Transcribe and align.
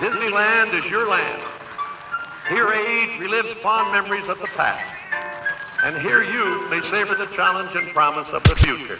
Disneyland 0.00 0.74
is 0.74 0.90
your 0.90 1.08
land. 1.08 1.42
Here 2.48 2.66
age 2.72 3.20
relives 3.20 3.54
fond 3.62 3.92
memories 3.92 4.28
of 4.28 4.38
the 4.40 4.48
past. 4.56 4.82
And 5.84 5.96
here 5.98 6.22
you 6.24 6.68
may 6.70 6.80
savor 6.90 7.14
the 7.14 7.26
challenge 7.36 7.70
and 7.76 7.86
promise 7.92 8.28
of 8.32 8.42
the 8.44 8.56
future. 8.56 8.98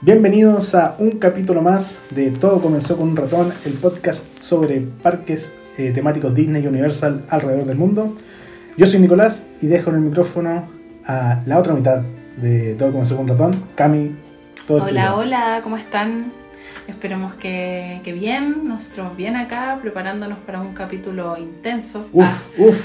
Bienvenidos 0.00 0.74
a 0.74 0.96
un 0.98 1.18
capítulo 1.18 1.60
más 1.60 2.00
de 2.10 2.30
Todo 2.30 2.62
comenzó 2.62 2.96
con 2.96 3.10
un 3.10 3.16
ratón, 3.16 3.52
el 3.66 3.74
podcast 3.74 4.40
sobre 4.40 4.80
parques 4.80 5.52
eh, 5.76 5.92
temáticos 5.92 6.34
Disney 6.34 6.64
y 6.64 6.66
Universal 6.66 7.26
alrededor 7.28 7.66
del 7.66 7.76
mundo. 7.76 8.16
Yo 8.78 8.86
soy 8.86 9.00
Nicolás 9.00 9.42
y 9.60 9.66
dejo 9.66 9.90
el 9.90 9.98
micrófono 9.98 10.68
a 11.04 11.40
la 11.46 11.58
otra 11.58 11.74
mitad 11.74 12.02
de 12.36 12.74
Todo 12.74 12.92
comenzó 12.92 13.16
con 13.16 13.26
ratón, 13.28 13.52
Cami. 13.74 14.14
Todo 14.66 14.84
Hola, 14.84 15.08
tuyo. 15.10 15.16
hola, 15.20 15.60
¿cómo 15.64 15.76
están? 15.76 16.32
Esperemos 16.86 17.34
que, 17.34 18.00
que 18.04 18.12
bien, 18.12 18.66
nosotros 18.68 19.16
bien 19.16 19.36
acá, 19.36 19.78
preparándonos 19.82 20.38
para 20.38 20.60
un 20.60 20.72
capítulo 20.74 21.36
intenso, 21.36 22.06
Uf, 22.12 22.24
ah, 22.26 22.38
uf. 22.58 22.80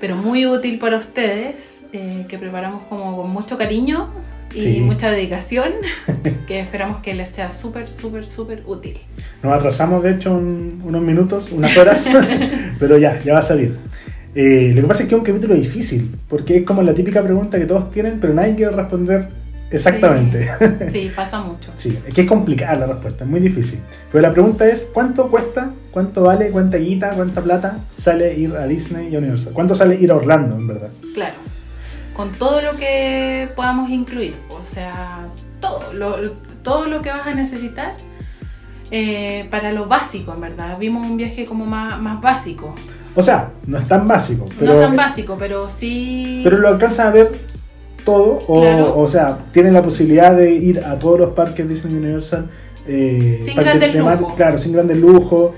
pero 0.00 0.16
muy 0.16 0.46
útil 0.46 0.78
para 0.78 0.96
ustedes, 0.96 1.78
eh, 1.92 2.24
que 2.28 2.36
preparamos 2.38 2.82
como 2.88 3.16
con 3.16 3.30
mucho 3.30 3.56
cariño 3.58 4.08
y 4.54 4.60
Sí. 4.60 4.80
mucha 4.80 5.10
dedicación, 5.10 5.72
que 6.48 6.58
esperamos 6.60 7.00
que 7.02 7.14
les 7.14 7.28
sea 7.28 7.50
súper, 7.50 7.88
súper, 7.90 8.24
súper 8.26 8.62
útil. 8.66 8.98
Nos 9.42 9.52
atrasamos 9.52 10.02
de 10.02 10.12
hecho 10.12 10.32
un- 10.32 10.80
unos 10.84 11.02
minutos, 11.02 11.52
unas 11.52 11.76
horas, 11.76 12.08
pero 12.80 12.96
ya, 12.98 13.22
ya 13.22 13.34
va 13.34 13.38
a 13.40 13.42
salir. 13.42 13.76
Eh, 14.34 14.72
lo 14.74 14.82
que 14.82 14.88
pasa 14.88 15.02
es 15.02 15.08
que 15.08 15.14
es 15.14 15.18
un 15.18 15.24
capítulo 15.24 15.54
difícil, 15.54 16.16
porque 16.28 16.58
es 16.58 16.64
como 16.64 16.82
la 16.82 16.94
típica 16.94 17.22
pregunta 17.22 17.58
que 17.58 17.66
todos 17.66 17.90
tienen, 17.90 18.20
pero 18.20 18.34
nadie 18.34 18.54
quiere 18.54 18.72
responder 18.72 19.28
exactamente. 19.70 20.48
Sí, 20.90 21.10
pasa 21.14 21.40
mucho. 21.42 21.72
Sí, 21.76 21.98
es 22.06 22.14
que 22.14 22.22
es 22.22 22.26
complicada 22.28 22.76
la 22.76 22.86
respuesta, 22.86 23.24
es 23.24 23.30
muy 23.30 23.40
difícil. 23.40 23.80
Pero 24.12 24.22
la 24.22 24.32
pregunta 24.32 24.68
es, 24.68 24.88
¿cuánto 24.92 25.28
cuesta, 25.30 25.72
cuánto 25.90 26.22
vale, 26.22 26.50
cuánta 26.50 26.76
guita, 26.78 27.14
cuánta 27.14 27.40
plata 27.40 27.78
sale 27.96 28.34
ir 28.34 28.54
a 28.54 28.66
Disney 28.66 29.08
y 29.08 29.16
a 29.16 29.18
Universal? 29.18 29.52
¿Cuánto 29.52 29.74
sale 29.74 29.96
ir 29.96 30.10
a 30.10 30.16
Orlando, 30.16 30.56
en 30.56 30.66
verdad? 30.66 30.90
Claro, 31.14 31.36
con 32.14 32.32
todo 32.32 32.60
lo 32.62 32.74
que 32.74 33.48
podamos 33.56 33.90
incluir, 33.90 34.36
o 34.50 34.64
sea, 34.64 35.28
todo 35.60 35.92
lo, 35.92 36.32
todo 36.62 36.86
lo 36.86 37.02
que 37.02 37.10
vas 37.10 37.26
a 37.26 37.34
necesitar 37.34 37.94
eh, 38.90 39.46
para 39.50 39.72
lo 39.72 39.86
básico, 39.86 40.32
en 40.32 40.40
verdad. 40.40 40.78
Vimos 40.78 41.06
un 41.06 41.16
viaje 41.16 41.44
como 41.44 41.66
más, 41.66 42.00
más 42.00 42.20
básico. 42.20 42.74
O 43.18 43.22
sea, 43.22 43.50
no 43.66 43.78
es 43.78 43.88
tan 43.88 44.06
básico, 44.06 44.44
pero, 44.58 44.74
no 44.74 44.80
tan 44.80 44.94
básico, 44.94 45.36
pero 45.36 45.68
sí... 45.68 46.40
pero 46.44 46.58
lo 46.58 46.68
alcanzas 46.68 47.06
a 47.06 47.10
ver 47.10 47.32
todo, 48.04 48.38
o, 48.46 48.60
Claro. 48.60 48.96
o 48.96 49.08
sea, 49.08 49.38
tienes 49.50 49.72
la 49.72 49.82
posibilidad 49.82 50.32
de 50.36 50.52
ir 50.52 50.84
a 50.84 50.96
todos 51.00 51.18
los 51.18 51.30
parques 51.30 51.68
Disney 51.68 51.96
Universal. 51.96 52.46
eh, 52.86 53.40
Sin 53.42 53.56
grandes 53.56 53.92
lujos. 53.96 54.34
Claro, 54.36 54.56
sin 54.56 54.72
grandes 54.72 54.98
lujos. 54.98 55.50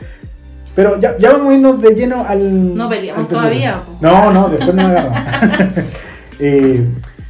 Pero 0.75 0.99
ya, 0.99 1.19
ya 1.19 1.33
vamos 1.33 1.51
a 1.53 1.55
irnos 1.57 1.83
de 1.83 1.95
lleno 1.95 2.25
al. 2.27 2.75
No 2.75 2.89
peleamos 2.89 3.25
al 3.27 3.29
todavía. 3.29 3.81
No, 4.01 4.33
no, 4.33 4.49
después 4.49 4.75
nos 4.75 4.85
agarramos. 4.87 5.19
Eh, 6.43 6.87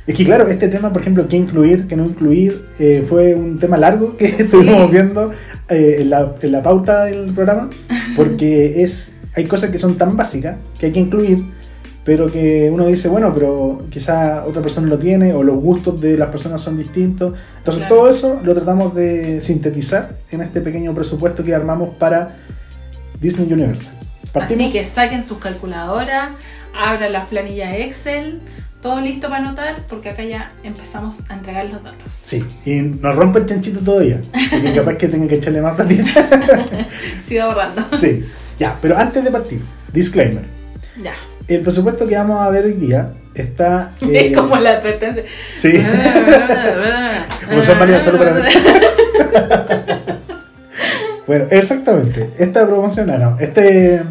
es 0.06 0.14
que 0.14 0.24
claro, 0.24 0.46
este 0.46 0.68
tema, 0.68 0.92
por 0.92 1.02
ejemplo, 1.02 1.26
qué 1.26 1.36
incluir, 1.36 1.88
qué 1.88 1.96
no 1.96 2.04
incluir, 2.04 2.66
eh, 2.78 3.04
fue 3.04 3.34
un 3.34 3.58
tema 3.58 3.76
largo 3.76 4.16
que 4.16 4.26
estuvimos 4.38 4.88
viendo 4.88 5.32
eh, 5.68 5.96
en, 5.98 6.10
la, 6.10 6.32
en 6.40 6.52
la 6.52 6.62
pauta 6.62 7.06
del 7.06 7.34
programa, 7.34 7.70
porque 8.14 8.84
es 8.84 9.14
hay 9.34 9.46
cosas 9.46 9.70
que 9.70 9.78
son 9.78 9.96
tan 9.96 10.16
básicas 10.16 10.56
que 10.78 10.86
hay 10.86 10.92
que 10.92 11.00
incluir, 11.00 11.44
pero 12.04 12.30
que 12.30 12.70
uno 12.72 12.86
dice, 12.86 13.08
bueno, 13.08 13.32
pero 13.32 13.82
quizá 13.90 14.44
otra 14.44 14.62
persona 14.62 14.88
lo 14.88 14.98
tiene, 14.98 15.34
o 15.34 15.42
los 15.42 15.56
gustos 15.56 16.00
de 16.00 16.16
las 16.16 16.28
personas 16.30 16.60
son 16.60 16.76
distintos. 16.78 17.34
Entonces 17.58 17.82
Claro. 17.82 17.94
todo 17.94 18.08
eso 18.10 18.40
lo 18.42 18.54
tratamos 18.54 18.94
de 18.94 19.40
sintetizar 19.40 20.16
en 20.30 20.40
este 20.40 20.60
pequeño 20.60 20.94
presupuesto 20.94 21.44
que 21.44 21.54
armamos 21.54 21.94
para 21.96 22.36
Disney 23.20 23.52
Universal. 23.52 23.94
Partimos. 24.32 24.64
Así 24.64 24.72
que 24.72 24.84
saquen 24.84 25.22
sus 25.22 25.38
calculadoras, 25.38 26.30
abran 26.74 27.12
las 27.12 27.28
planillas 27.28 27.74
Excel, 27.74 28.40
todo 28.80 29.00
listo 29.00 29.28
para 29.28 29.44
anotar, 29.44 29.86
porque 29.88 30.08
acá 30.08 30.24
ya 30.24 30.52
empezamos 30.62 31.28
a 31.30 31.34
entregar 31.34 31.66
los 31.66 31.82
datos. 31.84 32.10
Sí, 32.10 32.42
y 32.64 32.76
nos 32.80 33.14
rompe 33.14 33.40
el 33.40 33.46
chanchito 33.46 33.80
todavía, 33.80 34.22
porque 34.50 34.72
capaz 34.74 34.94
que 34.96 35.08
tenga 35.08 35.28
que 35.28 35.34
echarle 35.34 35.60
más 35.60 35.76
platita. 35.76 36.06
Sigo 37.28 37.42
ahorrando. 37.42 37.82
Sí, 37.96 38.24
ya, 38.60 38.76
pero 38.80 38.96
antes 38.96 39.24
de 39.24 39.30
partir, 39.30 39.60
disclaimer. 39.92 40.44
ya. 41.02 41.14
El 41.48 41.62
presupuesto 41.62 42.06
que 42.06 42.14
vamos 42.14 42.40
a 42.40 42.48
ver 42.50 42.66
hoy 42.66 42.74
día 42.74 43.10
está... 43.34 43.90
eh, 44.02 44.26
es 44.30 44.36
como 44.36 44.56
la 44.56 44.70
advertencia. 44.76 45.24
Sí, 45.56 45.72
Como 47.48 47.62
son 47.62 47.78
válidas 47.80 48.04
solo 48.04 48.18
para 48.18 48.34
bueno, 51.26 51.46
exactamente. 51.50 52.30
Esta 52.38 52.66
promoción, 52.66 53.10
ah, 53.10 53.18
no, 53.18 53.36
este, 53.40 54.02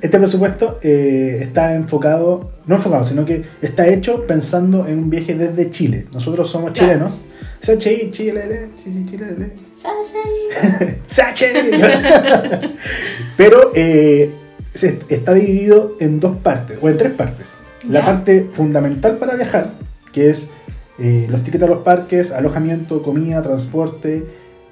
este 0.00 0.18
presupuesto 0.18 0.78
eh, 0.82 1.38
está 1.42 1.74
enfocado, 1.74 2.52
no 2.66 2.76
enfocado, 2.76 3.04
sino 3.04 3.24
que 3.26 3.42
está 3.60 3.86
hecho 3.88 4.26
pensando 4.26 4.86
en 4.86 4.98
un 5.00 5.10
viaje 5.10 5.34
desde 5.34 5.68
Chile. 5.70 6.06
Nosotros 6.14 6.48
somos 6.50 6.72
Claro. 6.72 6.92
chilenos. 6.92 7.22
Sachi, 7.64 8.10
Chile, 8.10 8.68
Chile, 8.76 9.52
Sachi. 11.08 11.46
Pero 13.36 13.70
eh, 13.74 14.30
se- 14.72 14.98
está 15.08 15.32
dividido 15.34 15.96
en 16.00 16.20
dos 16.20 16.36
partes, 16.36 16.78
o 16.80 16.88
en 16.88 16.96
tres 16.98 17.12
partes. 17.12 17.54
La 17.88 18.04
parte 18.04 18.46
fundamental 18.52 19.18
para 19.18 19.34
viajar, 19.34 19.72
que 20.12 20.30
es 20.30 20.50
eh, 20.98 21.26
los 21.30 21.42
tickets 21.42 21.64
a 21.64 21.66
los 21.66 21.78
parques, 21.82 22.32
alojamiento, 22.32 23.02
comida, 23.02 23.42
transporte 23.42 24.24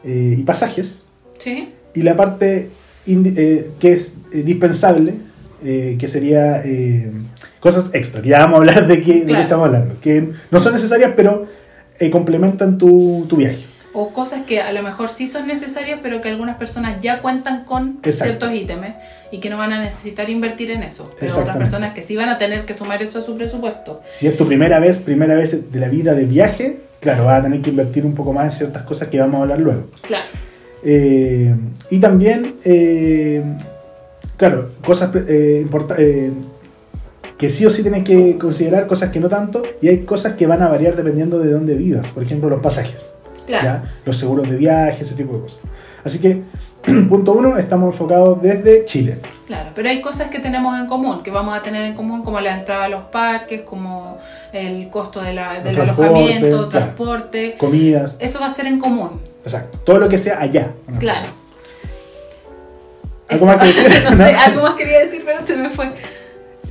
eh, 0.04 0.36
y 0.38 0.42
pasajes. 0.42 1.03
Sí. 1.38 1.72
Y 1.94 2.03
la 2.03 2.14
parte 2.16 2.69
eh, 3.06 3.70
que 3.80 3.92
es 3.92 4.14
dispensable, 4.30 5.14
que 5.62 6.09
sería 6.09 6.62
cosas 7.60 7.94
extra, 7.94 8.20
que 8.20 8.30
ya 8.30 8.41
vamos 8.41 8.54
a 8.54 8.59
hablar 8.59 8.86
de 8.88 9.00
qué, 9.00 9.24
de 9.24 9.32
qué 9.32 9.42
estamos 9.42 9.66
hablando, 9.66 9.94
que 10.00 10.30
no 10.50 10.59
son 10.59 10.72
necesarias, 10.72 11.12
pero 11.14 11.47
eh, 12.06 12.10
complementan 12.10 12.78
tu, 12.78 13.26
tu 13.28 13.36
viaje. 13.36 13.66
O 13.94 14.14
cosas 14.14 14.42
que 14.46 14.60
a 14.60 14.72
lo 14.72 14.82
mejor 14.82 15.10
sí 15.10 15.28
son 15.28 15.46
necesarias, 15.46 16.00
pero 16.02 16.22
que 16.22 16.30
algunas 16.30 16.56
personas 16.56 17.02
ya 17.02 17.20
cuentan 17.20 17.64
con 17.64 17.98
Exacto. 18.02 18.46
ciertos 18.46 18.54
ítems 18.54 18.94
y 19.30 19.38
que 19.38 19.50
no 19.50 19.58
van 19.58 19.74
a 19.74 19.80
necesitar 19.80 20.30
invertir 20.30 20.70
en 20.70 20.82
eso. 20.82 21.10
Pero 21.20 21.36
otras 21.36 21.58
personas 21.58 21.92
que 21.92 22.02
sí 22.02 22.16
van 22.16 22.30
a 22.30 22.38
tener 22.38 22.64
que 22.64 22.72
sumar 22.72 23.02
eso 23.02 23.18
a 23.18 23.22
su 23.22 23.36
presupuesto. 23.36 24.00
Si 24.06 24.26
es 24.26 24.36
tu 24.36 24.46
primera 24.46 24.78
vez, 24.78 25.00
primera 25.00 25.34
vez 25.34 25.70
de 25.70 25.78
la 25.78 25.88
vida 25.88 26.14
de 26.14 26.24
viaje, 26.24 26.80
claro, 27.00 27.26
vas 27.26 27.41
a 27.41 27.42
tener 27.42 27.60
que 27.60 27.68
invertir 27.68 28.06
un 28.06 28.14
poco 28.14 28.32
más 28.32 28.44
en 28.44 28.50
ciertas 28.58 28.82
cosas 28.84 29.08
que 29.08 29.20
vamos 29.20 29.41
a 29.41 29.42
hablar 29.42 29.60
luego. 29.60 29.88
Claro. 30.00 30.24
Eh, 30.84 31.54
y 31.91 31.98
también, 32.00 32.54
eh, 32.64 33.42
claro, 34.38 34.70
cosas 34.84 35.14
eh, 35.28 35.66
eh, 35.98 36.32
que 37.42 37.50
sí 37.50 37.66
o 37.66 37.70
sí 37.70 37.82
tienes 37.82 38.04
que 38.04 38.38
considerar, 38.38 38.86
cosas 38.86 39.10
que 39.10 39.19
no 39.19 39.28
tanto, 39.28 39.64
y 39.80 39.88
hay 39.88 40.04
cosas 40.04 40.34
que 40.34 40.47
van 40.47 40.62
a 40.62 40.69
variar 40.69 40.94
dependiendo 40.94 41.41
de 41.41 41.50
dónde 41.50 41.75
vivas. 41.75 42.06
Por 42.10 42.22
ejemplo, 42.22 42.48
los 42.48 42.62
pasajes, 42.62 43.12
Claro. 43.48 43.64
¿ya? 43.64 43.82
los 44.04 44.16
seguros 44.16 44.48
de 44.48 44.56
viaje, 44.56 45.03
ese 45.03 45.16
tipo 45.16 45.34
de 45.34 45.41
cosas. 45.41 45.58
Así 46.04 46.20
que, 46.20 46.41
punto 47.08 47.32
uno, 47.32 47.58
estamos 47.58 47.92
enfocados 47.94 48.41
desde 48.41 48.84
Chile. 48.84 49.19
Claro, 49.48 49.70
pero 49.75 49.88
hay 49.88 50.00
cosas 50.00 50.28
que 50.28 50.38
tenemos 50.38 50.78
en 50.78 50.86
común, 50.86 51.25
que 51.25 51.32
vamos 51.32 51.58
a 51.58 51.64
tener 51.64 51.84
en 51.84 51.94
común, 51.94 52.22
como 52.22 52.38
la 52.41 52.56
entrada 52.56 52.84
a 52.84 52.88
los 52.88 53.03
parques, 53.06 53.62
como 53.62 54.19
el 54.53 54.88
costo 54.88 55.20
de 55.20 55.32
la- 55.34 55.59
del 55.59 55.74
transporte, 55.74 56.04
alojamiento, 56.10 56.48
claro. 56.48 56.69
transporte. 56.69 57.56
Comidas, 57.59 58.19
Eso 58.20 58.38
va 58.38 58.47
a 58.47 58.50
ser 58.50 58.66
en 58.69 58.78
común. 58.78 59.20
exacto. 59.44 59.78
Todo 59.84 59.98
lo 59.98 60.09
que 60.09 60.16
sea 60.16 60.41
allá. 60.41 60.69
Claro. 61.00 61.26
¿Algo 63.28 63.47
más 63.47 63.56
que 63.56 63.66
decir? 63.66 63.88
no 64.10 64.16
sé, 64.16 64.22
algo 64.47 64.62
más 64.62 64.76
quería 64.76 64.98
decir, 65.00 65.22
pero 65.24 65.44
se 65.44 65.56
me 65.56 65.70
fue. 65.70 65.91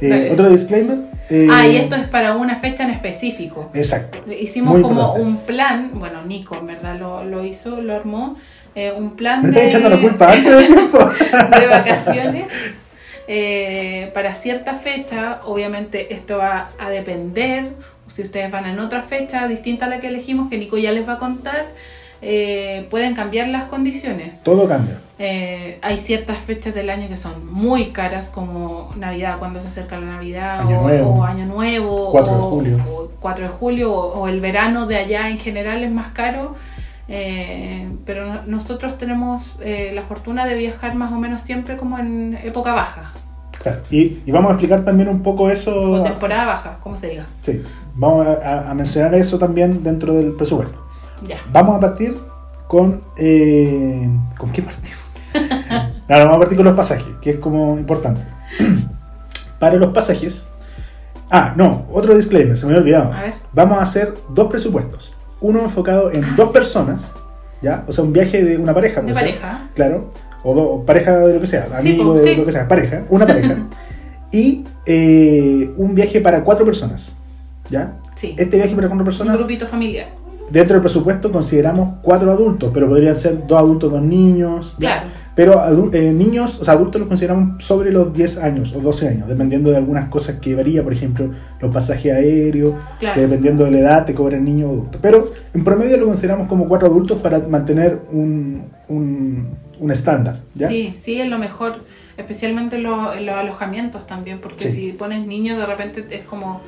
Eh, 0.02 0.10
Dale. 0.10 0.32
otro 0.32 0.50
disclaimer. 0.50 0.98
eh, 1.30 1.48
Ah, 1.52 1.68
y 1.68 1.78
esto 1.78 1.96
es 1.96 2.08
para 2.08 2.36
una 2.36 2.56
fecha 2.58 2.84
en 2.84 2.90
específico. 2.92 3.70
Exacto. 3.74 4.20
Hicimos 4.32 4.74
Muy 4.74 4.82
como 4.82 4.96
importante. 5.00 5.22
un 5.28 5.38
plan, 5.38 5.92
bueno, 5.96 6.24
Nico 6.26 6.56
en 6.56 6.68
verdad 6.68 6.98
lo, 7.00 7.24
lo 7.24 7.44
hizo, 7.46 7.82
lo 7.82 7.96
armó, 7.96 8.38
eh, 8.76 8.92
un 8.98 9.12
plan 9.16 9.42
Me 9.44 9.50
de, 9.52 9.58
estás 9.68 9.74
echando 9.82 9.90
la 9.96 10.02
culpa 10.02 10.32
antes 10.32 10.68
tiempo. 10.68 10.98
de 11.59 11.68
vacaciones 11.68 12.46
eh, 13.28 14.12
para 14.14 14.34
cierta 14.34 14.74
fecha. 14.74 15.42
Obviamente 15.46 16.14
esto 16.14 16.38
va 16.38 16.70
a 16.80 16.90
depender, 16.90 17.74
si 18.08 18.24
ustedes 18.24 18.52
van 18.52 18.66
en 18.66 18.80
otra 18.80 19.04
fecha 19.04 19.47
distinta 19.47 19.86
a 19.86 19.90
la 19.90 20.00
que 20.00 20.08
elegimos, 20.08 20.50
que 20.50 20.58
Nico 20.58 20.78
ya 20.78 20.92
les 20.92 21.08
va 21.08 21.14
a 21.14 21.18
contar, 21.18 21.66
eh, 22.22 22.88
pueden 22.90 23.16
cambiar 23.16 23.47
las 23.47 23.66
condiciones. 23.66 24.41
Todo 24.44 24.68
cambia. 24.68 24.97
Eh, 25.20 25.78
hay 25.82 25.97
ciertas 25.97 26.38
fechas 26.40 26.73
del 26.73 26.90
año 26.90 27.08
que 27.08 27.16
son 27.16 27.52
muy 27.53 27.88
caras, 27.91 28.29
como 28.29 28.91
Navidad, 28.97 29.38
cuando 29.40 29.59
se 29.62 29.68
acerca 29.68 30.00
la 30.00 30.08
Navidad, 30.08 30.62
Año 30.62 30.79
o, 30.79 30.84
Nuevo. 30.84 31.09
o 31.16 31.23
Año 31.23 31.46
Nuevo, 31.46 32.09
4 32.12 32.34
de 32.34 32.40
o, 32.40 32.44
julio. 32.50 32.78
o 32.90 33.12
4 33.20 33.44
de 33.46 33.50
julio, 33.52 33.94
o, 33.94 34.22
o 34.22 34.28
el 34.28 34.40
verano 34.41 34.88
de 34.88 34.96
allá 34.97 35.29
en 35.29 35.38
general 35.40 35.84
es 35.84 35.91
más 35.91 36.09
caro. 36.14 36.56
Eh, 37.08 37.90
pero 38.06 38.26
no- 38.26 38.41
nosotros 38.47 38.97
tenemos 38.97 39.56
eh, 39.62 39.91
la 39.94 40.03
fortuna 40.03 40.46
de 40.46 40.56
viajar 40.56 40.96
más 40.96 41.12
o 41.12 41.18
menos 41.18 41.41
siempre 41.41 41.76
como 41.78 42.00
en 42.00 42.38
época 42.44 42.73
baja, 42.73 43.14
Claro. 43.62 43.82
Y, 43.91 44.20
y 44.26 44.32
vamos 44.32 44.50
a 44.50 44.53
explicar 44.53 44.84
también 44.84 45.08
un 45.08 45.22
poco 45.22 45.50
eso. 45.52 45.78
O 45.79 46.02
temporada 46.03 46.46
baja, 46.46 46.78
como 46.82 46.97
se 46.97 47.09
diga. 47.09 47.26
Sí, 47.41 47.62
vamos 47.94 48.26
a- 48.28 48.72
a 48.72 48.73
mencionar 48.73 49.14
eso 49.14 49.38
también 49.38 49.84
dentro 49.84 50.14
del 50.16 50.32
presupuesto. 50.34 50.79
Ya. 51.28 51.38
Vamos 51.52 51.78
a 51.78 51.79
partir 51.79 52.18
con. 52.68 53.02
eh, 53.18 54.09
¿Con 54.38 54.52
qué 54.52 54.62
partimos? 54.62 55.00
No, 56.09 56.18
vamos 56.18 56.35
a 56.35 56.40
partir 56.40 56.58
con 56.58 56.66
los 56.66 56.76
pasajes, 56.76 57.08
que 57.22 57.29
es 57.32 57.35
como 57.38 57.78
importante. 57.78 58.22
Para 59.59 59.76
los 59.76 59.94
pasajes. 59.94 60.46
Ah, 61.29 61.53
no, 61.56 61.85
otro 61.91 62.14
disclaimer, 62.16 62.58
se 62.58 62.66
me 62.66 62.73
había 62.73 62.82
olvidado. 62.82 63.14
A 63.14 63.22
ver. 63.22 63.34
Vamos 63.53 63.78
a 63.79 63.84
hacer 63.84 64.16
dos 64.29 64.50
presupuestos. 64.50 65.14
Uno 65.40 65.62
enfocado 65.62 66.12
en 66.12 66.23
Ah, 66.26 66.34
dos 66.35 66.47
sí. 66.50 66.53
personas, 66.53 67.14
¿ya? 67.62 67.85
O 67.88 67.94
sea, 67.94 68.03
un 68.03 68.12
viaje 68.12 68.44
de 68.44 68.58
una 68.58 68.73
pareja. 68.73 69.00
De 69.02 69.14
ser, 69.14 69.23
pareja. 69.23 69.70
Claro. 69.73 70.09
O, 70.44 70.53
do- 70.53 70.70
o 70.70 70.85
pareja 70.85 71.18
de 71.20 71.34
lo 71.35 71.40
que 71.40 71.47
sea, 71.47 71.68
amigo 71.78 72.16
de 72.16 72.20
sí. 72.22 72.35
lo 72.35 72.44
que 72.46 72.52
sea, 72.52 72.68
pareja, 72.68 73.03
una 73.09 73.26
pareja. 73.26 73.56
y 74.34 74.66
eh, 74.85 75.72
un 75.78 75.96
viaje 75.96 76.20
para 76.20 76.44
cuatro 76.44 76.66
personas, 76.66 77.16
¿ya? 77.70 77.94
Sí. 78.16 78.35
Este 78.38 78.58
viaje 78.58 78.76
para 78.76 78.88
cuatro 78.88 79.03
Un 79.03 79.06
personas, 79.06 79.38
grupito 79.38 79.66
familiar. 79.68 80.08
Dentro 80.52 80.76
del 80.76 80.82
presupuesto 80.82 81.32
consideramos 81.32 81.96
cuatro 82.02 82.32
adultos, 82.32 82.72
pero 82.74 82.88
podrían 82.88 83.16
ser 83.16 83.48
dos 83.48 83.58
adultos, 83.59 83.92
dos 83.92 84.02
niños. 84.02 84.76
Claro. 84.80 85.08
Pero 85.34 85.62
eh, 85.94 86.12
niños, 86.12 86.59
o 86.59 86.66
sea, 86.66 86.74
adultos 86.74 87.00
los 87.00 87.08
consideramos 87.08 87.64
sobre 87.64 87.90
los 87.92 88.14
10 88.14 88.38
años 88.40 88.74
o 88.76 88.82
12 88.82 89.08
años, 89.08 89.28
dependiendo 89.30 89.72
de 89.72 89.78
algunas 89.78 90.09
cosas 90.09 90.40
que 90.42 90.53
varía, 90.56 90.84
por 90.84 90.92
ejemplo, 90.92 91.30
los 91.62 91.72
pasajes 91.74 92.12
aéreos, 92.14 92.76
Claro. 93.00 93.16
que 93.16 93.22
dependiendo 93.22 93.64
de 93.64 93.72
la 93.72 93.80
edad 93.80 94.06
te 94.06 94.14
cobran 94.14 94.44
niño 94.44 94.68
o 94.68 94.72
adulto. 94.74 95.00
Pero 95.02 95.32
en 95.53 95.64
promedio 95.64 95.96
lo 95.96 96.06
consideramos 96.08 96.50
como 96.50 96.68
cuatro 96.68 96.90
adultos 96.90 97.22
para 97.22 97.40
mantener 97.40 98.02
un, 98.12 98.64
un, 98.90 99.47
un 99.80 99.92
estándar. 99.92 100.42
¿ya? 100.54 100.68
Sí, 100.68 100.97
sí, 101.00 101.22
es 101.22 101.30
lo 101.30 101.38
mejor, 101.38 101.76
especialmente 102.18 102.76
en, 102.76 102.84
lo- 102.84 103.14
en 103.14 103.26
los 103.26 103.36
alojamientos 103.36 104.06
también, 104.06 104.40
porque 104.42 104.68
Sí. 104.68 104.70
si 104.88 104.92
pones 104.92 105.26
niños 105.26 105.58
de 105.58 105.66
repente 105.66 106.06
es 106.12 106.26
como 106.26 106.59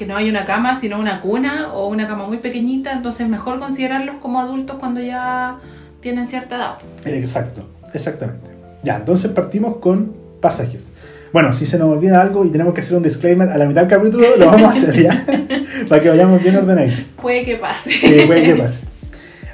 que 0.00 0.06
no 0.06 0.16
hay 0.16 0.30
una 0.30 0.46
cama, 0.46 0.74
sino 0.76 0.98
una 0.98 1.20
cuna 1.20 1.74
o 1.74 1.88
una 1.88 2.08
cama 2.08 2.26
muy 2.26 2.38
pequeñita, 2.38 2.90
entonces 2.90 3.20
es 3.20 3.28
mejor 3.28 3.60
considerarlos 3.60 4.14
como 4.22 4.40
adultos 4.40 4.78
cuando 4.80 4.98
ya 5.02 5.58
tienen 6.00 6.26
cierta 6.26 6.56
edad. 6.56 6.74
Exacto, 7.04 7.68
exactamente. 7.92 8.48
Ya, 8.82 8.96
entonces 8.96 9.30
partimos 9.32 9.76
con 9.76 10.14
pasajes. 10.40 10.92
Bueno, 11.34 11.52
si 11.52 11.66
se 11.66 11.78
nos 11.78 11.90
olvida 11.90 12.22
algo 12.22 12.46
y 12.46 12.50
tenemos 12.50 12.72
que 12.72 12.80
hacer 12.80 12.96
un 12.96 13.02
disclaimer 13.02 13.50
a 13.50 13.58
la 13.58 13.66
mitad 13.66 13.82
del 13.82 13.90
capítulo, 13.90 14.26
lo 14.38 14.46
vamos 14.46 14.68
a 14.68 14.70
hacer 14.70 15.02
ya, 15.02 15.26
para 15.90 16.00
que 16.00 16.08
vayamos 16.08 16.42
bien 16.42 16.56
ordenados. 16.56 16.94
Puede 17.20 17.44
que 17.44 17.56
pase. 17.56 17.90
Sí, 17.90 18.22
puede 18.26 18.42
que 18.42 18.54
pase. 18.54 18.80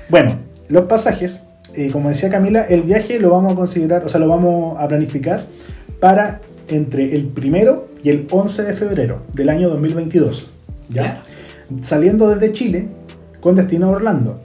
Bueno, 0.09 0.39
los 0.69 0.85
pasajes, 0.85 1.43
eh, 1.75 1.91
como 1.91 2.09
decía 2.09 2.31
Camila, 2.31 2.63
el 2.63 2.83
viaje 2.83 3.19
lo 3.19 3.31
vamos 3.31 3.53
a 3.53 3.57
considerar, 3.57 4.05
o 4.05 4.09
sea, 4.09 4.21
lo 4.21 4.29
vamos 4.29 4.77
a 4.79 4.87
planificar 4.87 5.43
para 5.99 6.41
entre 6.69 7.15
el 7.15 7.27
primero 7.27 7.87
y 8.03 8.11
el 8.11 8.27
11 8.31 8.63
de 8.65 8.73
febrero 8.73 9.23
del 9.35 9.49
año 9.49 9.69
2022. 9.69 10.47
¿ya? 10.89 11.03
Claro. 11.03 11.21
Saliendo 11.83 12.29
desde 12.29 12.53
Chile 12.53 12.87
con 13.41 13.57
destino 13.57 13.87
a 13.87 13.91
Orlando. 13.91 14.41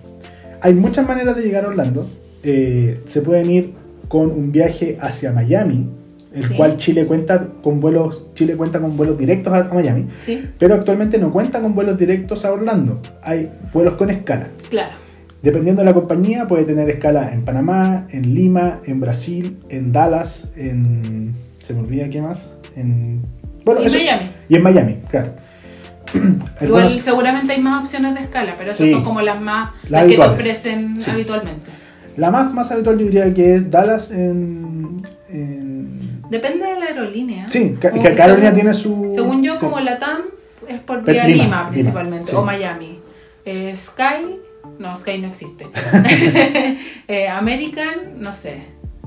Hay 0.62 0.74
muchas 0.74 1.08
maneras 1.08 1.36
de 1.36 1.42
llegar 1.44 1.66
a 1.66 1.70
Orlando. 1.70 2.08
Eh, 2.44 3.02
se 3.06 3.22
pueden 3.22 3.50
ir 3.52 3.74
con 4.08 4.30
un 4.32 4.52
viaje 4.52 4.98
hacia 5.00 5.32
Miami, 5.32 5.90
el 6.34 6.44
Sí. 6.44 6.54
cual 6.56 6.78
Chile 6.78 7.06
cuenta 7.06 7.48
con 7.64 7.80
vuelos, 7.80 8.28
Chile 8.34 8.56
cuenta 8.56 8.80
con 8.80 8.96
vuelos 8.98 9.18
directos 9.18 9.54
a 9.54 9.58
a 9.70 9.74
Miami. 9.74 10.08
Sí, 10.20 10.44
Pero 10.58 10.76
actualmente 10.76 11.18
no 11.18 11.32
cuenta 11.32 11.62
con 11.62 11.74
vuelos 11.76 11.98
directos 11.98 12.46
a 12.46 12.52
Orlando. 12.52 13.02
Hay 13.24 13.52
vuelos 13.74 13.96
con 13.96 14.10
escala. 14.10 14.48
claro. 14.70 14.96
Dependiendo 15.44 15.82
de 15.82 15.88
la 15.88 15.96
compañía, 15.96 16.48
puede 16.48 16.66
tener 16.66 16.88
escala 16.92 17.34
en 17.34 17.42
Panamá, 17.42 18.06
en 18.12 18.36
Lima, 18.36 18.80
en 18.86 19.00
Brasil, 19.00 19.58
en 19.70 19.92
Dallas, 19.92 20.50
en. 20.56 21.34
¿Se 21.72 21.78
me 21.78 21.84
olvida 21.88 22.10
qué 22.10 22.22
más? 22.22 22.50
En. 22.76 23.24
Bueno, 23.64 23.82
y 23.82 23.86
eso- 23.86 23.98
Miami. 23.98 24.30
Y 24.50 24.56
en 24.56 24.64
Miami, 24.64 24.96
claro. 25.10 25.34
Igual 26.14 26.84
Algunos- 26.84 26.92
seguramente 27.04 27.54
hay 27.54 27.62
más 27.62 27.84
opciones 27.84 28.14
de 28.16 28.22
escala, 28.22 28.56
pero 28.58 28.72
esas 28.72 28.88
Sí. 28.88 28.92
son 28.94 29.04
como 29.04 29.22
las 29.22 29.40
más 29.42 29.72
Las 29.84 30.04
las 30.04 30.12
que 30.12 30.18
te 30.18 30.22
ofrecen 30.24 31.00
Sí. 31.00 31.12
habitualmente. 31.12 31.72
la 32.18 32.30
más, 32.30 32.54
más 32.54 32.70
habitual 32.72 32.98
yo 32.98 33.06
diría 33.06 33.34
que 33.34 33.56
es 33.56 33.72
Dallas 33.72 34.12
en. 34.12 35.02
en- 35.30 36.22
Depende 36.30 36.66
de 36.66 36.80
la 36.80 36.86
aerolínea. 36.88 37.48
Sí, 37.48 37.78
ca- 37.80 37.92
que 37.92 38.00
que 38.00 38.10
cada 38.16 38.34
aerolínea 38.34 38.52
según- 38.52 38.56
tiene 38.56 38.74
su. 38.74 39.12
Según 39.16 39.44
yo, 39.44 39.54
sí. 39.58 39.60
como 39.66 39.80
la 39.80 39.98
TAM 40.00 40.22
es 40.68 40.80
por 40.82 41.04
Pero 41.06 41.26
vía 41.26 41.28
Lima, 41.36 41.70
principalmente, 41.70 42.36
o 42.36 42.44
Miami. 42.44 43.00
Eh, 43.46 43.74
Sky, 43.78 44.36
no, 44.80 44.96
Sky 44.98 45.20
no 45.20 45.28
existe. 45.30 45.68
Eh, 47.08 47.28
American, 47.30 47.96
no 48.20 48.32
sé, 48.34 48.62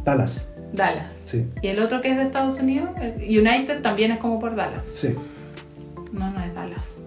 Dallas, 0.05 0.49
Dallas. 0.75 1.23
sí. 1.25 1.47
Y 1.63 1.69
el 1.69 1.79
otro 1.81 2.01
que 2.01 2.11
es 2.11 2.17
de 2.17 2.23
Estados 2.25 2.59
Unidos, 2.61 2.91
el 3.01 3.15
United, 3.39 3.81
también 3.83 4.13
es 4.13 4.19
como 4.19 4.39
por 4.41 4.55
Dallas. 4.57 4.85
Sí. 4.87 5.15
No, 6.13 6.31
no 6.31 6.41
es 6.41 6.55
Dallas. 6.55 7.01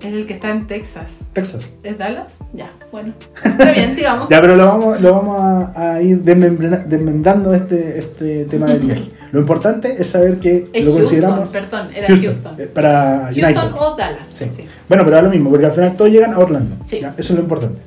Es 0.00 0.12
el 0.12 0.26
que 0.26 0.34
está 0.34 0.50
en 0.50 0.68
Texas. 0.68 1.10
Texas. 1.32 1.74
¿Es 1.82 1.98
Dallas? 1.98 2.38
Ya, 2.52 2.72
bueno. 2.92 3.14
Está 3.44 3.72
bien, 3.72 3.96
sigamos. 3.96 4.28
Ya, 4.28 4.40
pero 4.40 4.54
lo 4.54 4.64
vamos, 4.66 5.00
lo 5.00 5.12
vamos 5.12 5.36
a, 5.40 5.94
a 5.94 6.00
ir 6.02 6.22
desmembrana- 6.22 6.84
desmembrando 6.86 7.52
este, 7.52 7.98
este 7.98 8.44
tema 8.44 8.66
del 8.66 8.80
viaje. 8.80 9.10
Lo 9.32 9.40
importante 9.40 9.96
es 10.00 10.06
saber 10.06 10.38
que 10.38 10.68
Es 10.72 10.84
lo 10.86 10.92
Houston, 10.92 10.94
consideramos. 11.02 11.50
perdón, 11.50 11.90
era 11.94 12.06
Houston. 12.08 12.54
eh, 12.58 12.66
Para 12.66 13.24
Houston 13.30 13.44
United. 13.44 13.72
o 13.76 13.94
Dallas. 13.94 14.26
Sí. 14.26 14.46
sí. 14.56 14.66
Bueno, 14.88 15.04
pero 15.04 15.16
da 15.16 15.22
lo 15.22 15.28
mismo, 15.28 15.50
porque 15.50 15.66
al 15.66 15.72
final 15.72 15.94
todos 15.96 16.10
llegan 16.10 16.32
a 16.32 16.38
Orlando. 16.38 16.76
Sí. 16.86 17.00
¿ya? 17.00 17.08
Eso 17.18 17.32
es 17.34 17.36
lo 17.36 17.42
importante. 17.42 17.82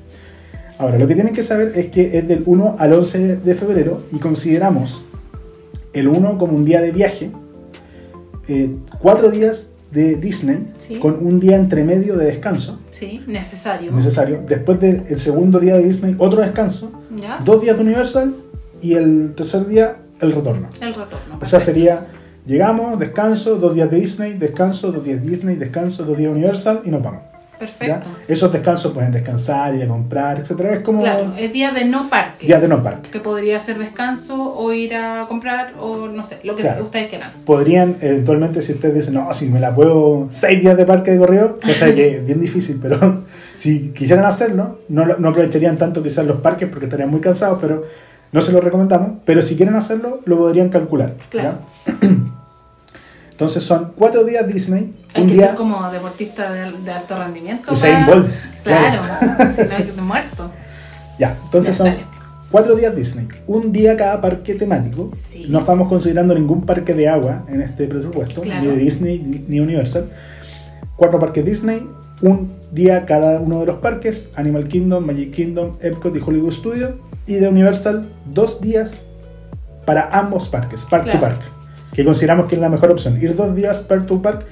Ahora, 0.82 0.98
lo 0.98 1.08
que 1.08 1.14
tienen 1.14 1.36
que 1.36 1.44
saber 1.44 1.74
es 1.76 1.92
que 1.92 2.18
es 2.18 2.28
del 2.28 2.42
1 2.44 2.76
al 2.80 2.92
11 2.94 3.38
de 3.38 3.54
febrero 3.54 4.02
y 4.12 4.18
consideramos 4.18 5.04
el 5.94 6.08
1 6.08 6.40
como 6.40 6.56
un 6.58 6.66
día 6.66 6.82
de 6.82 6.92
viaje, 6.92 7.30
eh, 8.48 8.76
cuatro 9.00 9.30
días 9.30 9.70
de 9.92 10.16
Disney 10.16 10.72
Sí. 10.80 10.98
con 10.98 11.24
un 11.24 11.40
día 11.40 11.56
entre 11.56 11.84
medio 11.84 12.18
de 12.18 12.26
descanso 12.26 12.80
Sí, 12.90 13.22
necesario. 13.28 13.92
necesario. 13.92 14.42
Después 14.48 14.80
del 14.80 15.18
segundo 15.20 15.60
día 15.60 15.76
de 15.76 15.84
Disney, 15.84 16.16
otro 16.18 16.42
descanso, 16.42 16.92
¿Ya? 17.22 17.40
dos 17.46 17.62
días 17.62 17.78
de 17.78 17.84
Universal 17.84 18.34
y 18.82 18.94
el 18.94 19.34
tercer 19.36 19.68
día 19.68 19.98
el 20.20 20.32
retorno. 20.32 20.68
El 20.82 20.96
retorno. 20.96 21.36
O 21.40 21.46
sea, 21.46 21.60
perfecto. 21.60 21.66
sería, 21.66 22.08
llegamos, 22.48 22.98
descanso, 22.98 23.58
dos 23.58 23.76
días 23.76 23.92
de 23.92 24.00
Disney, 24.00 24.34
descanso, 24.34 24.92
dos 24.92 25.04
días 25.04 25.22
Disney, 25.22 25.58
descanso, 25.58 26.06
dos 26.06 26.18
días 26.18 26.32
Universal 26.32 26.82
y 26.86 26.90
nos 26.90 27.04
vamos. 27.04 27.22
¿Ya? 27.62 27.68
Perfecto. 27.68 28.10
Esos 28.28 28.52
descansos 28.52 28.92
pueden 28.94 29.12
descansar, 29.12 29.76
ir 29.76 29.84
a 29.84 29.88
comprar, 29.88 30.40
etcétera. 30.40 30.74
Es 30.74 30.80
como 30.80 31.02
Claro, 31.02 31.34
es 31.38 31.52
día 31.54 31.72
de 31.72 31.86
no 31.86 32.10
parque. 32.10 32.46
día 32.48 32.60
de 32.60 32.68
no 32.68 32.82
parque. 32.84 33.10
Que 33.10 33.20
podría 33.20 33.60
ser 33.60 33.78
descanso 33.78 34.54
o 34.56 34.72
ir 34.74 34.94
a 34.96 35.26
comprar 35.28 35.74
o 35.80 36.08
no 36.08 36.24
sé, 36.24 36.40
lo 36.44 36.56
que 36.56 36.64
Claro. 36.64 36.84
ustedes 36.86 37.10
quieran. 37.10 37.30
Podrían, 37.46 37.96
eventualmente, 38.02 38.62
si 38.62 38.74
ustedes 38.74 38.96
dicen, 38.96 39.14
no, 39.14 39.32
si 39.34 39.48
me 39.50 39.60
la 39.60 39.74
puedo 39.74 40.28
seis 40.30 40.62
días 40.62 40.76
de 40.78 40.86
parque 40.86 41.12
de 41.12 41.20
correo, 41.20 41.56
cosa 41.66 41.94
que 41.94 42.18
es 42.18 42.26
bien 42.26 42.42
difícil, 42.42 42.80
pero 42.82 43.00
si 43.54 43.90
quisieran 43.92 44.26
hacerlo, 44.26 44.80
no, 44.90 45.06
no 45.06 45.30
aprovecharían 45.30 45.78
tanto 45.78 46.02
quizás 46.04 46.26
los 46.26 46.42
parques 46.42 46.68
porque 46.70 46.86
estarían 46.86 47.10
muy 47.10 47.22
cansados, 47.22 47.58
pero 47.62 47.86
no 48.32 48.42
se 48.42 48.52
lo 48.52 48.62
recomendamos. 48.62 49.20
Pero 49.26 49.42
si 49.42 49.56
quieren 49.56 49.76
hacerlo, 49.76 50.22
lo 50.26 50.38
podrían 50.38 50.70
calcular. 50.70 51.16
¿ya? 51.18 51.26
Claro. 51.30 51.58
Entonces 53.32 53.64
son 53.64 53.94
cuatro 53.98 54.24
días 54.24 54.48
Disney, 54.48 54.94
Hay 55.14 55.24
un 55.24 55.28
que 55.28 55.34
día 55.36 55.48
ser 55.48 55.56
como 55.56 55.90
deportista 55.92 56.52
de, 56.52 56.72
de 56.72 56.92
alto 56.92 57.18
rendimiento. 57.18 57.72
Usain 57.72 58.06
Bolt, 58.06 58.28
Claro, 58.64 59.02
claro. 59.02 59.54
si 59.56 59.62
no 59.64 59.76
hay 59.76 59.84
que 59.84 59.92
te 59.92 60.02
muerto. 60.02 60.52
Ya, 61.20 61.38
entonces 61.46 61.74
Ya, 61.74 61.78
son 61.78 61.86
dale. 61.88 62.06
cuatro 62.50 62.76
días 62.76 62.96
Disney, 62.96 63.28
un 63.48 63.72
día 63.72 63.98
cada 63.98 64.22
parque 64.22 64.54
temático. 64.56 65.10
Sí. 65.14 65.46
No 65.50 65.60
estamos 65.60 65.88
considerando 65.90 66.34
ningún 66.34 66.66
parque 66.66 66.94
de 66.94 67.08
agua 67.10 67.44
en 67.50 67.62
este 67.62 67.88
presupuesto, 67.88 68.42
Claro. 68.42 68.62
ni 68.62 68.68
de 68.68 68.76
Disney 68.78 69.20
ni- 69.20 69.46
ni 69.48 69.60
Universal. 69.60 70.10
Cuatro 70.96 71.20
parques 71.20 71.44
Disney, 71.44 71.88
un 72.22 72.54
día 72.72 73.06
cada 73.06 73.40
uno 73.40 73.60
de 73.62 73.66
los 73.66 73.78
parques, 73.80 74.30
Animal 74.36 74.68
Kingdom, 74.68 75.06
Magic 75.06 75.32
Kingdom, 75.32 75.72
Epcot 75.82 76.16
y 76.16 76.20
Hollywood 76.26 76.52
Studio. 76.54 76.98
Y 77.28 77.36
de 77.36 77.48
Universal, 77.48 78.10
dos 78.26 78.62
días 78.62 79.06
para 79.86 80.10
ambos 80.12 80.48
parques, 80.50 80.86
park 80.90 81.06
to 81.06 81.12
Claro. 81.12 81.20
park, 81.38 81.42
que 81.94 82.06
consideramos 82.06 82.48
que 82.48 82.56
es 82.56 82.62
la 82.62 82.70
mejor 82.70 82.92
opción. 82.92 83.18
Ir 83.22 83.36
dos 83.36 83.56
días 83.56 83.80
park 83.80 84.06
to 84.08 84.22
park 84.22 84.46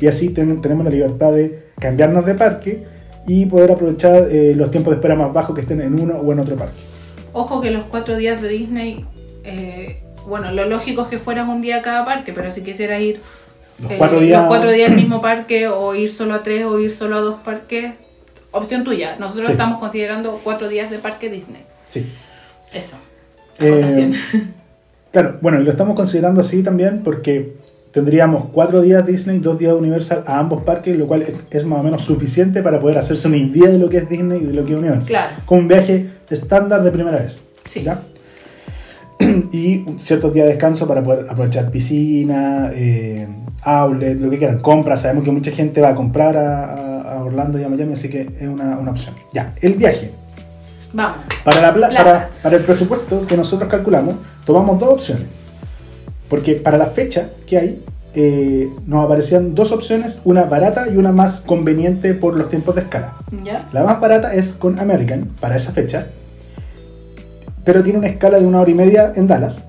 y 0.00 0.06
así 0.06 0.30
ten- 0.30 0.60
tenemos 0.60 0.84
la 0.84 0.90
libertad 0.90 1.32
de 1.32 1.66
cambiarnos 1.80 2.24
de 2.26 2.34
parque 2.34 2.84
y 3.26 3.46
poder 3.46 3.72
aprovechar 3.72 4.28
eh, 4.30 4.54
los 4.56 4.70
tiempos 4.70 4.92
de 4.92 4.96
espera 4.96 5.14
más 5.14 5.32
bajos 5.32 5.54
que 5.54 5.62
estén 5.62 5.80
en 5.80 5.98
uno 5.98 6.14
o 6.14 6.32
en 6.32 6.38
otro 6.40 6.56
parque. 6.56 6.74
Ojo 7.32 7.60
que 7.60 7.70
los 7.70 7.82
cuatro 7.84 8.16
días 8.16 8.40
de 8.40 8.48
Disney, 8.48 9.04
eh, 9.44 10.02
bueno, 10.26 10.50
lo 10.52 10.64
lógico 10.66 11.02
es 11.02 11.08
que 11.08 11.18
fueran 11.18 11.48
un 11.48 11.60
día 11.62 11.76
a 11.78 11.82
cada 11.82 12.04
parque, 12.04 12.32
pero 12.32 12.50
si 12.50 12.62
quisieras 12.62 13.00
ir 13.00 13.20
Los 13.82 13.90
eh, 13.90 13.94
cuatro 13.98 14.20
días, 14.20 14.40
los 14.40 14.48
cuatro 14.48 14.70
días 14.70 14.90
al 14.90 14.96
mismo 14.96 15.20
parque 15.20 15.68
o 15.68 15.94
ir 15.94 16.10
solo 16.12 16.34
a 16.34 16.42
tres 16.42 16.64
o 16.64 16.78
ir 16.78 16.90
solo 16.90 17.16
a 17.16 17.20
dos 17.20 17.36
parques, 17.44 17.92
opción 18.52 18.84
tuya. 18.84 19.16
Nosotros 19.18 19.46
Sí. 19.46 19.52
estamos 19.52 19.78
considerando 19.78 20.40
cuatro 20.42 20.68
días 20.68 20.90
de 20.90 20.98
parque 20.98 21.28
Disney. 21.28 21.62
Sí. 21.86 22.06
Eso. 22.72 22.96
Eh. 23.60 24.12
Claro, 25.12 25.38
bueno, 25.40 25.58
lo 25.60 25.70
estamos 25.70 25.96
considerando 25.96 26.42
así 26.42 26.62
también 26.62 27.02
porque 27.02 27.54
tendríamos 27.92 28.46
cuatro 28.52 28.80
días 28.82 29.06
Disney, 29.06 29.38
dos 29.38 29.58
días 29.58 29.72
Universal 29.72 30.22
a 30.26 30.38
ambos 30.38 30.62
parques, 30.62 30.96
lo 30.96 31.06
cual 31.06 31.24
es, 31.50 31.64
más 31.64 31.80
o 31.80 31.82
menos 31.82 32.02
suficiente 32.02 32.62
para 32.62 32.78
poder 32.80 32.98
hacerse 32.98 33.28
una 33.28 33.38
idea 33.38 33.68
de 33.70 33.78
lo 33.78 33.88
que 33.88 33.98
es 33.98 34.08
Disney 34.08 34.40
y 34.42 34.46
de 34.46 34.54
lo 34.54 34.64
que 34.66 34.72
es 34.72 34.78
Universal. 34.78 35.08
Claro. 35.08 35.32
Como 35.46 35.60
un 35.62 35.68
viaje 35.68 36.06
estándar 36.30 36.82
de 36.82 36.90
primera 36.90 37.18
vez. 37.18 37.42
Sí. 37.64 37.82
¿ya? 37.82 38.00
y 39.52 39.84
ciertos 39.98 40.32
días 40.34 40.46
de 40.46 40.52
descanso 40.52 40.86
para 40.86 41.02
poder 41.02 41.26
aprovechar 41.28 41.70
piscina, 41.70 42.70
eh, 42.74 43.26
outlet, 43.62 44.18
lo 44.20 44.28
que 44.30 44.38
quieran, 44.38 44.58
compras. 44.60 45.00
Sabemos 45.02 45.24
que 45.24 45.30
mucha 45.30 45.50
gente 45.50 45.80
va 45.80 45.88
a 45.90 45.94
comprar 45.94 46.36
a, 46.36 46.64
a- 46.64 46.96
a 47.16 47.24
Orlando 47.24 47.58
y 47.58 47.64
a 47.64 47.68
Miami, 47.68 47.94
así 47.94 48.08
que 48.10 48.28
es 48.38 48.46
una, 48.46 48.76
una 48.78 48.90
opción. 48.90 49.14
Ya, 49.32 49.54
el 49.62 49.72
viaje. 49.74 50.10
Vamos. 50.92 51.18
Para, 51.44 51.60
la 51.62 51.72
pla- 51.72 51.88
Plata. 51.88 52.04
para, 52.04 52.28
para 52.42 52.56
el 52.56 52.62
presupuesto 52.62 53.26
que 53.26 53.36
nosotros 53.36 53.70
calculamos, 53.70 54.16
tomamos 54.44 54.78
dos 54.78 54.90
opciones. 54.90 55.24
Porque 56.28 56.54
para 56.56 56.76
la 56.78 56.86
fecha 56.86 57.28
que 57.46 57.58
hay, 57.58 57.82
eh, 58.14 58.70
nos 58.86 59.04
aparecían 59.04 59.54
dos 59.54 59.72
opciones, 59.72 60.20
una 60.24 60.44
barata 60.44 60.88
y 60.92 60.96
una 60.96 61.12
más 61.12 61.40
conveniente 61.40 62.14
por 62.14 62.36
los 62.36 62.48
tiempos 62.48 62.74
de 62.74 62.80
escala. 62.82 63.14
¿Ya? 63.44 63.66
La 63.72 63.84
más 63.84 64.00
barata 64.00 64.34
es 64.34 64.54
con 64.54 64.78
American 64.80 65.28
para 65.40 65.56
esa 65.56 65.72
fecha, 65.72 66.06
pero 67.64 67.82
tiene 67.82 67.98
una 67.98 68.08
escala 68.08 68.38
de 68.38 68.46
una 68.46 68.60
hora 68.60 68.70
y 68.70 68.74
media 68.74 69.12
en 69.14 69.26
Dallas, 69.26 69.64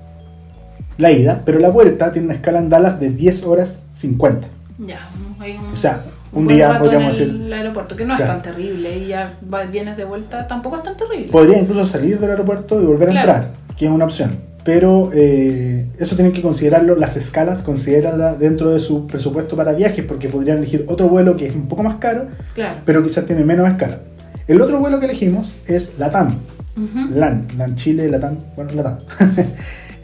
la 0.96 1.12
ida, 1.12 1.42
pero 1.44 1.58
la 1.58 1.68
vuelta 1.68 2.10
tiene 2.12 2.26
una 2.26 2.34
escala 2.34 2.58
en 2.58 2.68
Dallas 2.70 2.98
de 3.00 3.10
10 3.10 3.44
horas 3.44 3.82
50. 3.92 4.46
Ya. 4.78 4.98
Hay 5.40 5.56
un, 5.56 5.72
O 5.72 5.76
sea, 5.76 6.00
un 6.32 6.44
buen 6.44 6.56
día 6.56 6.78
podríamos 6.78 7.18
en 7.18 7.26
decir, 7.28 7.42
el 7.46 7.52
aeropuerto, 7.52 7.96
que 7.96 8.04
no 8.04 8.14
es 8.14 8.20
tan 8.24 8.42
terrible. 8.42 8.96
Y 8.98 9.08
ya 9.08 9.34
vienes 9.70 9.96
de 9.96 10.04
vuelta, 10.04 10.46
tampoco 10.46 10.76
es 10.76 10.82
tan 10.84 10.96
terrible. 10.96 11.28
podría 11.30 11.58
incluso 11.58 11.86
salir 11.86 12.18
del 12.18 12.30
aeropuerto 12.30 12.80
y 12.80 12.84
volver 12.86 13.08
a 13.10 13.12
Claro. 13.12 13.32
entrar, 13.32 13.50
que 13.76 13.86
es 13.86 13.90
una 13.90 14.04
opción. 14.04 14.38
Pero 14.68 15.08
eh, 15.14 15.86
eso 15.98 16.14
tienen 16.14 16.34
que 16.34 16.42
considerarlo, 16.42 16.94
las 16.94 17.16
escalas, 17.16 17.62
considerarla 17.62 18.34
dentro 18.34 18.68
de 18.68 18.78
su 18.80 19.06
presupuesto 19.06 19.56
para 19.56 19.72
viajes, 19.72 20.04
porque 20.04 20.28
podrían 20.28 20.58
elegir 20.58 20.84
otro 20.88 21.08
vuelo 21.08 21.38
que 21.38 21.46
es 21.46 21.54
un 21.54 21.68
poco 21.68 21.82
más 21.82 21.94
caro, 21.96 22.26
Claro. 22.52 22.74
pero 22.84 23.02
quizás 23.02 23.24
tiene 23.24 23.44
menos 23.46 23.66
escala. 23.66 24.00
El 24.46 24.60
otro 24.60 24.78
vuelo 24.78 25.00
que 25.00 25.06
elegimos 25.06 25.54
es 25.66 25.92
LATAM, 25.98 26.34
Ujú. 26.76 27.14
LAN, 27.18 27.46
LAN 27.56 27.76
Chile, 27.76 28.10
LATAM, 28.10 28.36
bueno, 28.56 28.72
LATAM, 28.74 28.98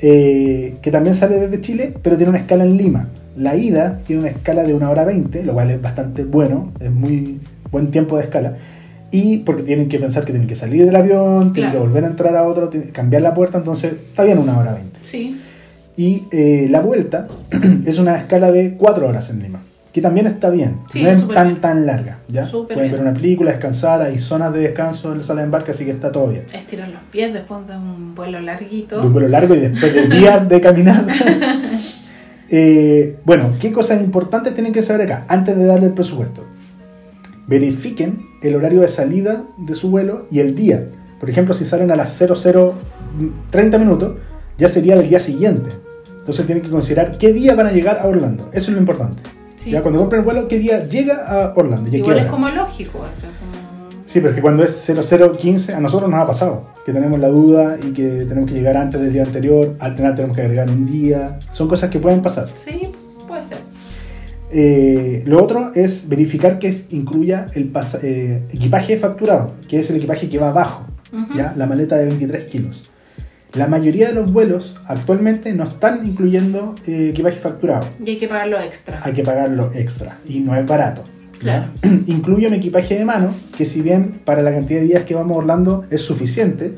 Eh, 0.00 0.76
que 0.80 0.90
también 0.90 1.14
sale 1.14 1.38
desde 1.38 1.60
Chile, 1.60 1.92
pero 2.02 2.16
tiene 2.16 2.30
una 2.30 2.38
escala 2.38 2.64
en 2.64 2.78
Lima. 2.78 3.08
La 3.36 3.56
ida 3.56 4.00
tiene 4.06 4.22
una 4.22 4.30
escala 4.30 4.62
de 4.64 4.72
una 4.72 4.88
hora 4.88 5.04
20, 5.04 5.42
lo 5.44 5.52
cual 5.52 5.72
es 5.72 5.82
bastante 5.82 6.24
bueno, 6.24 6.72
es 6.80 6.90
muy 6.90 7.38
buen 7.70 7.90
tiempo 7.90 8.16
de 8.16 8.22
escala. 8.22 8.54
Y 9.14 9.38
porque 9.38 9.62
tienen 9.62 9.88
que 9.88 9.98
pensar 9.98 10.24
que 10.24 10.32
tienen 10.32 10.48
que 10.48 10.54
salir 10.56 10.84
del 10.84 10.96
avión, 10.96 11.52
tienen 11.52 11.70
Claro. 11.70 11.84
que 11.84 11.86
volver 11.88 12.04
a 12.04 12.08
entrar 12.08 12.34
a 12.36 12.42
otro, 12.48 12.68
cambiar 12.92 13.22
la 13.22 13.32
puerta, 13.34 13.58
entonces 13.58 13.92
está 13.92 14.24
bien 14.24 14.38
una 14.38 14.58
hora 14.58 14.72
20. 14.74 14.98
Sí. 15.02 15.40
Y 15.96 16.24
eh, 16.32 16.66
la 16.70 16.80
vuelta 16.80 17.28
es 17.86 17.98
una 17.98 18.16
escala 18.16 18.50
de 18.50 18.74
4 18.76 19.06
horas 19.08 19.30
en 19.30 19.40
Lima, 19.40 19.60
que 19.92 20.00
también 20.00 20.26
está 20.26 20.50
bien, 20.50 20.78
Sí, 20.90 21.02
no 21.04 21.10
es 21.10 21.28
tan 21.28 21.46
bien. 21.48 21.60
tan 21.60 21.86
larga. 21.86 22.18
¿ya? 22.28 22.42
Pueden 22.50 22.66
bien. 22.80 22.90
ver 22.90 23.00
una 23.00 23.14
película, 23.14 23.52
descansar, 23.52 24.02
hay 24.02 24.18
zonas 24.18 24.52
de 24.52 24.58
descanso 24.60 25.12
en 25.12 25.18
la 25.18 25.24
sala 25.24 25.42
de 25.42 25.44
embarque, 25.44 25.70
así 25.70 25.84
que 25.84 25.92
está 25.92 26.10
todo 26.10 26.26
bien. 26.28 26.42
Estirar 26.52 26.88
los 26.88 27.02
pies 27.12 27.32
después 27.32 27.64
de 27.68 27.76
un 27.76 28.14
vuelo 28.16 28.40
larguito. 28.40 29.00
de 29.00 29.06
un 29.06 29.12
vuelo 29.12 29.28
largo 29.28 29.54
y 29.54 29.60
después 29.60 29.94
de 29.94 30.08
días 30.08 30.48
de 30.48 30.60
caminar. 30.60 31.04
Eh, 32.50 33.16
bueno, 33.24 33.50
¿qué 33.58 33.72
cosas 33.72 34.00
importantes 34.02 34.54
tienen 34.54 34.72
que 34.72 34.82
saber 34.82 35.02
acá 35.10 35.24
antes 35.28 35.56
de 35.56 35.64
darle 35.64 35.86
el 35.86 35.92
presupuesto? 35.92 36.44
Verifiquen 37.46 38.26
el 38.42 38.56
horario 38.56 38.80
de 38.80 38.88
salida 38.88 39.44
de 39.58 39.74
su 39.74 39.90
vuelo 39.90 40.26
y 40.30 40.40
el 40.40 40.54
día. 40.54 40.86
Por 41.20 41.30
ejemplo, 41.30 41.54
si 41.54 41.64
salen 41.64 41.90
a 41.90 41.96
las 41.96 42.10
0030 42.18 43.78
minutos, 43.78 44.14
ya 44.58 44.68
sería 44.68 44.96
del 44.96 45.08
día 45.08 45.18
siguiente. 45.18 45.70
Entonces 46.18 46.46
tienen 46.46 46.64
que 46.64 46.70
considerar 46.70 47.18
qué 47.18 47.32
día 47.32 47.54
van 47.54 47.66
a 47.66 47.72
llegar 47.72 47.98
a 48.00 48.06
Orlando. 48.06 48.48
Eso 48.52 48.70
es 48.70 48.74
lo 48.74 48.78
importante. 48.78 49.22
Sí. 49.62 49.70
Ya 49.70 49.82
cuando 49.82 50.00
compren 50.00 50.20
el 50.20 50.24
vuelo, 50.24 50.48
qué 50.48 50.58
día 50.58 50.84
llega 50.86 51.24
a 51.26 51.52
Orlando. 51.56 51.86
y 51.86 51.88
a 51.88 51.90
qué 51.92 51.96
Igual 51.98 52.18
es 52.18 52.26
como 52.26 52.48
lógico 52.48 52.92
como- 52.98 53.04
Sí, 54.06 54.20
pero 54.20 54.30
es 54.30 54.36
que 54.36 54.42
cuando 54.42 54.62
es 54.62 54.70
0015, 54.72 55.74
a 55.74 55.80
nosotros 55.80 56.08
nos 56.10 56.20
ha 56.20 56.26
pasado 56.26 56.64
que 56.84 56.92
tenemos 56.92 57.18
la 57.18 57.28
duda 57.28 57.76
y 57.82 57.92
que 57.92 58.24
tenemos 58.28 58.48
que 58.48 58.54
llegar 58.54 58.76
antes 58.76 59.00
del 59.00 59.12
día 59.12 59.22
anterior, 59.24 59.74
al 59.80 59.96
final 59.96 60.14
tenemos 60.14 60.36
que 60.36 60.42
agregar 60.42 60.68
un 60.70 60.86
día. 60.86 61.38
Son 61.50 61.66
cosas 61.68 61.90
que 61.90 61.98
pueden 61.98 62.22
pasar. 62.22 62.48
Sí, 62.54 62.92
puede 63.26 63.42
ser. 63.42 63.58
Eh, 64.56 65.24
lo 65.26 65.42
otro 65.42 65.72
es 65.74 66.08
verificar 66.08 66.60
que 66.60 66.72
incluya 66.90 67.48
el 67.54 67.72
eh, 68.02 68.42
equipaje 68.52 68.96
facturado, 68.96 69.54
que 69.68 69.80
es 69.80 69.90
el 69.90 69.96
equipaje 69.96 70.28
que 70.28 70.38
va 70.38 70.50
abajo. 70.50 70.86
¿ya? 71.36 71.54
la 71.56 71.66
maleta 71.66 71.96
de 71.96 72.06
23 72.06 72.44
kilos. 72.44 72.90
La 73.52 73.68
mayoría 73.68 74.08
de 74.08 74.14
los 74.14 74.32
vuelos 74.32 74.76
actualmente 74.86 75.52
no 75.52 75.64
están 75.64 76.06
incluyendo 76.06 76.74
eh, 76.86 77.10
equipaje 77.10 77.38
facturado. 77.38 77.88
Y 78.04 78.10
hay 78.10 78.18
que 78.18 78.28
pagarlo 78.28 78.60
extra. 78.60 79.00
Hay 79.02 79.12
que 79.12 79.22
pagarlo 79.22 79.70
extra 79.74 80.18
y 80.28 80.40
no 80.40 80.54
es 80.56 80.66
barato. 80.66 81.04
Claro. 81.38 81.70
Incluye 82.06 82.46
un 82.46 82.54
equipaje 82.54 82.96
de 82.96 83.04
mano 83.04 83.34
que 83.56 83.64
si 83.64 83.82
bien 83.82 84.20
para 84.24 84.42
la 84.42 84.52
cantidad 84.52 84.80
de 84.80 84.86
días 84.86 85.02
que 85.04 85.14
vamos 85.14 85.36
Orlando 85.36 85.84
es 85.90 86.00
suficiente, 86.00 86.74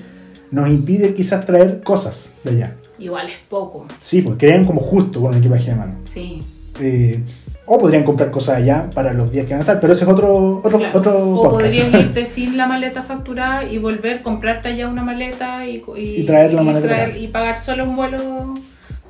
nos 0.51 0.69
impide 0.69 1.15
quizás 1.15 1.45
traer 1.45 1.83
cosas 1.83 2.35
de 2.45 2.51
allá. 2.51 2.77
Igual 2.99 3.29
es 3.29 3.37
poco. 3.49 3.87
Sí, 3.99 4.23
porque 4.23 4.47
creen 4.47 4.65
como 4.65 4.81
justo 4.81 5.21
con 5.21 5.31
un 5.31 5.39
equipaje 5.39 5.71
de 5.71 5.77
mano. 5.77 5.95
Sí. 6.05 6.43
Eh, 6.81 7.21
o 7.67 7.79
podrían 7.79 8.05
comprar 8.05 8.31
cosas 8.31 8.59
allá 8.59 8.89
para 8.95 9.13
los 9.13 9.31
días 9.33 9.45
que 9.47 9.53
van 9.53 9.59
a 9.61 9.63
estar, 9.63 9.81
pero 9.81 9.93
ese 9.93 10.05
es 10.05 10.11
otro, 10.11 10.61
otro, 10.63 10.79
Claro. 10.79 10.99
otro 10.99 11.31
o 11.31 11.51
podrías 11.51 11.75
irte 11.93 12.25
sin 12.27 12.57
la 12.57 12.67
maleta 12.67 13.03
facturada 13.03 13.65
y 13.65 13.79
volver, 13.79 14.23
comprarte 14.23 14.69
allá 14.69 14.89
una 14.89 15.03
maleta 15.03 15.67
y, 15.67 15.83
Y 15.97 16.23
traer 16.25 16.55
la 16.55 16.63
maleta 16.63 16.87
traer- 16.87 16.99
para 17.01 17.09
acá. 17.11 17.19
y 17.19 17.29
pagar 17.29 17.57
solo 17.57 17.85
un 17.85 17.97
vuelo, 17.97 18.55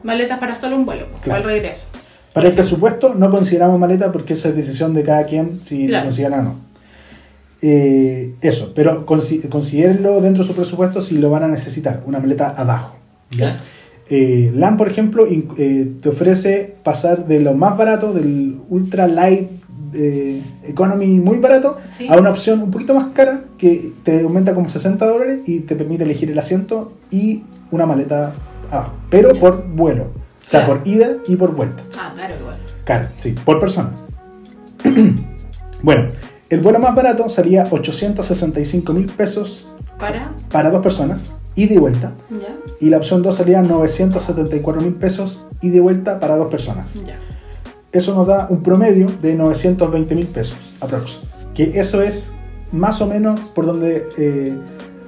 maletas 0.02 0.38
para 0.38 0.54
solo 0.54 0.76
un 0.76 0.86
vuelo, 0.86 1.06
pues, 1.10 1.22
Claro. 1.22 1.40
al 1.40 1.44
regreso. 1.46 1.84
Para 2.32 2.48
el 2.48 2.54
presupuesto 2.54 3.14
no 3.14 3.30
consideramos 3.30 3.78
maleta 3.78 4.10
porque 4.12 4.32
eso 4.34 4.48
es 4.48 4.56
decisión 4.56 4.92
de 4.94 5.02
cada 5.04 5.24
quien 5.24 5.60
si 5.62 5.86
Claro. 5.86 6.04
lo 6.04 6.08
consideran 6.08 6.40
o 6.40 6.42
no. 6.44 6.54
Eh, 7.62 8.34
eso, 8.42 8.72
pero 8.74 9.06
consi- 9.06 9.48
considérenlo 9.48 10.20
dentro 10.20 10.42
de 10.42 10.48
su 10.48 10.54
presupuesto 10.54 11.00
si 11.00 11.18
lo 11.18 11.30
van 11.30 11.44
a 11.44 11.48
necesitar, 11.48 12.02
una 12.06 12.20
maleta 12.20 12.50
abajo. 12.50 12.96
¿ya? 13.30 13.58
Claro. 14.08 14.22
Eh, 14.22 14.52
LAN, 14.54 14.76
por 14.76 14.88
ejemplo, 14.88 15.26
eh, 15.28 15.92
te 16.00 16.08
ofrece 16.08 16.76
pasar 16.82 17.26
de 17.26 17.40
lo 17.40 17.54
más 17.54 17.76
barato, 17.76 18.12
del 18.12 18.58
ultra 18.68 19.06
light 19.08 19.50
eh, 19.94 20.42
economy 20.64 21.18
muy 21.20 21.38
barato, 21.38 21.78
Sí. 21.90 22.06
a 22.08 22.16
una 22.18 22.30
opción 22.30 22.60
un 22.62 22.70
poquito 22.70 22.92
más 22.94 23.06
cara 23.14 23.44
que 23.56 23.92
te 24.02 24.22
aumenta 24.22 24.52
como 24.54 24.68
60 24.68 25.06
dólares 25.06 25.48
y 25.48 25.60
te 25.60 25.74
permite 25.74 26.04
elegir 26.04 26.30
el 26.30 26.38
asiento 26.38 26.92
y 27.10 27.44
una 27.70 27.86
maleta 27.86 28.34
abajo, 28.70 28.94
pero 29.10 29.38
por 29.38 29.66
vuelo, 29.66 30.04
o 30.04 30.48
sea, 30.48 30.64
Claro. 30.66 30.80
por 30.82 30.88
ida 30.88 31.08
y 31.26 31.36
por 31.36 31.54
vuelta. 31.54 31.82
Ah, 31.98 32.12
claro, 32.14 32.34
igual. 32.40 32.56
Caro, 32.84 33.08
sí, 33.16 33.34
por 33.44 33.58
persona. 33.58 33.90
bueno, 35.82 36.08
el 36.50 36.60
vuelo 36.60 36.78
más 36.78 36.94
barato 36.94 37.28
salía 37.28 37.66
865 37.70 38.92
mil 38.92 39.06
pesos 39.06 39.66
Para, 39.98 40.32
para 40.50 40.70
dos 40.70 40.82
personas, 40.82 41.30
ida 41.56 41.74
y 41.74 41.78
vuelta. 41.78 42.12
Y 42.80 42.90
la 42.90 42.98
opción 42.98 43.22
2 43.22 43.34
salía 43.34 43.62
974 43.62 44.80
mil 44.82 44.94
pesos, 44.94 45.44
ida 45.60 45.76
y 45.76 45.80
vuelta 45.80 46.20
para 46.20 46.36
dos 46.36 46.48
personas. 46.48 46.94
ya. 46.94 47.18
Eso 47.92 48.14
nos 48.14 48.26
da 48.26 48.46
un 48.50 48.62
promedio 48.62 49.10
de 49.20 49.34
920 49.34 50.14
mil 50.14 50.26
pesos, 50.26 50.58
aprox. 50.80 51.20
Que 51.54 51.80
eso 51.80 52.02
es 52.02 52.30
más 52.70 53.00
o 53.00 53.06
menos 53.06 53.40
por 53.50 53.64
donde 53.64 54.06
eh, 54.18 54.54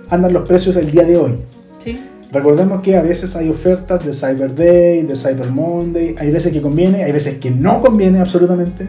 andan 0.08 0.32
los 0.32 0.48
precios 0.48 0.74
del 0.74 0.90
día 0.90 1.04
de 1.04 1.16
hoy. 1.18 1.38
Sí, 1.78 2.00
Recordemos 2.30 2.82
que 2.82 2.96
a 2.96 3.02
veces 3.02 3.34
hay 3.36 3.48
ofertas 3.48 4.04
de 4.04 4.12
Cyber 4.12 4.54
Day, 4.54 5.02
de 5.02 5.16
Cyber 5.16 5.50
Monday, 5.50 6.14
hay 6.18 6.30
veces 6.30 6.52
que 6.52 6.60
conviene, 6.60 7.02
hay 7.04 7.12
veces 7.12 7.38
que 7.38 7.50
no 7.50 7.80
conviene 7.80 8.20
absolutamente. 8.20 8.86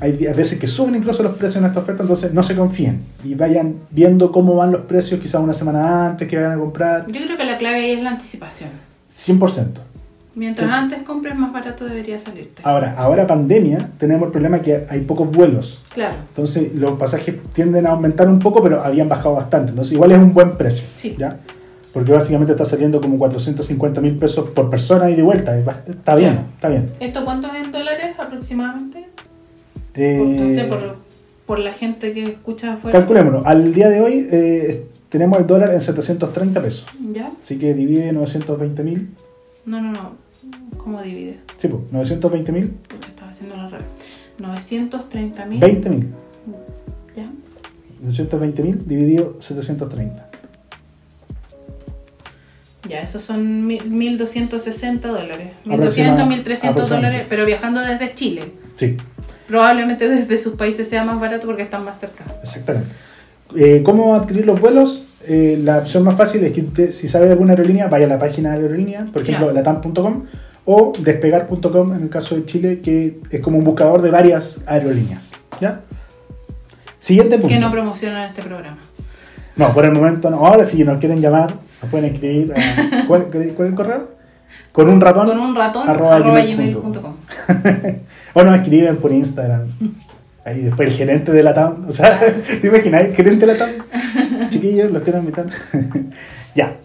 Hay 0.00 0.12
veces 0.12 0.58
que 0.58 0.66
suben 0.66 0.94
incluso 0.96 1.22
los 1.22 1.36
precios 1.36 1.56
en 1.62 1.66
esta 1.66 1.80
oferta, 1.80 2.02
entonces 2.02 2.32
no 2.32 2.42
se 2.42 2.56
confíen 2.56 3.02
y 3.24 3.34
vayan 3.34 3.74
viendo 3.90 4.32
cómo 4.32 4.54
van 4.56 4.72
los 4.72 4.82
precios 4.82 5.20
quizás 5.20 5.40
una 5.42 5.52
semana 5.52 6.06
antes 6.06 6.26
que 6.28 6.36
vayan 6.36 6.52
a 6.52 6.56
comprar, 6.58 7.06
Yo 7.06 7.20
creo 7.24 7.36
que 7.36 7.44
la 7.44 7.58
clave 7.58 7.76
ahí 7.76 7.90
es 7.92 8.02
la 8.02 8.10
anticipación. 8.10 8.70
100%. 9.08 9.80
Mientras 10.36 10.68
Sí. 10.68 10.74
antes 10.74 11.02
compres, 11.02 11.34
más 11.36 11.52
barato 11.52 11.84
debería 11.84 12.16
salirte. 12.18 12.62
Ahora, 12.64 12.94
ahora 12.96 13.26
pandemia, 13.26 13.90
tenemos 13.98 14.26
el 14.26 14.30
problema 14.32 14.60
que 14.60 14.86
hay 14.88 15.00
pocos 15.00 15.30
vuelos, 15.30 15.82
Claro, 15.92 16.14
entonces 16.28 16.72
los 16.74 16.92
pasajes 16.98 17.34
tienden 17.52 17.86
a 17.86 17.90
aumentar 17.90 18.28
un 18.28 18.38
poco, 18.38 18.62
pero 18.62 18.80
habían 18.82 19.08
bajado 19.08 19.34
bastante, 19.34 19.70
entonces 19.70 19.92
igual 19.92 20.12
es 20.12 20.18
un 20.18 20.32
buen 20.32 20.56
precio, 20.56 20.84
Sí. 20.94 21.16
¿ya? 21.18 21.36
Porque 21.92 22.12
básicamente 22.12 22.52
está 22.52 22.64
saliendo 22.64 23.00
como 23.00 23.18
450 23.18 24.00
mil 24.00 24.16
pesos 24.16 24.48
por 24.50 24.70
persona 24.70 25.10
y 25.10 25.16
de 25.16 25.22
vuelta, 25.24 25.58
está 25.58 26.14
bien, 26.14 26.32
Claro. 26.34 26.48
está 26.54 26.68
bien. 26.68 26.86
¿esto 27.00 27.24
cuánto 27.24 27.48
es 27.52 27.66
en 27.66 27.72
dólares 27.72 28.14
aproximadamente? 28.16 29.08
Por- 29.94 30.26
no 30.26 30.48
sé, 30.48 30.64
por, 30.64 30.96
por 31.46 31.58
la 31.58 31.72
gente 31.72 32.12
que 32.12 32.22
escucha 32.24 32.74
afuera. 32.74 32.98
Calculémonos, 32.98 33.46
al 33.46 33.72
día 33.74 33.88
de 33.88 34.00
hoy 34.00 34.28
eh, 34.30 34.86
tenemos 35.08 35.38
el 35.40 35.46
dólar 35.46 35.72
en 35.72 35.80
730 35.80 36.62
pesos. 36.62 36.86
¿Ya? 37.12 37.30
Así 37.40 37.58
que 37.58 37.74
divide 37.74 38.12
920 38.12 38.82
mil. 38.84 39.10
No, 39.66 39.80
no, 39.80 39.92
no. 39.92 40.12
¿Cómo 40.78 41.02
divide? 41.02 41.38
Sí, 41.58 41.68
pues, 41.68 41.82
920 41.92 42.52
mil, 42.52 42.72
estaba 43.08 43.30
haciendo 43.30 43.54
al 43.56 43.70
revés. 43.70 43.86
930 44.38 45.44
mil. 45.46 45.60
20 45.60 45.90
mil. 45.90 46.06
¿Ya? 47.16 47.24
920 48.02 48.62
mil 48.62 48.86
dividido 48.88 49.36
730. 49.40 50.28
Ya, 52.88 53.00
esos 53.02 53.22
son 53.22 53.66
mil- 53.66 53.82
1.260 54.18 55.00
dólares. 55.00 55.50
Aproxima- 55.66 56.16
1.200, 56.16 56.26
1.300 56.26 56.70
aproximadamente. 56.70 56.94
dólares, 56.96 57.26
pero 57.28 57.44
viajando 57.46 57.80
desde 57.82 58.14
Chile. 58.14 58.52
Sí, 58.74 58.96
Probablemente 59.50 60.08
desde 60.08 60.38
sus 60.38 60.54
países 60.54 60.88
sea 60.88 61.04
más 61.04 61.18
barato 61.20 61.46
porque 61.46 61.62
están 61.62 61.84
más 61.84 61.98
cerca. 62.00 62.24
exactamente. 62.42 62.88
Eh, 63.56 63.82
¿Cómo 63.84 64.14
adquirir 64.14 64.46
los 64.46 64.60
vuelos? 64.60 65.04
eh, 65.26 65.60
la 65.62 65.78
opción 65.78 66.02
más 66.04 66.14
fácil 66.16 66.42
es 66.44 66.52
que 66.52 66.62
usted, 66.62 66.92
si 66.92 67.06
sabe 67.08 67.26
de 67.26 67.32
alguna 67.32 67.52
aerolínea, 67.52 67.88
vaya 67.88 68.06
a 68.06 68.08
la 68.08 68.18
página 68.18 68.52
de 68.52 68.58
la 68.58 68.62
aerolínea, 68.64 69.06
por 69.12 69.20
ejemplo, 69.22 69.50
Claro. 69.50 69.52
latam.com 69.52 70.22
o 70.64 70.92
despegar.com 70.98 71.94
en 71.94 72.02
el 72.04 72.08
caso 72.08 72.36
de 72.36 72.44
Chile, 72.46 72.80
que 72.80 73.18
es 73.30 73.40
como 73.40 73.58
un 73.58 73.64
buscador 73.64 74.00
de 74.02 74.10
varias 74.10 74.62
aerolíneas. 74.66 75.32
¿Ya? 75.60 75.80
Siguiente 76.98 77.36
punto. 77.36 77.48
Que 77.48 77.58
no 77.58 77.70
promocionan 77.70 78.24
este 78.28 78.40
programa. 78.42 78.78
No, 79.56 79.74
por 79.74 79.84
el 79.84 79.92
momento 79.92 80.30
no. 80.30 80.46
Ahora 80.46 80.64
si 80.64 80.82
nos 80.84 80.98
quieren 80.98 81.20
llamar, 81.20 81.54
nos 81.82 81.90
pueden 81.90 82.14
escribir. 82.14 82.54
a- 82.56 83.06
¿cuál, 83.06 83.24
cuál 83.24 83.42
es 83.42 83.58
el 83.58 83.74
correo? 83.74 84.08
Con 84.72 84.88
un 84.88 85.00
ratón. 85.00 85.26
Con 85.26 85.38
un 85.38 85.54
ratón, 85.54 85.88
arroba 85.88 86.16
arroba 86.16 86.40
gmail 86.40 86.56
gmail.com. 86.74 87.14
o 88.34 88.42
nos 88.44 88.54
escriben 88.60 88.96
por 88.96 89.12
Instagram. 89.12 89.62
Ahí 90.44 90.62
después 90.62 90.88
el 90.88 90.94
gerente 90.94 91.32
de 91.32 91.42
la 91.42 91.52
TAM. 91.52 91.86
O 91.88 91.92
sea, 91.92 92.20
¿te 92.60 92.66
imaginas? 92.66 93.02
El 93.04 93.14
gerente 93.14 93.46
de 93.46 93.52
la 93.52 93.58
TAM. 93.58 94.48
Chiquillos, 94.50 94.90
los 94.90 95.02
quiero 95.02 95.18
invitar. 95.18 95.46
ya. 96.54 96.76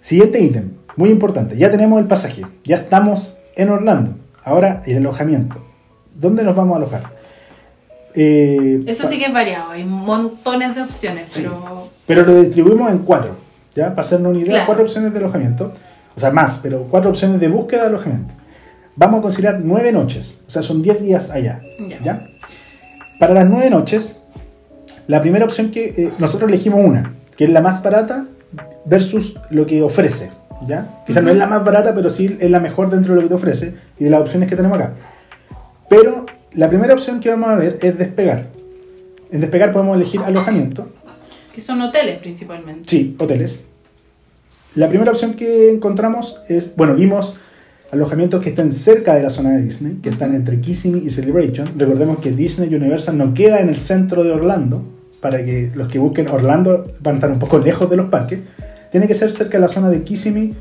Siguiente 0.00 0.40
ítem. 0.40 0.70
Muy 0.96 1.10
importante. 1.10 1.56
Ya 1.56 1.70
tenemos 1.70 2.00
el 2.00 2.06
pasaje. 2.06 2.46
Ya 2.64 2.76
estamos 2.76 3.36
en 3.56 3.70
Orlando. 3.70 4.12
Ahora 4.44 4.82
el 4.86 4.96
alojamiento. 4.98 5.60
¿Dónde 6.14 6.42
nos 6.42 6.56
vamos 6.56 6.74
a 6.74 6.76
alojar? 6.78 7.02
Eh, 8.14 8.82
Eso 8.86 9.06
sí 9.06 9.18
que 9.18 9.26
es 9.26 9.32
variado, 9.32 9.70
hay 9.70 9.84
montones 9.84 10.74
de 10.74 10.82
opciones, 10.82 11.30
Sí. 11.30 11.42
pero 11.42 11.88
Pero 12.06 12.22
lo 12.24 12.40
distribuimos 12.42 12.90
en 12.90 12.98
cuatro, 12.98 13.32
¿ya? 13.74 13.90
Para 13.90 14.00
hacernos 14.00 14.30
una 14.30 14.38
idea, 14.40 14.50
Claro. 14.50 14.66
cuatro 14.66 14.84
opciones 14.84 15.12
de 15.12 15.18
alojamiento. 15.18 15.72
O 16.18 16.20
sea, 16.20 16.32
más, 16.32 16.58
pero 16.60 16.82
cuatro 16.90 17.10
opciones 17.10 17.38
de 17.38 17.46
búsqueda 17.46 17.82
de 17.82 17.88
alojamiento. 17.90 18.34
Vamos 18.96 19.20
a 19.20 19.22
considerar 19.22 19.60
nueve 19.62 19.92
noches, 19.92 20.40
o 20.48 20.50
sea, 20.50 20.62
son 20.62 20.82
diez 20.82 21.00
días 21.00 21.30
allá, 21.30 21.60
Ya. 21.88 22.02
¿ya? 22.02 22.26
Para 23.20 23.34
las 23.34 23.48
nueve 23.48 23.70
noches, 23.70 24.16
la 25.06 25.20
primera 25.20 25.44
opción 25.44 25.70
que 25.70 25.86
eh, 25.96 26.10
nosotros 26.18 26.48
elegimos 26.50 26.84
una, 26.84 27.14
que 27.36 27.44
es 27.44 27.50
la 27.50 27.60
más 27.60 27.84
barata 27.84 28.26
versus 28.84 29.36
lo 29.50 29.64
que 29.64 29.80
ofrece, 29.80 30.32
¿ya? 30.66 30.88
Quizás 31.06 31.22
no 31.22 31.30
es 31.30 31.36
la 31.36 31.46
más 31.46 31.64
barata, 31.64 31.94
pero 31.94 32.10
sí 32.10 32.36
es 32.40 32.50
la 32.50 32.58
mejor 32.58 32.90
dentro 32.90 33.14
de 33.14 33.20
lo 33.20 33.22
que 33.22 33.28
te 33.28 33.34
ofrece 33.36 33.74
y 33.96 34.02
de 34.02 34.10
las 34.10 34.20
opciones 34.20 34.48
que 34.48 34.56
tenemos 34.56 34.76
acá. 34.76 34.94
Pero 35.88 36.26
la 36.54 36.68
primera 36.68 36.94
opción 36.94 37.20
que 37.20 37.30
vamos 37.30 37.50
a 37.50 37.54
ver 37.54 37.78
es 37.80 37.96
despegar. 37.96 38.48
En 39.30 39.40
despegar 39.40 39.70
podemos 39.72 39.94
elegir 39.94 40.20
alojamiento, 40.26 40.88
que 41.54 41.60
son 41.60 41.80
hoteles 41.80 42.18
principalmente. 42.18 42.88
Sí, 42.88 43.14
hoteles. 43.20 43.64
La 44.78 44.88
primera 44.88 45.10
opción 45.10 45.34
que 45.34 45.70
encontramos 45.72 46.38
es, 46.48 46.74
bueno, 46.76 46.94
vimos 46.94 47.34
alojamientos 47.90 48.40
que 48.42 48.50
están 48.50 48.70
cerca 48.70 49.14
de 49.16 49.22
la 49.24 49.30
zona 49.30 49.50
de 49.56 49.62
Disney, 49.62 49.94
que 50.02 50.08
están 50.10 50.34
entre 50.36 50.60
Kissimmee 50.60 51.02
y 51.04 51.10
Celebration. 51.10 51.68
Recordemos 51.76 52.18
que 52.20 52.30
Disney 52.30 52.72
Universal 52.72 53.18
no 53.18 53.34
queda 53.34 53.60
en 53.60 53.68
el 53.70 53.76
centro 53.76 54.22
de 54.22 54.30
Orlando, 54.30 54.82
para 55.20 55.44
que 55.44 55.72
los 55.74 55.90
que 55.90 55.98
busquen 55.98 56.28
Orlando 56.28 56.84
van 57.00 57.14
a 57.14 57.18
estar 57.18 57.30
un 57.32 57.40
poco 57.40 57.58
lejos 57.58 57.90
de 57.90 57.96
los 57.96 58.08
parques. 58.08 58.38
Tiene 58.92 59.08
que 59.08 59.14
ser 59.14 59.32
cerca 59.32 59.58
de 59.58 59.62
la 59.62 59.68
zona 59.68 59.90
de 59.90 60.02
Kissimmee, 60.04 60.54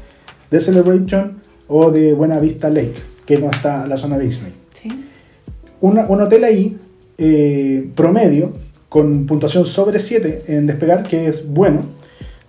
de 0.50 0.59
Celebration 0.59 1.33
o 1.67 1.91
de 1.91 2.13
Buena 2.13 2.39
Vista 2.39 2.69
Lake, 2.71 2.95
que 3.25 3.36
es 3.36 3.41
donde 3.41 3.57
está 3.57 3.86
la 3.86 3.97
zona 3.97 4.17
de 4.17 4.24
Disney 4.25 4.53
¿sí? 4.74 4.89
una- 5.81 6.07
un 6.07 6.21
hotel 6.21 6.43
ahí 6.45 6.77
eh, 7.19 7.88
promedio 7.93 8.53
con 8.89 9.25
puntuación 9.27 9.65
sobre 9.65 10.00
7 10.00 10.43
en 10.47 10.65
despegar, 10.65 11.03
que 11.03 11.27
es 11.27 11.47
bueno, 11.47 11.81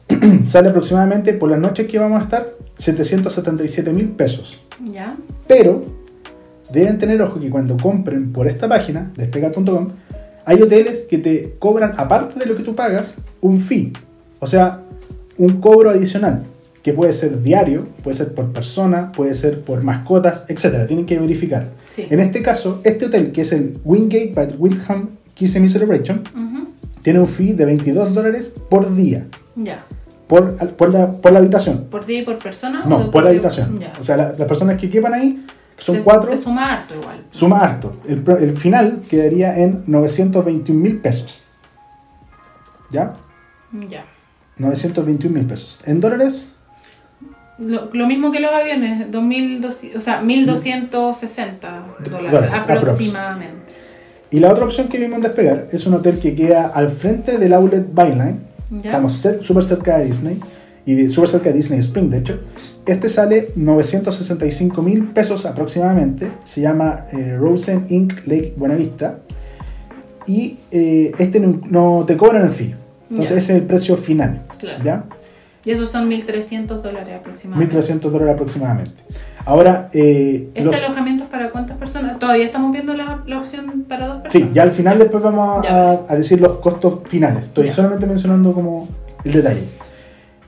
sale 0.47 0.71
aproximadamente 0.71 1.33
por 1.35 1.51
las 1.51 1.59
noches 1.59 1.87
que 1.87 1.99
vamos 1.99 2.21
a 2.21 2.25
estar 2.25 2.53
777 2.77 3.93
mil 3.93 4.11
pesos. 4.11 4.59
¿Ya? 4.93 5.17
Pero 5.47 5.85
deben 6.73 6.99
tener 6.99 7.21
ojo 7.23 7.41
que 7.41 7.51
cuando 7.51 7.77
compren 7.77 8.33
por 8.33 8.47
esta 8.47 8.69
página, 8.69 9.13
despegar.com, 9.17 9.89
hay 10.45 10.63
hoteles 10.63 11.01
que 11.03 11.19
te 11.19 11.57
cobran, 11.59 11.93
aparte 11.97 12.39
de 12.39 12.47
lo 12.47 12.57
que 12.57 12.63
tú 12.63 12.75
pagas, 12.75 13.15
un 13.41 13.61
fee. 13.61 13.93
O 14.41 14.47
sea, 14.47 14.81
un 15.37 15.61
cobro 15.61 15.91
adicional, 15.91 16.45
que 16.83 16.93
puede 16.93 17.13
ser 17.13 17.43
diario, 17.43 17.87
puede 18.03 18.17
ser 18.17 18.35
por 18.35 18.53
persona, 18.53 19.13
puede 19.13 19.35
ser 19.35 19.61
por 19.63 19.83
mascotas, 19.83 20.45
etc. 20.49 20.87
Tienen 20.87 21.07
que 21.07 21.19
verificar. 21.19 21.69
Sí. 21.91 22.07
En 22.09 22.21
este 22.21 22.43
caso, 22.43 22.81
este 22.85 23.07
hotel, 23.07 23.33
que 23.33 23.43
es 23.43 23.53
el 23.53 23.79
Wingate 23.85 24.33
by 24.35 24.55
Windham 24.59 25.11
Kissimmee 25.35 25.69
Celebration, 25.69 26.23
tiene 27.03 27.21
un 27.21 27.29
fee 27.29 27.53
de 27.53 27.65
22 27.65 28.15
dólares 28.15 28.55
por 28.69 28.95
día, 28.95 29.27
Ya. 29.57 29.85
Por, 30.29 30.57
por, 30.77 30.93
la, 30.93 31.11
por 31.13 31.33
la 31.33 31.39
habitación. 31.41 31.87
¿Por 31.91 32.07
día 32.07 32.21
y 32.21 32.25
por 32.25 32.39
persona? 32.39 32.85
No, 32.87 33.11
por 33.11 33.25
la 33.25 33.31
habitación. 33.31 33.79
Ya. 33.81 33.93
O 33.99 34.05
sea, 34.05 34.17
la- 34.17 34.33
las 34.39 34.47
personas 34.49 34.77
que 34.81 34.89
quepan 34.91 35.15
ahí, 35.15 35.45
que 35.77 35.83
son 35.83 35.97
Te- 35.97 36.03
cuatro, 36.03 36.31
Te 36.31 36.39
suma 36.39 36.75
harto 36.75 36.95
igual. 36.95 37.25
suma 37.31 37.59
harto. 37.61 37.97
El, 38.07 38.23
el 38.41 38.57
final 38.57 39.03
quedaría 39.09 39.59
en 39.59 39.83
921 39.87 40.81
mil 40.81 40.99
pesos. 40.99 41.43
¿Ya? 42.91 43.15
Ya. 43.89 44.05
921 44.59 45.35
mil 45.35 45.47
pesos. 45.47 45.81
En 45.87 46.01
dólares, 46.01 46.53
Lo, 47.59 47.89
lo 47.93 48.07
mismo 48.07 48.31
que 48.33 48.41
los 48.41 48.53
aviones, 48.53 49.11
2200, 49.11 49.97
o 49.97 50.01
sea, 50.01 50.21
1260 50.23 51.83
dólares 52.05 52.31
Dólares, 52.33 52.63
aprox. 52.63 52.83
aproximadamente. 52.83 53.73
y 54.31 54.41
la 54.41 54.53
otra 54.53 54.65
opción 54.65 54.89
que 54.89 54.99
vimos 54.99 55.17
en 55.17 55.23
despegar 55.23 55.67
es 55.73 55.87
un 55.87 55.95
hotel 55.95 56.19
que 56.21 56.35
queda 56.35 56.69
al 56.69 56.91
frente 56.91 57.37
del 57.39 57.53
Outlet 57.55 57.87
Byline. 57.93 58.48
¿Ya? 58.71 58.79
Estamos 58.91 59.25
súper 59.43 59.65
cerca 59.65 59.99
de 59.99 60.07
Disney 60.07 60.39
y 60.87 61.09
súper 61.09 61.29
cerca 61.29 61.49
de 61.51 61.57
Disney 61.57 61.81
Spring, 61.81 62.09
de 62.11 62.19
hecho. 62.19 62.41
Este 62.87 63.09
sale 63.09 63.51
965 63.57 64.81
mil 64.83 65.09
pesos 65.09 65.45
aproximadamente. 65.47 66.31
Se 66.45 66.61
llama 66.63 67.07
eh, 67.13 67.37
Rosen 67.39 67.85
Inc. 67.91 68.27
Lake 68.27 68.55
Buenavista. 68.57 69.19
Y 70.27 70.59
eh, 70.71 71.13
este 71.19 71.41
no, 71.41 71.61
no 71.69 72.05
te 72.07 72.17
cobran 72.17 72.43
el 72.45 72.53
fee. 72.53 72.75
Entonces 73.11 73.31
Ya. 73.31 73.39
ese 73.39 73.53
es 73.55 73.61
el 73.61 73.67
precio 73.67 73.97
final. 73.97 74.43
Claro. 74.59 74.85
¿Ya? 74.85 75.05
Y 75.69 75.71
esos 75.73 75.91
son 75.91 76.09
1300 76.09 76.83
dólares 76.83 77.15
aproximadamente. 77.21 77.77
1.300 77.77 78.01
dólares 78.11 78.33
aproximadamente. 78.33 79.03
Ahora, 79.45 79.91
eh, 79.93 80.49
¿Este 80.55 80.65
los- 80.65 80.75
alojamiento 80.75 81.25
es 81.25 81.29
para 81.31 81.51
cuántas 81.51 81.77
personas? 81.77 82.19
Todavía 82.19 82.47
estamos 82.47 82.73
viendo 82.73 82.95
la, 82.95 83.23
la 83.27 83.39
opción 83.39 83.85
para 83.87 84.07
dos 84.07 84.23
personas. 84.23 84.49
sí, 84.49 84.55
ya 84.55 84.63
al 84.63 84.73
final 84.73 84.99
después 84.99 85.23
vamos 85.23 85.67
a, 85.69 86.17
decir 86.17 86.41
los 86.41 86.57
costos 86.61 87.01
finales. 87.05 87.49
Estoy 87.49 87.67
Ya. 87.67 87.75
solamente 87.75 88.07
mencionando 88.07 88.55
como 88.55 88.89
el 89.25 89.31
detalle. 89.35 89.65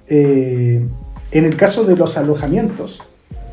Eh, 0.09 0.87
en 1.33 1.45
el 1.45 1.55
caso 1.55 1.85
de 1.85 1.97
los 1.97 2.17
alojamientos, 2.17 3.03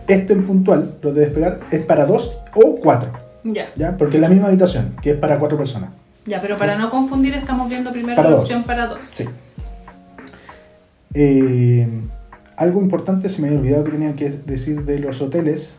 este 0.08 0.32
en 0.32 0.46
puntual, 0.46 0.92
los 1.02 1.14
de 1.16 1.20
despegar, 1.26 1.60
es 1.70 1.84
para 1.86 2.06
dos 2.06 2.32
o 2.56 2.78
cuatro, 2.78 3.12
Ya. 3.44 3.66
¿ya? 3.76 3.98
Porque 3.98 4.16
es 4.16 4.22
la 4.22 4.30
misma 4.30 4.48
habitación, 4.48 4.96
que 5.02 5.12
es 5.12 5.18
para 5.18 5.38
cuatro 5.38 5.58
personas. 5.58 5.90
Ya, 6.26 6.40
pero 6.40 6.58
para 6.58 6.78
no 6.78 6.90
confundir, 6.90 7.34
estamos 7.34 7.68
viendo 7.68 7.92
primero 7.92 8.16
Para 8.16 8.30
la 8.30 8.36
dos. 8.38 8.46
opción 8.46 8.64
para 8.64 8.88
dos. 8.88 9.00
Sí. 9.12 9.26
Eh, 11.20 11.88
algo 12.58 12.80
importante, 12.80 13.28
se 13.28 13.42
me 13.42 13.48
había 13.48 13.60
olvidado 13.60 13.84
que 13.86 13.92
tenía 13.92 14.16
que 14.16 14.30
decir 14.30 14.86
de 14.86 15.00
los 15.00 15.20
hoteles. 15.20 15.78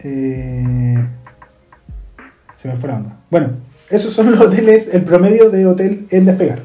Eh, 0.00 0.98
se 2.56 2.68
me 2.68 2.76
fue 2.76 2.90
la 2.90 2.96
onda. 2.96 3.20
Bueno, 3.30 3.52
esos 3.88 4.12
son 4.12 4.30
los 4.30 4.40
hoteles, 4.40 4.92
el 4.92 5.02
promedio 5.04 5.48
de 5.48 5.64
hotel 5.64 6.06
en 6.10 6.26
despegar. 6.26 6.64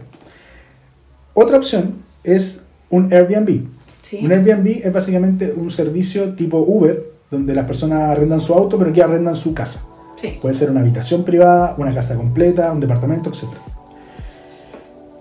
Otra 1.33 1.55
opción 1.55 1.95
es 2.25 2.63
un 2.89 3.13
Airbnb. 3.13 3.65
Sí. 4.01 4.19
Un 4.23 4.31
Airbnb 4.33 4.85
es 4.85 4.91
básicamente 4.91 5.53
un 5.55 5.71
servicio 5.71 6.33
tipo 6.35 6.57
Uber, 6.59 7.01
donde 7.31 7.55
las 7.55 7.65
personas 7.65 8.03
arrendan 8.03 8.41
su 8.41 8.53
auto, 8.53 8.77
pero 8.77 8.91
aquí 8.91 8.99
arrendan 8.99 9.37
su 9.37 9.53
casa. 9.53 9.85
Sí. 10.17 10.37
Puede 10.41 10.53
ser 10.53 10.69
una 10.69 10.81
habitación 10.81 11.23
privada, 11.23 11.75
una 11.77 11.93
casa 11.93 12.15
completa, 12.15 12.73
un 12.73 12.81
departamento, 12.81 13.29
etc. 13.29 13.45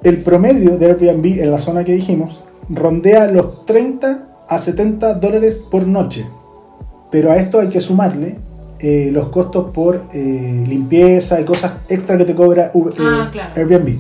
El 0.03 0.19
promedio 0.19 0.77
de 0.77 0.87
Airbnb 0.87 1.41
en 1.41 1.51
la 1.53 1.59
zona 1.59 1.85
que 1.85 1.93
dijimos 1.93 2.45
rondea 2.69 3.27
los 3.27 3.65
30 3.67 4.29
a 4.49 4.59
70 4.59 5.15
dólares 5.15 5.57
por 5.71 5.87
noche. 5.87 6.27
Pero 7.11 7.31
a 7.33 7.37
esto 7.37 7.61
hay 7.61 7.69
que 7.69 7.81
sumarle 7.81 8.39
eh, 8.81 9.11
los 9.13 9.29
costos 9.29 9.71
por 9.73 10.03
eh, 10.13 10.65
limpieza 10.67 11.41
y 11.41 11.45
cosas 11.45 11.75
extra 11.89 12.19
que 12.19 12.25
te 12.25 12.35
cobra 12.35 12.71
U- 12.75 12.91
Ah, 12.99 13.27
eh, 13.27 13.31
claro. 13.33 13.53
Airbnb. 13.57 13.99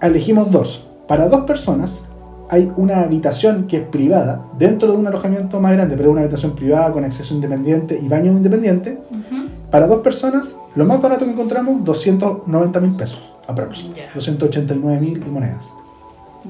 Elegimos 0.00 0.50
dos. 0.50 0.84
Para 1.08 1.28
dos 1.28 1.44
personas 1.44 2.04
hay 2.50 2.70
una 2.76 3.00
habitación 3.00 3.66
que 3.66 3.78
es 3.78 3.82
privada 3.84 4.44
dentro 4.58 4.90
de 4.92 4.98
un 4.98 5.06
alojamiento 5.06 5.60
más 5.60 5.72
grande, 5.72 5.96
pero 5.96 6.10
una 6.10 6.20
habitación 6.22 6.54
privada 6.54 6.92
con 6.92 7.04
acceso 7.04 7.34
independiente 7.34 7.98
y 8.00 8.08
baño 8.08 8.32
independiente. 8.32 8.98
Ujú. 9.10 9.44
Para 9.70 9.86
dos 9.86 10.00
personas, 10.02 10.56
lo 10.76 10.84
más 10.84 11.00
barato 11.00 11.24
que 11.24 11.30
encontramos, 11.32 11.82
290 11.84 12.80
mil 12.80 12.96
pesos, 12.96 13.20
aprox. 13.48 13.88
Ya. 13.94 14.10
289 14.14 15.00
mil 15.00 15.24
monedas. 15.26 15.72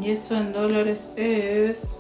Y 0.00 0.10
eso 0.10 0.36
en 0.36 0.52
dólares 0.52 1.12
es 1.16 1.98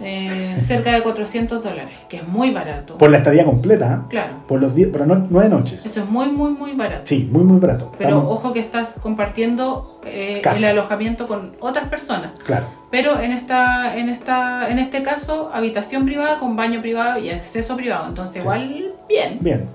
eh, 0.00 0.54
cerca 0.58 0.92
de 0.92 1.02
400 1.02 1.62
dólares, 1.62 1.94
que 2.08 2.18
es 2.18 2.28
muy 2.28 2.50
barato. 2.50 2.98
Por 2.98 3.10
la 3.10 3.18
estadía 3.18 3.44
completa, 3.44 3.94
¿eh? 4.02 4.06
Claro. 4.10 4.34
por 4.46 4.60
los 4.60 4.74
10, 4.74 4.88
por 4.88 5.06
no- 5.06 5.26
nueve 5.30 5.48
noches. 5.48 5.86
Eso 5.86 6.00
es 6.00 6.08
muy, 6.08 6.28
muy, 6.30 6.50
muy 6.50 6.72
barato. 6.72 7.02
Sí, 7.06 7.28
muy, 7.30 7.44
muy 7.44 7.58
barato. 7.60 7.92
Pero 7.96 8.16
Estamos- 8.18 8.32
ojo 8.32 8.52
que 8.52 8.60
estás 8.60 8.98
compartiendo 9.00 10.00
eh, 10.04 10.42
el 10.44 10.64
alojamiento 10.64 11.26
con 11.28 11.52
otras 11.60 11.88
personas. 11.88 12.38
Claro, 12.40 12.66
Pero 12.90 13.20
en 13.20 13.32
esta, 13.32 13.96
en 13.96 14.08
esta, 14.08 14.68
en 14.70 14.78
este 14.78 15.02
caso, 15.02 15.50
habitación 15.52 16.04
privada 16.04 16.38
con 16.38 16.54
baño 16.56 16.80
privado 16.80 17.18
y 17.18 17.30
acceso 17.30 17.76
privado. 17.76 18.08
Entonces, 18.08 18.42
igual, 18.42 18.92
bien. 19.08 19.38
bien. 19.40 19.68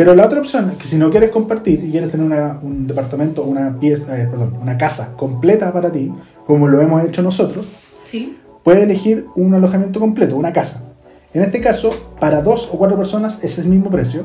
Pero 0.00 0.14
la 0.14 0.24
otra 0.24 0.40
opción 0.40 0.70
es 0.70 0.78
que 0.78 0.84
si 0.86 0.96
no 0.96 1.10
quieres 1.10 1.28
compartir 1.28 1.84
y 1.84 1.90
quieres 1.90 2.10
tener 2.10 2.24
una- 2.24 2.58
un 2.62 2.86
departamento, 2.86 3.42
una 3.42 3.78
pieza, 3.78 4.18
eh, 4.18 4.26
perdón, 4.28 4.56
una 4.62 4.78
casa 4.78 5.12
completa 5.14 5.70
para 5.74 5.92
ti, 5.92 6.10
como 6.46 6.68
lo 6.68 6.80
hemos 6.80 7.04
hecho 7.04 7.20
nosotros, 7.20 7.68
Sí. 8.04 8.38
puedes 8.64 8.82
elegir 8.82 9.26
un 9.36 9.52
alojamiento 9.54 10.00
completo, 10.00 10.38
una 10.38 10.54
casa. 10.54 10.84
En 11.34 11.42
este 11.42 11.60
caso, 11.60 11.90
para 12.18 12.40
dos 12.40 12.70
o 12.72 12.78
cuatro 12.78 12.96
personas 12.96 13.44
es 13.44 13.58
el 13.58 13.68
mismo 13.68 13.90
precio 13.90 14.24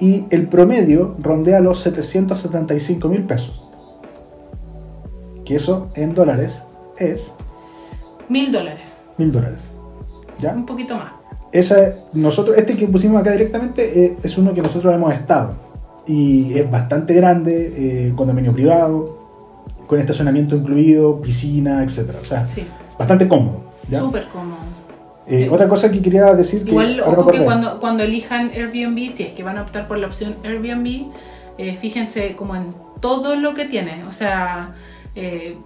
y 0.00 0.24
el 0.30 0.48
promedio 0.48 1.14
rondea 1.20 1.60
los 1.60 1.80
775 1.80 3.10
mil 3.10 3.24
pesos. 3.24 3.68
Que 5.44 5.56
eso 5.56 5.88
en 5.94 6.14
dólares 6.14 6.62
es 6.96 7.34
Mil 8.30 8.50
dólares. 8.50 8.88
mil 9.18 9.30
dólares. 9.30 9.72
¿Ya? 10.38 10.52
Un 10.54 10.64
poquito 10.64 10.96
más. 10.96 11.12
Esa, 11.52 11.94
nosotros, 12.14 12.56
este 12.56 12.76
que 12.76 12.86
pusimos 12.88 13.20
acá 13.20 13.32
directamente 13.32 14.04
eh, 14.04 14.16
es 14.22 14.38
uno 14.38 14.54
que 14.54 14.62
nosotros 14.62 14.94
hemos 14.94 15.12
estado. 15.12 15.54
Y 16.06 16.58
es 16.58 16.68
bastante 16.70 17.14
grande, 17.14 17.72
eh, 18.08 18.12
condominio 18.16 18.52
privado, 18.52 19.18
con 19.86 20.00
estacionamiento 20.00 20.56
incluido, 20.56 21.20
piscina, 21.20 21.82
etc. 21.84 22.16
O 22.20 22.24
sea, 22.24 22.48
Sí. 22.48 22.64
bastante 22.98 23.28
cómodo. 23.28 23.64
Súper 23.88 24.24
cómodo. 24.28 24.56
Eh, 25.26 25.48
otra 25.50 25.68
cosa 25.68 25.90
que 25.90 26.02
quería 26.02 26.34
decir 26.34 26.64
que 26.64 26.70
Igual, 26.70 26.96
me 26.96 27.02
ojo 27.02 27.30
que 27.30 27.44
cuando, 27.44 27.78
cuando 27.78 28.02
elijan 28.02 28.50
Airbnb, 28.50 29.08
si 29.10 29.22
es 29.22 29.32
que 29.32 29.42
van 29.44 29.56
a 29.58 29.62
optar 29.62 29.86
por 29.86 29.98
la 29.98 30.08
opción 30.08 30.36
Airbnb, 30.42 31.12
eh, 31.58 31.76
fíjense 31.80 32.34
como 32.34 32.56
en 32.56 32.74
todo 33.00 33.36
lo 33.36 33.54
que 33.54 33.66
tiene. 33.66 34.04
O 34.04 34.10
sea, 34.10 34.72
eh, 35.14 35.56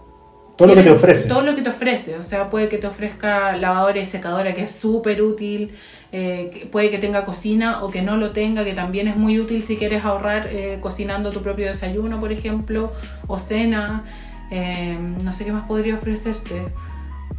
todo 0.56 0.68
lo 0.68 0.74
que 0.74 0.82
te 0.82 0.90
ofrece. 0.90 1.28
Todo 1.28 1.42
lo 1.42 1.54
que 1.54 1.62
te 1.62 1.68
ofrece. 1.68 2.16
O 2.18 2.22
sea, 2.22 2.50
puede 2.50 2.68
que 2.68 2.78
te 2.78 2.86
ofrezca 2.86 3.56
lavadora 3.56 3.98
y 3.98 4.06
secadora, 4.06 4.54
que 4.54 4.62
es 4.62 4.70
súper 4.70 5.22
útil. 5.22 5.72
eh, 6.12 6.68
puede 6.72 6.88
que 6.88 6.98
tenga 6.98 7.24
cocina 7.24 7.82
o 7.84 7.90
que 7.90 8.00
no 8.00 8.16
lo 8.16 8.30
tenga, 8.30 8.64
que 8.64 8.72
también 8.72 9.08
es 9.08 9.16
muy 9.16 9.38
útil 9.38 9.62
si 9.62 9.76
quieres 9.76 10.04
ahorrar 10.04 10.48
eh, 10.50 10.78
cocinando 10.80 11.30
tu 11.30 11.42
propio 11.42 11.66
desayuno, 11.66 12.20
por 12.20 12.32
ejemplo, 12.32 12.92
o 13.26 13.38
cena. 13.38 14.04
Eh, 14.50 14.96
no 15.22 15.32
sé 15.32 15.44
qué 15.44 15.52
más 15.52 15.66
podría 15.66 15.96
ofrecerte. 15.96 16.62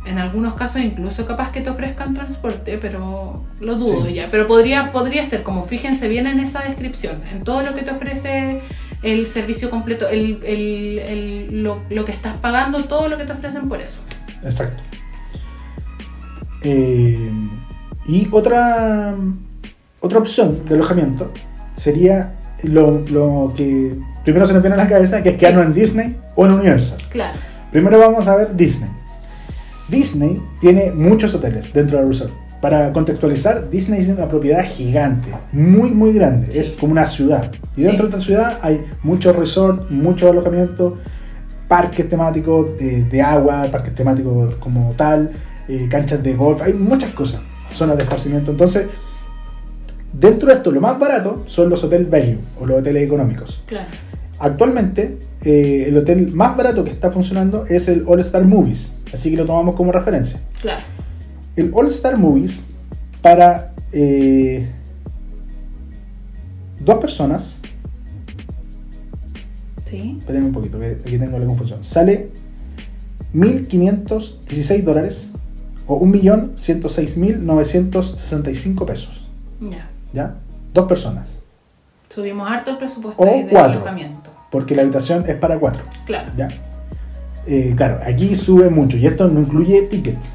En 0.08 0.20
algunos 0.20 0.54
casos 0.56 0.82
incluso 0.82 1.26
capaz 1.28 1.52
que 1.52 1.62
te 1.62 1.70
ofrezcan 1.70 2.14
transporte, 2.14 2.78
pero 2.82 3.44
lo 3.60 3.76
dudo 3.76 4.06
Sí. 4.06 4.14
ya. 4.14 4.28
Pero 4.32 4.48
podría, 4.48 4.92
podría 4.92 5.24
ser 5.26 5.44
como, 5.44 5.64
fíjense 5.64 6.08
bien 6.08 6.28
en 6.28 6.40
esa 6.40 6.62
descripción, 6.64 7.18
en 7.32 7.44
todo 7.44 7.62
lo 7.62 7.76
que 7.76 7.82
te 7.84 7.92
ofrece 7.92 8.62
el 9.04 9.28
servicio 9.28 9.70
completo, 9.70 10.08
el, 10.10 10.40
el- 10.44 11.00
el- 11.00 11.64
lo, 11.64 11.82
lo 11.90 12.06
que 12.06 12.12
estás 12.14 12.36
pagando, 12.38 12.84
todo 12.86 13.08
lo 13.10 13.18
que 13.18 13.26
te 13.26 13.34
ofrecen 13.34 13.68
por 13.70 13.82
eso. 13.82 13.98
Exacto. 14.44 14.82
Eh, 16.64 17.32
y 18.08 18.28
otra, 18.32 19.16
otra 20.00 20.20
opción 20.20 20.66
de 20.66 20.76
alojamiento 20.76 21.32
sería 21.76 22.34
lo, 22.64 23.00
lo 23.10 23.54
que 23.56 23.96
primero 24.24 24.46
se 24.46 24.54
nos 24.54 24.62
viene 24.62 24.76
a 24.76 24.78
la 24.78 24.88
cabeza, 24.88 25.22
que 25.22 25.30
es 25.30 25.38
quedarnos 25.38 25.66
en 25.68 25.74
Disney 25.74 26.16
o 26.36 26.46
en 26.46 26.52
Universal. 26.54 26.98
Claro, 27.10 27.38
Primero 27.72 28.00
vamos 28.00 28.28
a 28.28 28.36
ver 28.36 28.56
Disney. 28.56 28.90
Disney 29.90 30.42
tiene 30.60 30.92
muchos 30.92 31.34
hoteles 31.34 31.72
dentro 31.74 31.98
del 32.00 32.08
resort. 32.10 32.32
Para 32.62 32.92
contextualizar, 32.92 33.70
Disney 33.70 34.00
es 34.00 34.08
una 34.08 34.28
propiedad 34.28 34.64
gigante, 34.66 35.30
muy 35.52 35.92
muy 35.92 36.12
grande, 36.14 36.52
Sí. 36.52 36.60
es 36.60 36.72
como 36.72 36.92
una 36.94 37.06
ciudad. 37.06 37.52
Y 37.76 37.84
dentro 37.84 38.06
Sí. 38.08 38.12
de 38.12 38.18
esta 38.18 38.26
ciudad 38.26 38.60
hay 38.64 38.84
muchos 39.04 39.36
resorts, 39.36 39.92
muchos 39.92 40.30
alojamientos, 40.32 40.94
parques 41.68 42.10
temáticos 42.10 42.78
de, 42.80 43.04
de 43.04 43.22
agua, 43.22 43.68
parques 43.72 43.94
temáticos 43.94 44.56
como 44.56 44.94
tal, 44.98 45.32
eh, 45.68 45.88
canchas 45.90 46.24
de 46.24 46.34
golf, 46.34 46.62
hay 46.64 46.74
muchas 46.74 47.12
cosas, 47.12 47.42
zonas 47.70 47.98
de 47.98 48.04
esparcimiento. 48.04 48.52
Entonces, 48.52 48.88
dentro 50.14 50.48
de 50.48 50.56
esto, 50.56 50.72
lo 50.72 50.82
más 50.82 50.98
barato 50.98 51.44
son 51.48 51.70
los 51.70 51.84
hoteles 51.84 52.10
value 52.10 52.40
o 52.60 52.66
los 52.66 52.80
hoteles 52.80 53.04
económicos. 53.04 53.64
claro. 53.68 53.86
Actualmente, 54.40 55.18
eh, 55.50 55.86
el 55.88 55.96
hotel 55.98 56.34
más 56.34 56.58
barato 56.58 56.84
que 56.84 56.90
está 56.90 57.10
funcionando 57.10 57.66
es 57.68 57.88
el 57.88 58.04
All 58.06 58.20
Star 58.20 58.44
Movies, 58.44 58.92
así 59.14 59.32
que 59.32 59.38
lo 59.38 59.46
tomamos 59.46 59.76
como 59.76 59.94
referencia. 59.94 60.42
Claro. 60.62 60.82
El 61.56 61.72
All 61.74 61.88
Star 61.88 62.18
Movies, 62.18 62.66
para 63.22 63.74
eh, 63.94 64.70
dos 66.80 66.98
personas, 67.00 67.60
Sí. 69.86 70.18
esperen 70.20 70.44
un 70.44 70.52
poquito, 70.52 70.78
que 70.80 70.98
aquí 71.06 71.18
tengo 71.18 71.40
la 71.40 71.46
confusión, 71.46 71.82
sale 71.82 72.30
1.516 73.34 74.84
dólares 74.84 75.32
o 75.86 76.02
1.106.965 76.02 78.86
pesos, 78.86 79.26
Ya. 79.62 79.90
¿ya? 80.12 80.36
Dos 80.74 80.88
personas, 80.88 81.40
Subimos 82.10 82.50
harto 82.50 82.72
el 82.72 82.78
presupuesto 82.78 83.22
O 83.22 83.26
del 83.26 83.48
cuatro. 83.48 83.84
Porque 84.52 84.76
la 84.76 84.82
habitación 84.84 85.24
es 85.28 85.36
para 85.36 85.58
cuatro. 85.60 85.84
Claro. 86.06 86.32
¿Ya? 86.36 86.48
Eh, 87.46 87.74
claro, 87.78 88.00
aquí 88.06 88.36
sube 88.36 88.70
mucho 88.70 88.98
y 88.98 89.08
esto 89.08 89.28
no 89.28 89.40
incluye 89.40 89.84
tickets. 89.84 90.34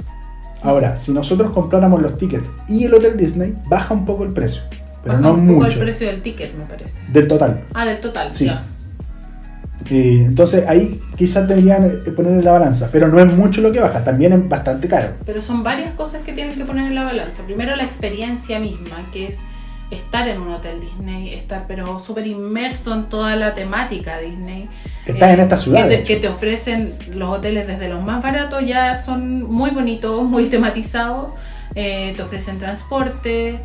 Ahora, 0.62 0.96
si 0.96 1.12
nosotros 1.12 1.50
compráramos 1.50 2.00
los 2.00 2.16
tickets 2.16 2.50
y 2.68 2.84
el 2.84 2.94
Hotel 2.94 3.16
Disney, 3.16 3.54
baja 3.66 3.92
un 3.94 4.04
poco 4.04 4.24
el 4.24 4.32
precio, 4.32 4.62
pero 5.02 5.14
Baja 5.16 5.20
no 5.28 5.34
un 5.34 5.46
poco 5.48 5.60
mucho. 5.64 5.78
el 5.78 5.84
precio 5.84 6.06
del 6.06 6.22
ticket, 6.22 6.54
me 6.56 6.64
parece. 6.64 7.02
Del 7.10 7.26
total. 7.28 7.64
Ah, 7.74 7.84
del 7.84 8.00
total, 8.00 8.34
Sí. 8.34 8.46
ya. 8.46 8.62
Eh, 9.90 10.22
entonces 10.26 10.64
ahí 10.68 11.02
quizás 11.16 11.48
deberían 11.48 11.84
eh, 11.84 12.10
poner 12.14 12.34
en 12.34 12.44
la 12.44 12.52
balanza, 12.52 12.88
pero 12.92 13.08
no 13.08 13.18
es 13.18 13.34
mucho 13.34 13.60
lo 13.60 13.72
que 13.72 13.80
baja, 13.80 14.04
también 14.04 14.32
es 14.32 14.48
bastante 14.48 14.86
caro. 14.86 15.08
Pero 15.26 15.42
son 15.42 15.64
varias 15.64 15.92
cosas 15.94 16.22
que 16.22 16.32
tienen 16.32 16.54
que 16.54 16.64
poner 16.64 16.86
en 16.86 16.94
la 16.94 17.02
balanza. 17.02 17.42
Primero 17.44 17.74
la 17.74 17.82
experiencia 17.82 18.60
misma, 18.60 19.08
que 19.12 19.26
es 19.26 19.40
estar 19.92 20.26
en 20.28 20.40
un 20.40 20.52
hotel 20.52 20.80
Disney, 20.80 21.34
estar 21.34 21.66
pero 21.68 21.98
súper 21.98 22.26
inmerso 22.26 22.94
en 22.94 23.04
toda 23.04 23.36
la 23.36 23.54
temática 23.54 24.18
Disney. 24.18 24.68
Estás 25.06 25.34
en 25.34 25.40
esta 25.40 25.56
ciudad, 25.56 25.82
Que 25.82 25.88
te, 25.88 25.94
hecho. 25.96 26.06
que 26.06 26.16
te 26.16 26.28
ofrecen 26.28 26.94
los 27.14 27.28
hoteles 27.38 27.66
desde 27.66 27.88
los 27.88 28.02
más 28.02 28.22
baratos, 28.22 28.64
ya 28.66 28.94
son 28.94 29.42
muy 29.42 29.70
bonitos, 29.70 30.22
muy 30.24 30.46
tematizados. 30.46 31.32
eh, 31.74 32.12
te 32.16 32.22
ofrecen 32.22 32.58
transporte. 32.58 33.58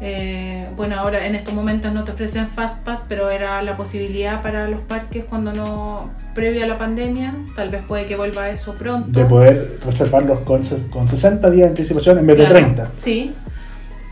eh, 0.00 0.68
bueno, 0.76 0.98
ahora 0.98 1.26
en 1.26 1.36
estos 1.36 1.54
momentos 1.54 1.92
no 1.92 2.02
te 2.02 2.10
ofrecen 2.10 2.48
Fast 2.48 2.84
Pass, 2.84 3.04
pero 3.08 3.30
era 3.30 3.62
la 3.62 3.76
posibilidad 3.76 4.42
para 4.42 4.66
los 4.68 4.80
parques 4.80 5.24
cuando 5.24 5.52
no, 5.52 6.10
previo 6.34 6.64
a 6.64 6.66
la 6.66 6.76
pandemia. 6.76 7.34
Tal 7.54 7.70
vez 7.70 7.82
puede 7.86 8.06
que 8.06 8.16
vuelva 8.16 8.50
eso 8.50 8.74
pronto. 8.74 9.16
De 9.20 9.24
poder 9.26 9.78
reservarlos 9.84 10.40
con, 10.40 10.60
con 10.90 11.06
60 11.06 11.50
días 11.50 11.66
de 11.66 11.68
anticipación 11.68 12.18
en 12.18 12.26
vez 12.26 12.34
Claro, 12.36 12.54
de 12.54 12.60
30. 12.62 12.90
Sí, 12.96 13.32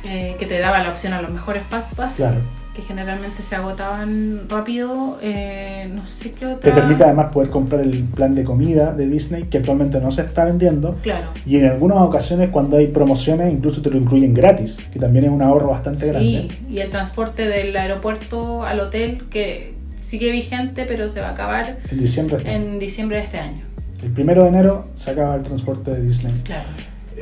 eh, 0.05 0.37
que 0.39 0.47
te 0.47 0.59
daba 0.59 0.83
la 0.83 0.91
opción 0.91 1.13
a 1.13 1.21
los 1.23 1.31
mejores 1.31 1.65
Fast 1.67 1.95
Pass, 1.95 2.15
Claro. 2.15 2.39
que 2.75 2.83
generalmente 2.83 3.43
se 3.43 3.57
agotaban 3.57 4.49
rápido. 4.49 5.19
eh, 5.23 5.91
no 5.93 6.07
sé 6.07 6.31
qué 6.31 6.47
otra. 6.47 6.61
Te 6.61 6.73
permite 6.73 7.03
además 7.05 7.33
poder 7.33 7.51
comprar 7.51 7.81
el 7.83 8.05
plan 8.05 8.35
de 8.35 8.45
comida 8.45 8.93
de 8.93 9.09
Disney, 9.09 9.45
que 9.45 9.59
actualmente 9.59 10.01
no 10.01 10.11
se 10.11 10.23
está 10.23 10.45
vendiendo. 10.45 10.97
Claro. 11.03 11.29
Y 11.45 11.57
en 11.57 11.67
algunas 11.67 11.99
ocasiones 11.99 12.51
cuando 12.51 12.77
hay 12.77 12.87
promociones 12.87 13.53
incluso 13.53 13.83
te 13.83 13.91
lo 13.91 13.97
incluyen 13.99 14.33
gratis, 14.35 14.79
que 14.93 14.99
también 14.99 15.25
es 15.25 15.31
un 15.31 15.43
ahorro 15.43 15.69
bastante 15.69 16.05
Sí, 16.07 16.11
grande. 16.11 16.49
y 16.71 16.79
el 16.79 16.91
transporte 16.91 17.47
del 17.49 17.77
aeropuerto 17.77 18.65
al 18.65 18.81
hotel, 18.81 19.25
que 19.31 19.75
sigue 19.97 20.31
vigente, 20.31 20.87
pero 20.87 21.09
se 21.09 21.21
va 21.21 21.29
a 21.29 21.33
acabar 21.33 21.79
En 21.91 21.99
diciembre 21.99 22.37
está. 22.39 22.53
en 22.53 22.79
diciembre 22.79 23.19
de 23.19 23.25
este 23.25 23.39
año. 23.39 23.63
El 24.03 24.11
primero 24.13 24.45
de 24.45 24.49
enero 24.49 24.87
se 24.95 25.11
acaba 25.11 25.35
el 25.35 25.43
transporte 25.43 25.91
de 25.91 26.03
Disney. 26.03 26.33
Claro. 26.45 26.65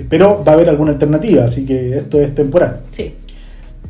Pero 0.08 0.42
va 0.44 0.52
a 0.52 0.54
haber 0.54 0.68
alguna 0.68 0.92
alternativa, 0.92 1.44
así 1.44 1.64
que 1.66 1.96
esto 1.96 2.20
es 2.20 2.34
temporal. 2.34 2.80
Sí, 2.90 3.14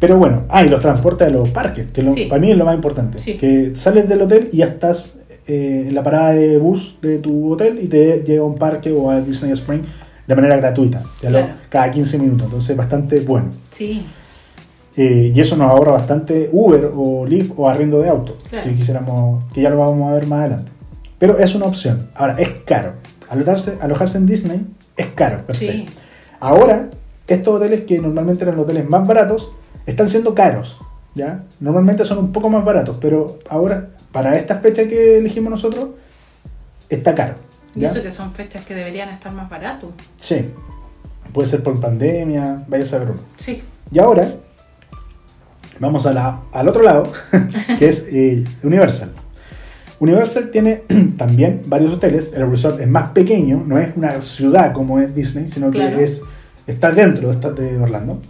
Pero 0.01 0.17
bueno, 0.17 0.45
ah, 0.49 0.65
y 0.65 0.69
los 0.69 0.81
transportes 0.81 1.27
a 1.27 1.31
los 1.31 1.49
parques, 1.49 1.89
que 1.89 2.03
lo- 2.03 2.13
Sí. 2.13 2.27
para 2.27 2.41
mí 2.41 2.53
es 2.53 2.57
lo 2.57 2.65
más 2.65 2.77
importante. 2.77 3.19
Sí. 3.19 3.37
Que 3.37 3.73
sales 3.75 4.09
del 4.09 4.23
hotel 4.23 4.49
y 4.53 4.59
ya 4.59 4.67
estás 4.67 5.17
eh, 5.49 5.87
en 5.89 5.95
la 5.95 6.03
parada 6.03 6.33
de 6.35 6.59
bus 6.59 6.99
de 7.03 7.19
tu 7.19 7.53
hotel 7.53 7.79
y 7.83 7.87
te 7.89 8.23
lleva 8.23 8.45
a 8.45 8.49
un 8.49 8.57
parque 8.57 8.93
o 8.93 9.11
a 9.11 9.21
Disney 9.23 9.51
Spring 9.53 9.81
de 10.27 10.35
manera 10.37 10.57
gratuita, 10.59 11.03
ya 11.23 11.31
lo- 11.31 11.49
cada 11.71 11.91
15 11.91 12.19
minutos. 12.19 12.45
Entonces, 12.45 12.77
bastante 12.77 13.21
bueno. 13.21 13.49
sí, 13.71 14.05
Eh, 14.97 15.33
y 15.35 15.41
eso 15.41 15.57
nos 15.57 15.71
ahorra 15.71 15.93
bastante 15.93 16.49
Uber 16.53 16.91
o 16.95 17.25
Lyft 17.25 17.53
o 17.57 17.69
arriendo 17.69 18.01
de 18.01 18.09
auto, 18.09 18.37
Claro. 18.51 18.65
si 18.69 18.75
quisiéramos, 18.75 19.45
que 19.55 19.63
ya 19.63 19.71
lo 19.71 19.79
vamos 19.79 20.11
a 20.11 20.15
ver 20.15 20.27
más 20.27 20.41
adelante. 20.41 20.71
Pero 21.19 21.39
es 21.39 21.55
una 21.55 21.67
opción. 21.67 22.09
Ahora, 22.17 22.35
es 22.39 22.49
caro. 22.65 22.93
Alojarse, 23.31 23.79
alojarse 23.81 24.19
en 24.19 24.27
Disney 24.27 24.61
es 24.99 25.07
caro, 25.15 25.47
per 25.47 25.57
se. 25.57 25.67
sí. 25.73 25.87
Ahora, 26.41 26.91
estos 27.27 27.55
hoteles 27.57 27.83
que 27.83 27.99
normalmente 27.99 28.45
eran 28.45 28.57
los 28.57 28.65
hoteles 28.65 28.89
más 28.89 29.07
baratos, 29.07 29.53
están 29.87 30.09
siendo 30.09 30.35
caros. 30.35 30.79
¿ya? 31.15 31.45
Normalmente 31.61 32.05
son 32.05 32.19
un 32.19 32.33
poco 32.33 32.49
más 32.51 32.65
baratos, 32.65 32.97
pero 33.01 33.39
ahora, 33.49 33.89
para 34.13 34.37
esta 34.37 34.57
fecha 34.57 34.87
que 34.87 35.19
elegimos 35.19 35.51
nosotros, 35.51 35.89
está 36.89 37.15
caro. 37.15 37.35
Y 37.75 37.85
eso 37.85 38.03
que 38.03 38.11
son 38.11 38.33
fechas 38.33 38.65
que 38.65 38.75
deberían 38.75 39.09
estar 39.11 39.33
más 39.33 39.49
baratos. 39.49 39.91
Sí. 40.17 40.51
Puede 41.33 41.49
ser 41.49 41.63
por 41.63 41.79
pandemia, 41.81 42.65
vaya 42.69 42.83
a 42.85 42.87
saber 42.87 43.11
uno. 43.11 43.21
Sí, 43.39 43.63
Y 43.91 43.99
ahora, 43.99 44.29
vamos 45.79 46.07
a 46.07 46.13
la- 46.13 46.41
al 46.53 46.69
otro 46.69 46.83
lado, 46.83 47.13
que 47.79 47.89
es 47.89 48.07
eh, 48.11 48.45
Universal. 48.63 49.13
Universal 50.01 50.51
tiene 50.51 50.83
también 51.17 51.63
varios 51.67 51.93
hoteles. 51.93 52.33
El 52.35 52.51
resort 52.51 52.81
es 52.81 52.89
más 52.89 53.11
pequeño, 53.11 53.63
no 53.67 53.79
es 53.79 53.91
una 53.97 54.21
ciudad 54.23 54.73
como 54.73 54.99
es 55.01 55.15
Disney, 55.15 55.49
sino 55.49 55.71
Claro. 55.71 55.97
que 55.97 56.05
es, 56.05 56.23
está 56.67 56.91
dentro 56.93 57.33
de, 57.33 57.79
Orlando. 57.79 58.21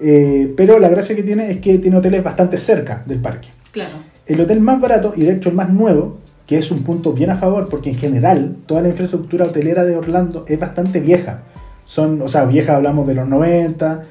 Eh, 0.00 0.52
pero 0.56 0.78
la 0.78 0.88
gracia 0.88 1.14
que 1.14 1.22
tiene 1.22 1.50
es 1.50 1.58
que 1.58 1.78
tiene 1.78 1.96
hoteles 1.98 2.22
bastante 2.24 2.56
cerca 2.56 3.02
del 3.06 3.18
parque. 3.20 3.48
Claro. 3.70 3.90
El 4.26 4.40
hotel 4.40 4.60
más 4.60 4.80
barato 4.80 5.12
y 5.14 5.22
de 5.22 5.32
hecho 5.32 5.50
el 5.50 5.54
más 5.56 5.70
nuevo, 5.70 6.18
que 6.46 6.58
es 6.58 6.70
un 6.70 6.82
punto 6.82 7.12
bien 7.12 7.30
a 7.30 7.34
favor, 7.34 7.68
porque 7.68 7.90
en 7.90 7.96
general 7.96 8.56
toda 8.66 8.80
la 8.82 8.88
infraestructura 8.88 9.46
hotelera 9.46 9.84
de 9.84 9.96
Orlando 9.96 10.44
es 10.48 10.58
bastante 10.58 11.00
vieja. 11.00 11.42
Son, 11.84 12.22
o 12.22 12.28
sea, 12.28 12.44
vieja 12.44 12.76
hablamos 12.76 13.06
de 13.06 13.14
los 13.14 13.28
90, 13.28 14.02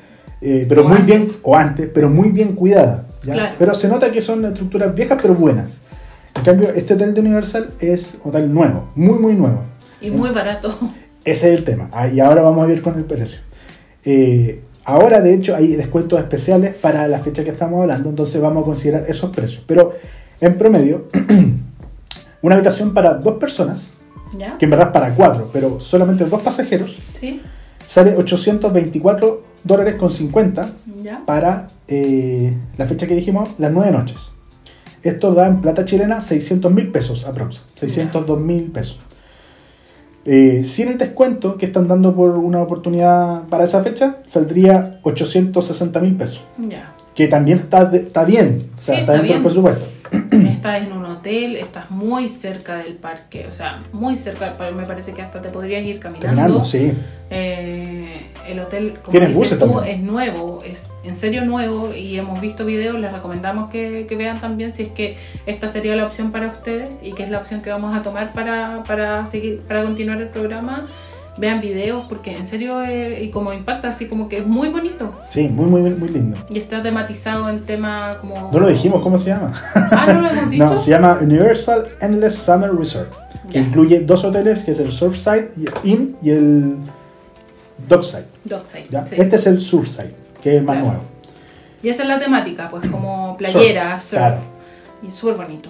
eh, 0.42 0.66
pero 0.70 0.82
O 0.86 0.88
muy 0.88 0.98
antes. 0.98 1.08
bien, 1.18 1.28
o 1.44 1.56
antes, 1.56 1.90
pero 1.94 2.10
muy 2.10 2.30
bien 2.32 2.54
cuidada. 2.56 3.06
¿ya? 3.24 3.34
Claro. 3.34 3.56
Pero 3.58 3.74
se 3.74 3.88
nota 3.88 4.12
que 4.12 4.22
son 4.22 4.46
estructuras 4.46 4.94
viejas 4.96 5.18
pero 5.22 5.34
buenas. 5.34 5.80
En 6.36 6.44
cambio, 6.44 6.70
este 6.70 6.94
hotel 6.94 7.14
de 7.14 7.22
Universal 7.22 7.72
es 7.80 8.20
hotel 8.24 8.54
nuevo, 8.54 8.90
muy 8.96 9.18
muy 9.20 9.34
nuevo. 9.34 9.62
Y 10.02 10.10
muy 10.10 10.30
barato. 10.30 10.74
Ese 11.26 11.54
es 11.54 11.60
el 11.60 11.66
tema. 11.66 11.90
Ah, 11.92 12.08
y 12.08 12.20
ahora 12.20 12.42
vamos 12.42 12.64
a 12.64 12.68
ver 12.68 12.82
con 12.82 12.98
el 12.98 13.04
precio. 13.04 13.40
Eh, 14.06 14.62
ahora, 14.86 15.20
de 15.22 15.34
hecho, 15.34 15.56
hay 15.56 15.76
descuentos 15.76 16.20
especiales 16.20 16.74
para 16.76 17.08
la 17.08 17.20
fecha 17.20 17.44
que 17.44 17.50
estamos 17.50 17.82
hablando, 17.82 18.10
entonces 18.10 18.42
vamos 18.42 18.64
a 18.64 18.66
considerar 18.66 19.06
esos 19.10 19.30
precios. 19.32 19.64
Pero 19.68 19.94
en 20.40 20.58
promedio, 20.58 21.08
una 22.42 22.56
habitación 22.56 22.94
para 22.94 23.16
dos 23.16 23.38
personas, 23.38 23.90
¿Ya? 24.38 24.58
que 24.58 24.66
en 24.66 24.72
verdad 24.72 24.88
es 24.88 24.94
para 24.94 25.14
cuatro, 25.14 25.50
pero 25.52 25.80
solamente 25.80 26.24
dos 26.26 26.42
pasajeros, 26.42 26.98
¿Sí? 27.20 27.42
sale 27.86 28.16
824 28.16 29.44
dólares 29.64 29.96
con 29.96 30.12
50 30.12 30.70
¿Ya? 31.04 31.24
para 31.26 31.68
eh, 31.88 32.56
la 32.78 32.86
fecha 32.86 33.08
que 33.08 33.16
dijimos, 33.16 33.50
las 33.58 33.72
nueve 33.72 33.92
noches. 33.92 34.32
Esto 35.04 35.34
da 35.34 35.48
en 35.48 35.62
plata 35.62 35.86
chilena 35.86 36.20
600 36.22 36.72
mil 36.74 36.92
pesos 36.92 37.26
aprox, 37.26 37.62
602 37.76 38.40
mil 38.40 38.64
pesos. 38.72 39.00
Eh, 40.26 40.64
sin 40.66 40.90
el 40.90 40.98
descuento 40.98 41.58
que 41.58 41.66
están 41.66 41.88
dando 41.88 42.14
por 42.16 42.32
una 42.32 42.62
oportunidad 42.62 43.44
para 43.48 43.64
esa 43.64 43.82
fecha, 43.84 44.18
saldría 44.26 45.00
860 45.04 46.00
mil 46.02 46.16
pesos. 46.16 46.42
Ya. 46.68 46.94
Que 47.16 47.28
también 47.28 47.60
está, 47.60 47.86
de- 47.86 48.00
está 48.00 48.24
bien, 48.26 48.70
o 48.78 48.80
sea, 48.82 48.96
Sí, 48.96 49.02
está 49.02 49.14
dentro 49.14 49.34
del 49.34 49.42
presupuesto. 49.44 49.86
Estás 50.12 50.84
en 50.84 50.92
un 50.92 51.06
hotel, 51.06 51.56
estás 51.56 51.90
muy 51.90 52.30
cerca 52.30 52.78
del 52.78 52.96
parque, 52.96 53.46
o 53.48 53.52
sea, 53.52 53.84
muy 53.94 54.18
cerca 54.18 54.46
del 54.46 54.56
parque. 54.56 54.76
Me 54.76 54.86
parece 54.86 55.14
que 55.14 55.22
hasta 55.22 55.42
te 55.42 55.50
podrías 55.50 55.84
ir 55.84 56.00
caminando. 56.00 56.28
Caminando, 56.28 56.66
sí. 56.66 56.92
Eh, 57.32 58.32
el 58.48 58.60
hotel, 58.60 58.98
como 59.04 59.20
dices 59.20 59.60
tú, 59.60 59.82
es 59.82 60.00
nuevo, 60.00 60.64
es 60.66 60.90
en 61.04 61.16
serio 61.16 61.46
nuevo 61.46 61.94
y 61.94 62.18
hemos 62.18 62.42
visto 62.42 62.66
videos, 62.66 63.00
les 63.00 63.12
recomendamos 63.14 63.70
que, 63.70 64.08
que 64.10 64.16
vean 64.16 64.42
también 64.42 64.74
si 64.74 64.84
es 64.84 64.90
que 64.90 65.18
esta 65.46 65.68
sería 65.68 65.96
la 65.96 66.06
opción 66.06 66.32
para 66.32 66.48
ustedes 66.48 67.04
y 67.04 67.14
que 67.14 67.24
es 67.24 67.30
la 67.30 67.38
opción 67.38 67.62
que 67.62 67.70
vamos 67.70 67.96
a 67.96 68.02
tomar 68.02 68.34
para, 68.34 68.84
para 68.88 69.26
seguir, 69.28 69.60
para 69.62 69.84
continuar 69.84 70.20
el 70.22 70.30
programa. 70.30 70.88
Vean 71.40 71.62
videos 71.62 72.06
porque 72.10 72.36
en 72.36 72.46
serio 72.46 72.84
eh, 72.84 73.24
y 73.24 73.30
como 73.32 73.54
impacta 73.54 73.88
así 73.90 74.08
como 74.08 74.28
que 74.28 74.40
es 74.40 74.46
muy 74.46 74.68
bonito 74.70 75.14
Sí, 75.30 75.48
muy, 75.48 75.68
muy, 75.68 75.82
muy 75.92 76.10
lindo. 76.10 76.38
y 76.50 76.60
está 76.60 76.82
tematizado 76.84 77.48
en 77.50 77.66
tema 77.66 78.18
como... 78.20 78.50
No 78.52 78.60
lo 78.60 78.68
dijimos, 78.68 79.02
¿cómo 79.02 79.18
se 79.18 79.30
llama? 79.30 79.54
Ah, 79.74 80.12
no 80.14 80.22
lo 80.22 80.30
hemos 80.30 80.50
dicho. 80.50 80.66
No, 80.66 80.78
se 80.78 80.90
llama 80.90 81.18
Universal 81.22 81.88
Endless 82.02 82.36
Summer 82.36 82.72
Resort, 82.76 83.12
que 83.50 83.60
incluye 83.60 84.02
dos 84.02 84.24
hoteles, 84.26 84.64
que 84.64 84.72
es 84.72 84.80
el 84.80 84.92
Surfside 84.92 85.52
Inn 85.84 86.18
y 86.22 86.32
el 86.32 86.76
Dockside. 87.88 88.26
Dockside, 88.44 88.86
¿ya? 88.90 89.06
sí. 89.06 89.16
Este 89.18 89.38
es 89.38 89.48
el 89.48 89.62
Surfside, 89.62 90.14
que 90.44 90.52
es 90.52 90.58
el 90.58 90.64
más 90.66 90.76
Claro. 90.76 90.88
nuevo. 90.90 91.04
Y 91.82 91.88
esa 91.88 92.04
es 92.04 92.10
la 92.10 92.20
temática, 92.20 92.68
pues 92.70 92.86
como 92.90 93.38
playera, 93.38 93.98
surf. 94.02 94.20
claro. 94.20 94.38
Y 95.08 95.12
súper 95.12 95.36
bonito. 95.38 95.70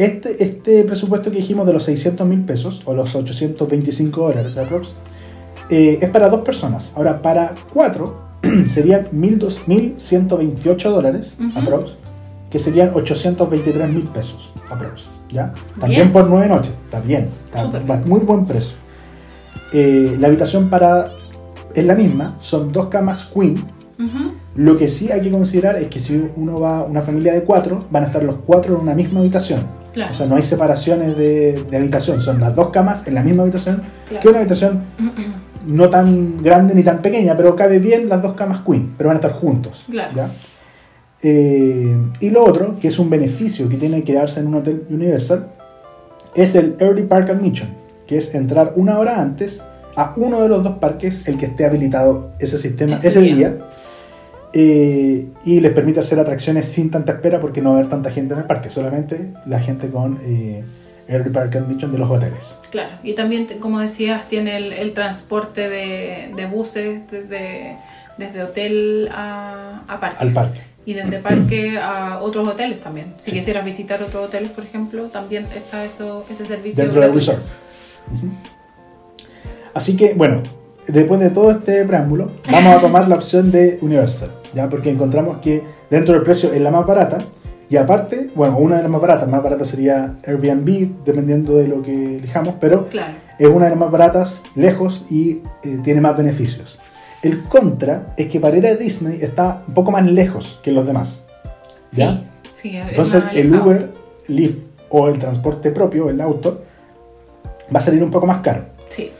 Este, 0.00 0.42
este 0.42 0.82
presupuesto 0.84 1.30
que 1.30 1.36
dijimos 1.36 1.66
de 1.66 1.74
los 1.74 1.82
600 1.84 2.26
mil 2.26 2.40
pesos, 2.46 2.80
o 2.86 2.94
los 2.94 3.14
825 3.14 4.28
dólares 4.28 4.56
aprox, 4.56 4.94
eh, 5.68 5.98
es 6.00 6.08
para 6.08 6.30
dos 6.30 6.40
personas. 6.40 6.94
Ahora, 6.96 7.20
para 7.20 7.54
cuatro 7.74 8.18
serían 8.64 9.08
1.200 9.12 9.96
1.128 9.98 10.90
dólares 10.90 11.36
Ujú. 11.38 11.58
aprox, 11.58 11.90
que 12.50 12.58
serían 12.58 12.92
823 12.94 13.90
mil 13.90 14.04
pesos 14.04 14.50
aprox. 14.70 15.04
¿ya? 15.30 15.52
También 15.78 16.04
Bien. 16.04 16.12
por 16.12 16.30
nueve 16.30 16.48
noches, 16.48 16.72
está 16.86 17.00
bien, 17.00 17.28
está 17.44 17.96
muy 18.06 18.20
buen 18.20 18.46
precio. 18.46 18.76
Eh, 19.74 20.16
la 20.18 20.28
habitación 20.28 20.70
para 20.70 21.10
es 21.74 21.84
la 21.84 21.94
misma, 21.94 22.38
son 22.40 22.72
dos 22.72 22.86
camas 22.86 23.24
queen, 23.34 23.62
lo 24.54 24.78
que 24.78 24.88
sí 24.88 25.12
hay 25.12 25.20
que 25.20 25.30
considerar 25.30 25.76
es 25.76 25.88
que 25.88 25.98
si 25.98 26.30
uno 26.34 26.58
va 26.58 26.78
a 26.78 26.84
una 26.84 27.02
familia 27.02 27.34
de 27.34 27.42
cuatro, 27.44 27.84
van 27.90 28.04
a 28.04 28.06
estar 28.06 28.22
los 28.22 28.36
cuatro 28.46 28.76
en 28.76 28.80
una 28.80 28.94
misma 28.94 29.20
habitación. 29.20 29.79
Claro. 29.92 30.12
O 30.12 30.14
sea, 30.14 30.26
no 30.26 30.36
hay 30.36 30.42
separaciones 30.42 31.16
de, 31.16 31.64
de 31.70 31.76
habitación, 31.76 32.20
son 32.22 32.40
las 32.40 32.54
dos 32.54 32.70
camas 32.70 33.06
en 33.06 33.14
la 33.14 33.22
misma 33.22 33.42
habitación, 33.42 33.82
Claro. 34.08 34.20
que 34.22 34.28
es 34.28 34.30
una 34.30 34.38
habitación 34.38 34.82
no 35.66 35.90
tan 35.90 36.42
grande 36.42 36.74
ni 36.74 36.82
tan 36.82 37.02
pequeña, 37.02 37.36
pero 37.36 37.54
cabe 37.56 37.78
bien 37.78 38.08
las 38.08 38.22
dos 38.22 38.34
camas 38.34 38.60
queen, 38.66 38.94
pero 38.96 39.08
van 39.08 39.16
a 39.16 39.20
estar 39.20 39.32
juntos. 39.32 39.84
Claro. 39.90 40.12
¿ya? 40.14 40.28
Eh, 41.22 41.96
y 42.20 42.30
lo 42.30 42.44
otro, 42.44 42.76
que 42.80 42.88
es 42.88 42.98
un 42.98 43.10
beneficio 43.10 43.68
que 43.68 43.76
tiene 43.76 44.02
que 44.02 44.14
darse 44.14 44.40
en 44.40 44.46
un 44.46 44.54
hotel 44.54 44.84
Universal, 44.88 45.48
es 46.34 46.54
el 46.54 46.76
Early 46.78 47.02
Park 47.02 47.28
Admission, 47.30 47.68
que 48.06 48.16
es 48.16 48.34
entrar 48.34 48.72
una 48.76 48.98
hora 48.98 49.20
antes 49.20 49.62
a 49.96 50.14
uno 50.16 50.40
de 50.40 50.48
los 50.48 50.62
dos 50.62 50.78
parques, 50.78 51.26
el 51.26 51.36
que 51.36 51.46
esté 51.46 51.66
habilitado 51.66 52.30
ese 52.38 52.56
sistema 52.58 52.94
Ese 52.96 53.08
ese, 53.08 53.20
día. 53.20 53.34
día, 53.34 53.58
eh, 54.52 55.26
y 55.44 55.60
les 55.60 55.72
permite 55.72 56.00
hacer 56.00 56.18
atracciones 56.18 56.66
sin 56.66 56.90
tanta 56.90 57.12
espera 57.12 57.40
porque 57.40 57.60
no 57.62 57.70
va 57.70 57.76
a 57.76 57.78
haber 57.80 57.90
tanta 57.90 58.10
gente 58.10 58.34
en 58.34 58.40
el 58.40 58.46
parque, 58.46 58.70
solamente 58.70 59.32
la 59.46 59.60
gente 59.60 59.88
con 59.88 60.18
eh, 60.24 60.62
Early 61.08 61.30
Park 61.30 61.56
Admission 61.56 61.92
de 61.92 61.98
los 61.98 62.10
hoteles. 62.10 62.56
Claro, 62.70 62.90
y 63.02 63.14
también, 63.14 63.46
como 63.60 63.80
decías, 63.80 64.28
tiene 64.28 64.56
el, 64.56 64.72
el 64.72 64.92
transporte 64.92 65.68
de, 65.68 66.32
de 66.36 66.46
buses 66.46 67.02
desde, 67.10 67.76
desde 68.18 68.42
hotel 68.42 69.08
a, 69.12 69.82
a 69.88 70.00
parques. 70.00 70.20
Al 70.22 70.32
parque. 70.32 70.60
Y 70.86 70.94
desde 70.94 71.18
parque 71.28 71.78
a 71.78 72.18
otros 72.20 72.48
hoteles 72.48 72.80
también. 72.80 73.14
Si 73.20 73.30
Sí. 73.30 73.36
quisieras 73.38 73.64
visitar 73.64 74.02
otros 74.02 74.26
hoteles, 74.28 74.50
por 74.50 74.64
ejemplo, 74.64 75.08
también 75.08 75.46
está 75.56 75.84
eso, 75.84 76.24
ese 76.30 76.44
servicio. 76.44 76.84
dentro 76.84 77.00
del 77.02 77.14
resort. 77.14 77.40
Así 79.74 79.96
que, 79.96 80.14
bueno, 80.14 80.42
después 80.88 81.20
de 81.20 81.30
todo 81.30 81.50
este 81.52 81.84
preámbulo, 81.84 82.32
vamos 82.50 82.76
a 82.76 82.80
tomar 82.80 83.08
la 83.08 83.14
opción 83.14 83.50
de 83.52 83.78
Universal, 83.82 84.30
¿ya? 84.54 84.68
Porque 84.68 84.90
encontramos 84.90 85.38
que 85.38 85.62
dentro 85.90 86.14
del 86.14 86.22
precio 86.22 86.52
es 86.52 86.60
la 86.60 86.70
más 86.70 86.86
barata 86.86 87.18
y 87.70 87.76
aparte, 87.76 88.30
bueno, 88.34 88.58
una 88.58 88.76
de 88.76 88.82
las 88.82 88.90
más 88.90 89.00
baratas, 89.00 89.28
más 89.28 89.42
barata 89.42 89.64
sería 89.64 90.16
Airbnb, 90.26 91.04
dependiendo 91.04 91.56
de 91.56 91.68
lo 91.68 91.82
que 91.82 92.16
elijamos, 92.16 92.56
pero 92.60 92.88
Claro, 92.88 93.14
es 93.38 93.48
una 93.48 93.66
de 93.66 93.70
las 93.70 93.78
más 93.78 93.90
baratas, 93.92 94.42
lejos 94.56 95.04
y 95.08 95.42
eh, 95.62 95.78
tiene 95.84 96.00
más 96.00 96.16
beneficios. 96.16 96.80
El 97.22 97.44
contra 97.44 98.14
es 98.16 98.26
que 98.26 98.40
para 98.40 98.56
ir 98.56 98.66
a 98.66 98.74
Disney 98.74 99.18
está 99.22 99.62
un 99.68 99.74
poco 99.74 99.92
más 99.92 100.04
lejos 100.04 100.58
que 100.64 100.72
los 100.72 100.84
demás. 100.84 101.22
¿ya? 101.92 102.24
sí, 102.52 102.70
sí, 102.70 102.76
es 102.76 102.88
Entonces 102.88 103.24
el. 103.34 103.54
Uber, 103.54 103.92
Lyft 104.26 104.58
o 104.88 105.08
el 105.08 105.18
transporte 105.18 105.70
propio, 105.70 106.10
el 106.10 106.20
auto, 106.20 106.62
va 107.72 107.78
a 107.78 107.80
salir 107.80 108.02
un 108.02 108.10
poco 108.10 108.26
más 108.26 108.40
caro. 108.40 108.64
Sí, 108.88 109.12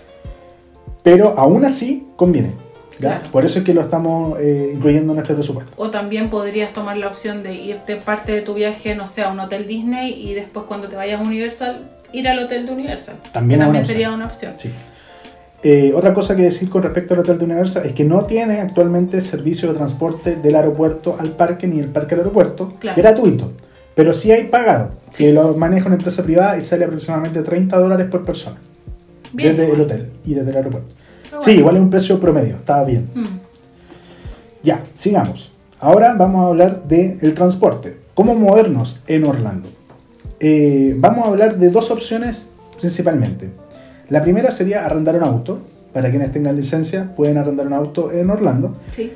Pero 1.05 1.35
aún 1.37 1.65
así 1.65 2.09
conviene. 2.17 2.55
¿Ya? 3.01 3.19
Claro. 3.19 3.31
Por 3.33 3.45
eso 3.45 3.59
es 3.61 3.65
que 3.65 3.75
lo 3.75 3.81
estamos 3.81 4.39
eh, 4.41 4.71
incluyendo 4.75 5.13
en 5.15 5.19
este 5.21 5.35
presupuesto. 5.35 5.73
O 5.77 5.91
también 5.91 6.31
podrías 6.31 6.73
tomar 6.73 6.97
la 6.97 7.09
opción 7.09 7.43
de 7.43 7.55
irte 7.55 7.97
parte 7.97 8.33
de 8.33 8.43
tu 8.43 8.55
viaje, 8.55 8.95
no 8.95 9.07
sé, 9.07 9.23
a 9.23 9.31
un 9.31 9.41
hotel 9.41 9.67
Disney 9.67 10.13
y 10.13 10.35
después 10.35 10.67
cuando 10.67 10.89
te 10.89 10.97
vayas 10.97 11.21
a 11.21 11.23
Universal, 11.23 11.91
ir 12.13 12.29
al 12.29 12.39
hotel 12.39 12.67
de 12.67 12.73
Universal. 12.73 13.17
También 13.33 13.61
también 13.61 13.85
sería 13.85 14.13
una 14.13 14.27
opción. 14.27 14.53
Sí. 14.57 14.71
Eh, 15.63 15.93
otra 15.95 16.15
cosa 16.15 16.35
que 16.35 16.43
decir 16.43 16.71
con 16.71 16.83
respecto 16.83 17.13
al 17.15 17.21
hotel 17.21 17.37
de 17.39 17.45
Universal 17.45 17.85
es 17.85 17.93
que 17.93 18.05
no 18.05 18.25
tiene 18.25 18.61
actualmente 18.61 19.21
servicio 19.21 19.69
de 19.69 19.75
transporte 19.77 20.37
del 20.37 20.55
aeropuerto 20.57 21.17
al 21.21 21.31
parque 21.33 21.67
ni 21.67 21.77
del 21.81 21.89
parque 21.91 22.15
al 22.15 22.21
aeropuerto 22.21 22.75
Claro. 22.79 22.97
gratuito. 22.97 23.53
Pero 23.95 24.13
sí 24.15 24.33
hay 24.33 24.45
pagado, 24.45 24.93
Sí. 25.13 25.25
que 25.25 25.33
lo 25.33 25.55
maneja 25.57 25.87
una 25.87 25.97
empresa 25.97 26.23
privada 26.23 26.57
y 26.57 26.63
sale 26.63 26.85
aproximadamente 26.87 27.43
30 27.43 27.79
dólares 27.79 28.07
por 28.11 28.25
persona. 28.25 28.57
Bien, 29.33 29.57
desde 29.57 29.73
el 29.75 29.81
hotel 29.83 30.09
y 30.25 30.35
desde 30.35 30.51
el 30.51 30.57
aeropuerto. 30.57 30.95
Sí, 31.41 31.53
igual 31.53 31.77
es 31.77 31.83
un 31.83 31.91
precio 31.91 32.19
promedio, 32.21 32.57
estaba 32.57 32.85
bien. 32.85 33.09
Mm, 33.15 33.27
Ya, 34.63 34.83
sigamos. 34.95 35.51
Ahora 35.79 36.15
vamos 36.15 36.45
a 36.45 36.49
hablar 36.49 36.83
del 36.85 37.33
transporte. 37.35 37.97
¿Cómo 38.15 38.35
movernos 38.35 39.01
en 39.07 39.25
Orlando? 39.25 39.69
Eh, 40.39 40.95
vamos 40.99 41.25
a 41.25 41.29
hablar 41.31 41.59
de 41.59 41.71
dos 41.71 41.91
opciones 41.91 42.51
principalmente. 42.79 43.49
La 44.11 44.23
primera 44.23 44.51
sería 44.51 44.85
arrendar 44.85 45.17
un 45.17 45.23
auto. 45.25 45.59
Para 45.95 46.09
quienes 46.11 46.31
tengan 46.31 46.55
licencia, 46.55 47.15
pueden 47.17 47.37
arrendar 47.39 47.67
un 47.67 47.73
auto 47.73 48.13
en 48.13 48.31
Orlando. 48.31 48.77
sí, 48.95 49.13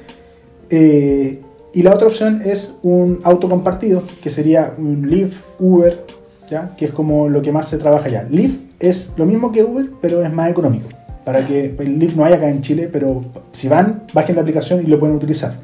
Eh, 0.70 1.40
y 1.74 1.82
la 1.82 1.92
otra 1.94 2.06
opción 2.06 2.40
es 2.44 2.76
un 2.82 3.20
auto 3.24 3.48
compartido, 3.48 4.02
que 4.22 4.30
sería 4.30 4.72
un 4.78 5.08
Lyft, 5.10 5.42
Uber, 5.58 6.04
¿ya? 6.48 6.74
que 6.76 6.86
es 6.86 6.90
como 6.92 7.28
lo 7.28 7.42
que 7.42 7.52
más 7.52 7.68
se 7.68 7.78
trabaja 7.78 8.06
allá. 8.06 8.26
Lyft 8.30 8.60
es 8.80 9.10
lo 9.16 9.26
mismo 9.26 9.50
que 9.52 9.62
Uber, 9.64 9.90
pero 10.00 10.24
es 10.24 10.32
más 10.32 10.48
económico. 10.50 10.88
Para 11.24 11.46
que 11.46 11.74
el 11.78 11.98
Lyft 11.98 12.16
no 12.16 12.24
hay 12.24 12.34
acá 12.34 12.48
en 12.48 12.60
Chile, 12.60 12.88
pero 12.92 13.24
si 13.52 13.68
van, 13.68 14.04
bajen 14.12 14.36
la 14.36 14.42
aplicación 14.42 14.82
y 14.82 14.86
lo 14.86 14.98
pueden 14.98 15.16
utilizar. 15.16 15.54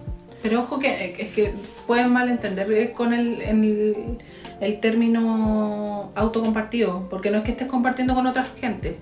Pero 0.42 0.60
ojo 0.60 0.78
que 0.78 1.16
es 1.18 1.28
que 1.30 1.52
pueden 1.86 2.12
malentender 2.12 2.92
con 2.92 3.12
el, 3.12 3.42
el, 3.42 4.18
el 4.60 4.80
término 4.80 6.10
auto 6.14 6.40
compartido, 6.40 7.06
porque 7.10 7.30
no 7.30 7.38
es 7.38 7.44
que 7.44 7.50
estés 7.50 7.68
compartiendo 7.68 8.14
con 8.14 8.26
otra 8.26 8.46
gente. 8.58 8.96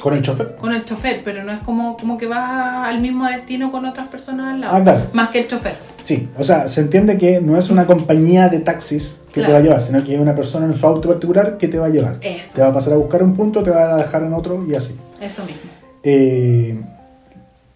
Con 0.00 0.12
el 0.12 0.22
chofer. 0.22 0.56
Con 0.56 0.74
el 0.74 0.84
chofer, 0.84 1.22
pero 1.24 1.44
no 1.44 1.52
es 1.52 1.60
como, 1.60 1.96
como 1.96 2.18
que 2.18 2.26
vas 2.26 2.88
al 2.88 3.00
mismo 3.00 3.26
destino 3.26 3.72
con 3.72 3.86
otras 3.86 4.08
personas 4.08 4.54
al 4.54 4.60
lado. 4.60 4.76
Ah, 4.76 4.82
claro. 4.82 5.00
Más 5.14 5.30
que 5.30 5.38
el 5.38 5.48
chofer. 5.48 5.76
Sí, 6.02 6.28
o 6.36 6.44
sea, 6.44 6.68
se 6.68 6.82
entiende 6.82 7.16
que 7.16 7.40
no 7.40 7.56
es 7.56 7.70
una 7.70 7.86
compañía 7.86 8.48
de 8.48 8.60
taxis 8.60 9.22
que 9.32 9.42
te 9.42 9.50
va 9.50 9.58
a 9.58 9.60
llevar, 9.62 9.80
sino 9.80 10.04
que 10.04 10.14
es 10.14 10.20
una 10.20 10.34
persona 10.34 10.66
en 10.66 10.74
su 10.74 10.86
auto 10.86 11.08
particular 11.08 11.56
que 11.56 11.68
te 11.68 11.78
va 11.78 11.86
a 11.86 11.88
llevar. 11.88 12.18
Eso. 12.20 12.56
Te 12.56 12.60
va 12.60 12.68
a 12.68 12.72
pasar 12.72 12.92
a 12.92 12.96
buscar 12.96 13.22
un 13.22 13.34
punto, 13.34 13.62
te 13.62 13.70
va 13.70 13.94
a 13.94 13.96
dejar 13.96 14.22
en 14.24 14.34
otro 14.34 14.62
y 14.68 14.74
así. 14.74 14.94
Eso 15.24 15.42
mismo. 15.46 15.70
Eh, 16.02 16.78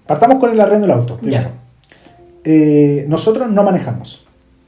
partamos 0.06 0.38
con 0.38 0.50
el 0.50 0.60
arrendo 0.60 0.86
del 0.86 0.96
auto. 0.96 1.16
Primero. 1.16 1.50
Eh, 2.44 3.06
nosotros 3.08 3.50
no 3.50 3.62
manejamos. 3.62 4.24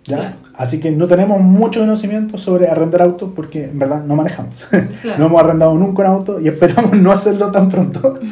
¿ya? 0.07 0.17
Claro. 0.17 0.37
Así 0.55 0.81
que 0.81 0.91
no 0.91 1.07
tenemos 1.07 1.41
mucho 1.41 1.81
conocimiento 1.81 2.39
sobre 2.39 2.69
arrendar 2.69 3.03
autos 3.03 3.33
porque 3.37 3.65
en 3.65 3.79
verdad 3.79 4.03
no 4.05 4.17
manejamos. 4.17 4.67
Claro. 5.03 5.19
no 5.19 5.27
hemos 5.27 5.41
arrendado 5.41 5.75
nunca 5.75 6.03
un 6.03 6.09
auto 6.09 6.41
y 6.41 6.49
esperamos 6.49 6.93
no 6.99 7.13
hacerlo 7.13 7.51
tan 7.51 7.69
pronto. 7.69 8.19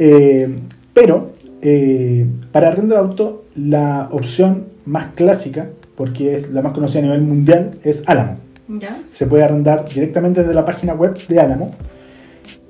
Eh, 0.00 0.60
pero 0.94 1.32
para 2.52 2.68
arrendo 2.68 2.94
de 2.94 3.00
auto, 3.00 3.46
la 3.56 4.08
opción 4.12 4.66
más 4.86 5.06
clásica, 5.16 5.70
porque 5.96 6.36
es 6.36 6.52
la 6.52 6.62
más 6.62 6.70
conocida 6.70 7.00
a 7.00 7.02
nivel 7.02 7.22
mundial, 7.22 7.72
es 7.82 8.04
Álamo. 8.06 8.36
¿Ya? 8.68 9.02
Se 9.10 9.26
puede 9.26 9.42
arrendar 9.42 9.88
directamente 9.92 10.42
desde 10.42 10.54
la 10.54 10.64
página 10.64 10.94
web 10.94 11.18
de 11.26 11.40
Álamo. 11.40 11.74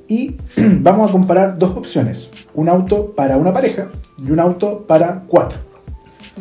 Y 0.09 0.37
vamos 0.81 1.09
a 1.09 1.12
comparar 1.12 1.59
dos 1.59 1.77
opciones. 1.77 2.31
Un 2.55 2.68
auto 2.68 3.12
para 3.14 3.37
una 3.37 3.53
pareja 3.53 3.88
y 4.16 4.31
un 4.31 4.40
auto 4.40 4.85
para 4.87 5.23
cuatro. 5.29 5.59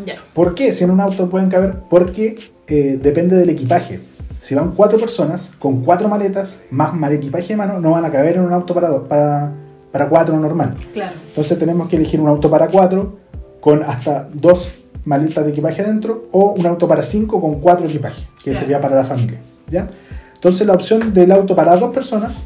Ya. 0.05 0.15
¿Por 0.33 0.55
qué? 0.55 0.73
Si 0.73 0.83
en 0.83 0.91
un 0.91 0.99
auto 1.01 1.29
pueden 1.29 1.49
caber, 1.49 1.81
porque 1.89 2.37
eh, 2.67 2.99
depende 3.01 3.35
del 3.35 3.49
equipaje. 3.49 3.99
Si 4.39 4.55
van 4.55 4.71
cuatro 4.71 4.99
personas 4.99 5.51
con 5.59 5.81
cuatro 5.83 6.07
maletas 6.07 6.61
más 6.69 6.93
mal 6.93 7.11
equipaje 7.11 7.49
de 7.49 7.57
mano, 7.57 7.79
no 7.79 7.91
van 7.91 8.05
a 8.05 8.11
caber 8.11 8.35
en 8.37 8.43
un 8.43 8.53
auto 8.53 8.73
para, 8.73 8.89
dos, 8.89 9.07
para, 9.07 9.51
para 9.91 10.07
cuatro 10.07 10.39
normal. 10.39 10.75
Claro. 10.93 11.15
Entonces 11.27 11.57
tenemos 11.57 11.89
que 11.89 11.95
elegir 11.97 12.21
un 12.21 12.29
auto 12.29 12.49
para 12.49 12.67
cuatro 12.67 13.17
con 13.59 13.83
hasta 13.83 14.27
dos 14.33 14.85
maletas 15.05 15.43
de 15.45 15.51
equipaje 15.51 15.81
adentro 15.81 16.27
o 16.31 16.51
un 16.51 16.65
auto 16.65 16.87
para 16.87 17.01
cinco 17.01 17.41
con 17.41 17.59
cuatro 17.59 17.87
equipajes, 17.87 18.27
que 18.37 18.51
Claro. 18.51 18.59
sería 18.59 18.81
para 18.81 18.95
la 18.95 19.03
familia. 19.03 19.39
¿ya? 19.71 19.89
Entonces 20.35 20.67
la 20.67 20.73
opción 20.73 21.13
del 21.13 21.31
auto 21.31 21.55
para 21.55 21.75
dos 21.75 21.93
personas 21.93 22.37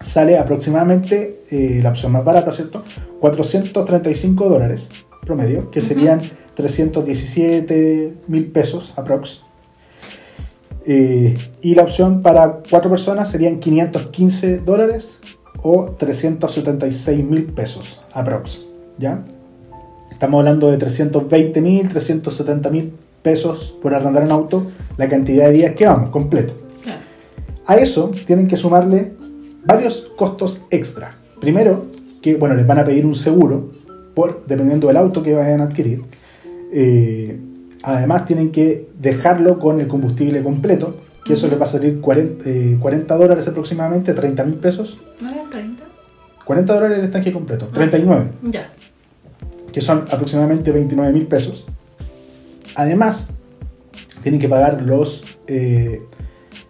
sale 0.00 0.38
aproximadamente, 0.38 1.42
eh, 1.50 1.80
la 1.82 1.90
opción 1.90 2.12
más 2.12 2.24
barata, 2.24 2.52
¿cierto? 2.52 2.84
435 3.20 4.48
dólares 4.48 4.90
promedio, 5.24 5.70
que 5.70 5.80
serían 5.80 6.22
317 6.54 8.14
mil 8.26 8.46
pesos 8.46 8.92
aprox. 8.96 9.42
Eh, 10.86 11.36
y 11.60 11.74
la 11.74 11.82
opción 11.82 12.22
para 12.22 12.60
cuatro 12.70 12.90
personas 12.90 13.30
serían 13.30 13.60
515 13.60 14.58
dólares 14.58 15.20
o 15.62 15.90
376 15.98 17.24
mil 17.24 17.44
pesos 17.44 18.00
aprox. 18.12 18.64
¿Ya? 18.98 19.24
Estamos 20.10 20.38
hablando 20.38 20.70
de 20.70 20.78
320 20.78 21.60
mil, 21.60 21.88
370 21.88 22.70
mil 22.70 22.92
pesos 23.22 23.74
por 23.80 23.94
arrendar 23.94 24.24
un 24.24 24.32
auto, 24.32 24.66
la 24.96 25.08
cantidad 25.08 25.46
de 25.46 25.52
días 25.52 25.74
que 25.74 25.86
vamos, 25.86 26.10
completo. 26.10 26.54
A 27.66 27.76
eso 27.76 28.10
tienen 28.26 28.48
que 28.48 28.56
sumarle 28.56 29.12
varios 29.64 30.10
costos 30.16 30.62
extra. 30.70 31.16
Primero, 31.40 31.86
que 32.22 32.36
bueno, 32.36 32.54
les 32.54 32.66
van 32.66 32.78
a 32.78 32.84
pedir 32.84 33.06
un 33.06 33.14
seguro, 33.14 33.72
por, 34.14 34.44
dependiendo 34.46 34.88
del 34.88 34.96
auto 34.96 35.22
que 35.22 35.34
vayan 35.34 35.60
a 35.60 35.64
adquirir. 35.64 36.02
Eh, 36.72 37.38
además, 37.82 38.26
tienen 38.26 38.50
que 38.50 38.88
dejarlo 38.98 39.58
con 39.58 39.80
el 39.80 39.86
combustible 39.88 40.42
completo, 40.42 40.96
que 41.24 41.34
eso 41.34 41.48
les 41.48 41.58
va 41.60 41.64
a 41.64 41.68
salir 41.68 42.00
40, 42.00 42.44
eh, 42.48 42.76
40 42.80 43.16
dólares 43.16 43.48
aproximadamente, 43.48 44.12
30 44.14 44.44
mil 44.44 44.56
pesos. 44.56 44.98
¿No 45.20 45.30
eran 45.30 45.50
30? 45.50 45.84
40 46.44 46.74
dólares 46.74 46.98
el 46.98 47.04
estanque 47.04 47.32
completo, 47.32 47.66
39, 47.68 48.26
Ya. 48.50 48.72
que 49.72 49.80
son 49.80 50.04
aproximadamente 50.10 50.72
29 50.72 51.12
mil 51.12 51.26
pesos. 51.26 51.66
Además, 52.74 53.30
tienen 54.22 54.40
que 54.40 54.48
pagar 54.48 54.82
los 54.82 55.24
eh, 55.46 56.02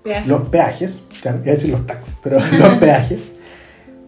Peajes. 0.03 0.27
los 0.29 0.49
peajes, 0.49 1.03
iba 1.29 1.33
a 1.33 1.39
decir 1.39 1.71
los 1.71 1.87
taxes, 1.87 2.17
pero 2.23 2.39
los 2.59 2.75
peajes, 2.79 3.33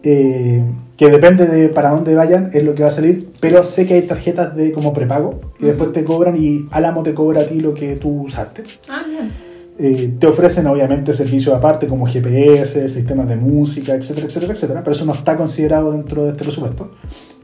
eh, 0.03 0.63
que 0.97 1.09
depende 1.09 1.47
de 1.47 1.69
para 1.69 1.89
dónde 1.89 2.15
vayan, 2.15 2.49
es 2.53 2.63
lo 2.63 2.75
que 2.75 2.83
va 2.83 2.89
a 2.89 2.91
salir, 2.91 3.29
pero 3.39 3.63
sé 3.63 3.85
que 3.85 3.95
hay 3.95 4.01
tarjetas 4.03 4.55
de 4.55 4.71
como 4.71 4.93
prepago, 4.93 5.41
que 5.59 5.67
después 5.67 5.91
te 5.93 6.03
cobran 6.03 6.35
y 6.37 6.67
Álamo 6.71 7.03
te 7.03 7.13
cobra 7.13 7.41
a 7.41 7.45
ti 7.45 7.59
lo 7.59 7.73
que 7.73 7.95
tú 7.95 8.23
usaste. 8.23 8.63
Ah, 8.89 9.03
bien. 9.07 9.31
Eh, 9.79 10.13
te 10.19 10.27
ofrecen 10.27 10.67
obviamente 10.67 11.13
servicios 11.13 11.55
aparte 11.55 11.87
como 11.87 12.05
GPS, 12.05 12.87
sistemas 12.87 13.27
de 13.27 13.37
música, 13.37 13.95
etcétera, 13.95 14.27
etcétera, 14.27 14.53
etcétera, 14.53 14.83
pero 14.83 14.95
eso 14.95 15.05
no 15.05 15.13
está 15.13 15.35
considerado 15.35 15.91
dentro 15.91 16.25
de 16.25 16.29
este 16.31 16.43
presupuesto. 16.43 16.91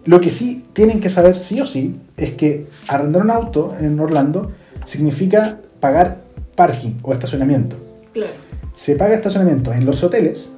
Lo 0.06 0.22
que 0.22 0.30
sí 0.30 0.66
tienen 0.74 1.00
que 1.00 1.10
saber 1.10 1.36
sí 1.36 1.60
o 1.60 1.66
sí 1.66 1.96
es 2.18 2.34
que 2.34 2.68
arrendar 2.88 3.24
un 3.24 3.32
auto 3.32 3.74
en 3.80 4.00
Orlando 4.00 4.52
significa 4.86 5.60
pagar 5.80 6.22
parking 6.56 7.00
o 7.02 7.14
estacionamiento. 7.14 7.76
Claro. 8.14 8.49
Se 8.80 8.96
paga 8.96 9.13
estacionamiento 9.15 9.74
en 9.74 9.86
los 9.86 10.02
hoteles. 10.06 10.52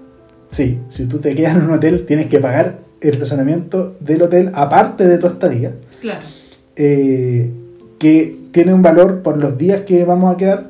Sí, 0.51 0.79
si 0.89 1.07
tú 1.07 1.17
te 1.17 1.33
quedas 1.33 1.55
en 1.55 1.63
un 1.63 1.71
hotel, 1.71 2.05
tienes 2.05 2.27
que 2.27 2.37
pagar 2.37 2.77
el 3.01 3.13
estacionamiento 3.13 3.95
del 3.99 4.21
hotel 4.21 4.51
aparte 4.53 5.07
de 5.07 5.17
tu 5.17 5.25
estadía, 5.25 5.71
Claro. 6.01 6.21
eh, 6.75 7.49
que 7.97 8.37
tiene 8.51 8.75
un 8.75 8.83
valor 8.83 9.23
por 9.23 9.37
los 9.37 9.57
días 9.57 9.81
que 9.81 10.03
vamos 10.05 10.31
a 10.31 10.37
quedar 10.37 10.69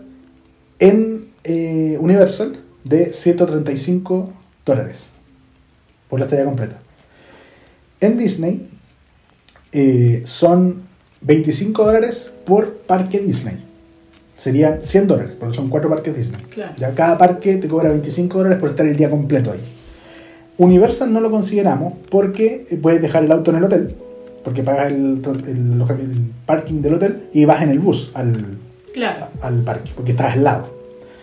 en 0.80 1.26
eh, 1.44 1.98
Universal 2.00 2.58
de 2.86 3.12
135 3.12 4.32
dólares 4.66 5.10
por 6.10 6.20
la 6.20 6.28
estadía 6.28 6.46
completa. 6.46 6.80
En 8.00 8.18
Disney 8.18 8.70
eh, 9.74 10.22
son 10.24 10.84
25 11.20 11.84
dólares 11.84 12.32
por 12.46 12.76
parque 12.78 13.20
Disney. 13.20 13.71
Serían 14.42 14.80
100 14.82 15.06
dólares, 15.08 15.38
porque 15.40 15.56
son 15.56 15.68
cuatro 15.70 15.88
parques 15.88 16.18
Disney. 16.18 16.42
Claro. 16.50 16.72
Ya 16.76 16.96
cada 16.96 17.16
parque 17.16 17.58
te 17.58 17.68
cobra 17.68 17.90
25 17.90 18.40
dólares 18.40 18.58
por 18.60 18.72
estar 18.72 18.88
el 18.88 18.96
día 18.96 19.08
completo 19.08 19.52
ahí. 19.52 19.60
Universal 20.58 21.14
no 21.14 21.20
lo 21.22 21.30
consideramos 21.30 21.94
porque 22.10 22.64
puedes 22.82 23.04
dejar 23.04 23.24
el 23.24 23.32
auto 23.32 23.52
en 23.52 23.58
el 23.58 23.64
hotel, 23.66 23.96
porque 24.44 24.64
pagas 24.64 24.92
el, 24.92 25.22
el- 25.48 25.82
el 25.82 26.32
parking 26.48 26.82
del 26.82 26.96
hotel 26.96 27.24
y 27.34 27.46
vas 27.46 27.62
en 27.62 27.70
el 27.70 27.78
bus 27.80 28.10
al, 28.16 28.58
Claro. 28.96 29.28
al 29.42 29.60
parque, 29.62 29.92
porque 29.96 30.12
estás 30.12 30.34
al 30.34 30.44
lado. 30.44 30.74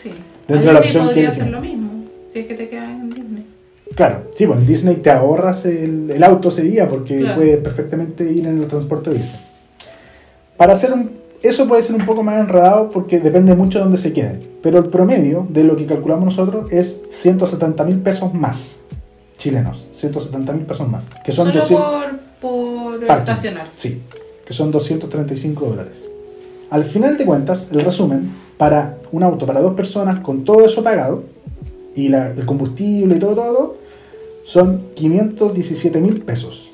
Sí. 0.00 0.10
Dentro 0.46 0.68
de 0.68 0.72
la 0.74 0.78
A 0.78 0.82
opción 0.82 1.06
podría 1.06 1.28
hacer 1.30 1.48
lo 1.48 1.60
mismo. 1.60 2.04
Si 2.32 2.38
es 2.38 2.46
que 2.46 2.54
te 2.54 2.68
quedas 2.68 2.88
en 2.88 3.10
Disney. 3.10 3.46
Claro, 3.96 4.30
sí, 4.32 4.46
bueno, 4.46 4.62
en 4.62 4.68
Disney 4.68 4.94
te 4.96 5.10
ahorras 5.10 5.66
el, 5.66 6.08
el 6.12 6.22
auto 6.22 6.50
ese 6.50 6.62
día 6.62 6.86
porque 6.86 7.18
Claro. 7.18 7.34
puedes 7.34 7.58
perfectamente 7.58 8.30
ir 8.30 8.46
en 8.46 8.58
el 8.58 8.68
transporte 8.68 9.10
Disney. 9.10 9.40
Para 10.56 10.72
hacer 10.74 10.92
un, 10.92 11.17
eso 11.42 11.66
puede 11.68 11.82
ser 11.82 11.96
un 11.96 12.04
poco 12.06 12.22
más 12.22 12.40
enredado 12.40 12.90
porque 12.90 13.20
depende 13.20 13.54
mucho 13.54 13.78
de 13.78 13.84
dónde 13.84 13.98
se 13.98 14.12
queden. 14.12 14.42
Pero 14.62 14.78
el 14.78 14.86
promedio 14.86 15.46
de 15.50 15.64
lo 15.64 15.76
que 15.76 15.86
calculamos 15.86 16.24
nosotros 16.24 16.72
es 16.72 17.00
170 17.10 17.84
mil 17.84 17.98
pesos 18.00 18.34
más 18.34 18.76
chilenos. 19.36 19.86
170 19.94 20.52
mil 20.52 20.66
pesos 20.66 20.88
más. 20.88 21.06
Que 21.24 21.30
son 21.32 21.48
Solo 21.48 21.60
200 21.60 21.86
por, 21.86 22.18
por 22.40 23.06
parking. 23.06 23.22
estacionar. 23.32 23.66
Sí, 23.76 24.02
que 24.44 24.52
son 24.52 24.70
235 24.72 25.66
dólares. 25.66 26.08
Al 26.70 26.84
final 26.84 27.16
de 27.16 27.24
cuentas, 27.24 27.68
el 27.70 27.80
resumen, 27.82 28.30
para 28.56 28.98
un 29.12 29.22
auto 29.22 29.46
para 29.46 29.60
dos 29.60 29.74
personas 29.74 30.20
con 30.20 30.44
todo 30.44 30.64
eso 30.64 30.82
pagado, 30.82 31.22
y 31.94 32.08
la- 32.08 32.30
el 32.32 32.44
combustible 32.46 33.16
y 33.16 33.18
todo, 33.18 33.34
todo, 33.34 33.52
todo, 33.54 33.76
son 34.44 34.82
517 34.94 36.00
mil 36.00 36.20
pesos. 36.22 36.67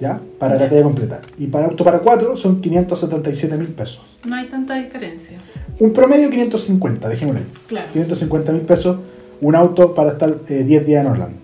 ¿Ya? 0.00 0.18
Para 0.38 0.54
la 0.54 0.68
talla 0.68 0.82
completa. 0.82 1.20
Y 1.36 1.46
para 1.48 1.66
auto 1.66 1.84
para 1.84 1.98
cuatro 1.98 2.34
son 2.34 2.60
577 2.60 3.56
mil 3.56 3.68
pesos. 3.68 4.00
No 4.24 4.34
hay 4.34 4.46
tanta 4.48 4.74
diferencia. 4.76 5.38
Un 5.78 5.92
promedio 5.92 6.30
550, 6.30 7.08
dejémoslo 7.08 7.40
ahí. 7.40 7.46
Claro. 7.68 7.86
550 7.92 8.52
mil 8.52 8.62
pesos 8.62 8.96
un 9.40 9.54
auto 9.54 9.94
para 9.94 10.12
estar 10.12 10.36
eh, 10.48 10.64
10 10.64 10.86
días 10.86 11.04
en 11.04 11.10
Orlando. 11.10 11.38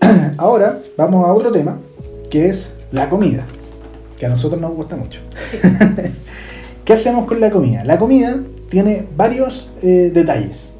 Ahora 0.36 0.80
vamos 0.96 1.26
a 1.26 1.32
otro 1.32 1.52
tema, 1.52 1.78
que 2.30 2.48
es 2.48 2.74
la 2.92 3.08
comida, 3.08 3.44
que 4.18 4.26
a 4.26 4.28
nosotros 4.28 4.60
nos 4.60 4.72
gusta 4.74 4.96
mucho. 4.96 5.20
Sí. 5.50 5.58
¿Qué 6.84 6.92
hacemos 6.92 7.26
con 7.26 7.40
la 7.40 7.50
comida? 7.50 7.84
La 7.84 7.98
comida 7.98 8.38
tiene 8.68 9.06
varios 9.16 9.72
eh, 9.82 10.10
detalles, 10.12 10.72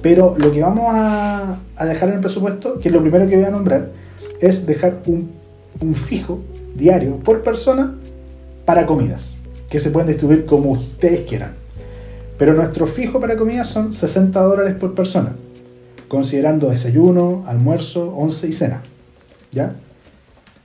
pero 0.00 0.36
lo 0.36 0.50
que 0.52 0.62
vamos 0.62 0.86
a, 0.88 1.60
a 1.76 1.86
dejar 1.86 2.08
en 2.08 2.16
el 2.16 2.20
presupuesto, 2.20 2.78
que 2.78 2.88
es 2.88 2.94
lo 2.94 3.00
primero 3.00 3.28
que 3.28 3.36
voy 3.36 3.44
a 3.44 3.50
nombrar, 3.50 3.90
es 4.40 4.66
dejar 4.66 5.02
un, 5.06 5.41
un 5.80 5.94
fijo 5.94 6.40
diario 6.74 7.16
por 7.16 7.42
persona 7.42 7.94
para 8.64 8.86
comidas, 8.86 9.36
que 9.68 9.78
se 9.78 9.90
pueden 9.90 10.08
distribuir 10.08 10.46
como 10.46 10.70
ustedes 10.70 11.20
quieran. 11.28 11.54
Pero 12.38 12.54
nuestro 12.54 12.86
fijo 12.86 13.20
para 13.20 13.36
comidas 13.36 13.68
son 13.68 13.92
60 13.92 14.40
dólares 14.40 14.74
por 14.74 14.94
persona, 14.94 15.34
considerando 16.08 16.70
desayuno, 16.70 17.44
almuerzo, 17.46 18.14
once 18.16 18.48
y 18.48 18.52
cena. 18.52 18.82
¿Ya? 19.52 19.74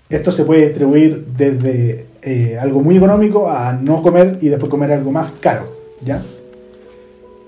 Esto 0.10 0.32
se 0.32 0.46
puede 0.46 0.68
distribuir 0.68 1.26
desde 1.38 2.08
eh, 2.22 2.58
algo 2.58 2.82
muy 2.82 2.96
económico 2.98 3.50
a 3.50 3.74
no 3.74 4.02
comer 4.02 4.38
y 4.42 4.48
después 4.48 4.70
comer 4.70 4.94
algo 4.94 5.12
más 5.12 5.34
caro. 5.42 5.76
¿Ya? 6.02 6.24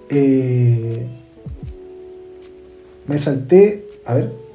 Eh, 0.09 1.07
me 3.07 3.17
salté. 3.17 3.85
A 4.05 4.15
ver. 4.15 4.48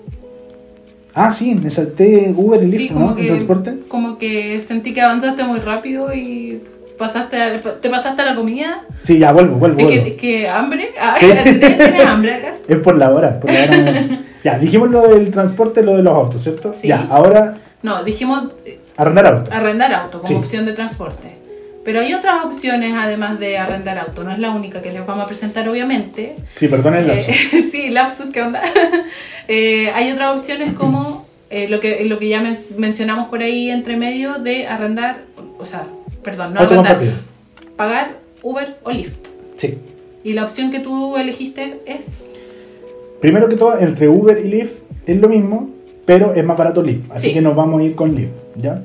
Ah, 1.14 1.30
sí, 1.30 1.54
me 1.54 1.70
salté 1.70 2.32
Uber 2.36 2.60
y 2.62 2.70
Sí, 2.70 2.78
Lyft, 2.78 2.92
como 2.92 3.06
¿no? 3.10 3.14
que, 3.14 3.22
¿En 3.22 3.26
transporte? 3.28 3.74
como 3.88 4.18
que 4.18 4.60
sentí 4.60 4.92
que 4.92 5.00
avanzaste 5.00 5.44
muy 5.44 5.60
rápido 5.60 6.12
y 6.12 6.60
pasaste 6.98 7.40
a- 7.40 7.62
te 7.80 7.88
pasaste 7.88 8.22
a 8.22 8.24
la 8.24 8.34
comida. 8.34 8.84
Sí, 9.02 9.18
ya 9.18 9.32
vuelvo, 9.32 9.56
vuelvo. 9.56 9.78
Es 9.80 9.86
vuelvo. 10.02 10.16
que, 10.16 10.48
hambre. 10.48 10.90
Ah, 11.00 11.14
Sí. 11.16 11.26
¿Tienes 11.26 12.04
hambre 12.06 12.34
acaso? 12.34 12.60
Es 12.68 12.78
por 12.78 12.96
la 12.96 13.10
hora, 13.10 13.38
por 13.40 13.50
la 13.52 13.62
hora. 13.64 14.20
ya, 14.44 14.58
dijimos 14.58 14.90
lo 14.90 15.02
del 15.08 15.30
transporte, 15.30 15.82
lo 15.82 15.96
de 15.96 16.02
los 16.02 16.14
autos, 16.14 16.42
¿cierto? 16.42 16.72
Sí. 16.74 16.88
Ya, 16.88 17.06
ahora 17.10 17.54
No, 17.82 18.02
dijimos 18.02 18.48
eh, 18.66 18.80
arrendar 18.96 19.26
auto. 19.26 19.52
arrendar 19.52 19.92
auto 19.94 20.18
como 20.20 20.28
Sí. 20.28 20.34
opción 20.34 20.66
de 20.66 20.72
transporte. 20.72 21.36
Pero 21.84 22.00
hay 22.00 22.14
otras 22.14 22.44
opciones 22.44 22.94
además 22.96 23.38
de 23.38 23.58
arrendar 23.58 23.98
auto. 23.98 24.24
No 24.24 24.32
es 24.32 24.38
la 24.38 24.50
única 24.50 24.80
que 24.80 24.90
les 24.90 25.06
vamos 25.06 25.22
a 25.24 25.26
presentar, 25.26 25.68
obviamente. 25.68 26.34
Sí, 26.54 26.68
perdón 26.68 26.94
el 26.96 27.06
lapso. 27.06 27.30
Eh, 27.30 27.62
sí, 27.70 27.90
lapsus, 27.90 28.26
¿qué 28.32 28.42
onda? 28.42 28.62
Eh, 29.46 29.90
hay 29.94 30.10
otras 30.10 30.38
opciones 30.40 30.72
como 30.72 31.26
eh, 31.50 31.68
lo, 31.68 31.78
que, 31.78 32.02
lo 32.06 32.18
que 32.18 32.28
ya 32.30 32.40
men- 32.40 32.58
mencionamos 32.78 33.28
por 33.28 33.42
ahí 33.42 33.68
entre 33.70 33.98
medio 33.98 34.38
de 34.38 34.66
arrendar, 34.66 35.20
o 35.58 35.66
sea, 35.66 35.86
perdón, 36.22 36.54
no 36.54 36.60
arrendar, 36.60 36.98
pagar 37.76 38.12
Uber 38.42 38.76
o 38.84 38.90
Lyft. 38.90 39.28
Sí. 39.56 39.76
Y 40.24 40.32
la 40.32 40.44
opción 40.44 40.70
que 40.70 40.80
tú 40.80 41.18
elegiste 41.18 41.80
es... 41.84 42.24
Primero 43.20 43.50
que 43.50 43.56
todo, 43.56 43.78
entre 43.78 44.08
Uber 44.08 44.38
y 44.42 44.48
Lyft 44.48 44.78
es 45.06 45.16
lo 45.20 45.28
mismo, 45.28 45.68
pero 46.06 46.32
es 46.32 46.42
más 46.42 46.56
barato 46.56 46.80
Lyft. 46.82 47.10
Así 47.10 47.28
Sí. 47.28 47.34
que 47.34 47.42
nos 47.42 47.54
vamos 47.54 47.82
a 47.82 47.84
ir 47.84 47.94
con 47.94 48.14
Lyft, 48.14 48.32
¿ya? 48.56 48.82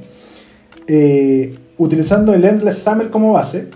Eh, 0.87 1.55
utilizando 1.79 2.33
el 2.35 2.45
Endless 2.45 2.77
Summer 2.83 3.09
como 3.09 3.33
base, 3.33 3.69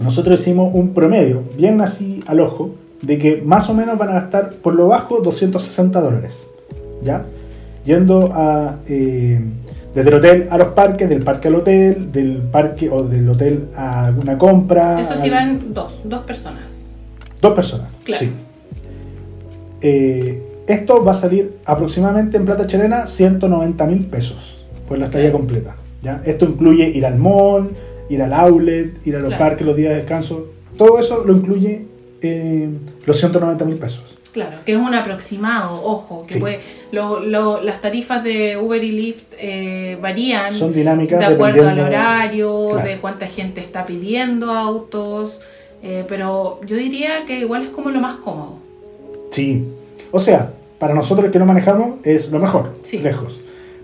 nosotros 0.00 0.40
hicimos 0.40 0.74
un 0.74 0.92
promedio, 0.94 1.42
bien 1.56 1.80
así 1.80 2.22
al 2.26 2.40
ojo, 2.40 2.74
de 3.02 3.18
que 3.18 3.40
más 3.44 3.68
o 3.70 3.74
menos 3.74 3.96
van 3.98 4.08
a 4.08 4.14
gastar 4.14 4.54
por 4.54 4.74
lo 4.74 4.88
bajo 4.88 5.20
260 5.20 6.00
dólares, 6.00 6.48
¿ya? 7.02 7.24
Yendo 7.84 8.30
a... 8.34 8.78
eh, 8.88 9.40
desde 9.94 10.10
el 10.10 10.16
hotel 10.16 10.46
a 10.50 10.58
los 10.58 10.68
parques, 10.68 11.08
del 11.08 11.22
parque 11.24 11.48
al 11.48 11.54
hotel, 11.56 12.12
del 12.12 12.36
parque 12.42 12.88
o 12.90 13.02
del 13.04 13.28
hotel 13.28 13.68
a 13.74 14.06
alguna 14.06 14.36
compra. 14.38 15.00
Eso 15.00 15.16
sí 15.16 15.24
al- 15.24 15.30
van 15.30 15.74
dos, 15.74 16.00
dos 16.04 16.22
personas. 16.24 16.84
Dos 17.40 17.54
personas. 17.54 17.96
Claro. 18.04 18.20
Sí. 18.24 18.30
Eh, 19.80 20.42
esto 20.66 21.02
va 21.04 21.12
a 21.12 21.14
salir 21.14 21.56
aproximadamente 21.64 22.36
en 22.36 22.44
plata 22.44 22.66
chilena 22.66 23.06
190 23.06 23.86
mil 23.86 24.06
pesos 24.06 24.64
por 24.86 24.98
la 24.98 25.06
estadía 25.06 25.32
completa. 25.32 25.76
¿Ya? 26.02 26.22
Esto 26.24 26.44
incluye 26.46 26.88
ir 26.88 27.04
al 27.06 27.16
mall, 27.16 27.70
ir 28.08 28.22
al 28.22 28.32
outlet, 28.32 29.06
ir 29.06 29.16
a 29.16 29.18
los 29.20 29.28
Claro. 29.28 29.44
parques 29.44 29.66
los 29.66 29.76
días 29.76 29.90
de 29.90 29.96
descanso. 29.98 30.46
Todo 30.76 30.98
eso 30.98 31.24
lo 31.24 31.32
incluye 31.34 31.86
eh, 32.20 32.68
los 33.06 33.16
190 33.18 33.64
mil 33.64 33.76
pesos. 33.76 34.16
Claro, 34.32 34.58
que 34.64 34.72
es 34.72 34.78
un 34.78 34.92
aproximado, 34.94 35.82
ojo, 35.84 36.24
que 36.26 36.34
Sí. 36.34 36.40
puede, 36.40 36.60
lo- 36.92 37.20
lo- 37.20 37.60
las 37.62 37.80
tarifas 37.80 38.22
de 38.24 38.56
Uber 38.56 38.82
y 38.82 38.90
Lyft 38.92 39.24
eh, 39.38 39.96
varían 40.02 40.52
Son 40.52 40.72
dinámicas 40.72 41.18
de 41.18 41.26
acuerdo 41.26 41.68
al 41.68 41.78
horario, 41.80 42.70
Claro. 42.72 42.88
de 42.88 42.98
cuánta 42.98 43.26
gente 43.26 43.60
está 43.60 43.84
pidiendo 43.84 44.50
autos, 44.52 45.38
eh, 45.82 46.04
pero 46.08 46.60
yo 46.66 46.76
diría 46.76 47.24
que 47.26 47.38
igual 47.38 47.62
es 47.62 47.70
como 47.70 47.90
lo 47.90 48.00
más 48.00 48.16
cómodo. 48.16 48.56
Sí. 49.30 49.64
O 50.10 50.20
sea, 50.20 50.52
para 50.78 50.94
nosotros 50.94 51.30
que 51.30 51.38
no 51.38 51.46
manejamos 51.46 51.96
es 52.04 52.30
lo 52.30 52.38
mejor, 52.38 52.76
Sí. 52.82 52.98
lejos. 52.98 53.38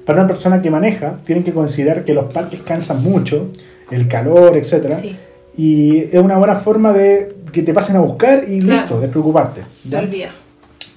Para 0.05 0.18
una 0.20 0.28
persona 0.28 0.61
que 0.62 0.70
maneja, 0.70 1.18
tienen 1.24 1.44
que 1.44 1.52
considerar 1.52 2.05
que 2.05 2.12
los 2.14 2.32
parques 2.32 2.61
cansan 2.61 3.02
mucho, 3.02 3.48
el 3.90 4.07
calor, 4.09 4.57
etcétera. 4.57 4.96
Sí, 4.96 5.16
Y 5.57 5.98
es 5.98 6.14
una 6.14 6.36
buena 6.36 6.57
forma 6.57 6.92
de 6.92 7.34
que 7.52 7.62
te 7.62 7.72
pasen 7.72 7.96
a 7.96 8.00
buscar 8.00 8.42
y 8.48 8.59
Claro. 8.61 8.80
listo, 8.80 9.00
de 9.00 9.09
preocuparte. 9.09 9.61
te 9.84 9.88
¿ya? 9.88 9.98
olvida. 10.00 10.30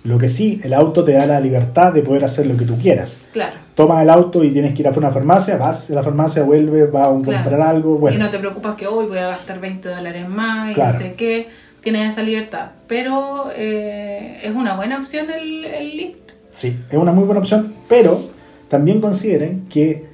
Lo 0.04 0.18
que 0.18 0.28
sí, 0.28 0.60
el 0.64 0.74
auto 0.74 1.04
te 1.04 1.12
da 1.14 1.26
la 1.26 1.40
libertad 1.40 1.92
de 1.94 2.02
poder 2.02 2.24
hacer 2.26 2.48
lo 2.48 2.56
que 2.58 2.66
tú 2.66 2.78
quieras. 2.78 3.18
Claro. 3.34 3.56
Tomas 3.76 4.02
el 4.02 4.10
auto 4.10 4.44
y 4.44 4.52
tienes 4.52 4.74
que 4.74 4.82
ir 4.82 4.88
a 4.88 4.92
una 4.92 5.12
farmacia, 5.12 5.58
vas 5.58 5.92
a 5.92 5.94
la 5.96 6.02
farmacia, 6.02 6.44
vuelves, 6.44 6.92
vas 6.92 7.08
a 7.08 7.22
Claro. 7.22 7.24
comprar 7.44 7.62
algo, 7.62 7.98
bueno. 7.98 8.18
Y 8.18 8.20
no 8.20 8.30
te 8.30 8.40
preocupas 8.40 8.76
que 8.76 8.88
hoy 8.88 9.06
voy 9.06 9.18
a 9.20 9.28
gastar 9.28 9.60
20 9.60 9.90
dólares 9.90 10.28
más 10.28 10.72
y 10.72 10.74
Claro. 10.74 10.94
no 10.94 11.00
sé 11.00 11.14
qué. 11.14 11.48
Tienes 11.84 12.14
esa 12.14 12.24
libertad. 12.24 12.70
Pero 12.88 13.52
eh, 13.56 14.40
es 14.44 14.56
una 14.56 14.76
buena 14.76 14.98
opción 14.98 15.28
el, 15.30 15.66
el 15.66 15.98
Lyft. 15.98 16.18
Sí, 16.50 16.80
es 16.90 16.98
una 16.98 17.12
muy 17.12 17.26
buena 17.26 17.40
opción, 17.42 17.74
pero 17.88 18.20
también 18.68 19.02
consideren 19.02 19.66
que 19.70 20.06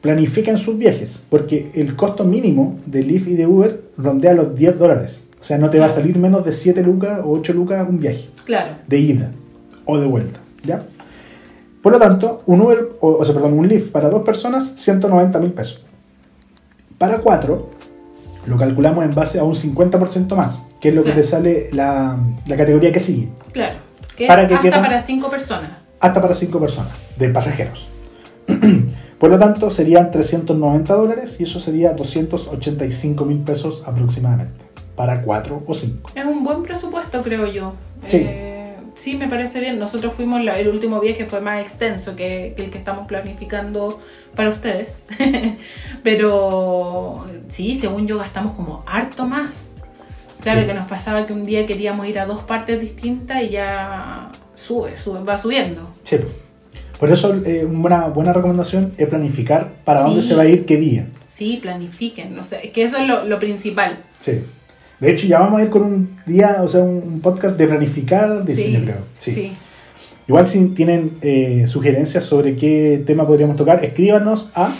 planifiquen 0.00 0.56
sus 0.56 0.78
viajes, 0.78 1.24
porque 1.28 1.70
el 1.74 1.94
costo 1.96 2.24
mínimo 2.24 2.78
de 2.86 3.02
Lyft 3.02 3.28
y 3.28 3.34
de 3.34 3.46
Uber 3.46 3.82
rondea 3.96 4.32
los 4.32 4.54
10 4.54 4.78
dólares. 4.78 5.24
O 5.40 5.42
sea, 5.42 5.58
no 5.58 5.70
te 5.70 5.78
va 5.78 5.86
a 5.86 5.90
salir 5.90 6.18
menos 6.18 6.44
de 6.44 6.52
7 6.52 6.82
lucas 6.82 7.20
o 7.24 7.30
8 7.32 7.52
lucas 7.54 7.86
un 7.88 7.98
viaje. 7.98 8.28
Claro. 8.44 8.76
de 8.86 8.98
ida 8.98 9.30
o 9.84 9.98
de 9.98 10.06
vuelta, 10.06 10.40
¿ya? 10.64 10.82
Por 11.82 11.92
lo 11.92 11.98
tanto, 11.98 12.42
un 12.46 12.60
Uber, 12.60 12.90
o, 13.00 13.08
o 13.16 13.24
sea, 13.24 13.32
perdón, 13.34 13.54
un 13.54 13.66
Lyft 13.68 13.90
para 13.92 14.08
dos 14.10 14.22
personas, 14.22 14.74
190 14.76 15.38
mil 15.38 15.52
pesos. 15.52 15.84
Para 16.98 17.18
cuatro, 17.18 17.70
lo 18.46 18.56
calculamos 18.58 19.04
en 19.04 19.14
base 19.14 19.38
a 19.38 19.44
un 19.44 19.54
50% 19.54 20.34
más, 20.34 20.64
que 20.80 20.88
es 20.90 20.94
lo 20.94 21.02
que 21.02 21.12
te 21.12 21.22
sale 21.22 21.68
la, 21.72 22.18
la 22.46 22.56
categoría 22.56 22.92
que 22.92 23.00
sigue, 23.00 23.28
Claro. 23.52 23.78
Que 24.16 24.26
Para 24.26 24.42
es 24.42 24.48
que 24.48 24.54
hasta 24.56 24.68
quepan- 24.68 24.82
para 24.82 24.98
5 24.98 25.30
personas. 25.30 25.70
Hasta 26.00 26.20
para 26.20 26.34
cinco 26.34 26.58
personas, 26.60 26.92
de 27.16 27.28
pasajeros. 27.28 27.88
Por 29.18 29.30
lo 29.30 29.38
tanto, 29.38 29.70
serían 29.70 30.10
390 30.10 30.94
dólares 30.94 31.36
y 31.40 31.44
eso 31.44 31.60
sería 31.60 31.92
285 31.92 33.24
mil 33.26 33.38
pesos 33.40 33.82
aproximadamente, 33.86 34.64
para 34.96 35.20
cuatro 35.22 35.62
o 35.66 35.74
cinco. 35.74 36.10
Es 36.14 36.24
un 36.24 36.42
buen 36.42 36.62
presupuesto, 36.62 37.22
creo 37.22 37.46
yo. 37.46 37.74
Sí. 38.06 38.22
Eh, 38.26 38.76
sí, 38.94 39.16
me 39.16 39.28
parece 39.28 39.60
bien. 39.60 39.78
Nosotros 39.78 40.14
fuimos, 40.14 40.40
el 40.40 40.68
último 40.68 41.00
viaje 41.00 41.26
fue 41.26 41.42
más 41.42 41.60
extenso 41.60 42.16
que, 42.16 42.54
que 42.56 42.64
el 42.64 42.70
que 42.70 42.78
estamos 42.78 43.06
planificando 43.06 44.00
para 44.34 44.48
ustedes. 44.48 45.04
Pero 46.02 47.26
sí, 47.48 47.74
según 47.74 48.06
yo, 48.06 48.18
gastamos 48.18 48.56
como 48.56 48.82
harto 48.86 49.26
más. 49.26 49.76
Claro 50.40 50.60
Sí. 50.62 50.66
que 50.66 50.72
nos 50.74 50.88
pasaba 50.88 51.26
que 51.26 51.34
un 51.34 51.44
día 51.44 51.66
queríamos 51.66 52.06
ir 52.06 52.18
a 52.18 52.24
dos 52.24 52.40
partes 52.42 52.80
distintas 52.80 53.42
y 53.42 53.50
ya 53.50 54.32
sube, 54.60 54.96
sube 54.96 55.22
va 55.24 55.36
subiendo. 55.36 55.90
Sí. 56.02 56.16
Por 56.98 57.10
eso, 57.10 57.34
eh, 57.46 57.64
una 57.64 58.08
buena 58.08 58.32
recomendación 58.32 58.92
es 58.98 59.08
planificar 59.08 59.72
para 59.84 60.00
Sí. 60.00 60.04
dónde 60.04 60.22
se 60.22 60.34
va 60.34 60.42
a 60.42 60.46
ir 60.46 60.66
qué 60.66 60.76
día. 60.76 61.08
Sí, 61.26 61.58
planifiquen. 61.62 62.38
O 62.38 62.42
sea, 62.42 62.60
es 62.60 62.70
que 62.72 62.82
eso 62.84 62.98
es 62.98 63.08
lo, 63.08 63.24
lo 63.24 63.38
principal. 63.38 64.00
Sí. 64.18 64.40
De 65.00 65.10
hecho, 65.10 65.26
ya 65.26 65.38
vamos 65.40 65.60
a 65.60 65.64
ir 65.64 65.70
con 65.70 65.82
un 65.82 66.20
día, 66.26 66.58
o 66.60 66.68
sea, 66.68 66.82
un 66.82 67.20
podcast 67.22 67.56
de 67.56 67.66
planificar 67.66 68.44
diseño, 68.44 68.80
creo. 68.84 68.98
Sí. 69.16 69.32
sí. 69.32 69.52
Igual 70.28 70.44
si 70.44 70.64
tienen 70.68 71.16
eh, 71.22 71.64
sugerencias 71.66 72.22
sobre 72.24 72.54
qué 72.54 73.02
tema 73.06 73.26
podríamos 73.26 73.56
tocar, 73.56 73.82
escríbanos 73.84 74.50
a... 74.54 74.72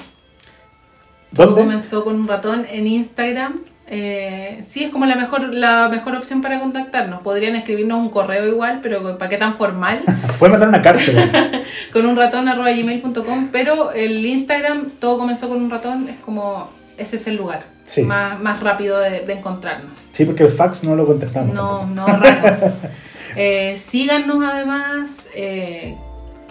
Todo 1.35 1.47
¿Dónde? 1.47 1.63
comenzó 1.63 2.05
con 2.05 2.17
un 2.21 2.29
ratón 2.29 2.67
en 2.71 2.87
Instagram. 2.87 3.61
Eh, 3.93 4.61
sí, 4.67 4.85
es 4.85 4.91
como 4.91 5.05
la 5.05 5.17
mejor, 5.17 5.53
la 5.53 5.89
mejor 5.89 6.15
opción 6.15 6.43
para 6.43 6.61
contactarnos. 6.61 7.23
Podrían 7.23 7.57
escribirnos 7.57 7.99
un 7.99 8.09
correo 8.09 8.47
igual, 8.47 8.79
pero 8.83 9.19
¿para 9.19 9.29
qué 9.29 9.37
tan 9.37 9.57
formal? 9.57 9.99
Pueden 10.39 10.53
mandar 10.53 10.69
una 10.69 10.81
carta. 10.81 11.03
con 11.93 12.07
un 12.07 12.17
ratón 12.17 12.49
arroba 12.49 12.71
gmail.com. 12.71 13.49
Pero 13.51 13.91
el 13.93 14.25
Instagram, 14.25 14.91
todo 15.01 15.19
comenzó 15.19 15.49
con 15.49 15.63
un 15.63 15.71
ratón, 15.71 16.09
es 16.09 16.17
como 16.21 16.71
ese 16.97 17.17
es 17.17 17.27
el 17.27 17.37
lugar 17.37 17.65
Sí. 17.87 18.03
más, 18.03 18.39
más 18.41 18.61
rápido 18.61 19.01
de, 19.01 19.21
de 19.23 19.33
encontrarnos. 19.33 19.99
Sí, 20.13 20.25
porque 20.25 20.45
el 20.45 20.51
fax 20.51 20.85
no 20.85 20.95
lo 20.95 21.05
contestamos. 21.07 21.53
No, 21.55 21.81
tampoco. 21.81 22.11
no 22.13 22.17
raro. 22.19 22.73
Eh, 23.37 23.77
síganos 23.79 24.39
además, 24.45 25.29
eh, 25.37 25.97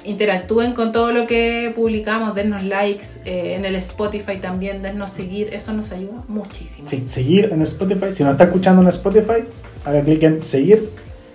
interactúen 0.03 0.73
con 0.73 0.91
todo 0.91 1.11
lo 1.11 1.27
que 1.27 1.71
publicamos, 1.75 2.33
dennos 2.35 2.63
likes 2.63 3.05
eh, 3.25 3.55
en 3.55 3.65
el 3.65 3.75
Spotify 3.75 4.37
también, 4.41 4.81
dennos 4.81 5.11
seguir, 5.11 5.49
eso 5.53 5.73
nos 5.73 5.91
ayuda 5.91 6.23
muchísimo. 6.27 6.87
Sí, 6.87 7.03
seguir 7.07 7.49
en 7.51 7.61
Spotify. 7.63 8.11
Si 8.11 8.23
nos 8.23 8.33
está 8.33 8.45
escuchando 8.45 8.81
en 8.81 8.87
Spotify, 8.89 9.43
haga 9.85 10.01
clic 10.01 10.23
en 10.23 10.41
seguir 10.43 10.89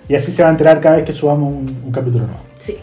y 0.09 0.15
así 0.15 0.33
se 0.33 0.43
va 0.43 0.49
a 0.49 0.53
enterar 0.53 0.81
cada 0.81 0.97
vez 0.97 1.05
que 1.05 1.13
subamos 1.13 1.53
un, 1.53 1.83
un 1.87 1.93
capítulo 1.93 2.25
nuevo. 2.27 2.41
Sí. 2.59 2.77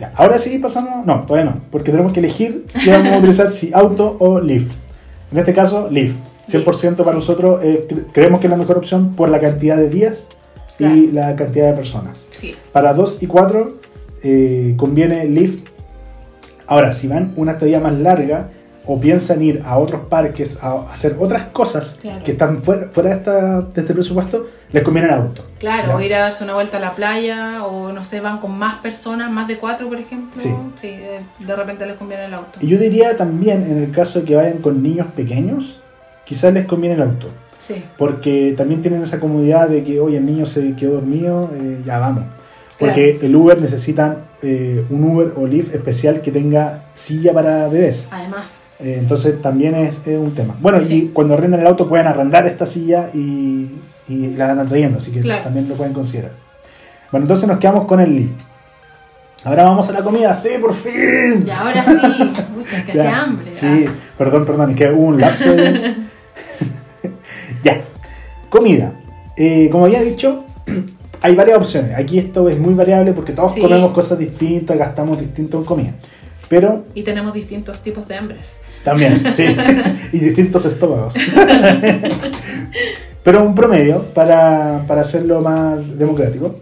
Ya, 0.00 0.12
ahora 0.16 0.38
sí 0.38 0.58
pasamos. 0.58 1.06
No, 1.06 1.22
todavía 1.24 1.50
no, 1.52 1.60
porque 1.70 1.90
tenemos 1.92 2.12
que 2.12 2.20
elegir 2.20 2.66
qué 2.84 2.90
vamos 2.90 3.12
a 3.12 3.18
utilizar, 3.18 3.48
si 3.50 3.72
auto 3.72 4.16
o 4.18 4.40
Lyft. 4.40 4.72
En 5.32 5.38
este 5.38 5.52
caso, 5.52 5.88
Lyft. 5.90 6.16
100% 6.46 6.96
para 6.96 7.10
Sí. 7.12 7.14
nosotros 7.14 7.60
eh, 7.64 7.86
cre- 7.88 8.04
creemos 8.12 8.38
que 8.40 8.48
es 8.48 8.50
la 8.50 8.58
mejor 8.58 8.76
opción 8.76 9.14
por 9.16 9.30
la 9.30 9.40
cantidad 9.40 9.76
de 9.78 9.88
días 9.88 10.26
Claro. 10.76 10.94
y 10.94 11.10
la 11.10 11.34
cantidad 11.36 11.68
de 11.70 11.72
personas. 11.74 12.26
Sí. 12.30 12.54
Para 12.72 12.92
2 12.92 13.22
y 13.22 13.26
4 13.28 13.78
conviene 14.76 15.24
Lyft. 15.26 15.68
Ahora, 16.66 16.92
si 16.92 17.08
van 17.08 17.32
una 17.36 17.52
estadía 17.52 17.80
más 17.80 17.92
larga 17.94 18.48
o 18.86 19.00
piensan 19.00 19.42
ir 19.42 19.62
a 19.64 19.78
otros 19.78 20.06
parques 20.08 20.58
a 20.62 20.82
hacer 20.92 21.16
otras 21.18 21.44
cosas 21.44 21.96
Claro. 22.02 22.22
que 22.22 22.32
están 22.32 22.62
fuera, 22.62 22.88
fuera 22.90 23.10
de, 23.10 23.16
esta- 23.16 23.60
de 23.62 23.80
este 23.80 23.94
presupuesto, 23.94 24.46
les 24.72 24.82
conviene 24.82 25.08
el 25.08 25.14
auto. 25.14 25.46
Claro, 25.58 25.88
¿ya? 25.88 25.96
o 25.96 26.00
ir 26.02 26.14
a 26.14 26.18
darse 26.20 26.44
una 26.44 26.52
vuelta 26.54 26.76
a 26.76 26.80
la 26.80 26.92
playa, 26.92 27.64
o 27.64 27.92
no 27.92 28.04
sé, 28.04 28.20
van 28.20 28.38
con 28.38 28.58
más 28.58 28.80
personas, 28.82 29.30
más 29.30 29.48
de 29.48 29.56
cuatro, 29.58 29.88
por 29.88 29.98
ejemplo. 29.98 30.38
Sí. 30.40 30.50
de, 30.82 31.20
de 31.46 31.56
repente 31.56 31.86
les 31.86 31.96
conviene 31.96 32.26
el 32.26 32.34
auto. 32.34 32.58
Y 32.60 32.68
yo 32.68 32.76
diría 32.78 33.16
también, 33.16 33.62
en 33.62 33.82
el 33.84 33.90
caso 33.90 34.20
de 34.20 34.24
que 34.26 34.36
vayan 34.36 34.58
con 34.58 34.82
niños 34.82 35.06
pequeños, 35.16 35.80
quizás 36.24 36.52
les 36.52 36.66
conviene 36.66 36.96
el 36.96 37.02
auto. 37.02 37.28
Sí. 37.58 37.82
Porque 37.96 38.52
también 38.54 38.82
tienen 38.82 39.00
esa 39.00 39.18
comodidad 39.18 39.68
de 39.70 39.82
que, 39.82 39.98
oye, 40.00 40.18
el 40.18 40.26
niño 40.26 40.44
se 40.44 40.74
quedó 40.76 40.94
dormido, 40.94 41.50
eh, 41.58 41.80
ya 41.86 41.98
vamos. 41.98 42.24
Porque 42.78 43.18
el 43.22 43.34
Uber 43.36 43.60
necesitan 43.60 44.24
eh, 44.42 44.84
un 44.90 45.04
Uber 45.04 45.32
o 45.36 45.46
Lyft 45.46 45.74
especial 45.74 46.20
que 46.20 46.30
tenga 46.32 46.86
silla 46.94 47.32
para 47.32 47.68
bebés. 47.68 48.08
Además, 48.10 48.60
Eh, 48.80 48.96
entonces 48.98 49.40
también 49.40 49.76
es, 49.76 50.00
es 50.04 50.18
un 50.18 50.34
tema. 50.34 50.56
Bueno, 50.60 50.80
Sí. 50.80 50.94
y 50.94 51.08
cuando 51.12 51.34
arrendan 51.34 51.60
el 51.60 51.66
auto 51.68 51.88
pueden 51.88 52.08
arrendar 52.08 52.44
esta 52.48 52.66
silla 52.66 53.08
y, 53.14 53.70
y 54.08 54.34
la 54.36 54.50
andan 54.50 54.66
trayendo, 54.66 54.98
así 54.98 55.12
que 55.12 55.20
Claro. 55.20 55.44
también 55.44 55.68
lo 55.68 55.76
pueden 55.76 55.92
considerar. 55.92 56.32
Bueno, 57.12 57.24
entonces 57.24 57.48
nos 57.48 57.58
quedamos 57.58 57.84
con 57.86 58.00
el 58.00 58.12
Lyft. 58.16 58.32
Ahora 59.44 59.62
vamos 59.64 59.88
a 59.88 59.92
la 59.92 60.00
comida, 60.00 60.34
sí, 60.34 60.48
por 60.60 60.74
fin. 60.74 61.44
y 61.46 61.50
ahora 61.50 61.84
sí, 61.84 61.92
mucha 62.56 62.84
que 62.84 62.92
hace 62.92 63.06
hambre. 63.08 63.52
Sí, 63.52 63.86
perdón, 64.18 64.44
perdón, 64.44 64.70
es 64.72 64.76
que 64.76 64.90
hubo 64.90 65.04
un 65.06 65.20
lapso 65.20 65.52
de... 65.54 65.94
ya, 67.62 67.80
comida. 68.50 68.92
Eh, 69.36 69.68
como 69.70 69.84
había 69.84 70.02
dicho, 70.02 70.44
hay 71.24 71.34
varias 71.34 71.56
opciones. 71.56 71.92
Aquí 71.98 72.18
esto 72.18 72.48
es 72.50 72.58
muy 72.58 72.74
variable 72.74 73.12
porque 73.14 73.32
todos 73.32 73.54
Sí. 73.54 73.60
comemos 73.62 73.92
cosas 73.92 74.18
distintas, 74.18 74.76
gastamos 74.76 75.18
distinto 75.18 75.56
en 75.58 75.64
comida. 75.64 75.92
Pero 76.48 76.84
Y 76.94 77.02
tenemos 77.02 77.32
distintos 77.32 77.80
tipos 77.80 78.06
de 78.06 78.16
hambres. 78.16 78.60
también, 78.84 79.22
sí, 79.34 79.44
y 80.12 80.18
distintos 80.18 80.66
estómagos. 80.66 81.14
Pero 83.22 83.42
un 83.42 83.54
promedio, 83.54 84.02
para, 84.12 84.84
para 84.86 85.00
hacerlo 85.00 85.40
más 85.40 85.98
democrático, 85.98 86.56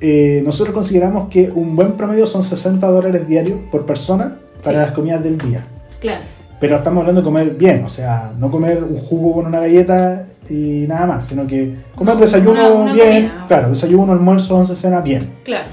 eh, 0.00 0.40
nosotros 0.44 0.72
consideramos 0.74 1.28
que 1.28 1.50
un 1.54 1.76
buen 1.76 1.92
promedio 1.92 2.26
son 2.26 2.42
60 2.42 2.86
dólares 2.88 3.28
diarios 3.28 3.58
por 3.70 3.84
persona 3.84 4.38
para 4.64 4.78
Sí. 4.78 4.84
las 4.86 4.92
comidas 4.92 5.22
del 5.22 5.36
día. 5.38 5.66
Claro, 6.00 6.22
Pero 6.58 6.76
estamos 6.76 7.00
hablando 7.02 7.20
de 7.20 7.24
comer 7.24 7.50
bien, 7.50 7.84
o 7.84 7.88
sea, 7.88 8.32
no 8.38 8.50
comer 8.50 8.82
un 8.84 8.96
jugo 8.96 9.32
con 9.34 9.46
una 9.46 9.60
galleta 9.60 10.26
y 10.50 10.86
nada 10.88 11.06
más, 11.06 11.26
sino 11.26 11.46
que 11.46 11.74
comer 11.94 12.14
No, 12.14 12.20
desayuno 12.20 12.52
una- 12.52 12.68
una 12.70 12.92
bien, 12.94 13.28
comida. 13.28 13.44
claro, 13.48 13.68
desayuno, 13.70 14.12
almuerzo, 14.12 14.56
once, 14.56 14.74
cena 14.76 15.00
bien. 15.00 15.30
claro. 15.44 15.66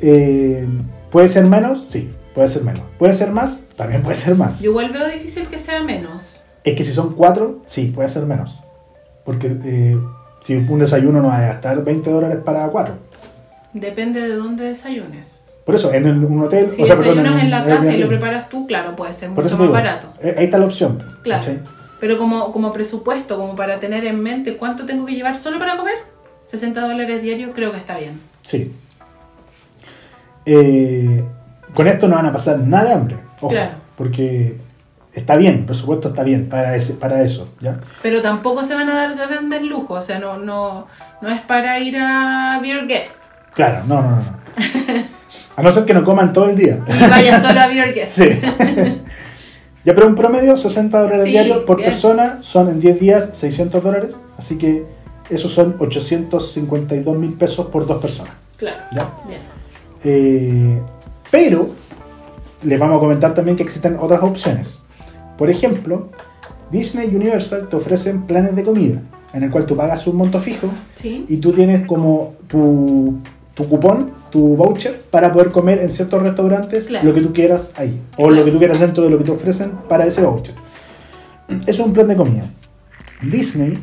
Eh, 0.00 0.66
¿Puede 1.10 1.28
ser 1.28 1.46
menos? 1.46 1.86
Sí, 1.88 2.12
puede 2.34 2.48
ser 2.48 2.62
menos. 2.62 2.82
¿Puede 2.98 3.12
ser 3.14 3.30
más? 3.30 3.64
También 3.76 4.02
puede 4.02 4.16
ser 4.16 4.34
más. 4.34 4.60
Yo 4.60 4.70
igual 4.70 4.92
veo 4.92 5.08
difícil 5.08 5.46
que 5.46 5.58
sea 5.58 5.82
menos. 5.82 6.36
Es 6.64 6.74
que 6.74 6.84
si 6.84 6.92
son 6.92 7.14
cuatro, 7.14 7.62
sí, 7.64 7.92
puede 7.94 8.08
ser 8.08 8.24
menos. 8.26 8.60
Porque 9.24 9.56
eh, 9.64 9.98
si 10.40 10.56
un 10.56 10.78
desayuno 10.78 11.22
no 11.22 11.28
va 11.28 11.38
a 11.38 11.40
gastar 11.42 11.82
20 11.82 12.10
dólares 12.10 12.38
para 12.44 12.66
cuatro. 12.68 12.94
Depende 13.72 14.20
de 14.20 14.34
dónde 14.36 14.64
desayunes. 14.64 15.44
Por 15.64 15.74
eso, 15.74 15.92
en 15.92 16.06
el- 16.06 16.24
un 16.24 16.42
hotel, 16.42 16.66
Si 16.66 16.82
o 16.82 16.86
sea, 16.86 16.96
perdón, 16.96 17.16
desayunas 17.18 17.42
en 17.44 17.50
la 17.50 17.64
casa 17.66 17.92
y 17.94 17.98
lo 18.00 18.08
preparas 18.08 18.48
tú, 18.48 18.66
claro, 18.66 18.94
puede 18.94 19.12
ser 19.12 19.30
mucho 19.30 19.42
más 19.42 19.58
digo, 19.58 19.72
barato. 19.72 20.08
eh, 20.22 20.34
ahí 20.38 20.44
está 20.44 20.58
la 20.58 20.66
opción. 20.66 21.02
Claro. 21.22 21.40
¿cachai? 21.40 21.60
Pero 22.00 22.18
como, 22.18 22.52
como 22.52 22.72
presupuesto, 22.72 23.38
como 23.38 23.56
para 23.56 23.78
tener 23.78 24.04
en 24.04 24.22
mente 24.22 24.56
cuánto 24.56 24.84
tengo 24.84 25.06
que 25.06 25.14
llevar 25.14 25.36
solo 25.36 25.58
para 25.58 25.76
comer, 25.76 25.96
60 26.46 26.80
dólares 26.80 27.22
diarios 27.22 27.52
creo 27.54 27.72
que 27.72 27.78
está 27.78 27.98
bien. 27.98 28.20
Sí. 28.42 28.72
Eh, 30.44 31.24
con 31.74 31.86
esto 31.88 32.08
no 32.08 32.16
van 32.16 32.26
a 32.26 32.32
pasar 32.32 32.58
nada 32.58 32.84
de 32.84 32.92
hambre. 32.92 33.16
Ojo, 33.40 33.48
Claro. 33.48 33.72
Porque 33.96 34.58
está 35.14 35.36
bien, 35.36 35.54
el 35.54 35.64
presupuesto 35.64 36.08
está 36.08 36.22
bien 36.22 36.48
para, 36.48 36.76
ese, 36.76 36.94
para 36.94 37.22
eso. 37.22 37.48
¿ya? 37.58 37.78
Pero 38.02 38.20
tampoco 38.20 38.62
se 38.62 38.74
van 38.74 38.88
a 38.90 38.94
dar 38.94 39.16
grandes 39.16 39.62
lujos, 39.62 39.98
o 39.98 40.06
sea, 40.06 40.18
no, 40.18 40.36
no, 40.36 40.86
no 41.22 41.28
es 41.30 41.40
para 41.40 41.80
ir 41.80 41.96
a 41.98 42.58
Beer 42.60 42.86
Guest. 42.86 43.32
Claro, 43.54 43.84
no, 43.86 44.02
no, 44.02 44.10
no. 44.10 44.16
no. 44.16 44.46
A 45.56 45.62
no 45.62 45.72
ser 45.72 45.86
que 45.86 45.94
no 45.94 46.04
coman 46.04 46.34
todo 46.34 46.50
el 46.50 46.54
día. 46.54 46.80
Y 46.86 47.10
vaya 47.10 47.40
solo 47.40 47.58
a 47.60 47.66
Beer 47.66 47.94
Guest. 47.94 48.12
Sí. 48.18 48.28
ya, 49.86 49.94
pero 49.94 50.06
un 50.08 50.14
promedio, 50.14 50.56
60 50.56 50.98
dólares 51.00 51.24
Sí, 51.24 51.30
diarios 51.30 51.58
por 51.64 51.76
bien. 51.78 51.88
persona, 51.90 52.38
son 52.42 52.68
en 52.68 52.80
10 52.80 53.00
días 53.00 53.30
600 53.34 53.82
dólares. 53.82 54.20
Así 54.36 54.58
que 54.58 54.84
esos 55.30 55.50
son 55.52 55.76
852 55.78 57.16
mil 57.16 57.32
pesos 57.34 57.66
por 57.68 57.86
dos 57.86 58.02
personas. 58.02 58.34
Claro. 58.58 58.82
¿ya? 58.92 59.14
Bien. 59.26 59.40
Eh, 60.04 60.78
pero 61.30 61.70
les 62.62 62.78
vamos 62.78 62.96
a 62.96 63.00
comentar 63.00 63.32
también 63.34 63.56
que 63.56 63.62
existen 63.62 63.96
otras 64.00 64.22
opciones. 64.22 64.82
Por 65.38 65.48
ejemplo, 65.50 66.08
Disney 66.70 67.14
Universal 67.14 67.68
te 67.68 67.76
ofrecen 67.76 68.22
planes 68.26 68.56
de 68.56 68.64
comida, 68.64 69.00
en 69.32 69.42
el 69.44 69.50
cual 69.50 69.66
tú 69.66 69.76
pagas 69.76 70.06
un 70.06 70.16
monto 70.16 70.40
fijo 70.40 70.68
Sí. 70.94 71.24
y 71.28 71.36
tú 71.36 71.52
tienes 71.52 71.86
como 71.86 72.34
tu, 72.48 73.18
tu 73.56 73.66
cupón, 73.68 74.10
tu 74.30 74.54
voucher, 74.54 75.00
para 75.10 75.32
poder 75.32 75.50
comer 75.50 75.78
en 75.80 75.88
ciertos 75.90 76.22
restaurantes 76.22 76.86
Claro. 76.86 77.06
lo 77.08 77.14
que 77.14 77.22
tú 77.22 77.32
quieras 77.32 77.72
ahí, 77.76 78.00
o 78.18 78.30
lo 78.30 78.44
que 78.44 78.50
tú 78.52 78.58
quieras 78.58 78.78
dentro 78.78 79.02
de 79.02 79.10
lo 79.10 79.18
que 79.18 79.24
te 79.24 79.30
ofrecen 79.32 79.72
para 79.88 80.06
ese 80.06 80.22
voucher. 80.22 80.54
Es 81.66 81.78
un 81.78 81.92
plan 81.92 82.06
de 82.06 82.16
comida. 82.16 82.44
Disney 83.22 83.78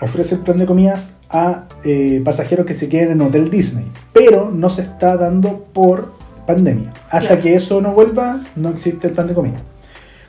ofrece 0.00 0.36
el 0.36 0.42
plan 0.42 0.58
de 0.58 0.66
comidas 0.66 1.16
a 1.28 1.64
eh, 1.84 2.22
pasajeros 2.24 2.64
que 2.66 2.74
se 2.74 2.88
queden 2.88 3.10
en 3.12 3.20
Hotel 3.20 3.50
Disney, 3.50 3.90
pero 4.12 4.50
no 4.50 4.68
se 4.70 4.82
está 4.82 5.16
dando 5.16 5.64
por 5.72 6.12
pandemia. 6.46 6.92
Hasta 7.10 7.26
Claro. 7.28 7.42
que 7.42 7.54
eso 7.54 7.80
no 7.80 7.92
vuelva, 7.92 8.40
no 8.54 8.68
existe 8.68 9.08
el 9.08 9.12
plan 9.12 9.26
de 9.26 9.34
comida. 9.34 9.60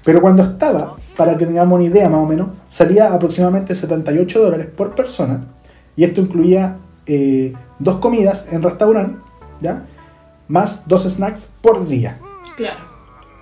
Pero 0.04 0.22
cuando 0.22 0.42
estaba, 0.42 0.96
para 1.16 1.38
que 1.38 1.46
tengamos 1.46 1.76
una 1.78 1.88
idea 1.88 2.10
más 2.10 2.22
o 2.22 2.26
menos, 2.26 2.48
salía 2.70 3.14
aproximadamente 3.14 3.76
78 3.76 4.42
dólares 4.42 4.68
por 4.76 4.96
persona. 4.96 5.46
Y 5.96 6.04
esto 6.04 6.22
incluía 6.22 6.78
eh, 7.06 7.54
dos 7.80 7.98
comidas 7.98 8.48
en 8.52 8.64
restaurante, 8.64 9.20
¿ya? 9.60 9.86
Más 10.48 10.88
dos 10.88 11.04
snacks 11.04 11.52
por 11.62 11.88
día. 11.88 12.20
Claro. 12.56 12.80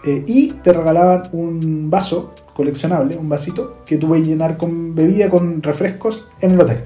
Eh, 0.06 0.24
y 0.28 0.52
te 0.52 0.74
regalaban 0.74 1.30
un 1.32 1.90
vaso 1.90 2.34
coleccionable, 2.54 3.18
un 3.18 3.28
vasito, 3.28 3.78
que 3.86 3.98
tú 3.98 4.08
puedes 4.08 4.26
llenar 4.26 4.58
con 4.58 4.96
bebida, 4.96 5.30
con 5.30 5.62
refrescos 5.62 6.28
en 6.42 6.52
el 6.52 6.62
hotel. 6.62 6.84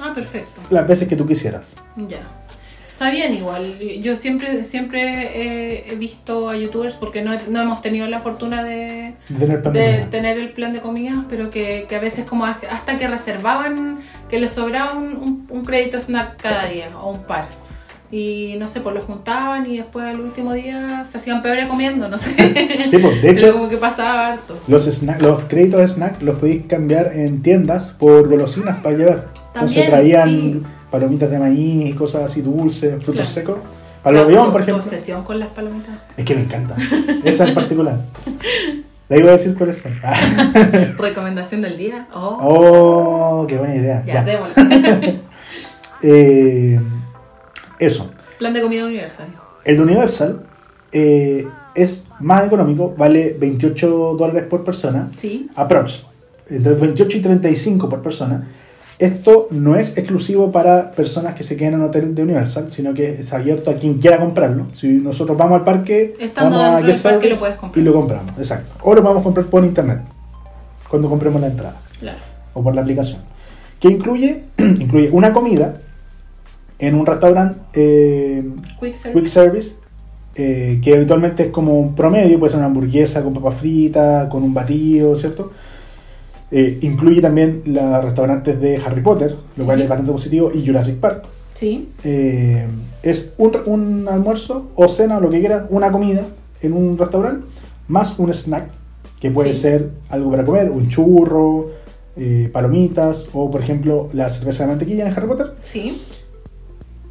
Ah, 0.00 0.12
perfecto. 0.14 0.60
Las 0.70 0.86
veces 0.86 1.08
que 1.08 1.16
tú 1.16 1.26
quisieras. 1.26 1.76
Ya. 2.08 2.39
Está 3.00 3.10
bien 3.12 3.32
igual. 3.34 3.78
Yo 4.02 4.14
siempre 4.14 4.62
siempre 4.62 5.00
he, 5.00 5.90
he 5.90 5.94
visto 5.96 6.50
a 6.50 6.56
youtubers 6.58 6.92
porque 6.92 7.22
no, 7.22 7.32
no 7.48 7.62
hemos 7.62 7.80
tenido 7.80 8.06
la 8.08 8.20
fortuna 8.20 8.62
de, 8.62 9.14
Tener 9.26 9.62
de 10.10 10.42
el 10.42 10.50
plan 10.50 10.74
de 10.74 10.80
comida, 10.82 11.24
pero 11.30 11.48
que, 11.48 11.86
que 11.88 11.96
a 11.96 11.98
veces 11.98 12.26
como 12.26 12.44
hasta 12.44 12.98
que 12.98 13.08
reservaban, 13.08 14.00
que 14.28 14.38
les 14.38 14.52
sobraba 14.52 14.92
un, 14.98 15.16
un- 15.16 15.46
un 15.48 15.64
crédito 15.64 15.98
snack 15.98 16.36
cada 16.42 16.66
día 16.66 16.90
o 16.94 17.10
un 17.12 17.22
par. 17.22 17.46
Y 18.12 18.56
no 18.58 18.68
sé, 18.68 18.80
pues 18.82 18.94
lo 18.94 19.00
juntaban 19.00 19.64
y 19.64 19.78
después 19.78 20.06
el 20.14 20.20
último 20.20 20.52
día 20.52 21.02
se 21.06 21.16
hacían 21.16 21.40
peores 21.40 21.68
comiendo, 21.68 22.06
no 22.06 22.18
sé. 22.18 22.28
Sí, 22.90 22.98
pues, 22.98 23.22
de 23.22 23.32
Pero 23.34 23.46
hecho, 23.46 23.52
como 23.54 23.70
que 23.70 23.78
pasaba 23.78 24.26
harto. 24.34 24.58
los, 24.68 24.86
snack- 24.86 25.20
los 25.22 25.44
créditos 25.44 25.80
de 25.80 25.88
snack 25.88 26.20
los 26.20 26.36
podéis 26.36 26.66
cambiar 26.66 27.12
en 27.14 27.40
tiendas 27.40 27.92
por 27.98 28.28
golosinas 28.28 28.76
para 28.76 28.94
llevar. 28.98 29.26
Entonces 29.54 29.54
También, 29.54 29.86
traían 29.86 30.28
sí. 30.28 30.62
Palomitas 30.90 31.30
de 31.30 31.38
maíz 31.38 31.94
cosas 31.94 32.24
así 32.24 32.42
dulces, 32.42 32.92
frutos 33.04 33.14
Claro. 33.14 33.28
secos. 33.30 33.58
Claro, 34.02 34.46
tu- 34.46 34.52
por 34.52 34.60
ejemplo. 34.62 34.82
obsesión 34.82 35.22
con 35.24 35.38
las 35.38 35.48
palomitas. 35.50 35.94
Es 36.16 36.24
que 36.24 36.34
me 36.34 36.42
encanta. 36.42 36.74
Esa 37.24 37.46
en 37.48 37.54
particular. 37.54 37.96
La 39.08 39.16
iba 39.18 39.28
a 39.28 39.32
decir 39.32 39.54
cuáles 39.58 39.78
son. 39.78 39.94
Recomendación 40.98 41.62
del 41.62 41.76
día. 41.76 42.06
Oh, 42.14 42.38
Oh, 43.42 43.46
qué 43.46 43.56
buena 43.58 43.74
idea. 43.76 44.02
ya, 44.06 44.14
Ya. 44.14 44.24
démosle. 44.24 45.20
Eh, 46.02 46.80
eso. 47.78 48.10
plan 48.38 48.54
de 48.54 48.62
comida 48.62 48.86
universal. 48.86 49.26
El 49.66 49.76
de 49.76 49.82
Universal 49.82 50.42
eh, 50.92 51.46
es 51.74 52.06
más 52.20 52.46
económico, 52.46 52.94
vale 52.96 53.36
28 53.38 54.14
dólares 54.18 54.44
por 54.48 54.64
persona. 54.64 55.10
Sí. 55.16 55.50
Aprox. 55.54 56.04
Entre 56.48 56.72
28 56.72 57.18
y 57.18 57.20
35 57.20 57.88
por 57.88 58.00
persona. 58.00 58.48
Esto 59.00 59.46
no 59.50 59.76
es 59.76 59.96
exclusivo 59.96 60.52
para 60.52 60.92
personas 60.92 61.34
que 61.34 61.42
se 61.42 61.56
queden 61.56 61.72
en 61.74 61.80
hotel 61.80 62.14
de 62.14 62.22
Universal, 62.22 62.70
sino 62.70 62.92
que 62.92 63.14
es 63.14 63.32
abierto 63.32 63.70
a 63.70 63.74
quien 63.76 63.94
quiera 63.94 64.18
comprarlo. 64.18 64.66
Si 64.74 64.88
nosotros 64.88 65.38
vamos 65.38 65.58
al 65.58 65.64
parque, 65.64 66.14
Estando 66.20 66.58
vamos 66.58 66.82
a 66.82 66.86
Guest 66.86 67.02
Service 67.02 67.40
lo 67.40 67.70
y 67.74 67.80
lo 67.82 67.94
compramos. 67.94 68.36
Exacto. 68.36 68.72
O 68.82 68.94
lo 68.94 69.00
vamos 69.02 69.20
a 69.20 69.24
comprar 69.24 69.46
por 69.46 69.64
internet, 69.64 70.00
cuando 70.90 71.08
compremos 71.08 71.40
la 71.40 71.46
entrada, 71.46 71.76
Claro. 71.98 72.18
o 72.52 72.62
por 72.62 72.74
la 72.74 72.82
aplicación. 72.82 73.22
Que 73.80 73.88
incluye, 73.88 74.44
incluye 74.58 75.08
una 75.12 75.32
comida 75.32 75.78
en 76.78 76.94
un 76.94 77.06
restaurante 77.06 77.58
eh, 77.72 78.44
Quick 78.78 78.92
service. 78.92 79.12
quick 79.18 79.26
service, 79.28 79.76
eh, 80.34 80.78
que 80.84 80.94
habitualmente 80.94 81.44
es 81.44 81.48
como 81.48 81.80
un 81.80 81.94
promedio, 81.94 82.38
puede 82.38 82.50
ser 82.50 82.58
una 82.58 82.66
hamburguesa 82.66 83.22
con 83.24 83.32
papa 83.32 83.52
frita, 83.52 84.28
con 84.28 84.42
un 84.42 84.52
batido, 84.52 85.16
¿cierto? 85.16 85.52
Eh, 86.52 86.78
incluye 86.82 87.20
también 87.20 87.62
los 87.66 88.04
restaurantes 88.04 88.60
de 88.60 88.76
Harry 88.84 89.02
Potter, 89.02 89.36
lo 89.56 89.64
cual 89.64 89.78
Sí. 89.78 89.82
es 89.84 89.88
bastante 89.88 90.12
positivo, 90.12 90.50
y 90.52 90.66
Jurassic 90.66 90.96
Park. 90.96 91.24
Sí. 91.54 91.88
Eh, 92.04 92.66
es 93.02 93.34
un, 93.38 93.52
un 93.66 94.08
almuerzo 94.08 94.70
o 94.74 94.88
cena, 94.88 95.18
o 95.18 95.20
lo 95.20 95.30
que 95.30 95.38
quiera, 95.40 95.66
una 95.70 95.92
comida 95.92 96.26
en 96.62 96.72
un 96.72 96.98
restaurante, 96.98 97.46
más 97.88 98.18
un 98.18 98.32
snack, 98.32 98.68
que 99.20 99.30
puede 99.30 99.54
Sí. 99.54 99.60
ser 99.60 99.90
algo 100.08 100.30
para 100.30 100.44
comer, 100.44 100.70
un 100.70 100.88
churro, 100.88 101.70
eh, 102.16 102.48
palomitas, 102.52 103.26
o 103.32 103.50
por 103.50 103.60
ejemplo 103.60 104.08
la 104.12 104.28
cerveza 104.28 104.64
de 104.64 104.70
mantequilla 104.70 105.06
en 105.06 105.12
Harry 105.16 105.26
Potter. 105.28 105.52
Sí. 105.60 106.00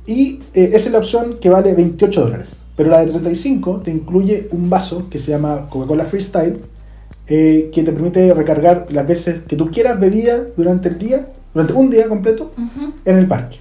Y 0.06 0.42
eh, 0.54 0.72
esa 0.74 0.88
es 0.88 0.92
la 0.92 0.98
opción 1.00 1.38
que 1.40 1.50
vale 1.50 1.74
28 1.74 2.22
dólares. 2.22 2.50
Pero 2.76 2.90
la 2.90 3.00
de 3.06 3.08
35 3.12 3.82
te 3.84 3.92
incluye 3.92 4.48
un 4.52 4.70
vaso 4.70 5.08
que 5.10 5.20
se 5.20 5.32
llama 5.32 5.68
Coca-Cola 5.70 6.06
Freestyle, 6.06 6.60
eh, 7.30 7.70
que 7.74 7.84
te 7.84 7.92
permite 7.92 8.34
recargar 8.34 8.88
las 8.90 9.08
veces 9.08 9.42
que 9.48 9.56
tú 9.56 9.70
quieras 9.72 10.00
bebida 10.00 10.38
durante 10.58 10.90
el 10.90 10.98
día, 10.98 11.28
durante 11.54 11.74
un 11.74 11.90
día 11.90 12.08
completo, 12.08 12.54
Ujú. 12.58 12.94
en 13.06 13.18
el 13.18 13.28
parque. 13.28 13.58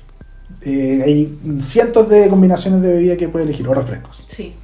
Eh, 0.62 1.02
hay 1.04 1.38
cientos 1.60 2.08
de 2.08 2.28
combinaciones 2.28 2.82
de 2.82 2.92
bebida 2.92 3.16
que 3.16 3.28
puedes 3.28 3.46
elegir, 3.46 3.68
o 3.68 3.74
refrescos. 3.74 4.24
Sí. 4.26 4.54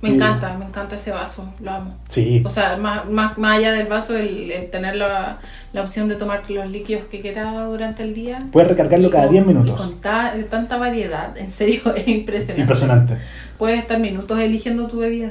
Me 0.00 0.08
Sí. 0.08 0.14
encanta, 0.16 0.54
me 0.58 0.64
encanta 0.64 0.96
ese 0.96 1.12
vaso, 1.12 1.48
lo 1.60 1.70
amo. 1.70 1.94
Sí, 2.08 2.42
O 2.44 2.50
sea, 2.50 2.76
más, 2.76 3.08
más, 3.08 3.38
más 3.38 3.58
allá 3.58 3.72
del 3.72 3.86
vaso, 3.86 4.16
el, 4.16 4.50
el 4.50 4.68
tener 4.68 4.96
la, 4.96 5.38
la 5.72 5.80
opción 5.82 6.08
de 6.08 6.16
tomar 6.16 6.42
los 6.50 6.68
líquidos 6.68 7.04
que 7.08 7.20
quiera 7.20 7.66
durante 7.66 8.02
el 8.02 8.12
día. 8.12 8.48
puedes 8.50 8.68
recargarlo 8.68 9.10
cada 9.10 9.26
con- 9.26 9.32
10 9.32 9.44
Y 9.44 9.46
minutos. 9.48 9.80
con 9.80 10.00
ta- 10.00 10.34
tanta 10.50 10.76
variedad, 10.76 11.36
en 11.38 11.52
serio, 11.52 11.82
es 11.94 12.08
impresionante. 12.08 12.60
Impresionante. 12.62 13.18
Puedes 13.58 13.78
estar 13.78 14.00
minutos 14.00 14.40
eligiendo 14.40 14.88
tu 14.88 14.98
bebida. 14.98 15.30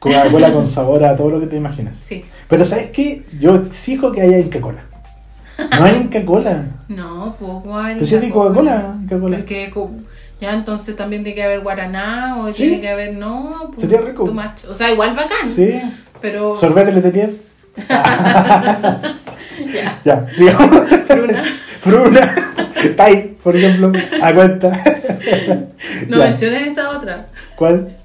Coca-Cola 0.00 0.52
con 0.52 0.66
sabor 0.66 1.04
a 1.04 1.14
todo 1.14 1.30
lo 1.30 1.38
que 1.40 1.46
te 1.46 1.56
imagines. 1.56 1.96
Sí. 1.96 2.24
Pero 2.48 2.64
¿sabes 2.64 2.90
qué? 2.90 3.22
Yo 3.38 3.54
exijo 3.54 4.10
que 4.10 4.22
haya 4.22 4.38
Inca-Cola. 4.40 4.82
No 5.78 5.84
hay 5.84 5.96
Inca-Cola. 5.98 6.64
No, 6.90 7.36
pues 7.38 7.48
¿cómo 7.52 7.70
va 7.70 7.82
a 7.82 7.84
haber 7.84 7.96
Pero 7.98 8.06
si 8.06 8.14
es 8.16 8.20
de 8.20 8.30
Coca-Cola. 8.30 8.96
Porque 9.08 9.72
ya 10.40 10.54
entonces 10.54 10.96
también 10.96 11.22
tiene 11.22 11.36
que 11.36 11.42
haber 11.44 11.60
guaraná 11.60 12.36
o 12.38 12.50
Sí. 12.52 12.64
tiene 12.64 12.80
que 12.80 12.88
haber 12.88 13.14
no. 13.14 13.68
pues, 13.68 13.82
Sería 13.82 14.00
rico. 14.00 14.24
O 14.68 14.74
sea, 14.74 14.90
igual 14.90 15.14
bacán. 15.14 15.48
Sí. 15.48 15.80
Pero 16.20 16.54
Sorbete 16.56 16.92
Letelier. 16.92 17.30
ya. 19.72 19.98
Ya, 20.04 20.26
sigamos. 20.32 20.88
Fruna. 21.06 21.44
Fruna. 21.80 22.34
Tai, 22.96 23.36
por 23.42 23.54
ejemplo. 23.56 23.92
A 24.22 24.32
cuenta. 24.34 24.84
No 26.08 26.18
Ya. 26.18 26.24
menciones 26.24 26.72
esa 26.72 26.90
otra. 26.90 27.26
¿Cuál? 27.56 27.96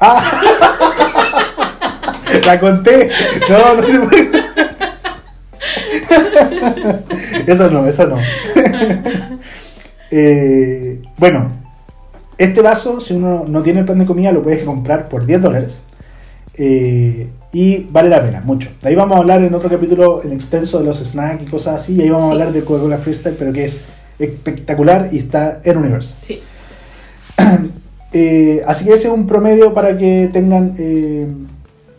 ¡Ah! 0.00 0.40
La 2.46 2.60
conté. 2.60 3.10
No, 3.48 3.74
no 3.74 3.82
se 3.86 3.98
puede. 4.00 4.44
Eso 7.46 7.70
no, 7.70 7.86
eso 7.86 8.06
no. 8.06 8.18
Eh, 10.16 11.00
bueno, 11.16 11.48
este 12.38 12.60
vaso, 12.60 13.00
si 13.00 13.14
uno 13.14 13.46
no 13.48 13.62
tiene 13.62 13.80
el 13.80 13.84
plan 13.84 13.98
de 13.98 14.06
comida, 14.06 14.30
lo 14.30 14.44
puedes 14.44 14.62
comprar 14.62 15.08
por 15.08 15.26
10 15.26 15.42
dólares. 15.42 15.82
Eh, 16.56 17.30
y 17.52 17.78
vale 17.90 18.10
la 18.10 18.22
pena, 18.22 18.40
mucho. 18.40 18.70
De 18.80 18.90
ahí 18.90 18.94
vamos 18.94 19.16
a 19.16 19.20
hablar 19.20 19.42
en 19.42 19.52
otro 19.54 19.68
capítulo 19.68 20.22
en 20.22 20.32
extenso 20.32 20.78
de 20.78 20.84
los 20.84 20.98
snacks 20.98 21.42
y 21.42 21.46
cosas 21.46 21.82
así. 21.82 21.94
Y 21.94 22.02
ahí 22.02 22.10
vamos 22.10 22.28
a 22.28 22.32
hablar 22.32 22.52
de 22.52 22.62
Coca-Cola 22.62 22.98
Freestyle, 22.98 23.34
pero 23.36 23.52
que 23.52 23.64
es 23.64 23.80
espectacular 24.20 25.08
y 25.10 25.18
está 25.18 25.60
en 25.64 25.78
Universe. 25.78 26.14
Sí. 26.20 26.40
Eh, 28.16 28.62
así 28.64 28.84
que 28.84 28.92
ese 28.92 29.08
es 29.08 29.12
un 29.12 29.26
promedio 29.26 29.74
para 29.74 29.96
que 29.96 30.30
tengan, 30.32 30.74
eh, 30.78 31.26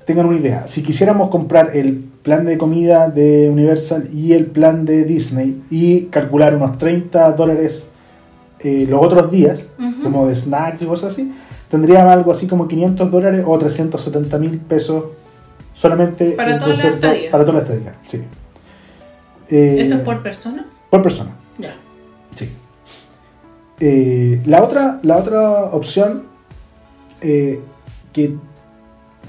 tengan 0.05 0.27
una 0.27 0.37
idea. 0.37 0.65
Si 0.65 0.81
quisiéramos 0.81 1.29
comprar 1.29 1.75
el 1.75 2.05
plan 2.23 2.45
de 2.45 2.57
comida 2.57 3.09
de 3.09 3.49
Universal 3.49 4.07
y 4.13 4.31
el 4.31 4.45
plan 4.45 4.85
de 4.85 5.03
Disney 5.03 5.61
y 5.69 6.05
calcular 6.05 6.55
unos 6.55 6.77
30 6.77 7.33
dólares 7.33 7.89
eh, 8.61 8.87
los 8.89 9.01
otros 9.01 9.29
días, 9.29 9.67
como 10.01 10.27
de 10.27 10.35
snacks 10.35 10.81
y 10.81 10.85
cosas 10.85 11.11
así, 11.11 11.33
tendría 11.69 12.09
algo 12.09 12.31
así 12.31 12.47
como 12.47 12.67
500 12.69 13.11
dólares 13.11 13.43
o 13.45 13.57
370 13.57 14.37
mil 14.37 14.57
pesos 14.59 15.03
solamente 15.73 16.31
Para 16.31 16.53
en 16.53 16.59
toda 16.59 16.75
la. 16.75 17.31
Para 17.31 17.45
toda 17.45 17.57
la 17.57 17.63
estadía, 17.63 17.95
sí. 18.05 18.21
Eh, 19.49 19.77
¿Eso 19.79 19.95
es 19.95 20.01
por 20.01 20.23
persona? 20.23 20.65
por 20.89 21.01
persona. 21.01 21.31
Eh, 23.79 24.41
la, 24.45 24.63
otra, 24.63 24.99
la 25.03 25.17
otra 25.17 25.65
opción 25.65 26.23
eh, 27.21 27.59
que, 28.13 28.35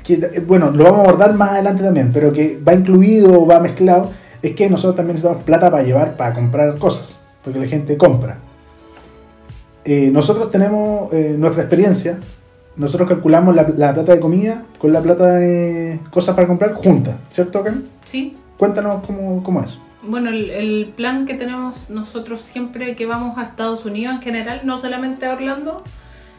que, 0.05 0.15
eh, 0.15 0.45
bueno, 0.47 0.71
lo 0.71 0.85
vamos 0.85 1.01
a 1.01 1.03
abordar 1.03 1.35
más 1.35 1.51
adelante 1.51 1.83
también, 1.83 2.11
pero 2.13 2.33
que 2.33 2.61
va 2.67 2.75
incluido 2.75 3.41
o 3.41 3.47
va 3.47 3.59
mezclado, 3.59 4.11
es 4.43 4.55
que 4.55 4.71
nosotros 4.71 4.97
también 4.97 5.15
necesitamos 5.15 5.45
plata 5.45 5.71
para 5.71 5.83
llevar, 5.83 6.17
para 6.17 6.35
comprar 6.35 6.79
cosas, 6.79 7.17
porque 7.43 7.59
la 7.59 7.67
gente 7.67 7.97
compra. 7.97 8.39
Eh, 9.85 10.11
nosotros 10.13 10.51
tenemos 10.51 11.13
nuestra 11.13 11.63
experiencia, 11.63 12.19
nosotros 12.77 13.09
calculamos 13.09 13.55
la, 13.55 13.63
la 13.77 13.95
plata 13.95 14.13
de 14.13 14.21
comida 14.21 14.65
con 14.79 14.93
la 14.93 15.01
plata 15.01 15.33
de 15.37 16.01
cosas 16.11 16.35
para 16.35 16.47
comprar 16.47 16.75
juntas, 16.75 17.17
¿cierto, 17.31 17.65
Cam? 17.65 17.85
Sí. 18.05 18.37
Cuéntanos 18.59 19.05
cómo, 19.05 19.43
cómo 19.43 19.61
es. 19.61 19.79
Bueno, 20.09 20.31
el, 20.31 20.51
el 20.51 20.93
plan 20.97 21.27
que 21.27 21.35
tenemos 21.35 21.91
nosotros 21.91 22.41
siempre 22.41 22.95
que 22.97 23.07
vamos 23.07 23.37
a 23.39 23.43
Estados 23.45 23.85
Unidos 23.85 24.15
en 24.17 24.23
general, 24.23 24.61
no 24.65 24.81
solamente 24.81 25.27
a 25.27 25.33
Orlando, 25.35 25.83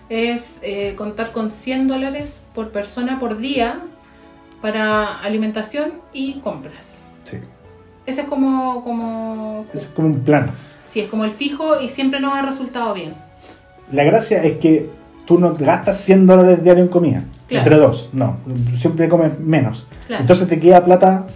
es 0.09 0.59
eh, 0.61 0.95
contar 0.95 1.31
con 1.31 1.51
100 1.51 1.87
dólares 1.87 2.41
por 2.55 2.71
persona 2.71 3.19
por 3.19 3.37
día 3.37 3.81
para 4.61 5.19
alimentación 5.19 5.93
y 6.13 6.35
compras. 6.39 7.03
Sí. 7.23 7.37
Ese 8.05 8.21
es 8.21 8.27
como, 8.27 8.83
como, 8.83 9.65
Es 9.73 9.87
como 9.87 10.07
un 10.07 10.21
plan. 10.21 10.49
sí, 10.83 11.01
es 11.01 11.09
como 11.09 11.25
el 11.25 11.31
fijo 11.31 11.79
y 11.81 11.89
siempre 11.89 12.19
nos 12.19 12.33
ha 12.33 12.41
resultado 12.41 12.93
bien. 12.93 13.13
La 13.91 14.03
gracia 14.03 14.41
es 14.43 14.57
que 14.59 14.89
tú 15.25 15.39
no 15.39 15.55
gastas 15.55 15.99
100 16.01 16.25
dólares 16.25 16.63
diario 16.63 16.83
en 16.83 16.89
comida. 16.89 17.23
Claro. 17.47 17.63
Entre 17.65 17.77
dos, 17.77 18.09
no. 18.13 18.37
Siempre 18.77 19.07
comes 19.09 19.39
menos. 19.39 19.87
Claro. 20.07 20.21
Entonces 20.21 20.47
te 20.47 20.59
queda 20.59 20.83
plata 20.85 21.27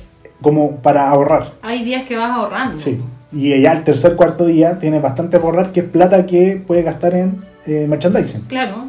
como 0.41 0.77
para 0.77 1.09
ahorrar. 1.09 1.53
Hay 1.61 1.83
días 1.83 2.03
que 2.05 2.15
vas 2.17 2.31
ahorrando. 2.31 2.77
Sí. 2.77 3.01
Y 3.31 3.61
ya 3.61 3.71
el 3.73 3.83
tercer, 3.83 4.15
cuarto 4.15 4.45
día 4.45 4.77
tienes 4.77 5.01
bastante 5.01 5.37
para 5.37 5.49
ahorrar, 5.49 5.71
que 5.71 5.81
es 5.81 5.85
plata 5.85 6.25
que 6.25 6.61
puedes 6.65 6.83
gastar 6.83 7.13
en 7.13 7.43
eh, 7.65 7.85
merchandising. 7.87 8.41
Claro. 8.41 8.87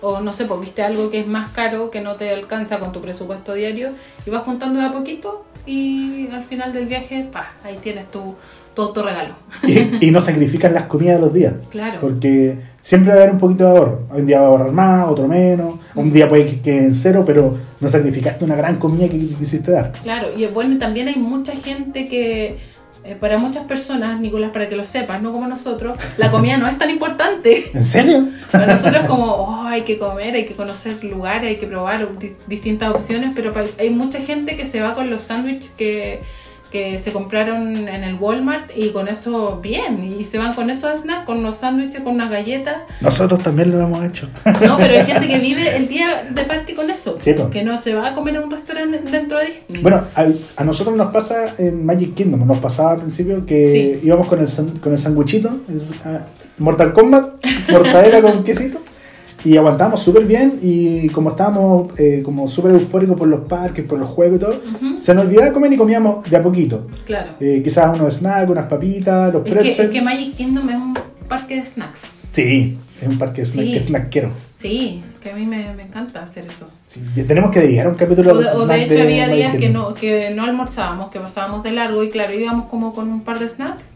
O 0.00 0.20
no 0.20 0.32
sé, 0.32 0.44
pues 0.44 0.60
viste 0.60 0.82
algo 0.82 1.10
que 1.10 1.20
es 1.20 1.26
más 1.26 1.52
caro, 1.52 1.90
que 1.90 2.00
no 2.00 2.14
te 2.16 2.30
alcanza 2.30 2.78
con 2.78 2.92
tu 2.92 3.00
presupuesto 3.00 3.54
diario 3.54 3.90
y 4.26 4.30
vas 4.30 4.42
juntando 4.42 4.80
de 4.80 4.86
a 4.86 4.92
poquito 4.92 5.44
y 5.64 6.28
al 6.30 6.44
final 6.44 6.72
del 6.72 6.86
viaje, 6.86 7.26
pa, 7.32 7.52
ahí 7.64 7.78
tienes 7.82 8.10
tu, 8.10 8.34
tu 8.74 8.82
autorregalo. 8.82 9.34
Y, 9.66 10.06
y 10.06 10.10
no 10.10 10.20
sacrifican 10.20 10.74
las 10.74 10.84
comidas 10.84 11.16
de 11.16 11.20
los 11.22 11.32
días. 11.32 11.54
Claro. 11.70 11.98
Porque 12.00 12.58
siempre 12.80 13.12
va 13.12 13.18
a 13.18 13.22
haber 13.22 13.32
un 13.34 13.38
poquito 13.38 13.64
de 13.64 13.70
ahorro. 13.70 14.00
Un 14.12 14.26
día 14.26 14.40
va 14.40 14.46
a 14.46 14.48
ahorrar 14.50 14.72
más, 14.72 15.08
otro 15.08 15.28
menos. 15.28 15.74
Un 15.94 16.12
día 16.12 16.28
puede 16.28 16.46
que 16.46 16.60
quede 16.60 16.78
en 16.84 16.94
cero, 16.94 17.22
pero 17.26 17.56
no 17.80 17.88
sacrificaste 17.88 18.44
una 18.44 18.56
gran 18.56 18.76
comida 18.76 19.08
que 19.08 19.18
quisiste 19.18 19.70
dar. 19.70 19.92
Claro, 20.02 20.28
y 20.36 20.44
bueno, 20.46 20.78
también 20.78 21.08
hay 21.08 21.16
mucha 21.16 21.52
gente 21.52 22.06
que, 22.08 22.58
eh, 23.04 23.16
para 23.20 23.38
muchas 23.38 23.64
personas, 23.64 24.18
Nicolás, 24.20 24.50
para 24.52 24.68
que 24.68 24.76
lo 24.76 24.84
sepas, 24.84 25.20
no 25.22 25.30
como 25.32 25.46
nosotros, 25.46 25.96
la 26.18 26.30
comida 26.30 26.56
no 26.56 26.66
es 26.66 26.76
tan 26.78 26.90
importante. 26.90 27.70
¿En 27.74 27.84
serio? 27.84 28.28
Para 28.50 28.66
nosotros 28.66 29.02
es 29.02 29.08
como, 29.08 29.26
oh, 29.26 29.66
hay 29.66 29.82
que 29.82 29.98
comer, 29.98 30.34
hay 30.34 30.46
que 30.46 30.54
conocer 30.54 31.02
lugares, 31.04 31.50
hay 31.50 31.56
que 31.56 31.66
probar 31.66 32.18
di- 32.18 32.32
distintas 32.46 32.90
opciones, 32.94 33.30
pero 33.34 33.52
hay 33.78 33.90
mucha 33.90 34.20
gente 34.20 34.56
que 34.56 34.64
se 34.66 34.80
va 34.80 34.94
con 34.94 35.10
los 35.10 35.22
sándwiches 35.22 35.70
que, 35.76 36.20
que 36.74 36.98
se 36.98 37.12
compraron 37.12 37.86
en 37.86 38.02
el 38.02 38.16
Walmart 38.16 38.72
y 38.76 38.90
con 38.90 39.06
eso 39.06 39.60
bien, 39.62 40.12
y 40.18 40.24
se 40.24 40.38
van 40.38 40.54
con 40.54 40.70
esos 40.70 41.02
snacks, 41.02 41.24
con 41.24 41.40
los 41.44 41.58
sándwiches, 41.58 42.00
con 42.00 42.14
unas 42.14 42.30
galletas. 42.30 42.78
Nosotros 43.00 43.40
también 43.44 43.70
lo 43.70 43.80
hemos 43.80 44.04
hecho. 44.04 44.28
No, 44.44 44.76
pero 44.76 44.92
hay 44.98 45.06
gente 45.06 45.28
que 45.28 45.38
vive 45.50 45.76
el 45.76 45.86
día 45.86 46.24
de 46.28 46.42
parque 46.42 46.74
con 46.74 46.90
eso, 46.90 47.14
Sí, 47.20 47.32
que 47.52 47.62
no 47.62 47.78
se 47.78 47.94
va 47.94 48.08
a 48.08 48.14
comer 48.16 48.34
en 48.34 48.42
un 48.42 48.50
restaurante 48.50 48.98
dentro 49.08 49.38
de 49.38 49.46
Disney. 49.68 49.82
Bueno, 49.84 50.02
a, 50.16 50.26
a 50.56 50.64
nosotros 50.64 50.96
nos 50.96 51.12
pasa 51.12 51.54
en 51.58 51.86
Magic 51.86 52.14
Kingdom, 52.14 52.44
nos 52.44 52.58
pasaba 52.58 52.90
al 52.94 52.98
principio 53.02 53.46
que 53.46 53.68
Sí. 54.00 54.06
íbamos 54.08 54.26
con 54.26 54.40
el, 54.40 54.48
con 54.80 54.90
el 54.90 54.98
sanguchito, 54.98 55.50
el 55.68 55.80
ah, 56.04 56.26
Mortal 56.58 56.92
Kombat, 56.92 57.34
mortadela 57.70 58.20
con 58.20 58.42
quesito, 58.42 58.80
y 59.44 59.56
aguantamos 59.56 60.00
súper 60.00 60.24
bien 60.24 60.58
y 60.62 61.08
como 61.10 61.30
estábamos 61.30 61.98
eh, 61.98 62.22
como 62.24 62.48
súper 62.48 62.72
eufóricos 62.72 63.16
por 63.18 63.28
los 63.28 63.40
parques, 63.46 63.84
por 63.84 63.98
los 63.98 64.08
juegos 64.08 64.36
y 64.36 64.40
todo, 64.40 64.60
se 65.00 65.14
nos 65.14 65.26
olvidaba 65.26 65.52
comer 65.52 65.72
y 65.72 65.76
comíamos 65.76 66.28
de 66.28 66.36
a 66.36 66.42
poquito. 66.42 66.86
Claro. 67.04 67.32
Eh, 67.40 67.60
quizás 67.62 67.98
unos 67.98 68.14
snacks, 68.16 68.50
unas 68.50 68.66
papitas, 68.66 69.32
los 69.32 69.44
Es 69.46 69.52
que, 69.52 69.58
pretzels. 69.60 69.78
es 69.80 69.90
que 69.90 70.02
Magic 70.02 70.34
Kingdom 70.36 70.68
es 70.70 70.76
un 70.76 70.94
parque 71.28 71.56
de 71.56 71.64
snacks. 71.64 72.18
Sí, 72.30 72.78
es 73.00 73.08
un 73.08 73.18
parque 73.18 73.44
snack, 73.44 73.66
Sí. 73.66 73.78
snackero. 73.78 74.30
Sí, 74.56 75.02
que 75.22 75.30
a 75.30 75.34
mí 75.36 75.44
me, 75.46 75.72
me 75.74 75.82
encanta 75.82 76.22
hacer 76.22 76.46
eso. 76.46 76.68
Sí. 76.86 77.00
Tenemos 77.26 77.50
que 77.50 77.60
dedicar 77.60 77.86
un 77.88 77.94
capítulo 77.96 78.30
O 78.30 78.34
a 78.34 78.38
de, 78.38 78.44
los 78.44 78.54
o 78.54 78.66
de 78.66 78.84
hecho 78.84 79.02
había 79.02 79.28
días 79.28 79.54
que 79.56 79.68
no, 79.68 79.92
que 79.94 80.30
no 80.34 80.44
almorzábamos, 80.44 81.10
que 81.10 81.20
pasábamos 81.20 81.62
de 81.62 81.72
largo 81.72 82.02
y 82.02 82.08
claro, 82.10 82.32
íbamos 82.34 82.70
como 82.70 82.92
con 82.92 83.08
un 83.10 83.20
par 83.22 83.38
de 83.38 83.48
snacks 83.48 83.93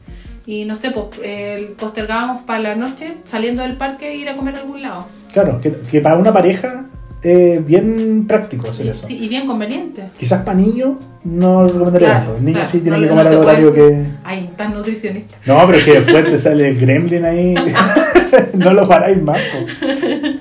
y 0.49 0.65
no 0.65 0.77
sé, 0.77 0.93
pues, 0.93 1.09
eh, 1.23 1.75
postergábamos 1.79 2.41
para 2.41 2.59
la 2.61 2.75
noche 2.75 3.19
saliendo 3.25 3.63
del 3.63 3.77
parque 3.77 4.13
e 4.13 4.17
ir 4.17 4.31
a 4.31 4.35
comer 4.35 4.57
a 4.57 4.61
algún 4.61 4.81
lado. 4.81 5.07
Claro, 5.31 5.61
que, 5.61 5.73
que 5.73 6.01
para 6.01 6.17
una 6.17 6.33
pareja 6.33 6.87
es 7.23 7.67
bien 7.67 8.27
práctico 8.27 8.71
hacer 8.71 8.87
eso. 8.87 9.07
Sí, 9.07 9.19
y 9.23 9.29
bien 9.29 9.47
conveniente. 9.47 10.05
Quizás 10.19 10.45
para 10.45 10.57
niños 10.57 11.01
no 11.23 11.65
lo 11.65 11.69
recomendaría 11.69 12.09
Claro, 12.09 12.25
tanto. 12.25 12.37
El 12.39 12.45
niño 12.47 12.55
claro. 12.55 12.71
sí 12.71 12.81
tiene 12.81 12.97
No 12.97 13.03
que 13.03 13.09
comer 13.11 13.25
no 13.27 13.31
al 13.31 13.37
horario 13.37 13.75
que. 13.75 14.05
Ay, 14.25 14.51
tan 14.57 14.73
nutricionista. 14.73 15.37
No, 15.45 15.67
pero 15.67 15.79
es 15.81 15.85
que 15.85 16.01
después 16.01 16.25
te 16.25 16.39
sale 16.39 16.69
el 16.71 16.79
gremlin 16.81 17.27
ahí. 17.27 17.55
no 18.55 18.73
lo 18.73 18.89
paráis 18.89 19.23
más. 19.23 19.41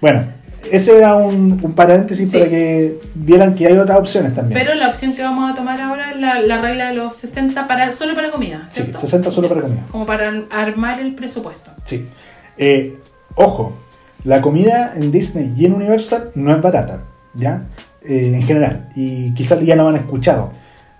Bueno, 0.00 0.24
ese 0.74 0.96
era 0.98 1.14
un, 1.14 1.60
un 1.62 1.72
paréntesis 1.74 2.30
Sí. 2.30 2.36
para 2.38 2.48
que 2.50 2.98
vieran 3.14 3.54
que 3.54 3.66
hay 3.66 3.76
otras 3.76 3.98
opciones 3.98 4.34
también. 4.34 4.58
Pero 4.58 4.74
la 4.74 4.88
opción 4.88 5.14
que 5.14 5.22
vamos 5.22 5.50
a 5.50 5.54
tomar 5.54 5.80
ahora 5.80 6.12
es 6.12 6.20
la, 6.20 6.40
la 6.40 6.60
regla 6.60 6.88
de 6.88 6.94
los 6.94 7.14
60 7.16 7.66
para, 7.66 7.90
solo 7.92 8.14
para 8.14 8.30
comida, 8.30 8.66
sí, 8.70 8.82
¿cierto? 8.82 8.98
60 8.98 9.30
solo 9.30 9.48
para 9.48 9.62
comida. 9.62 9.82
Como 9.90 10.06
para 10.06 10.32
armar 10.50 11.00
el 11.00 11.14
presupuesto. 11.14 11.70
Sí. 11.84 12.08
Eh, 12.58 12.96
ojo, 13.36 13.74
la 14.24 14.40
comida 14.40 14.92
en 14.96 15.10
Disney 15.10 15.52
y 15.56 15.66
en 15.66 15.74
Universal 15.74 16.30
no 16.34 16.52
es 16.54 16.60
barata, 16.60 17.02
¿ya? 17.34 17.64
Eh, 18.02 18.32
en 18.34 18.42
general. 18.42 18.88
Y 18.96 19.32
quizás 19.34 19.60
ya 19.64 19.76
lo 19.76 19.88
han 19.88 19.96
escuchado. 19.96 20.50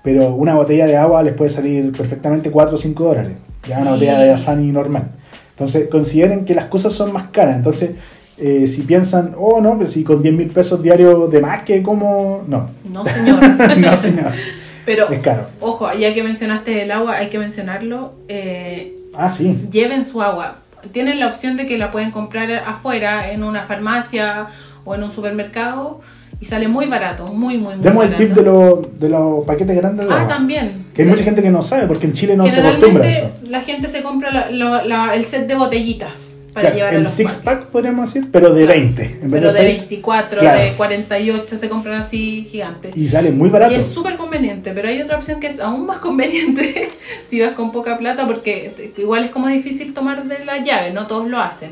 Pero 0.02 0.34
una 0.34 0.54
botella 0.54 0.86
de 0.86 0.96
agua 0.96 1.22
les 1.22 1.34
puede 1.34 1.50
salir 1.50 1.92
perfectamente 1.92 2.50
4 2.50 2.74
o 2.74 2.78
5 2.78 3.04
dólares. 3.04 3.32
Ya 3.68 3.78
una 3.78 3.90
Sí. 3.92 3.94
botella 3.94 4.18
de 4.18 4.32
Asani 4.32 4.72
normal. 4.72 5.12
Entonces, 5.50 5.88
consideren 5.88 6.44
que 6.44 6.54
las 6.56 6.64
cosas 6.66 6.92
son 6.92 7.12
más 7.12 7.24
caras. 7.30 7.54
Entonces, 7.54 7.90
eh, 8.38 8.66
si 8.66 8.82
piensan, 8.82 9.34
oh, 9.38 9.60
no, 9.60 9.76
pues 9.76 9.90
si 9.90 10.02
con 10.04 10.22
10 10.22 10.34
mil 10.34 10.48
pesos 10.50 10.82
diarios 10.82 11.30
de 11.30 11.40
más 11.40 11.62
que 11.62 11.82
como... 11.82 12.42
No, 12.48 12.70
No, 12.92 13.04
señor. 13.06 13.40
no, 13.78 13.94
señor. 13.96 14.32
Pero, 14.84 15.08
Es 15.10 15.20
caro. 15.20 15.46
ojo, 15.60 15.92
ya 15.92 16.12
que 16.12 16.22
mencionaste 16.24 16.82
el 16.82 16.90
agua, 16.90 17.16
hay 17.16 17.28
que 17.28 17.38
mencionarlo. 17.38 18.14
eh, 18.28 18.96
Ah, 19.14 19.28
sí. 19.30 19.68
lleven 19.70 20.04
su 20.06 20.22
agua. 20.22 20.56
Tienen 20.90 21.20
la 21.20 21.28
opción 21.28 21.56
de 21.56 21.66
que 21.66 21.78
la 21.78 21.92
pueden 21.92 22.10
comprar 22.10 22.50
afuera, 22.50 23.30
en 23.30 23.44
una 23.44 23.64
farmacia 23.66 24.48
o 24.84 24.94
en 24.96 25.04
un 25.04 25.12
supermercado, 25.12 26.00
y 26.40 26.46
sale 26.46 26.66
muy 26.66 26.86
barato, 26.86 27.26
muy, 27.26 27.58
muy, 27.58 27.74
muy 27.74 27.84
Demos 27.84 28.04
el 28.04 28.10
barato. 28.10 28.16
tip 28.16 28.34
de, 28.34 28.42
los 28.42 28.98
de 28.98 29.08
los 29.08 29.44
paquetes 29.44 29.76
grandes 29.76 30.06
de 30.08 30.12
Ah, 30.12 30.16
agua. 30.22 30.28
también. 30.28 30.86
Que 30.92 31.02
hay 31.02 31.08
mucha 31.08 31.22
gente 31.22 31.40
que 31.42 31.50
no 31.50 31.62
sabe, 31.62 31.86
porque 31.86 32.06
en 32.06 32.14
Chile 32.14 32.34
no 32.36 32.48
se 32.48 32.60
acostumbra 32.60 33.08
eso. 33.08 33.30
La 33.46 33.60
gente 33.60 33.86
se 33.86 34.02
compra 34.02 34.32
la- 34.32 34.50
lo- 34.50 34.82
la- 34.82 35.14
el 35.14 35.24
set 35.24 35.46
de 35.46 35.54
botellitas 35.54 36.31
para 36.52 36.70
Claro, 36.70 36.76
llevar 36.76 36.94
el 36.94 37.08
six 37.08 37.36
pack 37.36 37.66
podríamos 37.66 38.12
decir, 38.12 38.28
pero 38.30 38.52
de 38.52 38.64
Claro. 38.64 38.80
20. 38.80 39.02
En 39.02 39.10
vez 39.10 39.40
Pero 39.40 39.52
de 39.52 39.58
de 39.64 39.72
6. 39.72 39.88
24, 39.88 40.40
Claro. 40.40 40.60
de 40.60 40.72
48 40.74 41.56
se 41.56 41.68
compran 41.68 42.00
así 42.00 42.46
gigantes. 42.50 42.96
Y 42.96 43.08
sale 43.08 43.30
muy 43.30 43.48
barato. 43.48 43.72
Y 43.72 43.76
es 43.76 43.86
súper 43.86 44.16
conveniente, 44.16 44.72
pero 44.72 44.88
hay 44.88 45.00
otra 45.00 45.16
opción 45.16 45.40
que 45.40 45.46
es 45.46 45.60
aún 45.60 45.86
más 45.86 45.98
conveniente 45.98 46.90
si 47.30 47.40
vas 47.40 47.52
con 47.52 47.72
poca 47.72 47.98
plata, 47.98 48.26
porque 48.26 48.92
igual 48.96 49.24
es 49.24 49.30
como 49.30 49.48
difícil 49.48 49.94
tomar 49.94 50.24
de 50.26 50.44
la 50.44 50.58
llave, 50.62 50.92
no 50.92 51.06
todos 51.06 51.28
lo 51.28 51.38
hacen. 51.40 51.70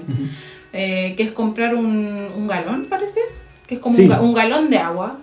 Eh, 0.72 1.14
que 1.16 1.24
es 1.24 1.32
comprar 1.32 1.74
un, 1.74 2.28
un 2.36 2.46
galón, 2.46 2.86
parece, 2.88 3.20
que 3.66 3.74
es 3.74 3.80
como 3.80 3.94
Sí. 3.94 4.02
un, 4.04 4.10
ga- 4.10 4.20
un 4.20 4.34
galón 4.34 4.70
de 4.70 4.78
agua. 4.78 5.18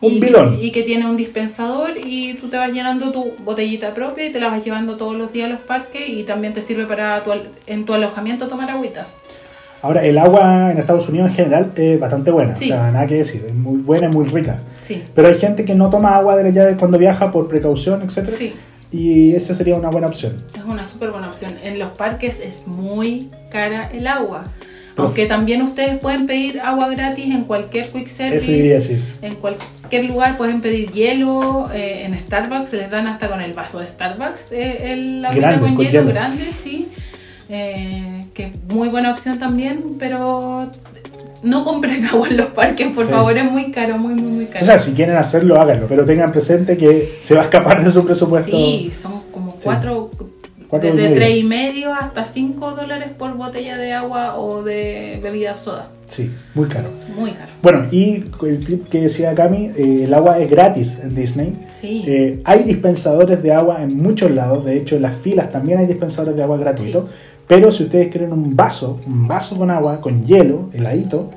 Un 0.00 0.12
y, 0.12 0.20
bidón. 0.20 0.58
Y 0.60 0.70
que 0.70 0.82
tiene 0.82 1.06
un 1.06 1.16
dispensador 1.16 1.90
y 2.02 2.34
tú 2.34 2.48
te 2.48 2.56
vas 2.56 2.72
llenando 2.72 3.10
tu 3.12 3.32
botellita 3.44 3.94
propia 3.94 4.26
y 4.26 4.32
te 4.32 4.40
la 4.40 4.48
vas 4.48 4.64
llevando 4.64 4.96
todos 4.96 5.16
los 5.16 5.32
días 5.32 5.46
a 5.46 5.52
los 5.52 5.60
parques 5.60 6.08
y 6.08 6.22
también 6.22 6.52
te 6.52 6.62
sirve 6.62 6.86
para 6.86 7.24
tu, 7.24 7.32
en 7.66 7.84
tu 7.84 7.94
alojamiento 7.94 8.48
tomar 8.48 8.70
agüita. 8.70 9.06
Ahora, 9.80 10.04
el 10.04 10.18
agua 10.18 10.72
en 10.72 10.78
Estados 10.78 11.08
Unidos 11.08 11.30
en 11.30 11.36
general 11.36 11.72
es 11.76 12.00
bastante 12.00 12.30
buena. 12.30 12.56
Sí. 12.56 12.66
O 12.66 12.68
sea, 12.68 12.90
nada 12.90 13.06
que 13.06 13.14
decir. 13.14 13.44
Es 13.46 13.54
muy 13.54 13.80
buena, 13.80 14.08
es 14.08 14.12
muy 14.12 14.26
rica. 14.26 14.58
Sí, 14.80 15.04
Pero 15.14 15.28
hay 15.28 15.38
gente 15.38 15.64
que 15.64 15.74
no 15.74 15.88
toma 15.88 16.16
agua 16.16 16.36
de 16.36 16.44
la 16.44 16.50
llave 16.50 16.76
cuando 16.76 16.98
viaja 16.98 17.30
por 17.30 17.48
precaución, 17.48 18.02
etc. 18.02 18.26
sí. 18.26 18.54
Y 18.90 19.34
esa 19.34 19.54
sería 19.54 19.74
una 19.74 19.90
buena 19.90 20.06
opción. 20.06 20.34
Es 20.54 20.64
una 20.64 20.86
súper 20.86 21.10
buena 21.10 21.28
opción. 21.28 21.56
En 21.62 21.78
los 21.78 21.88
parques 21.88 22.40
es 22.40 22.66
muy 22.66 23.30
cara 23.50 23.90
el 23.92 24.06
agua. 24.06 24.44
Aunque 25.04 25.26
también 25.26 25.62
ustedes 25.62 25.98
pueden 25.98 26.26
pedir 26.26 26.60
agua 26.60 26.88
gratis 26.88 27.26
en 27.34 27.44
cualquier 27.44 27.88
quick 27.88 28.06
Eso 28.06 28.16
service. 28.16 28.52
decir. 28.68 29.02
En 29.22 29.34
cualquier 29.36 30.04
lugar 30.06 30.36
pueden 30.36 30.60
pedir 30.60 30.90
hielo. 30.92 31.68
eh, 31.72 32.04
en 32.04 32.18
Starbucks 32.18 32.72
les 32.72 32.90
dan 32.90 33.06
hasta 33.06 33.28
con 33.28 33.40
el 33.40 33.52
vaso 33.52 33.78
de 33.80 33.86
Starbucks 33.86 34.52
eh, 34.52 34.92
el 34.92 35.24
agüita 35.24 35.58
con, 35.60 35.74
con 35.74 35.78
hielo, 35.84 35.90
hielo. 36.00 36.06
grande, 36.12 36.44
sí. 36.62 36.88
Eh, 37.48 38.24
que 38.34 38.52
muy 38.68 38.88
buena 38.88 39.10
opción 39.12 39.38
también, 39.38 39.96
pero 39.98 40.70
no 41.42 41.64
compren 41.64 42.04
agua 42.12 42.28
en 42.28 42.36
los 42.36 42.46
parques, 42.48 42.88
por 42.94 43.06
Sí. 43.06 43.12
favor, 43.12 43.36
es 43.38 43.50
muy 43.50 43.70
caro, 43.72 43.96
muy, 43.96 44.14
muy, 44.14 44.30
muy 44.32 44.44
caro. 44.46 44.62
O 44.62 44.66
sea, 44.66 44.78
si 44.78 44.92
quieren 44.92 45.16
hacerlo, 45.16 45.60
háganlo. 45.60 45.86
Pero 45.86 46.04
tengan 46.04 46.30
presente 46.32 46.76
que 46.76 47.18
se 47.22 47.34
va 47.34 47.40
a 47.42 47.44
escapar 47.44 47.82
de 47.84 47.90
su 47.90 48.04
presupuesto. 48.04 48.50
Sí, 48.50 48.90
son 49.00 49.22
como 49.32 49.52
Sí. 49.52 49.68
Cuatro, 50.68 50.90
desde 50.90 51.02
medio. 51.02 51.16
tres 51.16 51.38
y 51.38 51.44
medio 51.44 51.94
hasta 51.94 52.24
5 52.24 52.70
dólares 52.72 53.10
por 53.16 53.36
botella 53.36 53.76
de 53.76 53.92
agua 53.92 54.36
o 54.36 54.62
de 54.62 55.18
bebida 55.22 55.56
soda. 55.56 55.90
Sí, 56.06 56.30
muy 56.54 56.68
caro. 56.68 56.88
Muy 57.16 57.32
caro. 57.32 57.52
Bueno, 57.62 57.84
y 57.90 58.24
el 58.42 58.64
tip 58.64 58.88
que 58.88 59.02
decía 59.02 59.34
Cami, 59.34 59.70
eh, 59.76 60.04
el 60.04 60.14
agua 60.14 60.38
es 60.38 60.50
gratis 60.50 61.00
en 61.02 61.14
Disney. 61.14 61.52
Sí. 61.78 62.02
Eh, 62.06 62.40
hay 62.44 62.64
dispensadores 62.64 63.42
de 63.42 63.52
agua 63.52 63.82
en 63.82 63.96
muchos 63.96 64.30
lados, 64.30 64.64
de 64.64 64.76
hecho 64.76 64.96
en 64.96 65.02
las 65.02 65.14
filas 65.14 65.50
también 65.50 65.78
hay 65.78 65.86
dispensadores 65.86 66.34
de 66.34 66.42
agua 66.42 66.56
gratuitos, 66.56 67.04
pero 67.46 67.70
si 67.70 67.84
ustedes 67.84 68.08
quieren 68.08 68.32
un 68.32 68.56
vaso, 68.56 69.00
un 69.06 69.28
vaso 69.28 69.56
con 69.56 69.70
agua, 69.70 70.00
con 70.00 70.24
hielo, 70.24 70.70
heladito, 70.72 71.30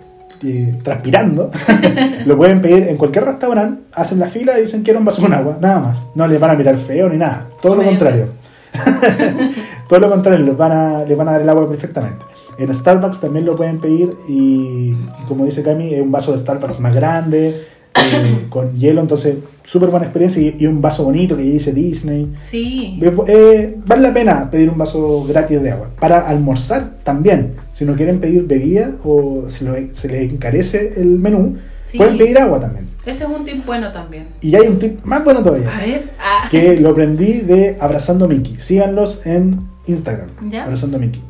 eh, 0.44 0.74
transpirando, 0.84 1.52
lo 2.26 2.38
pueden 2.38 2.62
pedir 2.62 2.88
en 2.88 2.98
cualquier 2.98 3.26
restaurante, 3.26 3.84
hacen 3.94 4.20
la 4.20 4.28
fila 4.28 4.58
y 4.58 4.62
dicen 4.62 4.82
quiero 4.84 5.00
un 5.00 5.06
vaso 5.06 5.22
con 5.22 5.34
agua, 5.34 5.58
nada 5.62 5.80
más. 5.80 6.08
No 6.16 6.28
les 6.28 6.40
van 6.40 6.52
a 6.52 6.54
mirar 6.56 6.78
feo 6.78 7.08
ni 7.10 7.18
nada, 7.18 7.48
todo 7.62 7.76
lo 7.76 7.84
contrario. 7.84 8.41
todo 9.88 10.00
lo 10.00 10.10
contrario, 10.10 10.46
les 10.46 10.58
van, 10.58 10.72
a, 10.72 11.04
les 11.04 11.18
van 11.18 11.28
a 11.28 11.32
dar 11.34 11.42
el 11.42 11.50
agua 11.50 11.68
perfectamente. 11.70 12.26
En 12.58 12.74
Starbucks 12.74 13.20
también 13.20 13.46
lo 13.46 13.56
pueden 13.56 13.80
pedir 13.80 14.12
y, 14.28 14.92
y 14.92 15.26
como 15.28 15.46
dice 15.46 15.64
Cami, 15.64 15.94
es 15.94 16.02
un 16.02 16.12
vaso 16.12 16.32
de 16.32 16.38
Starbucks 16.38 16.80
más 16.80 16.94
grande, 16.96 17.64
eh, 17.96 18.46
con 18.50 18.74
hielo, 18.78 19.02
entonces 19.02 19.38
súper 19.64 19.90
buena 19.90 20.06
experiencia 20.06 20.42
y, 20.42 20.56
y 20.60 20.68
un 20.68 20.82
vaso 20.82 21.04
bonito 21.06 21.36
que 21.38 21.44
dice 21.44 21.72
Disney. 21.74 22.34
Sí. 22.42 23.00
Eh, 23.28 23.78
vale 23.86 24.02
la 24.02 24.14
pena 24.14 24.50
pedir 24.50 24.70
un 24.70 24.78
vaso 24.78 25.24
gratis 25.28 25.62
de 25.62 25.72
agua. 25.72 25.90
Para 26.00 26.28
almorzar 26.28 26.92
también, 27.04 27.54
si 27.74 27.86
no 27.86 27.96
quieren 27.96 28.20
pedir 28.20 28.46
bebida 28.46 28.92
o 29.04 29.46
si 29.48 29.66
lo- 29.66 29.76
se 29.94 30.08
les 30.10 30.30
encarece 30.32 30.94
el 30.98 31.18
menú, 31.20 31.56
Sí. 31.84 31.98
pueden 31.98 32.18
pedir 32.18 32.38
agua 32.40 32.60
también. 32.60 32.88
Ese 33.06 33.24
es 33.24 33.30
un 33.30 33.44
tip 33.44 33.66
bueno 33.66 33.92
también. 33.92 34.28
Y 34.42 34.56
hay 34.56 34.68
un 34.68 34.78
tip 34.78 35.04
más 35.04 35.24
bueno 35.24 35.42
todavía, 35.42 35.76
A 35.76 35.80
ver. 35.82 36.12
Ah. 36.20 36.48
que 36.52 36.80
lo 36.80 36.90
aprendí 36.90 37.40
de 37.42 37.78
Abrazando 37.80 38.28
Mickey. 38.28 38.60
Síganlos 38.60 39.26
en 39.26 39.60
Instagram, 39.88 40.30
¿Ya? 40.50 40.64
Abrazando 40.66 41.00
Mickey. 41.00 41.22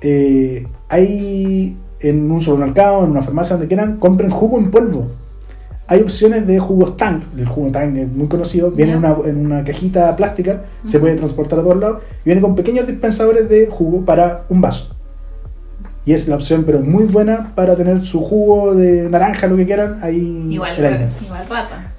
Eh, 0.00 0.66
hay 0.88 1.76
en 2.00 2.30
un 2.30 2.40
supermercado, 2.40 3.04
en 3.04 3.10
una 3.10 3.22
farmacia, 3.22 3.56
donde 3.56 3.68
quieran, 3.68 3.98
compren 3.98 4.30
jugo 4.30 4.58
en 4.58 4.70
polvo. 4.70 5.08
Hay 5.88 6.00
opciones 6.02 6.46
de 6.46 6.58
jugos 6.58 6.96
tank. 6.96 7.22
El 7.36 7.46
jugo 7.48 7.70
tank 7.70 7.96
es 7.96 8.08
muy 8.10 8.28
conocido. 8.28 8.70
Viene 8.70 8.92
en 8.92 8.98
una, 8.98 9.16
en 9.24 9.44
una 9.44 9.64
cajita 9.64 10.14
plástica, 10.16 10.64
se 10.84 10.96
Ujú. 10.98 11.04
puede 11.06 11.16
transportar 11.16 11.58
a 11.58 11.62
todos 11.62 11.78
lados. 11.78 12.02
Y 12.22 12.26
viene 12.26 12.40
con 12.40 12.54
pequeños 12.54 12.86
dispensadores 12.86 13.48
de 13.48 13.66
jugo 13.66 14.04
para 14.04 14.44
un 14.50 14.60
vaso. 14.60 14.94
Y 16.08 16.14
es 16.14 16.26
la 16.26 16.36
opción, 16.36 16.64
pero 16.64 16.80
muy 16.80 17.04
buena 17.04 17.52
para 17.54 17.76
tener 17.76 18.02
su 18.02 18.22
jugo 18.22 18.74
de 18.74 19.10
naranja, 19.10 19.46
lo 19.46 19.58
que 19.58 19.66
quieran, 19.66 19.98
ahí 20.00 20.46
Igual, 20.48 20.72
igual 20.78 21.44
rata. 21.50 21.92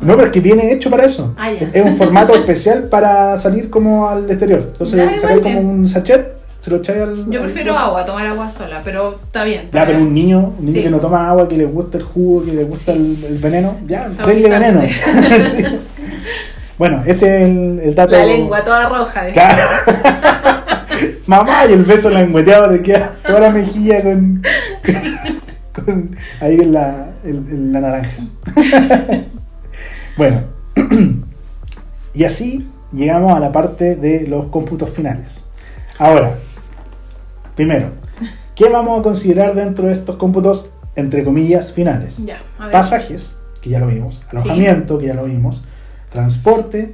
No, 0.00 0.14
pero 0.14 0.24
es 0.28 0.30
que 0.32 0.40
viene 0.40 0.72
hecho 0.72 0.88
para 0.88 1.04
eso. 1.04 1.34
Ah. 1.36 1.50
Es 1.52 1.84
un 1.84 1.94
formato 1.98 2.34
especial 2.42 2.84
para 2.84 3.36
salir 3.36 3.68
como 3.68 4.08
al 4.08 4.30
exterior. 4.30 4.70
Entonces 4.72 5.20
sacáis 5.20 5.42
como 5.42 5.60
un 5.60 5.86
sachet, 5.86 6.36
se 6.58 6.70
lo 6.70 6.78
echáis 6.78 7.00
al. 7.02 7.30
Yo 7.30 7.42
prefiero 7.42 7.76
agua, 7.76 8.02
tomar 8.06 8.26
agua 8.28 8.50
sola, 8.50 8.80
pero 8.82 9.18
está 9.26 9.44
bien. 9.44 9.68
Ya, 9.74 9.84
pero 9.84 9.98
un 9.98 10.14
niño, 10.14 10.54
un 10.58 10.64
niño 10.64 10.76
Sí. 10.78 10.82
que 10.84 10.90
no 10.90 10.98
toma 10.98 11.28
agua, 11.28 11.46
que 11.46 11.58
le 11.58 11.66
gusta 11.66 11.98
el 11.98 12.04
jugo, 12.04 12.42
que 12.46 12.52
le 12.54 12.64
gusta 12.64 12.92
el, 12.92 13.22
el 13.28 13.36
veneno, 13.36 13.76
ya, 13.86 14.08
denle 14.26 14.48
veneno. 14.48 14.80
Sí. 15.54 15.64
Bueno, 16.78 17.02
ese 17.04 17.26
es 17.36 17.42
el, 17.42 17.78
el 17.84 17.94
dato. 17.94 18.12
La 18.16 18.24
lengua 18.24 18.64
toda 18.64 18.88
roja. 18.88 19.24
de- 19.24 19.32
Claro. 19.32 19.62
Mamá, 21.30 21.64
y 21.66 21.74
el 21.74 21.84
beso 21.84 22.10
lengüeteado 22.10 22.70
te 22.70 22.82
queda 22.82 23.14
toda 23.24 23.38
la 23.38 23.50
mejilla 23.50 24.02
con, 24.02 24.42
con- 25.72 26.16
ahí 26.40 26.56
en 26.56 26.72
la, 26.72 27.10
en- 27.22 27.46
en 27.48 27.72
la 27.72 27.80
naranja. 27.80 28.22
bueno, 30.16 30.42
y 32.14 32.24
así 32.24 32.68
llegamos 32.92 33.32
a 33.36 33.38
la 33.38 33.52
parte 33.52 33.94
de 33.94 34.26
los 34.26 34.46
cómputos 34.46 34.90
finales. 34.90 35.44
Ahora, 36.00 36.34
primero, 37.54 37.90
¿qué 38.56 38.68
vamos 38.68 38.98
a 38.98 39.02
considerar 39.04 39.54
dentro 39.54 39.86
de 39.86 39.92
estos 39.92 40.16
cómputos, 40.16 40.70
entre 40.96 41.22
comillas, 41.22 41.70
finales? 41.70 42.16
Ya, 42.24 42.38
a 42.58 42.64
ver. 42.64 42.72
Pasajes, 42.72 43.36
que 43.62 43.70
ya 43.70 43.78
lo 43.78 43.86
vimos, 43.86 44.20
alojamiento, 44.32 44.98
que 44.98 45.06
ya 45.06 45.14
lo 45.14 45.26
vimos, 45.26 45.62
transporte, 46.10 46.92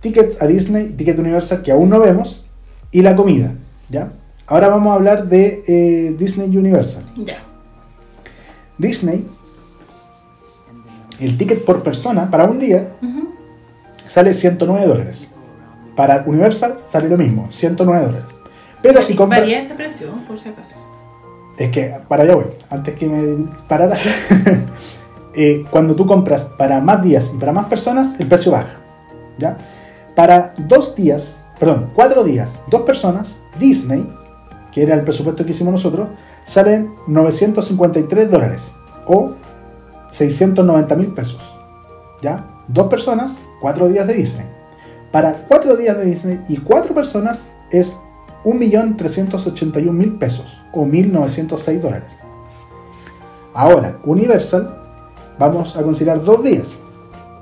tickets 0.00 0.42
a 0.42 0.48
Disney, 0.48 0.88
ticket 0.96 1.16
Universal, 1.16 1.62
que 1.62 1.70
aún 1.70 1.90
no 1.90 2.00
vemos, 2.00 2.44
y 2.90 3.02
la 3.02 3.14
comida, 3.16 3.52
¿ya? 3.88 4.12
Ahora 4.46 4.68
vamos 4.68 4.92
a 4.92 4.94
hablar 4.94 5.28
de 5.28 5.62
eh, 5.66 6.14
Disney 6.18 6.56
Universal. 6.56 7.04
Ya. 7.16 7.44
Disney, 8.78 9.28
el 11.20 11.36
ticket 11.36 11.64
por 11.64 11.82
persona 11.82 12.30
para 12.30 12.44
un 12.44 12.58
día 12.58 12.88
sale 14.06 14.32
109 14.32 14.86
dólares. 14.86 15.30
Para 15.94 16.24
Universal 16.26 16.76
sale 16.78 17.08
lo 17.08 17.16
mismo, 17.16 17.52
109 17.52 18.06
dólares. 18.06 18.26
Pero 18.82 19.02
si 19.02 19.14
compras... 19.14 19.40
Varía 19.40 19.58
ese 19.58 19.74
precio, 19.74 20.12
por 20.26 20.38
si 20.40 20.48
acaso. 20.48 20.76
Es 21.58 21.70
que 21.70 21.94
para 22.08 22.22
allá 22.22 22.34
voy. 22.34 22.46
Antes 22.70 22.94
que 22.94 23.06
me 23.06 23.46
pararas. 23.68 24.08
eh, 25.34 25.64
cuando 25.70 25.94
tú 25.94 26.06
compras 26.06 26.44
para 26.44 26.80
más 26.80 27.02
días 27.02 27.30
y 27.34 27.38
para 27.38 27.52
más 27.52 27.66
personas, 27.66 28.18
el 28.18 28.26
precio 28.26 28.52
baja. 28.52 28.80
¿Ya? 29.38 29.58
Para 30.16 30.52
dos 30.56 30.94
días, 30.94 31.39
perdón, 31.60 31.90
cuatro 31.94 32.24
días, 32.24 32.58
dos 32.68 32.82
personas, 32.82 33.36
Disney, 33.58 34.08
que 34.72 34.82
era 34.82 34.94
el 34.94 35.04
presupuesto 35.04 35.44
que 35.44 35.50
hicimos 35.50 35.72
nosotros, 35.72 36.08
salen 36.42 36.90
953 37.06 38.30
dólares 38.30 38.72
o 39.06 39.34
690 40.10 40.96
mil 40.96 41.12
pesos. 41.12 41.42
¿Ya? 42.22 42.48
Dos 42.66 42.88
personas, 42.88 43.38
cuatro 43.60 43.88
días 43.88 44.06
de 44.06 44.14
Disney. 44.14 44.46
Para 45.12 45.44
cuatro 45.46 45.76
días 45.76 45.96
de 45.96 46.04
Disney 46.06 46.40
y 46.48 46.56
cuatro 46.56 46.94
personas 46.94 47.46
es 47.70 47.96
1.381.000 48.44 50.18
pesos 50.18 50.60
o 50.72 50.84
1.906 50.84 51.80
dólares. 51.80 52.18
Ahora, 53.52 53.98
Universal, 54.04 54.78
vamos 55.38 55.76
a 55.76 55.82
considerar 55.82 56.22
dos 56.22 56.42
días. 56.42 56.78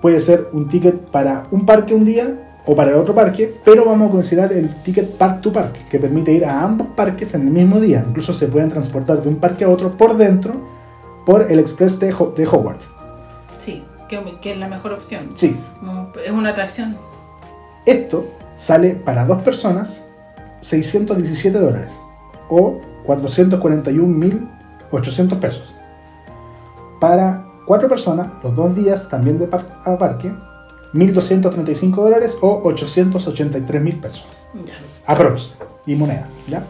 Puede 0.00 0.18
ser 0.20 0.48
un 0.52 0.68
ticket 0.68 1.10
para 1.10 1.46
un 1.50 1.66
parque 1.66 1.94
un 1.94 2.04
día 2.04 2.47
o 2.70 2.76
para 2.76 2.90
el 2.90 2.96
otro 2.96 3.14
parque, 3.14 3.54
pero 3.64 3.86
vamos 3.86 4.10
a 4.10 4.12
considerar 4.12 4.52
el 4.52 4.68
ticket 4.82 5.16
park 5.16 5.40
to 5.40 5.50
park, 5.52 5.88
que 5.88 5.98
permite 5.98 6.32
ir 6.32 6.44
a 6.44 6.62
ambos 6.62 6.88
parques 6.94 7.32
en 7.34 7.40
el 7.42 7.50
mismo 7.50 7.80
día. 7.80 8.04
Incluso 8.06 8.34
se 8.34 8.46
pueden 8.48 8.68
transportar 8.68 9.22
de 9.22 9.28
un 9.30 9.36
parque 9.36 9.64
a 9.64 9.70
otro 9.70 9.88
por 9.90 10.16
dentro 10.18 10.52
por 11.24 11.50
el 11.50 11.58
express 11.60 11.98
de, 11.98 12.12
Ho- 12.12 12.34
de 12.36 12.46
Hogwarts. 12.46 12.90
Sí, 13.56 13.82
que, 14.08 14.22
que 14.42 14.52
es 14.52 14.58
la 14.58 14.68
mejor 14.68 14.92
opción. 14.92 15.28
Sí, 15.34 15.58
Es 16.24 16.30
una 16.30 16.50
atracción. 16.50 16.96
esto 17.86 18.26
sale 18.56 18.94
para 18.96 19.24
dos 19.24 19.40
personas 19.42 20.04
617 20.60 21.58
dólares 21.58 21.92
o 22.50 22.80
441.800 23.06 25.38
pesos. 25.40 25.74
Para 27.00 27.46
cuatro 27.66 27.88
personas, 27.88 28.28
los 28.42 28.54
dos 28.54 28.74
días 28.74 29.08
también 29.08 29.38
de 29.38 29.46
par 29.46 29.64
a 29.84 29.96
parque, 29.96 30.32
1.235 30.94 31.94
dólares 31.96 32.38
o 32.40 32.62
883.000 32.62 34.00
pesos. 34.00 34.26
Ya. 34.66 34.74
aprox 35.06 35.52
y 35.86 35.94
monedas, 35.94 36.38
¿ya? 36.48 36.64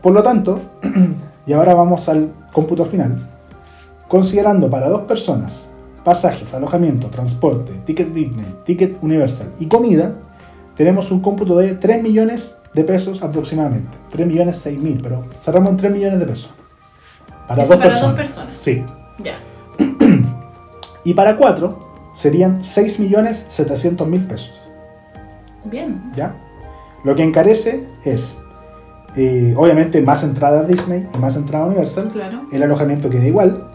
Por 0.00 0.12
lo 0.12 0.22
tanto, 0.22 0.60
y 1.46 1.52
ahora 1.52 1.74
vamos 1.74 2.08
al 2.08 2.32
cómputo 2.52 2.84
final, 2.84 3.28
considerando 4.08 4.70
para 4.70 4.88
dos 4.88 5.02
personas 5.02 5.68
pasajes, 6.04 6.54
alojamiento, 6.54 7.08
transporte, 7.08 7.72
ticket 7.84 8.12
Disney, 8.12 8.60
ticket 8.64 8.96
Universal 9.02 9.52
y 9.58 9.66
comida, 9.66 10.14
tenemos 10.74 11.10
un 11.10 11.20
cómputo 11.20 11.56
de 11.56 11.74
3 11.74 12.02
millones 12.02 12.56
de 12.72 12.84
pesos 12.84 13.22
aproximadamente. 13.22 13.98
3 14.10 14.26
millones 14.26 14.56
6 14.56 14.78
mil, 14.78 15.00
pero 15.02 15.24
cerramos 15.36 15.70
en 15.72 15.76
3 15.76 15.92
millones 15.92 16.18
de 16.20 16.26
pesos. 16.26 16.50
Para, 17.46 17.62
Eso 17.62 17.72
dos, 17.72 17.78
para 17.78 17.90
personas. 17.90 18.16
dos 18.16 18.26
personas. 18.26 18.54
Sí. 18.58 18.84
Ya. 19.22 19.38
Y 21.04 21.14
para 21.14 21.36
cuatro 21.36 21.78
serían 22.18 22.64
6 22.64 22.98
millones 22.98 23.44
700 23.46 24.08
mil 24.08 24.26
pesos. 24.26 24.60
Bien. 25.64 26.10
¿ya? 26.16 26.34
Lo 27.04 27.14
que 27.14 27.22
encarece 27.22 27.84
es, 28.02 28.38
eh, 29.16 29.54
obviamente, 29.56 30.02
más 30.02 30.24
entrada 30.24 30.60
a 30.60 30.64
Disney 30.64 31.06
y 31.14 31.16
más 31.18 31.36
entrada 31.36 31.66
a 31.66 31.68
Universal. 31.68 32.10
Claro. 32.10 32.48
El 32.50 32.64
alojamiento 32.64 33.08
queda 33.08 33.24
igual. 33.24 33.68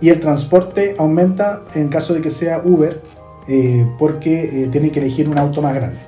Y 0.00 0.08
el 0.08 0.20
transporte 0.20 0.94
aumenta 0.98 1.62
en 1.74 1.88
caso 1.88 2.14
de 2.14 2.20
que 2.20 2.30
sea 2.30 2.62
Uber, 2.64 3.02
eh, 3.48 3.84
porque 3.98 4.62
eh, 4.62 4.68
tiene 4.68 4.92
que 4.92 5.00
elegir 5.00 5.28
un 5.28 5.36
auto 5.36 5.60
más 5.60 5.74
grande. 5.74 5.98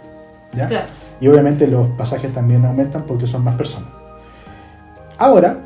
¿ya? 0.54 0.68
Claro. 0.68 0.86
Y 1.20 1.26
obviamente 1.26 1.66
los 1.66 1.88
pasajes 1.88 2.32
también 2.32 2.64
aumentan 2.64 3.06
porque 3.06 3.26
son 3.26 3.42
más 3.42 3.56
personas. 3.56 3.88
Ahora, 5.18 5.58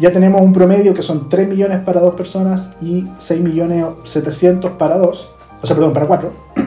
ya 0.00 0.10
tenemos 0.12 0.40
un 0.40 0.54
promedio 0.54 0.94
que 0.94 1.02
son 1.02 1.28
3 1.28 1.46
millones 1.46 1.80
para 1.80 2.00
dos 2.00 2.14
personas 2.14 2.72
y 2.80 3.06
6 3.18 3.40
millones 3.42 3.84
700 4.04 4.72
para 4.72 4.96
dos, 4.96 5.30
o 5.60 5.66
sea, 5.66 5.76
perdón, 5.76 5.92
para 5.92 6.06
cuatro. 6.06 6.32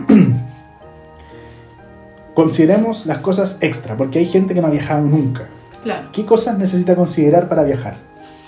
Consideremos 2.35 3.07
las 3.07 3.17
cosas 3.19 3.57
extra, 3.61 3.97
porque 3.97 4.19
hay 4.19 4.25
gente 4.25 4.53
que 4.53 4.61
no 4.61 4.67
ha 4.67 4.71
viajado 4.71 5.01
nunca. 5.01 5.47
Claro. 5.81 6.09
¿Qué 6.13 6.25
cosas 6.25 6.59
necesita 6.59 6.95
considerar 6.95 7.49
para 7.49 7.63
viajar? 7.63 7.97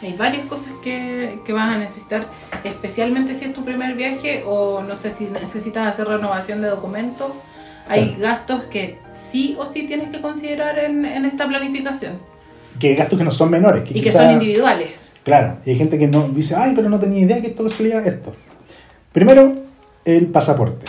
Hay 0.04 0.14
varias 0.14 0.46
cosas 0.46 0.74
que, 0.84 1.40
que 1.44 1.52
vas 1.52 1.74
a 1.74 1.80
necesitar, 1.80 2.28
especialmente 2.64 3.34
si 3.34 3.46
es 3.46 3.54
tu 3.54 3.66
primer 3.66 3.96
viaje 3.96 4.44
o 4.46 4.84
no 4.84 4.96
sé 4.96 5.10
si 5.10 5.26
necesitas 5.26 5.88
hacer 5.88 6.08
renovación 6.08 6.62
de 6.62 6.68
documentos. 6.68 7.32
Hay 7.88 8.14
Claro. 8.16 8.22
gastos 8.22 8.64
que 8.66 9.00
sí 9.16 9.56
o 9.58 9.66
sí 9.66 9.88
tienes 9.88 10.10
que 10.10 10.22
considerar 10.22 10.78
en, 10.78 11.06
en 11.06 11.26
esta 11.26 11.48
planificación 11.48 12.20
Que 12.80 12.96
gastos 12.96 13.18
que 13.18 13.26
no 13.26 13.32
son 13.32 13.50
menores. 13.50 13.84
Que 13.84 13.98
y 13.98 14.02
que 14.02 14.12
son 14.12 14.32
individuales. 14.32 15.12
Claro, 15.24 15.58
y 15.66 15.72
hay 15.72 15.76
gente 15.76 15.98
que 15.98 16.08
no 16.08 16.30
dice, 16.30 16.56
ay, 16.56 16.74
pero 16.76 16.88
no 16.90 17.00
tenía 17.00 17.20
idea 17.20 17.42
que 17.42 17.48
esto 17.48 17.68
salía 17.68 18.00
esto. 18.06 18.36
Primero, 19.12 19.56
el 20.06 20.28
pasaporte. 20.28 20.86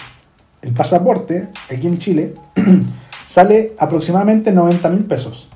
El 0.60 0.72
pasaporte, 0.72 1.48
aquí 1.70 1.86
en 1.86 1.96
Chile, 1.96 2.34
sale 3.26 3.74
aproximadamente 3.78 4.52
90 4.52 4.88
mil 4.90 5.04
pesos. 5.04 5.48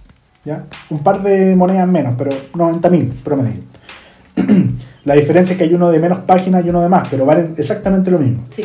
¿ya? 0.44 0.64
Un 0.88 1.00
par 1.00 1.22
de 1.22 1.54
monedas 1.56 1.88
menos, 1.88 2.14
pero 2.16 2.32
90 2.54 2.88
mil 2.90 3.08
promedio. 3.08 3.60
La 5.04 5.14
diferencia 5.14 5.52
es 5.52 5.58
que 5.58 5.64
hay 5.64 5.74
uno 5.74 5.90
de 5.90 5.98
menos 5.98 6.20
páginas 6.20 6.64
y 6.64 6.70
uno 6.70 6.82
de 6.82 6.88
más, 6.88 7.08
pero 7.10 7.26
valen 7.26 7.54
exactamente 7.56 8.10
lo 8.10 8.18
mismo. 8.18 8.44
Sí. 8.48 8.64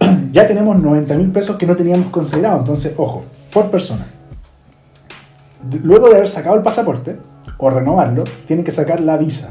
Ya 0.32 0.46
tenemos 0.46 0.78
90 0.78 1.16
mil 1.16 1.30
pesos 1.30 1.56
que 1.56 1.66
no 1.66 1.74
teníamos 1.76 2.10
considerado, 2.10 2.58
entonces, 2.58 2.92
ojo, 2.98 3.24
por 3.52 3.70
persona. 3.70 4.06
Luego 5.82 6.08
de 6.08 6.16
haber 6.16 6.28
sacado 6.28 6.56
el 6.56 6.62
pasaporte 6.62 7.16
o 7.58 7.70
renovarlo, 7.70 8.24
tienen 8.46 8.64
que 8.64 8.72
sacar 8.72 9.00
la 9.00 9.16
visa. 9.16 9.50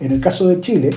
En 0.00 0.12
el 0.12 0.20
caso 0.20 0.48
de 0.48 0.60
Chile, 0.60 0.90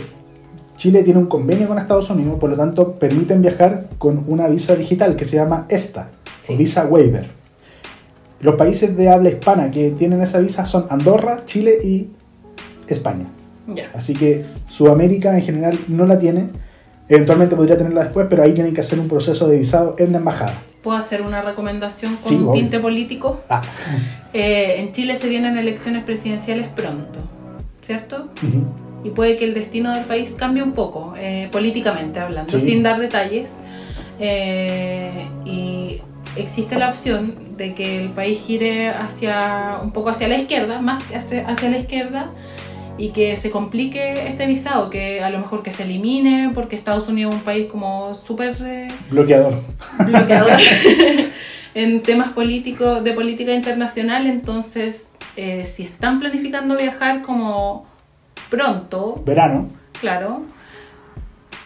Chile 0.75 1.03
tiene 1.03 1.19
un 1.19 1.27
convenio 1.27 1.67
con 1.67 1.77
Estados 1.77 2.09
Unidos, 2.09 2.37
por 2.39 2.49
lo 2.49 2.55
tanto 2.57 2.93
permiten 2.93 3.41
viajar 3.41 3.87
con 3.97 4.23
una 4.27 4.47
visa 4.47 4.75
digital 4.75 5.15
que 5.15 5.25
se 5.25 5.35
llama 5.37 5.65
ESTA, 5.69 6.11
Sí. 6.41 6.53
o 6.53 6.57
visa 6.57 6.85
waiver. 6.85 7.27
Los 8.41 8.55
países 8.55 8.95
de 8.95 9.09
habla 9.09 9.29
hispana 9.29 9.69
que 9.71 9.91
tienen 9.91 10.21
esa 10.21 10.39
visa 10.39 10.65
son 10.65 10.85
Andorra, 10.89 11.41
Chile 11.45 11.77
y 11.83 12.09
España. 12.87 13.25
Ya. 13.67 13.91
Así 13.93 14.15
que 14.15 14.45
Sudamérica 14.69 15.35
en 15.37 15.41
general 15.43 15.79
no 15.89 16.05
la 16.05 16.17
tiene. 16.17 16.49
Eventualmente 17.09 17.55
podría 17.55 17.77
tenerla 17.77 18.03
después, 18.03 18.27
pero 18.29 18.43
ahí 18.43 18.53
tienen 18.53 18.73
que 18.73 18.81
hacer 18.81 18.99
un 18.99 19.07
proceso 19.07 19.47
de 19.47 19.57
visado 19.57 19.95
en 19.99 20.13
la 20.13 20.19
embajada. 20.19 20.63
¿Puedo 20.83 20.97
hacer 20.97 21.21
una 21.21 21.41
recomendación 21.41 22.15
con 22.17 22.29
Sí, 22.29 22.35
un 22.35 22.53
tinte 22.53 22.79
político? 22.79 23.41
Ah, 23.49 23.63
Eh, 24.33 24.75
en 24.81 24.91
Chile 24.93 25.15
se 25.15 25.27
vienen 25.27 25.57
elecciones 25.57 26.03
presidenciales 26.03 26.67
pronto, 26.69 27.19
¿cierto? 27.81 28.29
y 29.03 29.09
puede 29.11 29.37
que 29.37 29.45
el 29.45 29.53
destino 29.53 29.93
del 29.93 30.05
país 30.05 30.35
cambie 30.37 30.61
un 30.61 30.73
poco, 30.73 31.13
eh, 31.17 31.47
políticamente 31.51 32.19
hablando, 32.19 32.51
Sí. 32.59 32.65
sin 32.65 32.83
dar 32.83 32.99
detalles. 32.99 33.57
Eh, 34.19 35.25
y 35.45 36.01
existe 36.35 36.77
la 36.77 36.89
opción 36.89 37.33
de 37.57 37.73
que 37.73 37.97
el 38.01 38.09
país 38.09 38.39
gire 38.45 38.89
hacia 38.89 39.79
un 39.81 39.91
poco 39.91 40.09
hacia 40.09 40.27
la 40.27 40.35
izquierda, 40.37 40.79
más 40.81 40.99
hacia, 41.15 41.47
hacia 41.47 41.69
la 41.69 41.77
izquierda, 41.77 42.29
y 42.99 43.09
que 43.09 43.37
se 43.37 43.49
complique 43.49 44.27
este 44.27 44.45
visado, 44.45 44.89
que 44.89 45.23
a 45.23 45.29
lo 45.29 45.39
mejor 45.39 45.63
que 45.63 45.71
se 45.71 45.83
elimine, 45.83 46.51
porque 46.53 46.75
Estados 46.75 47.07
Unidos 47.07 47.31
es 47.33 47.37
un 47.39 47.43
país 47.45 47.67
como 47.71 48.13
súper 48.13 48.55
eh, 48.61 48.89
bloqueador. 49.09 49.53
bloqueador 50.05 50.51
en 51.75 52.01
temas 52.03 52.33
políticos 52.33 53.03
de 53.03 53.13
política 53.13 53.53
internacional 53.53 54.27
entonces 54.27 55.11
eh, 55.37 55.65
si 55.65 55.83
están 55.83 56.19
planificando 56.19 56.75
viajar 56.75 57.21
como 57.21 57.85
pronto 58.49 59.21
Verano. 59.25 59.69
claro 60.01 60.41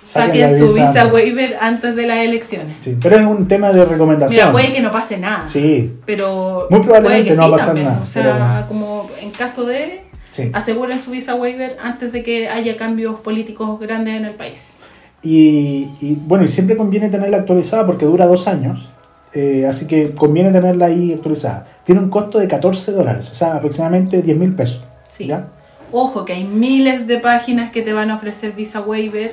Saquen 0.01 0.57
su 0.59 0.73
visa 0.73 1.07
waiver 1.07 1.57
antes 1.61 1.95
de 1.95 2.05
las 2.05 2.17
elecciones 2.17 2.75
Sí, 2.79 2.97
pero 3.01 3.15
es 3.15 3.25
un 3.25 3.47
tema 3.47 3.71
de 3.71 3.85
recomendación. 3.85 4.37
mira 4.37 4.51
puede 4.51 4.73
que 4.73 4.81
no 4.81 4.91
pase 4.91 5.17
nada 5.17 5.47
Sí, 5.47 5.93
pero 6.05 6.67
Muy 6.69 6.81
probablemente 6.81 7.33
puede 7.33 7.35
que 7.35 7.35
no 7.37 7.41
va 7.41 7.45
a 7.45 7.47
sí 7.47 7.51
pasar 7.53 7.67
también. 7.67 7.87
nada, 7.87 8.01
o 8.01 8.05
sea 8.05 8.23
pero- 8.59 8.67
como 8.67 9.09
en 9.21 9.31
caso 9.31 9.63
de 9.65 10.01
sí. 10.33 10.49
aseguren 10.51 10.99
su 10.99 11.11
visa 11.11 11.35
waiver 11.35 11.77
antes 11.81 12.11
de 12.11 12.23
que 12.23 12.49
haya 12.49 12.75
cambios 12.75 13.19
políticos 13.21 13.79
grandes 13.79 14.15
en 14.15 14.25
el 14.25 14.35
país 14.35 14.77
Y, 15.21 15.91
y, 16.01 16.17
bueno, 16.29 16.43
y 16.43 16.47
siempre 16.49 16.75
conviene 16.75 17.07
tenerla 17.09 17.37
actualizada 17.37 17.85
porque 17.85 18.05
dura 18.05 18.25
dos 18.25 18.47
años. 18.47 18.89
eh, 19.33 19.65
así 19.67 19.87
que 19.87 20.11
conviene 20.13 20.51
tenerla 20.51 20.87
ahí 20.87 21.13
actualizada. 21.13 21.65
Tiene 21.85 22.01
un 22.01 22.09
costo 22.09 22.39
de 22.39 22.47
14 22.47 22.91
dólares, 22.91 23.29
o 23.31 23.35
sea, 23.35 23.55
aproximadamente 23.55 24.21
10 24.21 24.37
mil 24.37 24.53
pesos. 24.55 24.83
Sí. 25.09 25.27
¿ya? 25.27 25.47
Ojo, 25.91 26.25
que 26.25 26.33
hay 26.33 26.43
miles 26.43 27.07
de 27.07 27.19
páginas 27.19 27.71
que 27.71 27.81
te 27.81 27.93
van 27.93 28.09
a 28.11 28.15
ofrecer 28.15 28.51
visa 28.53 28.81
waiver 28.81 29.31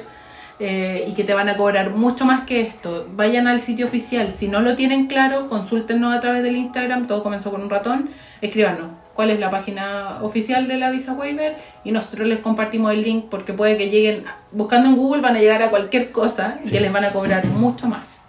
eh, 0.58 1.06
y 1.08 1.14
que 1.14 1.24
te 1.24 1.32
van 1.34 1.48
a 1.48 1.56
cobrar 1.56 1.90
mucho 1.90 2.24
más 2.24 2.42
que 2.46 2.60
esto. 2.60 3.06
Vayan 3.16 3.46
al 3.48 3.60
sitio 3.60 3.86
oficial. 3.86 4.32
Si 4.32 4.46
no 4.48 4.60
lo 4.60 4.76
tienen 4.76 5.06
claro, 5.06 5.48
consúltenos 5.48 6.14
a 6.14 6.20
través 6.20 6.42
del 6.42 6.56
Instagram. 6.56 7.06
Todo 7.06 7.22
comenzó 7.22 7.50
con 7.50 7.62
un 7.62 7.70
ratón. 7.70 8.10
Escríbanos 8.42 8.99
cuál 9.20 9.28
es 9.32 9.38
la 9.38 9.50
página 9.50 10.16
oficial 10.22 10.66
de 10.66 10.78
la 10.78 10.90
visa 10.90 11.12
waiver 11.12 11.52
y 11.84 11.92
nosotros 11.92 12.26
les 12.26 12.38
compartimos 12.38 12.90
el 12.94 13.02
link 13.02 13.26
porque 13.30 13.52
puede 13.52 13.76
que 13.76 13.90
lleguen, 13.90 14.24
buscando 14.50 14.88
en 14.88 14.96
Google, 14.96 15.20
van 15.20 15.36
a 15.36 15.40
llegar 15.40 15.62
a 15.62 15.68
cualquier 15.68 16.10
cosa 16.10 16.58
y 16.64 16.68
Sí. 16.68 16.72
que 16.72 16.80
les 16.80 16.90
van 16.90 17.04
a 17.04 17.10
cobrar 17.10 17.44
mucho 17.44 17.86
más. 17.86 18.22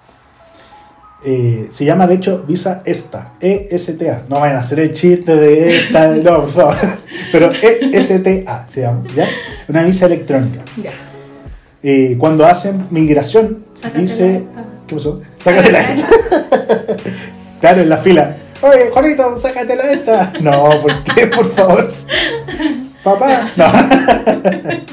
Eh, 1.26 1.70
se 1.72 1.86
llama 1.86 2.08
de 2.08 2.16
hecho 2.16 2.44
Visa 2.46 2.82
ESTA, 2.86 3.32
E-S-T-A. 3.40 4.24
No 4.28 4.42
vayan 4.42 4.58
a 4.58 4.60
hacer 4.60 4.82
el 4.82 4.92
chiste 4.92 5.34
de 5.34 5.70
esta, 5.70 6.08
no, 6.10 6.42
por 6.42 6.52
favor. 6.52 6.76
Pero 7.32 7.52
E-S-T-A 7.54 8.66
se 8.68 8.82
llama, 8.82 9.04
¿ya? 9.16 9.30
Una 9.70 9.84
visa 9.84 10.08
electrónica. 10.08 10.66
Ya. 10.76 10.92
Eh, 11.84 12.18
cuando 12.20 12.46
hacen 12.46 12.88
migración, 12.92 13.64
Sácatela 13.76 14.02
dice. 14.02 14.44
¿Qué 14.88 14.96
pasó? 14.96 15.22
Sácatela. 15.42 15.86
claro, 17.62 17.82
en 17.82 17.88
la 17.88 17.98
fila. 17.98 18.36
Oye, 18.62 18.90
Juanito, 18.92 19.38
sácatela 19.38 19.92
esta. 19.92 20.34
No, 20.42 20.82
¿por 20.82 21.04
qué? 21.04 21.28
Por 21.28 21.52
favor. 21.52 21.92
Papá. 23.04 23.52
No. 23.56 23.66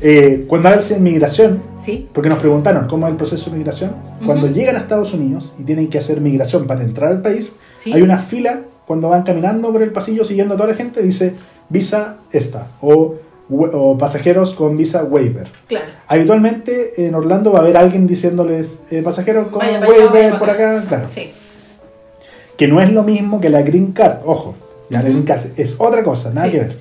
Eh, 0.00 0.44
cuando 0.46 0.68
hacen 0.68 1.02
migración, 1.02 1.60
¿Sí? 1.82 2.08
porque 2.12 2.28
nos 2.28 2.38
preguntaron 2.38 2.86
cómo 2.86 3.06
es 3.06 3.10
el 3.10 3.16
proceso 3.16 3.50
de 3.50 3.56
migración, 3.56 3.96
cuando 4.24 4.46
llegan 4.46 4.76
a 4.76 4.78
Estados 4.78 5.12
Unidos 5.12 5.54
y 5.58 5.64
tienen 5.64 5.88
que 5.88 5.98
hacer 5.98 6.20
migración 6.20 6.68
para 6.68 6.82
entrar 6.84 7.10
al 7.10 7.20
país, 7.20 7.56
Sí. 7.78 7.92
hay 7.92 8.02
una 8.02 8.16
fila 8.18 8.60
cuando 8.86 9.08
van 9.08 9.24
caminando 9.24 9.72
por 9.72 9.82
el 9.82 9.90
pasillo 9.90 10.24
siguiendo 10.24 10.54
a 10.54 10.56
toda 10.56 10.68
la 10.68 10.76
gente, 10.76 11.02
dice 11.02 11.34
visa 11.68 12.18
esta 12.30 12.68
o 12.80 13.16
pasajeros 13.98 14.54
con 14.54 14.76
visa 14.76 15.02
waiver. 15.02 15.48
Claro. 15.66 15.86
Habitualmente 16.06 17.04
en 17.04 17.16
Orlando 17.16 17.50
va 17.50 17.58
a 17.58 17.62
haber 17.62 17.76
alguien 17.76 18.06
diciéndoles 18.06 18.78
eh, 18.92 19.02
pasajeros 19.02 19.48
con 19.48 19.58
Vaya 19.58 19.80
waiver 19.80 20.10
vaya 20.12 20.38
por 20.38 20.50
acá, 20.50 20.84
claro. 20.88 21.08
Sí. 21.08 21.32
Que 22.58 22.68
no 22.68 22.80
es 22.82 22.92
lo 22.92 23.02
mismo 23.04 23.40
que 23.40 23.48
la 23.48 23.62
green 23.62 23.92
card, 23.92 24.18
ojo, 24.26 24.54
la 24.90 25.00
green 25.00 25.22
card 25.22 25.40
es 25.56 25.76
otra 25.78 26.02
cosa, 26.04 26.30
nada 26.34 26.48
Sí. 26.48 26.52
que 26.52 26.58
ver. 26.58 26.78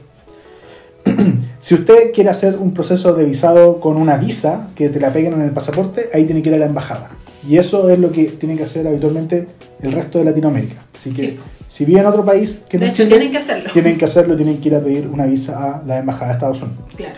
si 1.60 1.76
usted 1.76 2.12
quiere 2.14 2.30
hacer 2.30 2.58
un 2.58 2.74
proceso 2.74 3.14
de 3.14 3.24
visado 3.26 3.80
con 3.80 3.96
una 3.96 4.18
visa 4.18 4.68
que 4.76 4.90
te 4.90 5.00
la 5.00 5.14
peguen 5.14 5.34
en 5.34 5.42
el 5.42 5.52
pasaporte, 5.52 6.10
ahí 6.14 6.26
tiene 6.26 6.42
que 6.42 6.50
ir 6.50 6.56
a 6.56 6.58
la 6.60 6.66
embajada. 6.66 7.12
Y 7.48 7.58
eso 7.58 7.90
es 7.90 8.00
lo 8.00 8.12
que 8.12 8.26
tiene 8.26 8.58
que 8.58 8.64
hacer 8.64 8.86
habitualmente 8.88 9.48
el 9.82 9.92
resto 9.94 10.20
de 10.20 10.26
Latinoamérica. 10.26 10.84
Así 10.94 11.12
que 11.14 11.22
Sí. 11.22 11.40
si 11.68 11.86
vive 11.86 12.00
en 12.02 12.08
otro 12.08 12.26
país 12.26 12.64
que 12.68 12.78
De 12.78 12.88
hecho, 12.88 13.04
Chile, 13.04 13.10
tienen 13.10 13.32
que 13.32 13.38
hacerlo. 13.38 13.70
tienen 13.72 13.98
que 13.98 14.06
hacerlo, 14.06 14.36
tienen 14.36 14.58
que 14.60 14.70
ir 14.70 14.76
a 14.76 14.80
pedir 14.80 15.08
una 15.08 15.26
visa 15.26 15.76
a 15.76 15.84
la 15.86 16.00
embajada 16.00 16.28
de 16.30 16.34
Estados 16.34 16.62
Unidos. 16.62 16.84
Claro. 16.96 17.16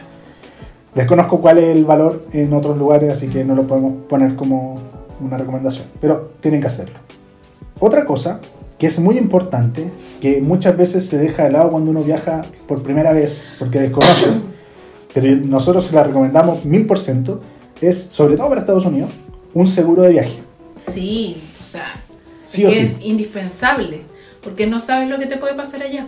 Desconozco 0.94 1.40
cuál 1.40 1.60
es 1.60 1.66
el 1.76 1.86
valor 1.86 2.26
en 2.34 2.52
otros 2.54 2.78
lugares, 2.78 3.10
así 3.12 3.28
que 3.28 3.44
no 3.46 3.56
lo 3.56 3.66
podemos 3.66 3.94
poner 4.10 4.36
como 4.36 4.80
una 5.22 5.38
recomendación, 5.38 5.86
pero 6.02 6.32
tienen 6.42 6.60
que 6.62 6.68
hacerlo. 6.68 7.00
Otra 7.80 8.06
cosa 8.06 8.40
que 8.78 8.88
es 8.88 8.98
muy 9.00 9.18
importante, 9.18 9.92
que 10.22 10.42
muchas 10.42 10.78
veces 10.78 11.06
se 11.06 11.18
deja 11.18 11.44
de 11.44 11.52
lado 11.52 11.72
cuando 11.72 11.92
uno 11.92 12.02
viaja 12.02 12.46
por 12.68 12.82
primera 12.82 13.12
vez, 13.12 13.44
porque 13.58 13.80
desconoce, 13.80 14.28
pero 15.14 15.36
nosotros 15.36 15.86
se 15.86 15.96
la 15.96 16.04
recomendamos 16.04 16.64
mil 16.64 16.86
por 16.86 16.98
ciento, 16.98 17.42
es, 17.82 18.10
sobre 18.12 18.38
todo 18.38 18.50
para 18.50 18.62
Estados 18.62 18.86
Unidos, 18.86 19.12
un 19.54 19.68
seguro 19.68 20.04
de 20.04 20.10
viaje. 20.10 20.40
Sí, 20.78 21.42
o 21.60 21.64
sea, 21.64 21.84
Sí 22.50 22.66
o 22.66 22.70
que 22.70 22.76
sí. 22.76 22.82
es 22.82 23.02
indispensable, 23.02 24.02
porque 24.44 24.66
no 24.66 24.80
sabes 24.80 25.08
lo 25.08 25.20
que 25.20 25.28
te 25.28 25.38
puede 25.38 25.54
pasar 25.54 25.84
allá. 25.84 26.08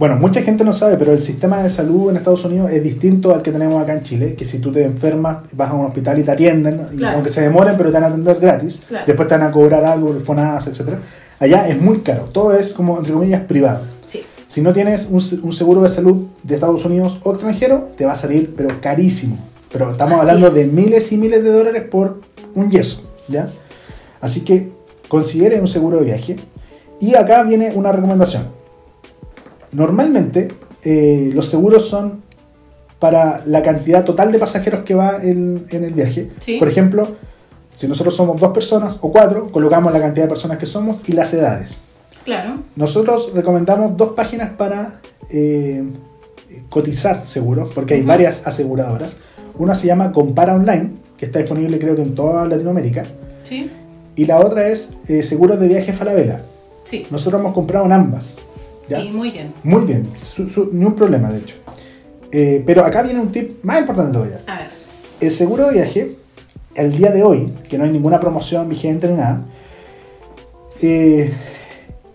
Bueno, 0.00 0.16
mucha 0.16 0.40
gente 0.40 0.64
no 0.64 0.72
sabe, 0.72 0.96
pero 0.96 1.12
el 1.12 1.20
sistema 1.20 1.62
de 1.62 1.68
salud 1.68 2.08
en 2.08 2.16
Estados 2.16 2.42
Unidos 2.46 2.70
es 2.70 2.82
distinto 2.82 3.34
al 3.34 3.42
que 3.42 3.52
tenemos 3.52 3.82
acá 3.82 3.92
en 3.92 4.02
Chile, 4.02 4.34
que 4.34 4.46
si 4.46 4.58
tú 4.58 4.72
te 4.72 4.82
enfermas, 4.82 5.40
vas 5.52 5.68
a 5.68 5.74
un 5.74 5.84
hospital 5.84 6.18
y 6.18 6.22
te 6.22 6.30
atienden, 6.30 6.86
y 6.90 6.96
Claro. 6.96 7.16
aunque 7.16 7.28
se 7.30 7.42
demoren, 7.42 7.76
pero 7.76 7.90
te 7.90 7.96
van 7.96 8.04
a 8.04 8.06
atender 8.06 8.38
gratis, 8.40 8.80
Claro. 8.88 9.04
después 9.06 9.28
te 9.28 9.36
van 9.36 9.46
a 9.46 9.50
cobrar 9.52 9.84
algo, 9.84 10.14
FONASA, 10.24 10.70
etc. 10.70 10.94
Allá 11.38 11.68
es 11.68 11.78
muy 11.78 11.98
caro, 11.98 12.30
todo 12.32 12.54
es 12.54 12.72
como, 12.72 12.96
entre 12.96 13.12
comillas, 13.12 13.42
privado. 13.42 13.82
Sí, 14.06 14.22
Si 14.46 14.62
no 14.62 14.72
tienes 14.72 15.06
un, 15.10 15.20
un 15.42 15.52
seguro 15.52 15.82
de 15.82 15.90
salud 15.90 16.28
de 16.44 16.54
Estados 16.54 16.82
Unidos 16.86 17.20
o 17.22 17.32
extranjero, 17.32 17.90
te 17.98 18.06
va 18.06 18.12
a 18.12 18.16
salir, 18.16 18.54
pero 18.56 18.80
carísimo. 18.80 19.36
Pero 19.70 19.90
estamos 19.92 20.14
Así 20.18 20.20
hablando 20.30 20.48
es. 20.48 20.54
de 20.54 20.64
miles 20.82 21.12
y 21.12 21.18
miles 21.18 21.44
de 21.44 21.50
dólares 21.52 21.82
por 21.90 22.22
un 22.54 22.70
yeso, 22.70 23.02
¿ya? 23.28 23.50
Así 24.22 24.40
que 24.46 24.72
considere 25.08 25.60
un 25.60 25.68
seguro 25.68 25.98
de 25.98 26.04
viaje. 26.06 26.36
Y 27.00 27.16
acá 27.16 27.42
viene 27.42 27.72
una 27.74 27.92
recomendación. 27.92 28.58
Normalmente 29.72 30.48
eh, 30.82 31.30
los 31.34 31.46
seguros 31.46 31.88
son 31.88 32.22
para 32.98 33.42
la 33.46 33.62
cantidad 33.62 34.04
total 34.04 34.30
de 34.30 34.38
pasajeros 34.38 34.82
que 34.84 34.94
va 34.94 35.18
en, 35.22 35.66
en 35.70 35.84
el 35.84 35.94
viaje. 35.94 36.30
Sí. 36.40 36.58
Por 36.58 36.68
ejemplo, 36.68 37.16
si 37.74 37.88
nosotros 37.88 38.14
somos 38.14 38.38
dos 38.38 38.52
personas 38.52 38.98
o 39.00 39.10
cuatro, 39.10 39.50
colocamos 39.50 39.92
la 39.92 40.00
cantidad 40.00 40.24
de 40.24 40.28
personas 40.28 40.58
que 40.58 40.66
somos 40.66 41.00
y 41.08 41.12
las 41.12 41.32
edades. 41.32 41.78
claro. 42.24 42.58
Nosotros 42.76 43.32
recomendamos 43.34 43.96
dos 43.96 44.10
páginas 44.10 44.50
para 44.50 45.00
eh, 45.30 45.82
cotizar 46.68 47.24
seguros, 47.24 47.72
porque 47.74 47.94
hay 47.94 48.02
varias 48.02 48.46
aseguradoras. 48.46 49.16
Una 49.58 49.74
se 49.74 49.86
llama 49.86 50.12
Compara 50.12 50.54
Online, 50.54 50.90
que 51.16 51.26
está 51.26 51.38
disponible 51.38 51.78
creo 51.78 51.96
que 51.96 52.02
en 52.02 52.14
toda 52.14 52.46
Latinoamérica. 52.46 53.04
Sí, 53.44 53.70
Y 54.16 54.26
la 54.26 54.38
otra 54.40 54.68
es 54.68 54.90
eh, 55.08 55.22
Seguros 55.22 55.58
de 55.58 55.68
Viaje 55.68 55.92
Falabella. 55.92 56.42
sí. 56.84 57.06
Nosotros 57.10 57.40
hemos 57.40 57.54
comprado 57.54 57.86
en 57.86 57.92
ambas. 57.92 58.34
¿Ya? 58.90 59.00
Y 59.00 59.10
muy 59.10 59.30
bien. 59.30 59.54
Muy 59.62 59.84
bien, 59.84 60.10
su- 60.22 60.50
su- 60.50 60.68
ni 60.72 60.84
un 60.84 60.94
problema 60.94 61.30
de 61.30 61.38
hecho. 61.38 61.54
Eh, 62.32 62.62
pero 62.66 62.84
acá 62.84 63.02
viene 63.02 63.20
un 63.20 63.32
tip 63.32 63.62
más 63.64 63.80
importante 63.80 64.12
todavía. 64.12 64.40
A 64.46 64.58
ver, 64.58 64.66
El 65.20 65.30
seguro 65.30 65.66
de 65.66 65.72
viaje, 65.74 66.16
el 66.74 66.96
día 66.96 67.10
de 67.10 67.22
hoy, 67.22 67.52
que 67.68 67.76
no 67.78 67.84
hay 67.84 67.90
ninguna 67.90 68.18
promoción 68.20 68.68
vigente 68.68 69.06
ni 69.08 69.14
nada, 69.14 69.42
eh, 70.82 71.32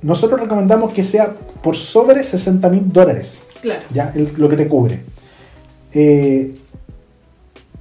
nosotros 0.02 0.40
recomendamos 0.40 0.92
que 0.94 1.04
sea 1.04 1.34
por 1.62 1.76
sobre 1.76 2.24
60 2.24 2.70
mil 2.70 2.92
dólares, 2.92 3.46
claro. 3.62 3.82
¿ya? 3.94 4.12
El- 4.16 4.32
lo 4.38 4.50
que 4.50 4.58
te 4.58 4.68
cubre. 4.68 5.02
Eh, 5.94 6.56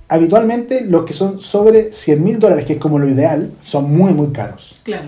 habitualmente 0.08 0.82
los 0.82 1.04
que 1.04 1.12
son 1.12 1.38
sobre 1.38 1.92
100 1.92 2.22
mil 2.22 2.38
dólares, 2.38 2.64
que 2.64 2.74
es 2.74 2.78
como 2.78 2.98
lo 2.98 3.08
ideal, 3.08 3.50
son 3.62 3.90
muy, 3.96 4.12
muy 4.12 4.28
caros. 4.28 4.74
Claro. 4.82 5.06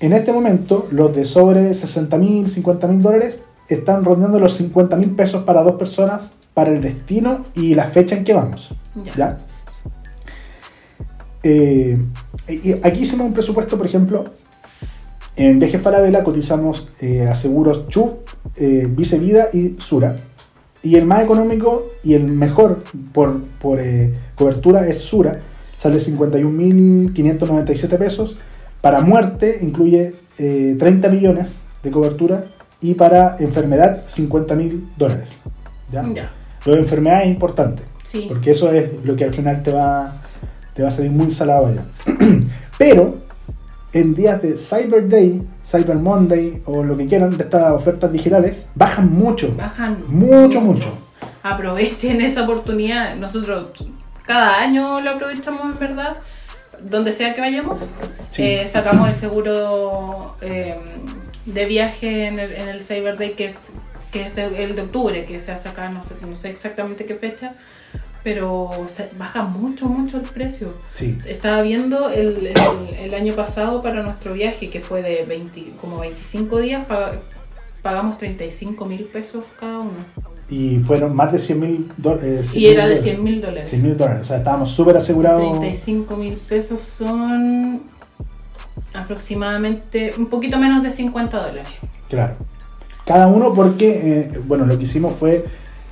En 0.00 0.12
este 0.12 0.32
momento, 0.32 0.86
los 0.90 1.14
de 1.14 1.24
sobre 1.24 1.74
60 1.74 2.16
mil, 2.18 2.48
50 2.48 2.86
mil 2.86 3.02
dólares 3.02 3.42
están 3.68 4.04
rondando 4.04 4.38
los 4.38 4.54
50 4.54 4.96
mil 4.96 5.10
pesos 5.10 5.44
para 5.44 5.62
dos 5.62 5.74
personas 5.74 6.34
para 6.54 6.70
el 6.70 6.80
destino 6.80 7.44
y 7.54 7.74
la 7.74 7.86
fecha 7.86 8.16
en 8.16 8.24
que 8.24 8.32
vamos. 8.32 8.70
Ya. 9.04 9.16
¿Ya? 9.16 9.38
Eh, 11.42 11.98
y 12.48 12.72
aquí 12.86 13.02
hicimos 13.02 13.26
un 13.26 13.32
presupuesto, 13.32 13.76
por 13.76 13.86
ejemplo, 13.86 14.24
en 15.38 15.58
Viaje 15.60 15.78
Falabella 15.78 16.24
cotizamos 16.24 16.88
eh, 17.00 17.28
a 17.28 17.34
seguros 17.34 17.86
CHUF, 17.88 18.14
eh, 18.56 18.88
Vice 18.90 19.20
Vida 19.20 19.46
y 19.52 19.76
Sura. 19.78 20.16
Y 20.82 20.96
el 20.96 21.06
más 21.06 21.22
económico 21.22 21.86
y 22.02 22.14
el 22.14 22.24
mejor 22.24 22.82
por, 23.12 23.42
por 23.60 23.78
eh, 23.78 24.12
cobertura 24.34 24.88
es 24.88 24.98
Sura, 24.98 25.38
sale 25.76 25.98
51.597 25.98 27.98
pesos. 27.98 28.36
Para 28.80 29.00
muerte 29.00 29.58
incluye 29.62 30.14
eh, 30.38 30.76
30 30.78 31.08
millones 31.08 31.60
de 31.82 31.90
cobertura 31.90 32.44
y 32.80 32.94
para 32.94 33.36
enfermedad 33.38 34.04
50.000 34.06 34.96
dólares. 34.96 35.38
¿ya? 35.90 36.04
Ya. 36.12 36.32
Lo 36.64 36.74
de 36.74 36.80
enfermedad 36.80 37.22
es 37.22 37.28
importante. 37.28 37.82
Sí. 38.02 38.26
Porque 38.28 38.50
eso 38.50 38.72
es 38.72 39.04
lo 39.04 39.16
que 39.16 39.24
al 39.24 39.32
final 39.32 39.62
te 39.62 39.72
va, 39.72 40.22
te 40.74 40.82
va 40.82 40.88
a 40.88 40.90
salir 40.90 41.10
muy 41.10 41.30
salado 41.30 41.66
allá. 41.66 41.84
Pero 42.78 43.18
en 43.92 44.14
días 44.14 44.40
de 44.42 44.56
Cyber 44.56 45.08
Day, 45.08 45.42
Cyber 45.64 45.96
Monday 45.96 46.62
o 46.66 46.84
lo 46.84 46.96
que 46.96 47.06
quieran 47.06 47.36
de 47.36 47.44
estas 47.44 47.72
ofertas 47.72 48.12
digitales, 48.12 48.66
bajan 48.74 49.10
mucho. 49.10 49.54
Bajan 49.56 50.04
Mucho, 50.08 50.60
mucho. 50.60 50.92
Aprovechen 51.42 52.20
esa 52.20 52.44
oportunidad. 52.44 53.16
Nosotros 53.16 53.68
cada 54.24 54.60
año 54.60 55.00
lo 55.00 55.10
aprovechamos 55.10 55.62
en 55.64 55.78
verdad. 55.78 56.16
Donde 56.82 57.12
sea 57.12 57.34
que 57.34 57.40
vayamos, 57.40 57.80
Sí. 58.30 58.42
eh, 58.44 58.66
sacamos 58.66 59.08
el 59.08 59.16
seguro 59.16 60.36
eh, 60.40 60.76
de 61.46 61.64
viaje 61.66 62.26
en 62.26 62.38
el, 62.38 62.52
en 62.52 62.68
el 62.68 62.82
Cyber 62.84 63.16
Day, 63.18 63.32
que 63.32 63.46
es, 63.46 63.56
que 64.12 64.22
es 64.26 64.34
de- 64.34 64.64
el 64.64 64.76
de 64.76 64.82
octubre, 64.82 65.24
que 65.24 65.40
se 65.40 65.52
hace 65.52 65.68
acá, 65.68 65.88
no 65.90 66.02
sé, 66.02 66.14
no 66.26 66.36
sé 66.36 66.50
exactamente 66.50 67.04
qué 67.06 67.14
fecha, 67.14 67.54
pero 68.22 68.70
se- 68.88 69.10
baja 69.18 69.42
mucho, 69.42 69.86
mucho 69.86 70.18
el 70.18 70.24
precio. 70.24 70.74
Sí. 70.92 71.18
Estaba 71.26 71.62
viendo 71.62 72.10
el, 72.10 72.48
el- 72.48 72.94
el 73.00 73.14
año 73.14 73.34
pasado 73.34 73.80
para 73.82 74.02
nuestro 74.02 74.32
viaje, 74.34 74.70
que 74.70 74.80
fue 74.80 75.02
de 75.02 75.24
20, 75.24 75.72
como 75.80 75.98
25 76.00 76.58
días, 76.60 76.86
pa- 76.86 77.12
pagamos 77.82 78.18
35 78.18 78.84
mil 78.84 79.04
pesos 79.04 79.44
cada 79.58 79.78
uno. 79.78 80.04
Y 80.50 80.78
fueron 80.78 81.14
más 81.14 81.30
de 81.32 81.38
100 81.38 81.60
mil 81.60 81.92
dólares. 81.98 82.54
Y 82.56 82.66
era 82.66 82.86
de 82.86 82.96
100 82.96 83.22
mil 83.22 83.40
dólares. 83.40 83.68
100 83.68 83.82
mil 83.82 83.96
dólares. 83.96 84.22
O 84.22 84.24
sea, 84.24 84.38
estábamos 84.38 84.70
súper 84.70 84.96
asegurados. 84.96 85.42
35 85.60 86.16
mil 86.16 86.34
pesos 86.34 86.80
son 86.80 87.82
aproximadamente 88.94 90.14
un 90.16 90.26
poquito 90.26 90.58
menos 90.58 90.82
de 90.82 90.90
50 90.90 91.36
dólares. 91.36 91.68
Claro. 92.08 92.34
Cada 93.04 93.26
uno 93.28 93.52
porque, 93.54 93.88
eh, 94.32 94.40
bueno, 94.46 94.66
lo 94.66 94.76
que 94.78 94.84
hicimos 94.84 95.14
fue 95.14 95.44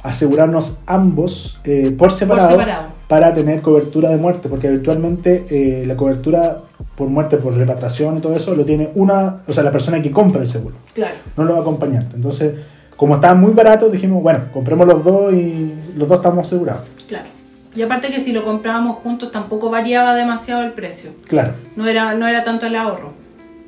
asegurarnos 0.02 0.78
ambos 0.86 1.58
eh, 1.64 1.90
por, 1.96 2.12
separado 2.12 2.50
Por 2.50 2.58
separado. 2.60 2.88
para 3.08 3.34
tener 3.34 3.60
cobertura 3.60 4.10
de 4.10 4.16
muerte, 4.16 4.48
porque 4.48 4.68
habitualmente 4.68 5.44
eh, 5.50 5.84
la 5.86 5.96
cobertura 5.96 6.62
por 6.94 7.08
muerte, 7.08 7.36
por 7.38 7.54
repatriación 7.54 8.18
y 8.18 8.20
todo 8.20 8.34
eso, 8.34 8.54
lo 8.54 8.64
tiene 8.64 8.90
una, 8.94 9.38
o 9.46 9.52
sea, 9.52 9.64
la 9.64 9.72
persona 9.72 10.00
que 10.00 10.10
compra 10.10 10.40
el 10.40 10.46
seguro, 10.46 10.76
Claro. 10.94 11.14
no 11.36 11.44
lo 11.44 11.54
va 11.54 11.60
acompañante. 11.60 12.16
Entonces, 12.16 12.54
como 12.96 13.14
estaban 13.16 13.40
muy 13.40 13.52
baratos, 13.52 13.92
dijimos, 13.92 14.22
bueno, 14.22 14.44
compremos 14.52 14.86
los 14.86 15.04
dos 15.04 15.32
y 15.34 15.72
los 15.96 16.08
dos 16.08 16.18
estamos 16.18 16.46
asegurados. 16.46 16.82
Claro. 17.08 17.26
Y 17.74 17.82
aparte 17.82 18.10
que 18.10 18.20
si 18.20 18.32
lo 18.32 18.42
comprábamos 18.44 18.96
juntos 18.96 19.30
tampoco 19.30 19.68
variaba 19.70 20.14
demasiado 20.14 20.62
el 20.62 20.72
precio. 20.72 21.10
Claro, 21.26 21.52
No 21.76 21.86
era, 21.86 22.14
no 22.14 22.26
era 22.26 22.42
tanto 22.42 22.66
el 22.66 22.74
ahorro. 22.76 23.12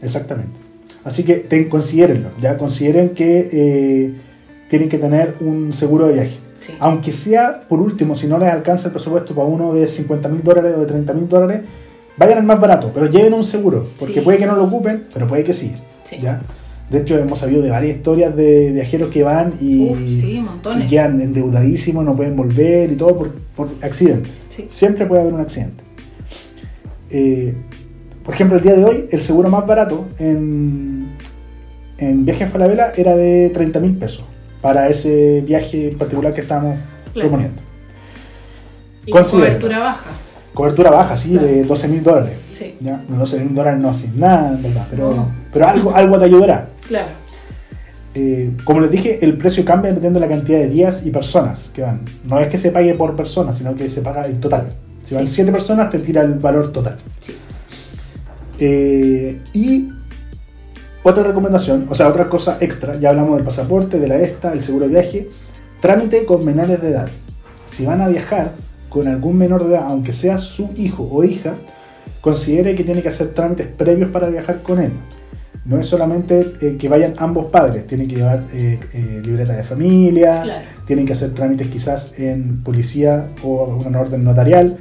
exactamente. 0.00 0.58
Así 1.04 1.24
que 1.24 1.34
ten, 1.36 1.68
considérenlo, 1.68 2.30
ya 2.38 2.56
consideren 2.58 3.10
que 3.10 3.48
eh, 3.52 4.14
tienen 4.68 4.88
que 4.88 4.98
tener 4.98 5.36
un 5.40 5.72
seguro 5.72 6.06
de 6.08 6.14
viaje. 6.14 6.38
Sí. 6.60 6.74
Aunque 6.80 7.12
sea, 7.12 7.60
por 7.68 7.80
último, 7.80 8.14
si 8.14 8.26
no 8.26 8.36
les 8.38 8.50
alcanza 8.50 8.88
el 8.88 8.92
presupuesto 8.92 9.34
para 9.34 9.46
uno 9.46 9.72
de 9.74 9.86
50 9.88 10.28
mil 10.28 10.42
dólares 10.42 10.74
o 10.76 10.80
de 10.80 10.86
30 10.86 11.12
mil 11.14 11.28
dólares, 11.28 11.62
vayan 12.16 12.38
al 12.38 12.44
más 12.44 12.60
barato, 12.60 12.90
pero 12.92 13.06
lleven 13.06 13.32
un 13.32 13.44
seguro, 13.44 13.88
porque 13.98 14.14
Sí. 14.14 14.20
puede 14.20 14.38
que 14.38 14.46
no 14.46 14.56
lo 14.56 14.64
ocupen, 14.64 15.06
pero 15.14 15.26
puede 15.28 15.44
que 15.44 15.52
sí. 15.52 15.76
Sí. 16.02 16.18
¿ya? 16.20 16.40
De 16.90 17.00
hecho, 17.00 17.18
hemos 17.18 17.38
sabido 17.38 17.60
de 17.62 17.70
varias 17.70 17.96
historias 17.96 18.34
de 18.34 18.72
viajeros 18.72 19.10
que 19.10 19.22
van 19.22 19.54
y, 19.60 19.90
Uf, 19.90 19.98
sí, 19.98 20.32
y 20.36 20.40
montones. 20.40 20.88
quedan 20.90 21.20
endeudadísimos, 21.20 22.02
no 22.04 22.16
pueden 22.16 22.34
volver 22.34 22.90
y 22.90 22.96
todo 22.96 23.16
por, 23.16 23.32
por 23.54 23.68
accidentes. 23.82 24.46
Sí. 24.48 24.66
Siempre 24.70 25.04
puede 25.06 25.20
haber 25.22 25.34
un 25.34 25.40
accidente. 25.40 25.84
Eh, 27.10 27.54
por 28.24 28.34
ejemplo, 28.34 28.56
el 28.56 28.62
día 28.62 28.74
de 28.74 28.84
hoy, 28.84 29.06
el 29.10 29.20
seguro 29.20 29.48
más 29.50 29.66
barato 29.66 30.06
en, 30.18 31.08
en 31.98 32.24
Viaje 32.24 32.44
a 32.44 32.48
Falabella 32.48 32.92
era 32.96 33.14
de 33.16 33.50
30 33.52 33.80
mil 33.80 33.96
pesos. 33.96 34.24
para 34.60 34.88
ese 34.88 35.40
viaje 35.46 35.90
en 35.92 35.98
particular 35.98 36.34
que 36.34 36.40
estamos 36.40 36.76
Claro. 37.12 37.28
proponiendo. 37.30 37.62
Y 39.06 39.12
cobertura 39.12 39.78
baja. 39.78 40.10
Cobertura 40.52 40.90
baja, 40.90 41.16
sí, 41.16 41.30
Claro. 41.32 41.46
de 41.46 41.64
12 41.64 41.88
mil 41.88 42.02
dólares. 42.02 42.32
Sí, 42.52 42.74
¿ya? 42.80 43.02
De 43.08 43.16
12 43.16 43.38
mil 43.44 43.54
dólares 43.54 43.80
no 43.80 43.88
hacen 43.90 44.18
nada, 44.18 44.52
en 44.54 44.62
verdad, 44.62 44.86
pero, 44.90 45.14
No. 45.14 45.28
pero 45.52 45.68
algo, 45.68 45.94
algo 45.94 46.18
te 46.18 46.24
ayudará. 46.24 46.68
Claro. 46.88 47.08
Eh, 48.14 48.50
como 48.64 48.80
les 48.80 48.90
dije, 48.90 49.18
el 49.24 49.36
precio 49.36 49.64
cambia 49.64 49.90
dependiendo 49.90 50.18
de 50.18 50.26
la 50.26 50.34
cantidad 50.34 50.58
de 50.58 50.68
días 50.68 51.06
y 51.06 51.10
personas 51.10 51.70
que 51.72 51.82
van. 51.82 52.00
No 52.24 52.40
es 52.40 52.48
que 52.48 52.58
se 52.58 52.72
pague 52.72 52.94
por 52.94 53.14
persona, 53.14 53.52
sino 53.52 53.76
que 53.76 53.88
se 53.88 54.00
paga 54.00 54.26
el 54.26 54.40
total. 54.40 54.74
Si 55.02 55.14
van 55.14 55.26
Sí. 55.26 55.34
7 55.34 55.52
personas, 55.52 55.90
te 55.90 56.00
tira 56.00 56.22
el 56.22 56.34
valor 56.34 56.72
total. 56.72 56.98
Sí. 57.20 57.36
Eh, 58.58 59.40
y 59.52 59.88
otra 61.02 61.22
recomendación, 61.22 61.86
o 61.88 61.94
sea, 61.94 62.08
otra 62.08 62.28
cosa 62.28 62.58
extra, 62.60 62.98
ya 62.98 63.10
hablamos 63.10 63.36
del 63.36 63.44
pasaporte, 63.44 64.00
de 64.00 64.08
la 64.08 64.16
ESTA, 64.18 64.52
el 64.52 64.62
seguro 64.62 64.86
de 64.86 64.92
viaje, 64.92 65.30
trámite 65.80 66.24
con 66.24 66.44
menores 66.44 66.82
de 66.82 66.88
edad. 66.88 67.08
Si 67.66 67.86
van 67.86 68.00
a 68.00 68.08
viajar 68.08 68.54
con 68.88 69.06
algún 69.06 69.36
menor 69.36 69.64
de 69.64 69.74
edad, 69.74 69.84
aunque 69.86 70.12
sea 70.12 70.38
su 70.38 70.70
hijo 70.76 71.08
o 71.10 71.22
hija, 71.22 71.54
considere 72.20 72.74
que 72.74 72.84
tiene 72.84 73.00
que 73.00 73.08
hacer 73.08 73.28
trámites 73.28 73.68
previos 73.68 74.10
para 74.10 74.28
viajar 74.28 74.60
con 74.62 74.80
él. 74.80 74.92
No 75.68 75.78
es 75.78 75.84
solamente 75.84 76.54
eh, 76.62 76.76
que 76.78 76.88
vayan 76.88 77.12
ambos 77.18 77.46
padres, 77.50 77.86
tienen 77.86 78.08
que 78.08 78.16
llevar 78.16 78.44
eh, 78.54 78.80
eh, 78.94 79.20
libreta 79.22 79.52
de 79.52 79.62
familia, 79.62 80.40
Claro. 80.42 80.64
tienen 80.86 81.04
que 81.04 81.12
hacer 81.12 81.34
trámites 81.34 81.68
quizás 81.68 82.18
en 82.18 82.62
policía 82.64 83.28
o 83.44 83.78
una 83.86 84.00
orden 84.00 84.24
notarial. 84.24 84.78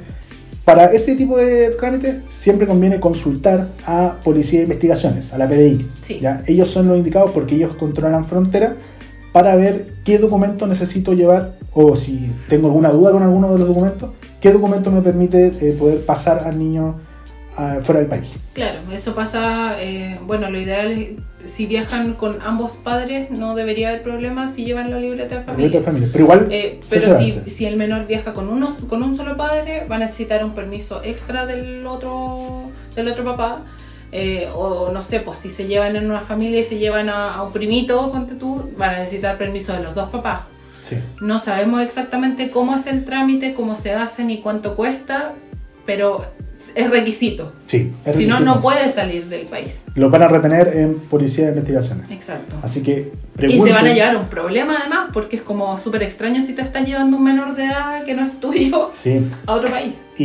Para 0.64 0.86
ese 0.86 1.14
tipo 1.14 1.36
de 1.36 1.68
trámites 1.78 2.16
siempre 2.28 2.66
conviene 2.66 3.00
consultar 3.00 3.68
a 3.84 4.16
Policía 4.24 4.60
de 4.60 4.64
Investigaciones, 4.64 5.34
a 5.34 5.38
la 5.38 5.46
PDI. 5.46 5.90
Sí. 6.00 6.20
¿ya? 6.20 6.42
Ellos 6.46 6.70
son 6.70 6.88
los 6.88 6.96
indicados 6.96 7.32
porque 7.34 7.56
ellos 7.56 7.74
controlan 7.74 8.24
frontera 8.24 8.76
para 9.32 9.56
ver 9.56 9.92
qué 10.04 10.16
documento 10.18 10.66
necesito 10.66 11.12
llevar 11.12 11.58
o 11.72 11.96
si 11.96 12.32
tengo 12.48 12.68
alguna 12.68 12.88
duda 12.90 13.12
con 13.12 13.22
alguno 13.22 13.52
de 13.52 13.58
los 13.58 13.68
documentos, 13.68 14.10
qué 14.40 14.52
documento 14.52 14.90
me 14.90 15.02
permite 15.02 15.50
poder 15.78 16.04
pasar 16.06 16.44
al 16.46 16.58
niño 16.58 16.96
ah, 17.58 17.78
fuera 17.82 18.00
del 18.00 18.08
país. 18.08 18.36
Claro, 18.54 18.78
eso 18.92 19.14
pasa, 19.14 19.82
eh, 19.82 20.18
bueno, 20.26 20.50
lo 20.50 20.58
ideal 20.60 20.92
es, 20.92 21.08
si 21.50 21.66
viajan 21.66 22.14
con 22.14 22.38
ambos 22.44 22.76
padres, 22.76 23.30
no 23.30 23.54
debería 23.54 23.88
haber 23.90 24.02
problema 24.02 24.48
si 24.48 24.64
llevan 24.64 24.90
la 24.90 24.98
libreta 24.98 25.36
de 25.38 25.44
familia. 25.44 25.66
libreta 25.66 25.78
de 25.78 25.84
familia. 25.84 26.08
Pero 26.12 26.24
igual, 26.24 26.48
Eh, 26.50 26.80
pero 26.90 27.18
si, 27.18 27.32
si 27.50 27.66
el 27.66 27.76
menor 27.76 28.06
viaja 28.06 28.32
con, 28.34 28.48
uno, 28.48 28.74
con 28.88 29.02
un 29.02 29.16
solo 29.16 29.36
padre, 29.36 29.86
va 29.90 29.96
a 29.96 29.98
necesitar 29.98 30.44
un 30.44 30.54
permiso 30.54 31.00
extra 31.04 31.46
del 31.46 31.86
otro, 31.86 32.70
del 32.94 33.08
otro 33.08 33.24
papá. 33.24 33.62
eh, 34.10 34.48
o 34.54 34.90
no 34.90 35.02
sé, 35.02 35.20
pues 35.20 35.36
si 35.36 35.50
se 35.50 35.66
llevan 35.66 35.94
en 35.94 36.10
una 36.10 36.20
familia 36.20 36.60
y 36.60 36.64
se 36.64 36.78
llevan 36.78 37.10
a, 37.10 37.34
a 37.34 37.42
un 37.42 37.52
primito, 37.52 38.10
ponte 38.10 38.34
tú, 38.36 38.70
van 38.78 38.94
a 38.94 38.98
necesitar 39.00 39.36
permiso 39.36 39.74
de 39.74 39.82
los 39.82 39.94
dos 39.94 40.08
papás. 40.08 40.40
Sí. 40.82 40.96
No 41.20 41.38
sabemos 41.38 41.82
exactamente 41.82 42.50
cómo 42.50 42.74
es 42.74 42.86
el 42.86 43.04
trámite, 43.04 43.52
cómo 43.52 43.76
se 43.76 43.92
hace 43.92 44.24
ni 44.24 44.38
cuánto 44.40 44.76
cuesta, 44.76 45.34
pero 45.84 46.24
es 46.74 46.90
requisito. 46.90 47.52
Sí, 47.66 47.92
es 48.04 48.16
Si 48.16 48.26
no, 48.26 48.40
no 48.40 48.60
puede 48.60 48.90
salir 48.90 49.26
del 49.26 49.46
país. 49.46 49.84
Lo 49.94 50.10
van 50.10 50.22
a 50.22 50.28
retener 50.28 50.76
en 50.76 50.94
Policía 50.94 51.44
de 51.46 51.50
Investigaciones. 51.52 52.10
Exacto. 52.10 52.56
Así 52.62 52.82
que 52.82 53.12
Y 53.38 53.58
se 53.58 53.72
van 53.72 53.84
a 53.86 53.88
pregunten- 53.90 53.94
llevar 53.94 54.16
un 54.16 54.26
problema 54.26 54.76
además, 54.80 55.10
porque 55.12 55.36
es 55.36 55.42
como 55.42 55.78
súper 55.78 56.02
extraño 56.02 56.42
si 56.42 56.54
te 56.54 56.62
estás 56.62 56.86
llevando 56.86 57.16
un 57.16 57.24
menor 57.24 57.54
de 57.54 57.64
edad 57.64 58.04
que 58.04 58.14
no 58.14 58.24
es 58.24 58.40
tuyo 58.40 58.88
Sí, 58.90 59.20
a 59.46 59.54
otro 59.54 59.70
país. 59.70 59.92
y, 60.18 60.24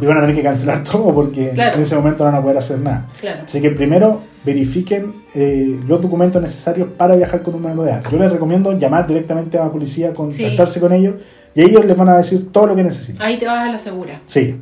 y 0.00 0.06
van 0.06 0.18
a 0.18 0.20
tener 0.20 0.36
que 0.36 0.42
cancelar 0.42 0.82
todo 0.90 1.12
porque 1.14 1.50
Claro. 1.50 1.76
en 1.76 1.82
ese 1.82 1.96
momento 1.96 2.24
no 2.24 2.30
van 2.30 2.38
a 2.40 2.42
poder 2.42 2.58
hacer 2.58 2.78
nada. 2.78 3.06
Claro. 3.20 3.40
Así 3.44 3.60
que 3.60 3.70
primero 3.70 4.22
verifiquen 4.44 5.14
eh, 5.34 5.76
los 5.88 6.00
documentos 6.00 6.40
necesarios 6.40 6.88
para 6.96 7.16
viajar 7.16 7.42
con 7.42 7.54
un 7.56 7.62
menor 7.62 7.84
de 7.84 7.90
edad. 7.90 8.04
Yo 8.10 8.18
les 8.18 8.30
recomiendo 8.30 8.76
llamar 8.78 9.06
directamente 9.06 9.58
a 9.58 9.64
la 9.64 9.72
policía, 9.72 10.14
contactarse 10.14 10.78
con 10.80 10.92
ellos 10.92 11.14
y 11.54 11.62
ellos 11.62 11.84
les 11.84 11.96
van 11.96 12.08
a 12.10 12.16
decir 12.18 12.52
todo 12.52 12.66
lo 12.68 12.76
que 12.76 12.84
necesitan. 12.84 13.26
Ahí 13.26 13.38
te 13.38 13.46
vas 13.46 13.66
a 13.68 13.72
la 13.72 13.78
segura. 13.78 14.20
Sí. 14.26 14.56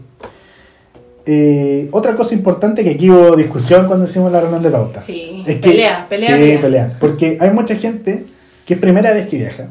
Eh, 1.26 1.88
otra 1.90 2.14
cosa 2.14 2.34
importante 2.34 2.84
que 2.84 2.90
aquí 2.90 3.08
hubo 3.10 3.34
discusión 3.36 3.86
cuando 3.86 4.04
hicimos 4.04 4.30
la 4.30 4.40
reunión 4.40 4.62
de 4.62 4.70
pauta. 4.70 5.00
Sí. 5.00 5.42
Es 5.46 5.56
que- 5.56 5.70
pelea, 5.70 6.06
pelea, 6.08 6.28
sí, 6.28 6.34
pelea. 6.34 6.60
pelea. 6.60 6.96
Porque 7.00 7.38
hay 7.40 7.50
mucha 7.50 7.74
gente 7.76 8.24
que 8.66 8.74
es 8.74 8.80
primera 8.80 9.12
vez 9.12 9.28
que 9.28 9.36
viaja, 9.38 9.68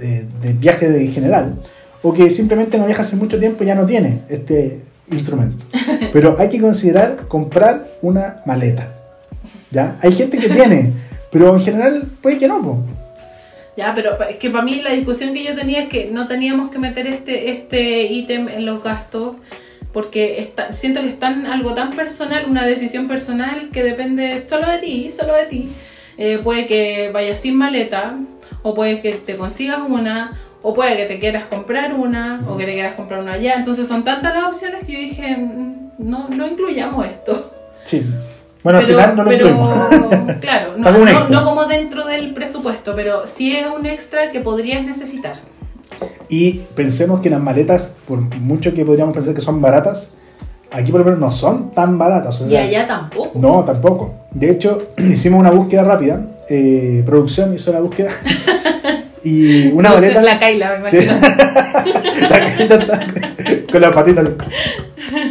eh, 0.00 0.24
de 0.40 0.52
viaje 0.52 0.88
de 0.88 1.06
general, 1.08 1.54
o 2.02 2.12
que 2.12 2.30
simplemente 2.30 2.78
no 2.78 2.86
viaja 2.86 3.02
hace 3.02 3.16
mucho 3.16 3.38
tiempo 3.38 3.64
y 3.64 3.66
ya 3.66 3.74
no 3.74 3.84
tiene 3.86 4.20
este 4.28 4.78
instrumento. 5.10 5.64
Pero 6.12 6.36
hay 6.38 6.48
que 6.48 6.60
considerar 6.60 7.26
comprar 7.28 7.88
una 8.00 8.42
maleta. 8.46 8.88
¿Ya? 9.70 9.96
Hay 10.02 10.12
gente 10.12 10.36
que 10.36 10.50
tiene, 10.50 10.92
pero 11.30 11.54
en 11.56 11.62
general 11.62 12.02
puede 12.20 12.36
que 12.36 12.46
no. 12.46 12.60
po. 12.62 12.78
Ya, 13.74 13.94
pero 13.94 14.22
es 14.28 14.36
que 14.36 14.50
para 14.50 14.62
mí 14.62 14.82
la 14.82 14.90
discusión 14.92 15.32
que 15.32 15.42
yo 15.42 15.54
tenía 15.54 15.84
es 15.84 15.88
que 15.88 16.10
no 16.10 16.28
teníamos 16.28 16.70
que 16.70 16.78
meter 16.78 17.06
este 17.06 17.50
este 17.52 18.02
ítem 18.02 18.48
en 18.50 18.66
los 18.66 18.82
gastos 18.84 19.36
porque 19.92 20.40
está- 20.40 20.72
siento 20.72 21.00
que 21.00 21.08
es 21.08 21.18
tan, 21.18 21.46
algo 21.46 21.74
tan 21.74 21.94
personal, 21.94 22.46
una 22.48 22.64
decisión 22.64 23.08
personal 23.08 23.68
que 23.72 23.82
depende 23.82 24.38
solo 24.38 24.68
de 24.68 24.78
ti, 24.78 25.10
solo 25.10 25.34
de 25.34 25.46
ti. 25.46 25.68
Eh, 26.18 26.38
puede 26.42 26.66
que 26.66 27.10
vayas 27.12 27.40
sin 27.40 27.56
maleta, 27.56 28.16
o 28.62 28.74
puede 28.74 29.00
que 29.00 29.12
te 29.12 29.36
consigas 29.36 29.80
una, 29.86 30.38
o 30.62 30.72
puede 30.72 30.96
que 30.96 31.06
te 31.06 31.18
quieras 31.18 31.44
comprar 31.46 31.92
una, 31.94 32.40
o 32.48 32.56
que 32.56 32.64
te 32.64 32.72
quieras 32.74 32.94
comprar 32.94 33.20
una 33.20 33.36
ya. 33.36 33.54
Entonces 33.54 33.86
son 33.88 34.04
tantas 34.04 34.34
las 34.34 34.44
opciones 34.44 34.84
que 34.86 34.92
yo 34.92 34.98
dije, 34.98 35.36
mm, 35.36 35.90
no, 35.98 36.28
no 36.28 36.46
incluyamos 36.46 37.06
esto. 37.06 37.52
Sí. 37.84 38.06
Bueno, 38.62 38.78
pero, 38.78 38.98
al 39.00 39.04
final 39.04 39.16
no 39.16 39.24
lo 39.24 39.30
pero, 39.30 39.48
incluimos. 39.48 40.36
claro, 40.40 40.74
no, 40.76 40.90
no 41.28 41.44
como 41.44 41.64
dentro 41.66 42.04
del 42.06 42.32
presupuesto, 42.32 42.94
pero 42.94 43.26
sí 43.26 43.56
es 43.56 43.66
un 43.66 43.86
extra 43.86 44.30
que 44.30 44.40
podrías 44.40 44.84
necesitar. 44.84 45.51
Y 46.28 46.62
pensemos 46.74 47.20
que 47.20 47.30
las 47.30 47.40
maletas, 47.40 47.94
por 48.06 48.18
mucho 48.20 48.72
que 48.74 48.84
podríamos 48.84 49.14
pensar 49.14 49.34
que 49.34 49.40
son 49.40 49.60
baratas, 49.60 50.10
aquí 50.70 50.90
por 50.90 51.00
lo 51.00 51.04
menos 51.04 51.20
no 51.20 51.30
son 51.30 51.70
tan 51.72 51.98
baratas. 51.98 52.40
o 52.40 52.48
y 52.48 52.56
allá 52.56 52.86
tampoco. 52.86 53.38
No, 53.38 53.64
tampoco. 53.64 54.14
De 54.30 54.50
hecho, 54.50 54.88
hicimos 54.98 55.40
una 55.40 55.50
búsqueda 55.50 55.84
rápida. 55.84 56.20
eh, 56.48 57.02
producción 57.06 57.54
hizo 57.54 57.72
la 57.72 57.80
búsqueda. 57.80 58.10
y 59.24 59.68
una 59.68 59.90
maleta. 59.90 60.22
La 60.22 60.38
Kaila, 60.40 60.78
me 60.82 60.90
Sí. 60.90 60.96
imagino. 60.98 61.32
La 62.30 62.38
cajita 62.40 62.74
está 62.76 63.06
con 63.70 63.80
las 63.80 63.94
patitas. 63.94 64.28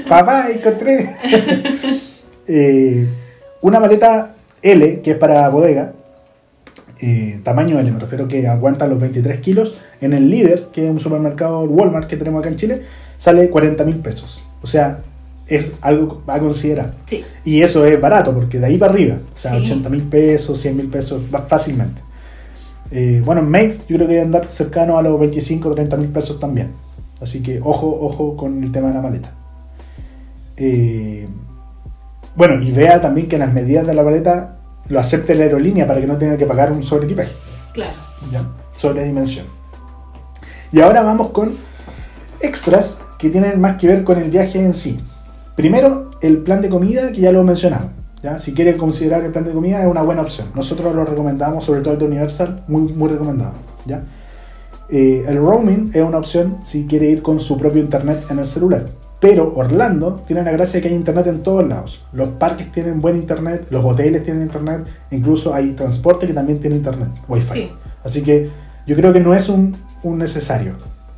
Papá, 0.08 0.48
encontré. 0.54 1.10
Eh, 2.48 3.08
una 3.62 3.80
maleta 3.80 4.34
L, 4.62 5.02
que 5.02 5.12
es 5.12 5.18
para 5.18 5.48
bodega. 5.50 5.94
Eh, 7.02 7.40
tamaño 7.44 7.80
L, 7.80 7.92
me 7.92 8.00
refiero 8.00 8.28
que 8.28 8.48
aguanta 8.48 8.88
los 8.88 9.00
23 9.00 9.40
kilos. 9.40 9.76
En 10.02 10.14
el 10.14 10.30
líder, 10.30 10.68
que 10.72 10.86
es 10.86 10.92
un 10.92 11.00
supermercado 11.00 11.62
Walmart 11.64 12.08
que 12.08 12.18
tenemos 12.18 12.40
acá 12.42 12.50
en 12.50 12.56
Chile, 12.58 12.82
sale 13.18 13.50
40 13.50 13.84
mil 13.86 13.98
pesos. 13.98 14.44
O 14.62 14.68
sea, 14.68 15.00
es 15.48 15.76
algo 15.82 16.22
a 16.28 16.40
considerar. 16.40 16.94
Sí, 17.06 17.24
Y 17.44 17.62
eso 17.62 17.86
es 17.86 18.00
barato, 18.00 18.34
porque 18.34 18.60
de 18.60 18.68
ahí 18.68 18.78
para 18.78 18.94
arriba, 18.94 19.18
o 19.34 19.38
sea, 19.38 19.52
Sí. 19.52 19.58
80 19.64 19.90
mil 19.90 20.04
pesos, 20.04 20.60
100 20.60 20.78
mil 20.78 20.88
pesos, 20.88 21.22
fácilmente. 21.48 22.02
Eh, 22.92 23.22
bueno, 23.26 23.42
en 23.42 23.50
Mates 23.50 23.80
yo 23.88 23.96
creo 23.96 24.08
que 24.08 24.14
debe 24.14 24.22
andar 24.26 24.46
cercano 24.46 24.98
a 24.98 25.02
los 25.02 25.20
25 25.20 25.70
o 25.70 25.76
30 25.76 25.98
mil 25.98 26.10
pesos 26.10 26.40
también. 26.40 26.72
Así 27.22 27.42
que 27.42 27.60
ojo, 27.62 27.88
ojo 28.02 28.36
con 28.36 28.64
el 28.64 28.72
tema 28.72 28.90
de 28.90 28.94
la 28.96 29.02
maleta. 29.02 29.32
Eh, 30.58 31.28
bueno, 32.36 32.62
y 32.62 32.72
vea 32.72 33.00
también 33.02 33.28
que 33.28 33.38
las 33.38 33.54
medidas 33.54 33.86
de 33.88 33.94
la 33.94 34.04
maleta 34.04 34.58
lo 34.90 35.00
acepte 35.00 35.36
la 35.36 35.44
aerolínea 35.44 35.88
para 35.88 36.00
que 36.02 36.08
no 36.08 36.18
tenga 36.18 36.38
que 36.38 36.46
pagar 36.46 36.72
un 36.72 36.84
sobre 36.84 37.06
equipaje. 37.06 37.34
claro. 37.74 37.94
¿ya? 38.32 38.44
Sobre 38.74 39.04
dimensión. 39.04 39.46
Y 40.72 40.80
ahora 40.80 41.02
vamos 41.02 41.32
con 41.32 41.54
extras 42.40 42.98
que 43.18 43.30
tienen 43.30 43.60
más 43.60 43.78
que 43.78 43.88
ver 43.88 44.04
con 44.04 44.18
el 44.20 44.30
viaje 44.30 44.60
en 44.60 44.74
sí. 44.74 45.00
Primero, 45.56 46.12
el 46.22 46.40
plan 46.40 46.62
de 46.62 46.70
comida, 46.70 47.12
que 47.12 47.22
ya 47.22 47.32
lo 47.32 47.44
mencionamos. 47.44 47.92
¿ya? 48.22 48.38
Si 48.38 48.54
quieren 48.54 48.78
considerar 48.78 49.24
el 49.24 49.32
plan 49.32 49.44
de 49.44 49.52
comida, 49.52 49.82
es 49.82 49.88
una 49.88 50.02
buena 50.02 50.22
opción. 50.22 50.48
Nosotros 50.56 50.96
lo 50.96 51.04
recomendamos, 51.06 51.64
sobre 51.64 51.82
todo 51.82 51.94
el 51.94 52.00
de 52.00 52.06
Universal, 52.06 52.64
muy, 52.68 52.94
muy 52.94 53.10
recomendado. 53.10 53.54
¿ya? 53.86 54.04
Eh, 54.90 55.24
el 55.28 55.38
roaming 55.38 55.92
es 55.94 56.04
una 56.04 56.18
opción 56.18 56.58
si 56.64 56.86
quiere 56.86 57.10
ir 57.10 57.22
con 57.22 57.40
su 57.40 57.58
propio 57.58 57.82
internet 57.82 58.26
en 58.30 58.40
el 58.40 58.46
celular. 58.46 58.88
Pero 59.22 59.54
Orlando 59.56 60.24
tiene 60.26 60.42
la 60.44 60.52
gracia 60.52 60.80
de 60.80 60.82
que 60.82 60.88
hay 60.90 60.96
internet 60.96 61.28
en 61.28 61.44
todos 61.44 61.66
lados. 61.68 62.02
Los 62.12 62.30
parques 62.30 62.72
tienen 62.72 63.00
buen 63.02 63.16
internet, 63.18 63.68
los 63.70 63.86
hoteles 63.86 64.24
tienen 64.24 64.42
internet, 64.44 64.82
incluso 65.12 65.54
hay 65.54 65.72
transporte 65.72 66.26
que 66.28 66.34
también 66.34 66.60
tiene 66.60 66.76
internet, 66.78 67.10
wifi. 67.30 67.54
Sí. 67.54 67.70
Así 68.04 68.24
que 68.24 68.50
yo 68.88 68.96
creo 68.96 69.14
que 69.14 69.20
no 69.20 69.36
es 69.36 69.48
un, 69.48 69.78
un 70.02 70.18
necesario. 70.18 70.74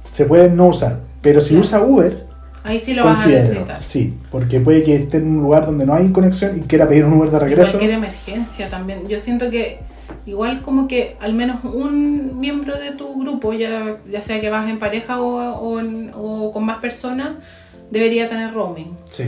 Se 0.09 0.25
puede 0.25 0.49
no 0.49 0.67
usar. 0.67 0.99
Pero 1.21 1.39
si 1.39 1.55
usa 1.57 1.81
Uber, 1.81 2.27
Ahí 2.65 2.77
sí 2.80 2.93
lo 2.93 3.05
vas 3.05 3.19
a 3.19 3.23
considero. 3.23 3.43
necesitar. 3.43 3.81
Sí, 3.85 4.13
porque 4.30 4.59
puede 4.59 4.84
que 4.84 4.95
esté 4.97 5.17
en 5.17 5.27
un 5.38 5.41
lugar 5.43 5.65
donde 5.65 5.85
no 5.85 5.93
hay 5.93 6.09
conexión 6.11 6.57
y 6.57 6.61
quiera 6.61 6.88
pedir 6.88 7.05
un 7.05 7.13
Uber 7.13 7.30
de 7.31 7.38
Y 7.38 7.39
regreso. 7.39 7.71
cualquier 7.71 7.91
emergencia 7.91 8.69
también. 8.69 9.07
Yo 9.07 9.17
siento 9.19 9.49
que 9.49 9.80
igual 10.25 10.61
como 10.61 10.88
que 10.89 11.15
al 11.21 11.34
menos 11.34 11.63
un 11.63 12.38
miembro 12.39 12.77
de 12.77 12.91
tu 12.91 13.17
grupo, 13.17 13.53
ya, 13.53 13.95
ya 14.11 14.21
sea 14.21 14.41
que 14.41 14.49
vas 14.49 14.69
en 14.69 14.77
pareja 14.80 15.21
o, 15.21 15.55
o 15.55 15.80
en- 15.80 16.11
o 16.15 16.51
con 16.51 16.65
más 16.65 16.80
personas, 16.80 17.31
debería 17.94 18.28
tener 18.28 18.52
roaming. 18.53 18.91
Sí. 19.06 19.26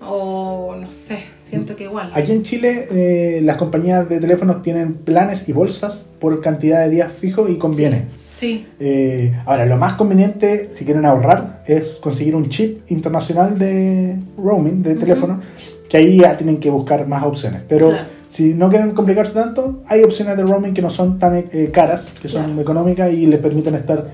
O 0.00 0.76
no 0.80 0.90
sé, 0.90 1.18
siento 1.38 1.74
que 1.74 1.84
igual. 1.84 2.10
Aquí 2.14 2.30
en 2.32 2.42
Chile 2.42 2.86
eh, 2.90 3.40
las 3.42 3.56
compañías 3.56 4.08
de 4.08 4.20
teléfonos 4.20 4.62
tienen 4.62 4.94
planes 4.94 5.48
y 5.48 5.52
bolsas 5.52 6.06
por 6.20 6.40
cantidad 6.40 6.80
de 6.84 6.90
días 6.90 7.12
fijos 7.12 7.50
y 7.50 7.56
conviene. 7.56 8.04
Sí, 8.36 8.66
Eh, 8.78 9.32
ahora, 9.46 9.64
lo 9.64 9.78
más 9.78 9.94
conveniente, 9.94 10.68
si 10.70 10.84
quieren 10.84 11.06
ahorrar, 11.06 11.62
es 11.66 11.96
conseguir 12.02 12.36
un 12.36 12.46
chip 12.50 12.82
internacional 12.90 13.58
de 13.58 14.16
roaming, 14.36 14.82
de 14.82 14.94
teléfono, 14.94 15.40
que 15.88 15.96
ahí 15.96 16.18
ya 16.18 16.36
tienen 16.36 16.58
que 16.60 16.68
buscar 16.68 17.08
más 17.08 17.22
opciones. 17.24 17.62
Pero 17.66 17.88
Claro. 17.88 18.04
si 18.28 18.52
no 18.52 18.68
quieren 18.68 18.90
complicarse 18.90 19.32
tanto, 19.32 19.80
hay 19.86 20.02
opciones 20.02 20.36
de 20.36 20.42
roaming 20.42 20.74
que 20.74 20.82
no 20.82 20.90
son 20.90 21.18
tan 21.18 21.34
eh, 21.50 21.70
caras, 21.72 22.12
que 22.20 22.28
son 22.28 22.44
Claro. 22.44 22.60
económicas 22.60 23.10
y 23.10 23.24
les 23.26 23.40
permiten 23.40 23.74
estar 23.74 24.04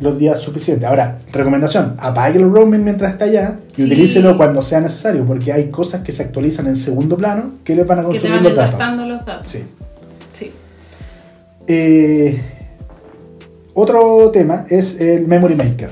los 0.00 0.18
días 0.18 0.38
suficientes. 0.40 0.88
Ahora, 0.88 1.18
recomendación, 1.32 1.94
apague 1.98 2.38
el 2.38 2.50
roaming 2.50 2.82
mientras 2.82 3.12
está 3.12 3.26
allá 3.26 3.58
y 3.72 3.76
Sí. 3.76 3.84
utilícelo 3.84 4.36
cuando 4.36 4.62
sea 4.62 4.80
necesario, 4.80 5.24
porque 5.26 5.52
hay 5.52 5.68
cosas 5.70 6.02
que 6.02 6.10
se 6.10 6.22
actualizan 6.22 6.66
en 6.66 6.76
segundo 6.76 7.16
plano 7.16 7.50
que 7.64 7.74
les 7.76 7.86
van 7.86 7.98
a 7.98 8.02
que 8.02 8.08
te 8.08 8.12
consumir 8.14 8.34
van 8.36 8.44
los 8.44 8.56
datos. 8.56 8.70
gastando 8.78 9.06
los 9.06 9.24
datos. 9.26 9.48
Sí. 9.48 9.58
Sí. 10.32 10.52
Eh, 11.68 12.40
otro 13.74 14.30
tema 14.32 14.64
es 14.68 15.00
el 15.00 15.26
Memory 15.26 15.54
Maker. 15.54 15.90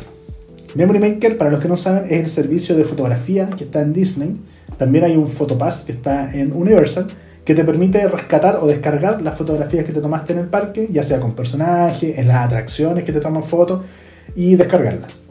Memory 0.75 0.99
Maker, 0.99 1.39
para 1.39 1.51
los 1.51 1.61
que 1.61 1.69
no 1.69 1.77
saben, 1.77 2.05
es 2.07 2.21
el 2.21 2.29
servicio 2.29 2.77
de 2.77 2.85
fotografía 2.85 3.49
que 3.57 3.65
está 3.65 3.81
en 3.81 3.93
Disney. 3.93 4.37
También 4.77 5.05
hay 5.05 5.17
un 5.17 5.29
Photopass 5.29 5.83
que 5.85 5.93
está 5.93 6.33
en 6.33 6.53
Universal 6.53 7.07
que 7.49 7.55
te 7.55 7.65
permite 7.65 8.07
rescatar 8.07 8.59
o 8.61 8.67
descargar 8.67 9.23
las 9.23 9.35
fotografías 9.35 9.87
que 9.87 9.93
te 9.95 10.03
tomaste 10.03 10.35
en 10.35 10.41
el 10.41 10.49
parque, 10.49 10.87
ya 10.93 11.03
sea 11.03 11.19
con 11.19 11.35
personajes, 11.35 12.19
en 12.19 12.29
las 12.29 12.45
atracciones 12.45 13.05
que 13.05 13.13
te 13.15 13.21
toman 13.21 13.43
fotos 13.43 13.87
y 14.35 14.55
descargarlas. 14.57 15.23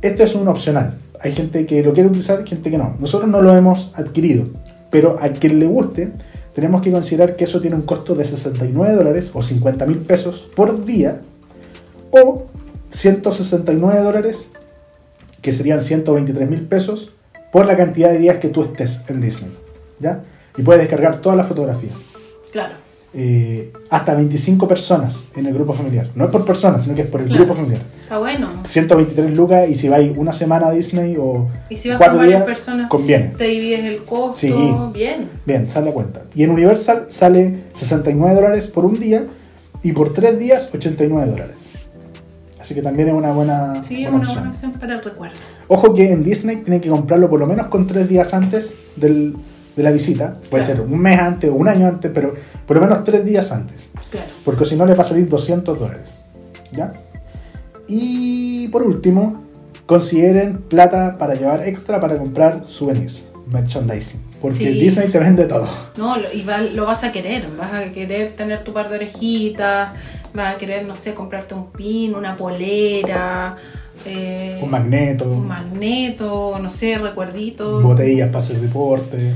Esto 0.00 0.22
es 0.22 0.32
un 0.36 0.46
opcional. 0.46 0.94
Hay 1.20 1.32
gente 1.32 1.66
que 1.66 1.82
lo 1.82 1.92
quiere 1.92 2.08
utilizar, 2.08 2.46
gente 2.46 2.70
que 2.70 2.78
no. 2.78 2.94
Nosotros 3.00 3.28
no 3.28 3.42
lo 3.42 3.52
hemos 3.52 3.90
adquirido, 3.96 4.46
pero 4.90 5.18
al 5.18 5.40
que 5.40 5.48
le 5.48 5.66
guste, 5.66 6.12
tenemos 6.52 6.82
que 6.82 6.92
considerar 6.92 7.34
que 7.34 7.42
eso 7.42 7.60
tiene 7.60 7.74
un 7.74 7.82
costo 7.82 8.14
de 8.14 8.24
69 8.24 8.94
dólares 8.94 9.32
o 9.34 9.42
50 9.42 9.86
mil 9.86 9.98
pesos 10.02 10.48
por 10.54 10.84
día 10.84 11.20
o 12.12 12.44
169 12.90 14.02
dólares, 14.02 14.50
que 15.42 15.50
serían 15.50 15.80
123 15.80 16.48
mil 16.48 16.60
pesos, 16.60 17.10
por 17.50 17.66
la 17.66 17.76
cantidad 17.76 18.10
de 18.10 18.18
días 18.18 18.36
que 18.36 18.50
tú 18.50 18.62
estés 18.62 19.02
en 19.08 19.20
Disney. 19.20 19.50
¿ya? 19.98 20.22
Y 20.56 20.62
puedes 20.62 20.82
descargar 20.82 21.16
todas 21.18 21.36
las 21.36 21.46
fotografías. 21.46 21.94
Claro. 22.52 22.74
Eh, 23.16 23.72
hasta 23.90 24.14
25 24.14 24.66
personas 24.66 25.26
en 25.36 25.46
el 25.46 25.54
grupo 25.54 25.72
familiar. 25.72 26.08
No 26.16 26.24
es 26.24 26.30
por 26.32 26.44
persona, 26.44 26.78
sino 26.78 26.96
que 26.96 27.02
es 27.02 27.08
por 27.08 27.20
el 27.20 27.28
Claro. 27.28 27.44
grupo 27.44 27.54
familiar. 27.60 27.82
Está 28.02 28.18
bueno. 28.18 28.48
123 28.64 29.36
lucas 29.36 29.68
y 29.68 29.74
si 29.76 29.88
vais 29.88 30.12
una 30.16 30.32
semana 30.32 30.66
a 30.68 30.70
Disney 30.72 31.16
o 31.18 31.48
Y 31.70 31.76
si 31.76 31.90
vas 31.90 31.98
cuatro 31.98 32.18
con 32.18 32.26
días, 32.26 32.42
personas, 32.42 32.88
conviene. 32.90 33.32
te 33.38 33.44
divides 33.44 33.84
el 33.84 33.98
costo. 34.04 34.36
Sí. 34.36 34.52
Bien. 34.92 35.28
Bien, 35.46 35.70
sale 35.70 35.90
a 35.90 35.92
cuenta. 35.92 36.22
Y 36.34 36.42
en 36.42 36.50
Universal 36.50 37.06
sale 37.08 37.60
69 37.72 38.34
dólares 38.34 38.66
por 38.66 38.84
un 38.84 38.98
día 38.98 39.24
y 39.84 39.92
por 39.92 40.12
tres 40.12 40.36
días 40.38 40.68
89 40.74 41.30
dólares. 41.30 41.54
Así 42.60 42.74
que 42.74 42.82
también 42.82 43.08
es 43.08 43.14
una 43.14 43.30
buena, 43.32 43.80
Sí, 43.84 44.02
es 44.02 44.08
una 44.08 44.18
opción. 44.18 44.36
buena 44.38 44.50
opción 44.52 44.72
para 44.72 44.94
el 44.94 45.04
recuerdo. 45.04 45.36
Ojo 45.68 45.94
que 45.94 46.10
en 46.10 46.24
Disney 46.24 46.56
tienen 46.56 46.80
que 46.80 46.88
comprarlo 46.88 47.28
por 47.30 47.38
lo 47.38 47.46
menos 47.46 47.66
con 47.68 47.86
tres 47.86 48.08
días 48.08 48.32
antes 48.34 48.74
del- 48.96 49.36
de 49.76 49.82
la 49.82 49.90
visita. 49.90 50.36
Puede 50.50 50.64
Claro. 50.64 50.82
ser 50.82 50.92
un 50.92 50.98
mes 51.00 51.18
antes 51.18 51.50
o 51.50 51.54
un 51.54 51.68
año 51.68 51.86
antes, 51.88 52.10
pero 52.14 52.32
por 52.66 52.76
lo 52.76 52.82
menos 52.82 53.02
tres 53.04 53.24
días 53.24 53.50
antes. 53.52 53.90
Claro. 54.10 54.26
Porque 54.44 54.64
si 54.64 54.76
no 54.76 54.86
le 54.86 54.94
va 54.94 55.02
a 55.02 55.06
salir 55.06 55.28
200 55.28 55.78
dólares. 55.78 56.22
¿Ya? 56.72 56.92
Y 57.86 58.68
por 58.68 58.82
último, 58.82 59.42
consideren 59.86 60.58
plata 60.58 61.14
para 61.18 61.34
llevar 61.34 61.66
extra 61.68 62.00
para 62.00 62.16
comprar 62.16 62.64
souvenirs, 62.66 63.28
merchandising. 63.50 64.22
Porque 64.40 64.58
Sí. 64.58 64.78
Disney 64.78 65.08
te 65.08 65.18
vende 65.18 65.46
todo. 65.46 65.68
No, 65.96 66.16
lo, 66.16 66.24
y 66.32 66.42
va- 66.42 66.60
lo 66.60 66.84
vas 66.86 67.02
a 67.04 67.12
querer. 67.12 67.46
Vas 67.58 67.72
a 67.72 67.92
querer 67.92 68.32
tener 68.32 68.62
tu 68.62 68.72
par 68.72 68.88
de 68.90 68.96
orejitas. 68.96 69.92
Vas 70.34 70.54
a 70.56 70.58
querer, 70.58 70.84
no 70.86 70.96
sé, 70.96 71.14
comprarte 71.14 71.54
un 71.54 71.70
pin, 71.72 72.14
una 72.14 72.36
polera. 72.36 73.56
eh, 74.04 74.58
Un 74.62 74.70
magneto, 74.70 75.24
un 75.30 75.46
magneto, 75.46 76.58
no 76.60 76.68
sé, 76.68 76.98
recuerditos. 76.98 77.80
botellas 77.82 78.26
para 78.28 78.38
hacer 78.40 78.56
deporte. 78.58 79.32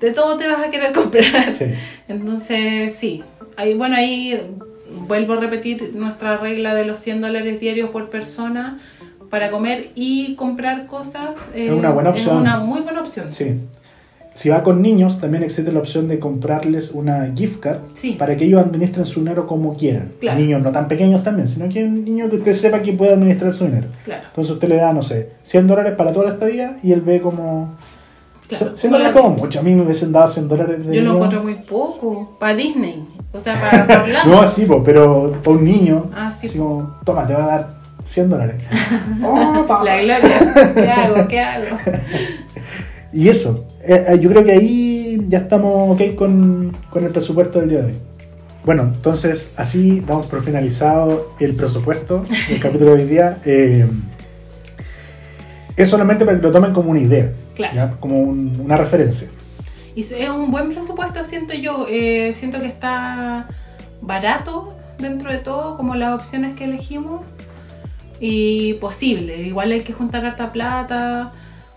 De 0.00 0.10
todo 0.12 0.36
te 0.36 0.46
vas 0.48 0.66
a 0.66 0.70
querer 0.70 0.92
comprar. 0.94 1.54
Sí. 1.54 1.66
Entonces, 2.08 2.94
sí. 2.94 3.22
Ahí, 3.56 3.74
bueno, 3.74 3.96
ahí 3.96 4.40
vuelvo 5.06 5.34
a 5.34 5.36
repetir 5.40 5.92
nuestra 5.94 6.36
regla 6.38 6.74
de 6.74 6.84
los 6.84 6.98
100 7.00 7.20
dólares 7.20 7.60
diarios 7.60 7.90
por 7.90 8.10
persona 8.10 8.80
para 9.30 9.50
comer 9.50 9.90
y 9.94 10.34
comprar 10.34 10.86
cosas. 10.86 11.30
eh, 11.54 11.64
Es 11.66 11.70
una 11.70 11.90
buena 11.90 12.10
opción. 12.10 12.36
Es 12.36 12.40
una 12.42 12.58
muy 12.58 12.80
buena 12.80 13.00
opción. 13.00 13.30
Sí. 13.32 13.54
Si 14.32 14.48
va 14.48 14.62
con 14.62 14.80
niños, 14.80 15.20
también 15.20 15.42
existe 15.42 15.70
la 15.72 15.80
opción 15.80 16.06
de 16.08 16.18
comprarles 16.20 16.92
una 16.92 17.32
gift 17.36 17.60
card 17.60 17.78
Sí. 17.94 18.12
para 18.18 18.36
que 18.36 18.44
ellos 18.44 18.60
administren 18.64 19.04
su 19.04 19.20
dinero 19.20 19.46
como 19.46 19.76
quieran. 19.76 20.12
Claro. 20.20 20.38
Niños 20.38 20.62
no 20.62 20.70
tan 20.70 20.86
pequeños 20.88 21.22
también, 21.24 21.48
sino 21.48 21.68
que 21.68 21.84
un 21.84 22.04
niño 22.04 22.30
que 22.30 22.36
usted 22.36 22.52
sepa 22.52 22.80
que 22.80 22.92
puede 22.92 23.12
administrar 23.12 23.52
su 23.54 23.64
dinero. 23.66 23.88
Claro. 24.04 24.22
Entonces 24.28 24.52
usted 24.52 24.68
le 24.68 24.76
da, 24.76 24.92
no 24.92 25.02
sé, 25.02 25.30
100 25.42 25.66
dólares 25.66 25.94
para 25.96 26.12
toda 26.12 26.26
la 26.26 26.32
estadía 26.32 26.76
y 26.82 26.92
él 26.92 27.00
ve 27.00 27.20
como... 27.20 27.74
Claro. 28.58 28.76
100 28.76 28.92
dólares 28.92 29.12
como 29.14 29.30
mucho. 29.30 29.60
A 29.60 29.62
mí 29.62 29.74
me 29.74 29.82
hubiesen 29.82 30.12
dado 30.12 30.28
100 30.28 30.48
dólares 30.48 30.86
de 30.86 30.96
Yo 30.96 31.02
lo 31.02 31.14
encuentro 31.14 31.42
muy 31.42 31.54
poco. 31.54 32.36
Para 32.38 32.54
Disney. 32.54 33.06
O 33.32 33.40
sea, 33.40 33.54
para, 33.54 33.86
para 33.86 34.02
Orlando. 34.04 34.34
No, 34.42 34.46
sí, 34.46 34.66
po, 34.66 34.82
pero 34.82 35.32
para 35.42 35.56
un 35.56 35.64
niño, 35.64 36.06
Ah, 36.14 36.30
sí. 36.30 36.46
así 36.46 36.58
como, 36.58 36.98
toma, 37.04 37.26
te 37.26 37.32
va 37.34 37.44
a 37.44 37.46
dar 37.46 37.68
100 38.02 38.28
dólares. 38.28 38.56
oh. 39.24 39.66
La 39.84 40.02
gloria. 40.02 40.72
¿Qué 40.74 40.90
hago? 40.90 41.28
¿Qué 41.28 41.40
hago? 41.40 41.66
Y 43.12 43.28
eso, 43.28 43.64
eh, 43.82 44.04
eh, 44.08 44.18
yo 44.20 44.30
creo 44.30 44.44
que 44.44 44.52
ahí 44.52 45.26
ya 45.28 45.38
estamos 45.38 45.90
ok 46.00 46.14
con, 46.14 46.76
con 46.90 47.04
el 47.04 47.10
presupuesto 47.10 47.58
del 47.58 47.68
día 47.68 47.78
de 47.80 47.86
hoy. 47.86 47.98
Bueno, 48.64 48.82
entonces 48.84 49.52
así 49.56 50.00
damos 50.06 50.28
por 50.28 50.42
finalizado 50.42 51.32
el 51.40 51.56
presupuesto 51.56 52.24
del 52.48 52.60
capítulo 52.60 52.94
de 52.94 53.02
hoy 53.02 53.08
día. 53.08 53.38
Eh, 53.44 53.84
es 55.76 55.88
solamente 55.88 56.24
para 56.24 56.36
que 56.38 56.42
lo 56.44 56.52
tomen 56.52 56.72
como 56.72 56.90
una 56.90 57.00
idea, 57.00 57.32
Claro. 57.60 57.74
¿ya? 57.74 57.90
como 58.00 58.18
un- 58.20 58.60
una 58.64 58.76
referencia. 58.76 59.28
Y 59.94 60.00
es 60.02 60.28
un 60.28 60.50
buen 60.50 60.70
presupuesto, 60.72 61.24
siento 61.24 61.54
yo. 61.54 61.86
Eh, 61.88 62.32
siento 62.34 62.60
que 62.60 62.66
está 62.66 63.46
barato 64.00 64.76
dentro 64.98 65.30
de 65.32 65.38
todo, 65.38 65.76
como 65.76 65.94
las 65.94 66.14
opciones 66.14 66.54
que 66.54 66.64
elegimos. 66.64 67.22
Y 68.20 68.74
posible. 68.74 69.38
Igual 69.42 69.72
hay 69.72 69.80
que 69.80 69.92
juntar 69.92 70.24
harta 70.26 70.52
plata, 70.52 71.28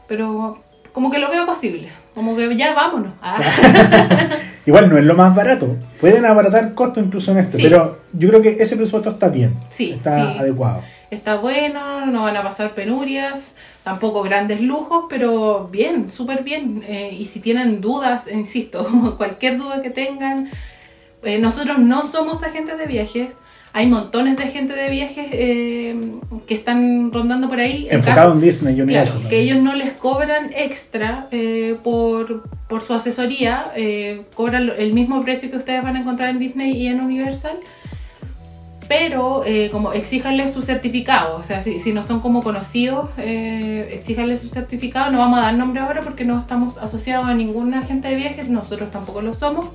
pero 0.08 0.62
como 0.92 1.10
que 1.10 1.20
lo 1.20 1.30
veo 1.30 1.46
posible. 1.46 1.90
Como 2.14 2.36
que 2.36 2.56
ya 2.58 2.74
vámonos. 2.74 3.14
Ah. 3.22 3.40
Igual 4.66 4.90
no 4.90 4.98
es 4.98 5.04
lo 5.04 5.16
más 5.16 5.36
barato, 5.36 5.76
pueden 6.00 6.26
abaratar 6.26 6.74
costos 6.74 7.04
incluso 7.04 7.32
en 7.32 7.40
este, 7.40 7.58
Sí. 7.58 7.64
pero 7.64 8.00
yo 8.14 8.30
creo 8.30 8.42
que 8.42 8.50
ese 8.52 8.78
presupuesto 8.78 9.10
está 9.10 9.28
bien, 9.28 9.56
Sí, 9.70 9.92
está 9.92 10.16
sí. 10.34 10.38
adecuado. 10.40 10.82
Está 11.12 11.36
bueno, 11.36 12.06
no 12.06 12.24
van 12.24 12.38
a 12.38 12.44
pasar 12.44 12.74
penurias, 12.74 13.56
tampoco 13.84 14.22
grandes 14.24 14.62
lujos, 14.62 15.06
pero 15.10 15.68
bien, 15.72 16.10
súper 16.12 16.44
bien. 16.44 16.84
Eh, 16.88 17.16
y 17.20 17.26
si 17.26 17.40
tienen 17.40 17.82
dudas, 17.82 18.28
insisto, 18.32 18.88
cualquier 19.18 19.58
duda 19.58 19.82
que 19.82 19.90
tengan, 19.90 20.50
eh, 21.24 21.38
nosotros 21.40 21.80
no 21.80 22.04
somos 22.06 22.44
agentes 22.44 22.78
de 22.78 22.86
viajes. 22.86 23.30
Hay 23.76 23.88
montones 23.88 24.38
de 24.38 24.44
gente 24.50 24.74
de 24.74 24.88
viajes 24.90 25.28
eh, 25.32 26.12
que 26.46 26.54
están 26.54 27.12
rondando 27.12 27.50
por 27.50 27.60
ahí. 27.60 27.88
En 27.90 27.96
Enfocado 27.98 28.30
caso- 28.30 28.34
en 28.34 28.42
Disney 28.42 28.74
Claro, 28.76 28.84
Universal. 28.86 29.30
que 29.30 29.40
ellos 29.40 29.58
no 29.64 29.74
les 29.74 29.94
cobran 29.94 30.52
extra 30.56 31.28
por, 31.84 32.44
por 32.70 32.82
su 32.84 32.94
asesoría, 32.94 33.72
cobran 34.36 34.72
el 34.78 34.94
mismo 34.94 35.22
precio 35.24 35.50
que 35.50 35.58
ustedes 35.58 35.82
van 35.82 35.96
a 35.96 36.02
encontrar 36.02 36.30
en 36.30 36.38
Disney 36.38 36.72
y 36.74 36.86
en 36.86 37.02
Universal, 37.02 37.58
pero 38.96 39.44
eh, 39.44 39.70
como 39.72 39.92
exíjanle 39.92 40.48
su 40.48 40.62
certificado, 40.62 41.38
o 41.38 41.42
sea, 41.42 41.64
si, 41.64 41.80
si 41.80 41.94
no 41.94 42.04
son 42.04 42.20
como 42.20 42.44
conocidos, 42.44 43.10
eh, 43.18 44.00
su 44.40 44.50
certificado, 44.50 45.12
no 45.12 45.18
vamos 45.18 45.40
a 45.40 45.44
dar 45.44 45.56
nombre 45.56 45.82
ahora 45.82 46.02
porque 46.02 46.26
no 46.26 46.38
estamos 46.38 46.78
asociados 46.78 47.26
a 47.26 47.34
ningún 47.34 47.74
agente 47.74 48.10
de 48.10 48.16
viajes, 48.16 48.50
nosotros 48.50 48.92
tampoco 48.92 49.24
lo 49.24 49.34
somos. 49.34 49.66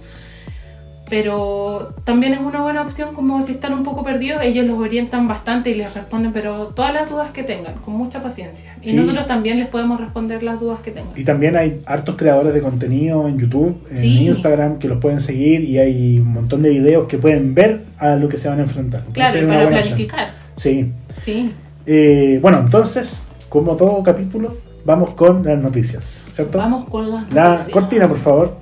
Pero 1.09 1.95
también 2.05 2.35
es 2.35 2.41
una 2.41 2.63
buena 2.63 2.83
opción 2.83 3.15
como 3.15 3.41
si 3.43 3.53
están 3.53 3.73
un 3.73 3.83
poco 3.83 4.05
perdidos, 4.05 4.43
ellos 4.43 4.67
los 4.67 4.79
orientan 4.79 5.27
bastante 5.27 5.71
y 5.71 5.75
les 5.75 5.93
responden, 5.95 6.33
pero 6.33 6.67
todas 6.69 6.93
las 6.93 7.09
dudas 7.09 7.31
que 7.31 7.43
tengan, 7.43 7.75
con 7.85 7.95
mucha 7.95 8.23
paciencia. 8.23 8.77
Y 8.83 8.91
Sí. 8.91 8.97
nosotros 8.97 9.27
también 9.27 9.59
les 9.59 9.69
podemos 9.69 10.01
responder 10.01 10.43
las 10.43 10.61
dudas 10.61 10.81
que 10.81 10.91
tengan. 10.91 11.13
Y 11.17 11.25
también 11.25 11.57
hay 11.57 11.81
hartos 11.87 12.17
creadores 12.17 12.53
de 12.55 12.61
contenido 12.61 13.27
en 13.29 13.39
YouTube, 13.39 13.79
en 13.91 13.97
Sí. 13.97 14.27
Instagram, 14.27 14.79
que 14.79 14.89
los 14.89 14.99
pueden 14.99 15.21
seguir 15.21 15.65
y 15.65 15.79
hay 15.79 16.19
un 16.19 16.29
montón 16.33 16.63
de 16.63 16.71
videos 16.71 17.07
que 17.09 17.19
pueden 17.19 17.55
ver 17.55 17.85
a 17.99 18.17
lo 18.17 18.29
que 18.29 18.37
se 18.37 18.49
van 18.49 18.59
a 18.59 18.63
enfrentar. 18.63 19.03
Entonces, 19.07 19.33
Claro, 19.45 19.49
para 19.49 19.65
opción. 19.65 19.83
planificar. 19.83 20.29
Sí. 20.55 20.93
Sí. 21.25 21.53
Eh, 21.87 22.39
bueno, 22.43 22.59
entonces, 22.59 23.29
como 23.49 23.77
todo 23.77 24.03
capítulo, 24.03 24.57
vamos 24.85 25.11
con 25.11 25.43
las 25.45 25.59
noticias, 25.59 26.21
¿cierto? 26.33 26.59
Vamos 26.59 26.89
con 26.89 27.11
las 27.11 27.33
La 27.33 27.45
noticias. 27.51 27.71
cortina, 27.73 28.09
por 28.09 28.19
favor. 28.19 28.57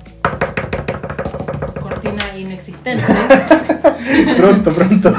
Pronto, 4.37 4.71
pronto. 4.71 5.13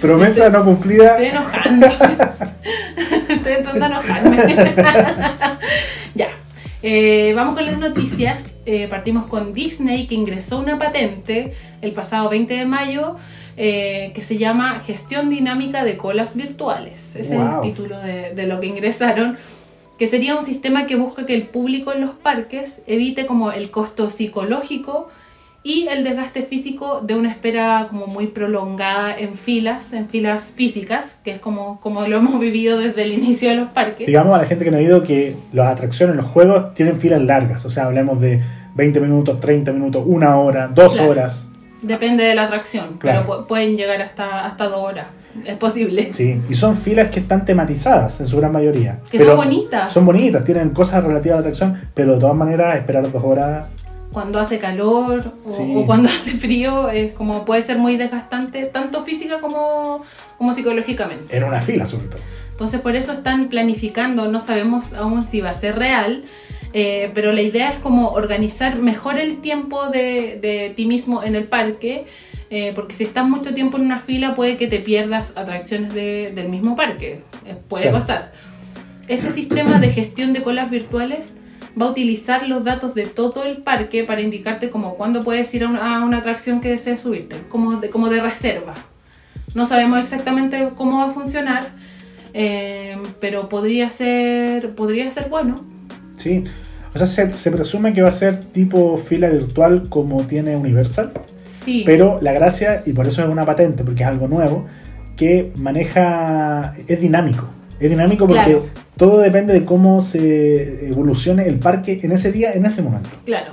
Promesa 0.00 0.48
no 0.48 0.64
cumplida. 0.64 1.18
Estoy 1.18 1.26
enojando. 1.26 1.86
Estoy 3.28 3.52
intentando 3.52 3.86
enojarme. 3.86 4.36
ya. 6.14 6.28
Eh, 6.82 7.32
vamos 7.34 7.54
con 7.54 7.66
las 7.66 7.78
noticias. 7.78 8.54
Eh, 8.64 8.86
partimos 8.88 9.26
con 9.26 9.52
Disney, 9.52 10.06
que 10.06 10.14
ingresó 10.14 10.58
una 10.58 10.78
patente 10.78 11.54
el 11.82 11.92
pasado 11.92 12.28
20 12.28 12.54
de 12.54 12.66
mayo 12.66 13.16
eh, 13.56 14.12
que 14.14 14.22
se 14.22 14.36
llama 14.38 14.80
Gestión 14.80 15.30
Dinámica 15.30 15.84
de 15.84 15.96
Colas 15.96 16.36
Virtuales. 16.36 17.16
Ese 17.16 17.36
es 17.36 17.42
el 17.42 17.62
título 17.62 17.98
de, 18.00 18.34
de 18.34 18.46
lo 18.46 18.60
que 18.60 18.66
ingresaron, 18.66 19.38
que 19.98 20.06
sería 20.06 20.36
un 20.36 20.42
sistema 20.42 20.86
que 20.86 20.96
busca 20.96 21.24
que 21.24 21.34
el 21.34 21.46
público 21.46 21.92
en 21.92 22.02
los 22.02 22.10
parques 22.10 22.82
evite 22.86 23.26
como 23.26 23.52
el 23.52 23.70
costo 23.70 24.10
psicológico 24.10 25.08
y 25.68 25.88
el 25.88 26.04
desgaste 26.04 26.42
físico 26.42 27.00
de 27.00 27.14
una 27.16 27.30
espera 27.30 27.88
como 27.90 28.06
muy 28.06 28.28
prolongada 28.28 29.18
en 29.18 29.34
filas, 29.34 29.92
en 29.92 30.08
filas 30.08 30.52
físicas, 30.54 31.20
que 31.24 31.32
es 31.32 31.40
como, 31.40 31.80
como 31.80 32.06
lo 32.06 32.16
hemos 32.18 32.38
vivido 32.38 32.78
desde 32.78 33.02
el 33.02 33.12
inicio 33.14 33.50
de 33.50 33.56
los 33.56 33.68
parques. 33.70 34.06
Digamos 34.06 34.34
a 34.36 34.42
la 34.42 34.46
gente 34.46 34.64
que 34.64 34.70
no 34.70 34.76
ha 34.76 34.82
ido 34.82 35.02
que 35.02 35.34
las 35.52 35.68
atracciones, 35.72 36.14
los 36.14 36.26
juegos 36.26 36.72
tienen 36.74 37.00
filas 37.00 37.20
largas. 37.20 37.64
O 37.66 37.70
sea, 37.70 37.86
hablemos 37.86 38.20
de 38.20 38.40
20 38.76 39.00
minutos, 39.00 39.40
30 39.40 39.72
minutos, 39.72 40.04
una 40.06 40.36
hora, 40.36 40.68
dos 40.68 40.94
Claro. 40.94 41.10
horas. 41.10 41.48
Depende 41.82 42.22
de 42.24 42.34
la 42.34 42.44
atracción, 42.44 42.96
Claro. 42.98 43.24
pero 43.26 43.40
pu- 43.42 43.46
pueden 43.46 43.76
llegar 43.76 44.00
hasta, 44.02 44.44
hasta 44.46 44.64
dos 44.68 44.78
horas. 44.84 45.08
Es 45.44 45.56
posible. 45.56 46.10
Sí, 46.12 46.40
y 46.48 46.54
son 46.54 46.76
filas 46.76 47.10
que 47.10 47.20
están 47.20 47.44
tematizadas 47.44 48.20
en 48.20 48.26
su 48.26 48.36
gran 48.38 48.52
mayoría. 48.52 49.00
Que 49.10 49.18
son 49.18 49.36
bonitas. 49.36 49.92
Son 49.92 50.06
bonitas, 50.06 50.44
tienen 50.44 50.70
cosas 50.70 51.02
relativas 51.04 51.34
a 51.38 51.42
la 51.42 51.48
atracción, 51.48 51.88
pero 51.92 52.14
de 52.14 52.20
todas 52.20 52.36
maneras 52.36 52.76
esperar 52.76 53.10
dos 53.10 53.22
horas 53.24 53.66
Cuando 54.16 54.40
hace 54.40 54.58
calor 54.58 55.34
o, 55.44 55.50
Sí. 55.50 55.74
o 55.76 55.84
cuando 55.84 56.08
hace 56.16 56.30
frío, 56.30 56.88
es 56.88 57.12
como 57.12 57.44
puede 57.44 57.60
ser 57.60 57.76
muy 57.76 57.98
desgastante, 57.98 58.64
tanto 58.64 59.04
física 59.04 59.40
como, 59.42 60.02
como 60.38 60.54
psicológicamente. 60.54 61.36
en 61.36 61.44
una 61.44 61.60
fila 61.60 61.84
sobre 61.84 62.06
todo. 62.08 62.20
Entonces 62.52 62.80
por 62.80 62.96
eso 62.96 63.12
están 63.12 63.48
planificando, 63.50 64.30
no 64.32 64.40
sabemos 64.40 64.94
aún 64.94 65.22
si 65.22 65.42
va 65.42 65.50
a 65.50 65.54
ser 65.54 65.76
real, 65.78 66.24
eh, 66.72 67.10
pero 67.14 67.30
la 67.34 67.42
idea 67.42 67.70
es 67.72 67.78
como 67.80 68.08
organizar 68.12 68.76
mejor 68.78 69.18
el 69.18 69.42
tiempo 69.42 69.90
de, 69.90 70.38
de 70.40 70.72
ti 70.74 70.86
mismo 70.86 71.22
en 71.22 71.34
el 71.34 71.44
parque, 71.44 72.06
eh, 72.48 72.72
porque 72.74 72.94
si 72.94 73.04
estás 73.04 73.28
mucho 73.28 73.52
tiempo 73.52 73.76
en 73.76 73.84
una 73.84 74.00
fila 74.00 74.34
puede 74.34 74.56
que 74.56 74.66
te 74.66 74.78
pierdas 74.78 75.36
atracciones 75.36 75.92
de- 75.92 76.32
del 76.34 76.48
mismo 76.48 76.74
parque, 76.74 77.20
eh, 77.44 77.54
puede 77.68 77.82
Claro. 77.90 77.98
pasar. 77.98 78.32
Este 79.08 79.30
sistema 79.30 79.78
de 79.78 79.90
gestión 79.90 80.32
de 80.32 80.42
colas 80.42 80.70
virtuales 80.70 81.34
va 81.80 81.86
a 81.86 81.90
utilizar 81.90 82.48
los 82.48 82.64
datos 82.64 82.94
de 82.94 83.06
todo 83.06 83.44
el 83.44 83.58
parque 83.58 84.04
para 84.04 84.20
indicarte 84.20 84.70
como 84.70 84.96
cuándo 84.96 85.22
puedes 85.24 85.52
ir 85.54 85.64
a 85.64 85.68
una, 85.68 85.96
a 85.96 86.04
una 86.04 86.18
atracción 86.18 86.60
que 86.60 86.70
desees 86.70 87.00
subirte, 87.00 87.36
como 87.48 87.76
de, 87.76 87.90
como 87.90 88.08
de 88.08 88.20
reserva. 88.20 88.74
No 89.54 89.64
sabemos 89.66 90.00
exactamente 90.00 90.70
cómo 90.76 90.98
va 90.98 91.10
a 91.10 91.12
funcionar, 91.12 91.68
eh, 92.34 92.96
pero 93.20 93.48
podría 93.48 93.90
ser, 93.90 94.74
podría 94.74 95.10
ser 95.10 95.28
bueno. 95.28 95.64
Sí. 96.14 96.44
O 96.94 96.98
sea, 96.98 97.06
se, 97.06 97.36
se 97.36 97.50
presume 97.50 97.92
que 97.92 98.00
va 98.00 98.08
a 98.08 98.12
ser 98.12 98.36
tipo 98.36 98.96
fila 98.96 99.28
virtual 99.28 99.88
como 99.90 100.22
tiene 100.26 100.56
Universal, 100.56 101.12
Sí, 101.46 101.84
pero 101.86 102.18
la 102.22 102.32
gracia, 102.32 102.82
y 102.84 102.92
por 102.92 103.06
eso 103.06 103.22
es 103.22 103.28
una 103.28 103.46
patente, 103.46 103.84
porque 103.84 104.02
es 104.02 104.08
algo 104.08 104.26
nuevo, 104.26 104.66
que 105.16 105.52
maneja, 105.56 106.74
es 106.88 107.00
dinámico. 107.00 107.46
Es 107.78 107.88
dinámico 107.88 108.26
porque 108.26 108.42
Claro. 108.42 108.66
Todo 108.96 109.18
depende 109.18 109.52
de 109.52 109.64
cómo 109.64 110.00
se 110.00 110.88
evolucione 110.88 111.46
el 111.46 111.58
parque 111.58 111.98
en 112.02 112.12
ese 112.12 112.32
día, 112.32 112.52
en 112.52 112.66
ese 112.66 112.82
momento. 112.82 113.10
claro. 113.24 113.52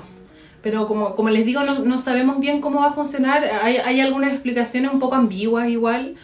Pero 0.61 0.87
como, 0.87 1.13
como 1.15 1.29
les 1.29 1.45
digo, 1.45 1.61
no, 1.63 1.79
no 1.79 1.97
sabemos 1.97 2.39
bien 2.39 2.61
cómo 2.61 2.79
va 2.79 2.87
a 2.87 2.93
funcionar. 2.93 3.43
Hay, 3.63 3.75
hay 3.75 3.99
algunas 3.99 4.31
explicaciones 4.31 4.93
un 4.93 4.99
poco 5.01 5.15
ambiguas 5.15 5.67
igual, 5.67 6.15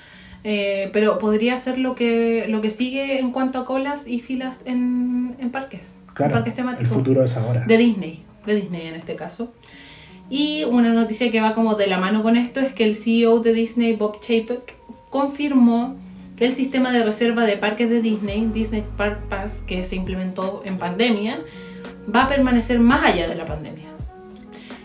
eh, 0.45 0.89
pero 0.93 1.19
podría 1.19 1.57
ser 1.57 1.77
lo 1.77 1.93
que, 1.93 2.45
lo 2.47 2.61
que 2.61 2.69
sigue 2.69 3.19
en 3.19 3.33
cuanto 3.33 3.59
a 3.59 3.65
colas 3.65 4.07
y 4.07 4.21
filas 4.21 4.61
en, 4.63 5.35
en 5.39 5.49
parques. 5.51 5.91
en 6.07 6.13
Claro, 6.13 6.33
parques 6.35 6.53
el 6.53 6.55
temáticos. 6.55 6.87
futuro 6.93 7.21
es 7.21 7.35
ahora. 7.35 7.65
De 7.67 7.77
Disney, 7.77 8.23
de 8.45 8.55
Disney 8.55 8.87
en 8.87 8.95
este 8.95 9.17
caso. 9.17 9.51
Y 10.29 10.63
una 10.63 10.93
noticia 10.93 11.29
que 11.31 11.41
va 11.41 11.53
como 11.53 11.75
de 11.75 11.87
la 11.87 11.97
mano 11.97 12.23
con 12.23 12.37
esto 12.37 12.61
es 12.61 12.71
que 12.73 12.85
el 12.85 12.95
CEO 12.95 13.41
de 13.41 13.51
Disney, 13.51 13.97
Bob 13.97 14.21
Chapek, 14.21 14.75
confirmó 15.09 15.97
que 16.39 16.45
el 16.45 16.53
sistema 16.55 16.93
de 16.93 17.03
reserva 17.03 17.43
de 17.43 17.57
parques 17.57 17.89
de 17.89 18.01
Disney, 18.01 18.49
Disney 18.53 18.85
Park 18.95 19.27
Pass, 19.27 19.61
que 19.67 19.83
se 19.83 19.97
implementó 19.97 20.61
en 20.63 20.77
pandemia, 20.77 21.41
va 22.15 22.23
a 22.23 22.27
permanecer 22.29 22.79
más 22.79 23.03
allá 23.03 23.27
de 23.27 23.35
la 23.35 23.45
pandemia. 23.45 23.89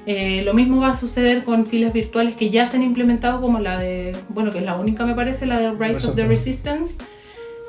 Eh, 0.04 0.42
lo 0.44 0.52
mismo 0.52 0.80
va 0.80 0.88
a 0.90 0.96
suceder 0.96 1.44
con 1.44 1.64
filas 1.64 1.92
virtuales 1.92 2.34
que 2.34 2.50
ya 2.50 2.66
se 2.66 2.76
han 2.76 2.82
implementado, 2.82 3.40
como 3.40 3.60
la 3.60 3.78
de, 3.78 4.16
bueno, 4.30 4.50
que 4.50 4.58
es 4.58 4.64
la 4.64 4.76
única 4.76 5.06
me 5.06 5.14
parece, 5.14 5.46
la 5.46 5.60
de 5.60 5.70
Rise 5.70 6.08
of 6.08 6.16
the 6.16 6.26
Resistance, 6.26 7.00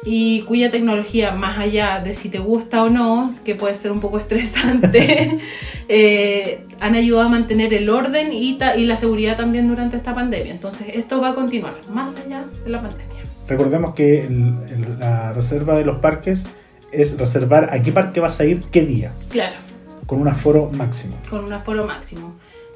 y 0.04 0.42
cuya 0.42 0.72
tecnología, 0.72 1.32
más 1.32 1.60
allá 1.60 2.00
de 2.00 2.16
si 2.16 2.30
te 2.30 2.40
gusta 2.40 2.84
o 2.84 2.90
no, 2.90 3.32
que 3.44 3.54
puede 3.54 3.76
ser 3.76 3.92
un 3.92 4.00
poco 4.00 4.18
estresante, 4.20 5.38
eh, 5.90 6.66
han 6.80 6.96
ayudado 6.96 7.28
a 7.28 7.30
mantener 7.30 7.72
el 7.72 7.88
orden 7.92 8.34
y, 8.34 8.58
la 8.58 8.96
seguridad 8.96 9.38
también 9.38 9.68
durante 9.68 9.96
esta 9.96 10.16
pandemia. 10.16 10.52
Entonces, 10.52 10.88
esto 10.96 11.22
va 11.22 11.30
a 11.30 11.36
continuar 11.36 11.76
más 11.88 12.18
allá 12.18 12.46
de 12.64 12.72
la 12.72 12.82
pandemia. 12.82 13.15
Recordemos 13.48 13.94
que 13.94 14.26
el- 14.26 14.56
el- 14.70 15.00
la 15.00 15.34
reserva 15.34 15.76
de 15.78 15.86
los 15.86 16.00
parques 16.00 16.48
es 16.92 17.18
reservar 17.18 17.70
a 17.74 17.82
qué 17.82 17.92
parque 17.92 18.20
vas 18.20 18.40
a 18.40 18.46
ir, 18.46 18.62
qué 18.72 18.82
día, 18.82 19.12
Claro. 19.30 19.56
con 20.08 20.20
un 20.22 20.28
aforo 20.28 20.70
máximo. 20.72 21.16
con 21.30 21.44
un 21.46 21.54
aforo 21.54 21.86
máximo. 21.86 22.34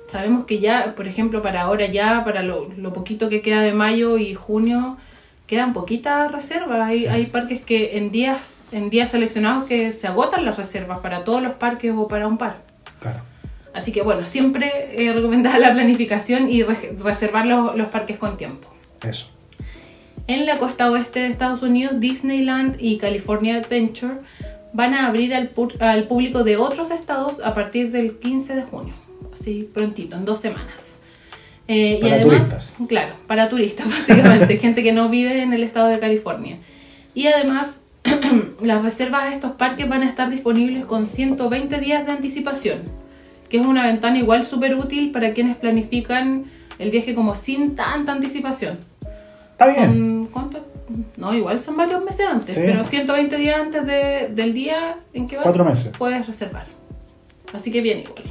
Sabemos 0.07 0.45
que 0.45 0.59
ya, 0.59 0.93
por 0.95 1.07
ejemplo, 1.07 1.41
para 1.41 1.61
ahora 1.61 1.85
ya, 1.85 2.23
para 2.23 2.41
lo, 2.43 2.67
lo 2.77 2.93
poquito 2.93 3.29
que 3.29 3.41
queda 3.41 3.61
de 3.61 3.73
mayo 3.73 4.17
y 4.17 4.33
junio, 4.33 4.97
quedan 5.45 5.73
poquitas 5.73 6.31
reservas. 6.31 6.81
Hay, 6.81 6.99
Sí. 6.99 7.07
hay 7.07 7.25
parques 7.27 7.61
que 7.61 7.97
en 7.97 8.09
días, 8.09 8.67
en 8.71 8.89
días 8.89 9.11
seleccionados 9.11 9.65
que 9.65 9.91
se 9.91 10.07
agotan 10.07 10.45
las 10.45 10.57
reservas 10.57 10.99
para 10.99 11.23
todos 11.23 11.41
los 11.43 11.53
parques 11.53 11.93
o 11.95 12.07
para 12.07 12.27
un 12.27 12.37
par. 12.37 12.57
Claro. 13.01 13.19
Así 13.73 13.91
que 13.91 14.01
bueno, 14.01 14.25
siempre 14.27 14.89
eh, 14.93 15.13
recomendada 15.13 15.59
la 15.59 15.71
planificación 15.71 16.49
y 16.49 16.63
re- 16.63 16.95
reservar 17.03 17.45
los, 17.45 17.75
los 17.77 17.87
parques 17.89 18.17
con 18.17 18.35
tiempo. 18.35 18.67
Eso. 19.07 19.29
En 20.29 20.45
la 20.45 20.59
costa 20.59 20.91
oeste 20.91 21.21
de 21.21 21.25
Estados 21.25 21.63
Unidos, 21.63 21.99
Disneyland 21.99 22.75
y 22.79 22.99
California 22.99 23.55
Adventure 23.55 24.19
van 24.73 24.93
a 24.93 25.07
abrir 25.07 25.33
al, 25.33 25.49
público 26.03 26.43
de 26.43 26.55
otros 26.55 26.91
estados 26.91 27.41
a 27.43 27.55
partir 27.55 27.89
del 27.89 28.19
15 28.19 28.57
de 28.57 28.61
junio, 28.61 28.93
así 29.33 29.67
prontito, 29.73 30.15
en 30.15 30.25
dos 30.25 30.39
semanas. 30.39 30.99
Eh, 31.67 31.97
y 31.97 32.01
Para 32.03 32.15
además, 32.17 32.37
turistas. 32.37 32.75
claro, 32.87 33.15
para 33.25 33.49
turistas 33.49 33.87
básicamente, 33.89 34.57
gente 34.57 34.83
que 34.83 34.91
no 34.91 35.09
vive 35.09 35.41
en 35.41 35.51
el 35.51 35.63
estado 35.63 35.87
de 35.87 35.97
California. 35.97 36.59
Y 37.15 37.25
además, 37.25 37.85
las 38.61 38.83
reservas 38.83 39.23
a 39.23 39.33
estos 39.33 39.53
parques 39.53 39.89
van 39.89 40.03
a 40.03 40.07
estar 40.07 40.29
disponibles 40.29 40.85
con 40.85 41.07
120 41.07 41.79
días 41.79 42.05
de 42.05 42.11
anticipación, 42.11 42.83
que 43.49 43.57
es 43.57 43.65
una 43.65 43.83
ventana 43.87 44.19
igual 44.19 44.45
súper 44.45 44.75
útil 44.75 45.09
para 45.09 45.33
quienes 45.33 45.57
planifican 45.57 46.45
el 46.77 46.91
viaje 46.91 47.15
como 47.15 47.33
sin 47.33 47.73
tanta 47.73 48.11
anticipación. 48.11 48.77
Está 49.59 49.67
bien. 49.67 50.27
¿Cuánto? 50.31 50.65
No, 51.17 51.33
igual 51.33 51.59
son 51.59 51.75
varios 51.75 52.01
meses 52.03 52.25
antes, 52.25 52.55
Sí. 52.55 52.61
pero 52.65 52.83
120 52.85 53.35
días 53.35 53.59
antes 53.59 53.85
de- 53.85 54.29
del 54.33 54.53
día 54.53 54.95
en 55.13 55.27
que 55.27 55.35
vas, 55.35 55.43
Cuatro 55.43 55.65
meses. 55.65 55.91
puedes 55.97 56.25
reservar. 56.25 56.65
Así 57.53 57.69
que 57.71 57.81
bien, 57.81 57.99
igual. 57.99 58.23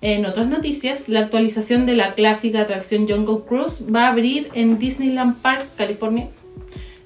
En 0.00 0.26
otras 0.26 0.48
noticias, 0.48 1.08
la 1.08 1.20
actualización 1.20 1.86
de 1.86 1.94
la 1.94 2.14
clásica 2.14 2.62
atracción 2.62 3.06
Jungle 3.08 3.44
Cruise 3.48 3.84
va 3.94 4.06
a 4.06 4.08
abrir 4.10 4.48
en 4.54 4.78
Disneyland 4.80 5.36
Park, 5.40 5.66
California, 5.78 6.28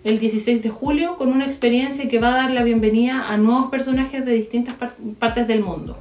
el 0.02 0.18
16 0.18 0.62
de 0.62 0.70
julio, 0.70 1.16
con 1.16 1.28
una 1.28 1.44
experiencia 1.44 2.09
que 2.09 2.18
va 2.18 2.28
a 2.28 2.36
dar 2.44 2.51
la 2.51 2.62
bienvenida 2.62 3.28
a 3.28 3.36
nuevos 3.36 3.70
personajes 3.70 4.24
de 4.24 4.32
distintas 4.32 4.74
par- 4.74 4.94
partes 5.18 5.47
del 5.47 5.62
mundo. 5.62 5.98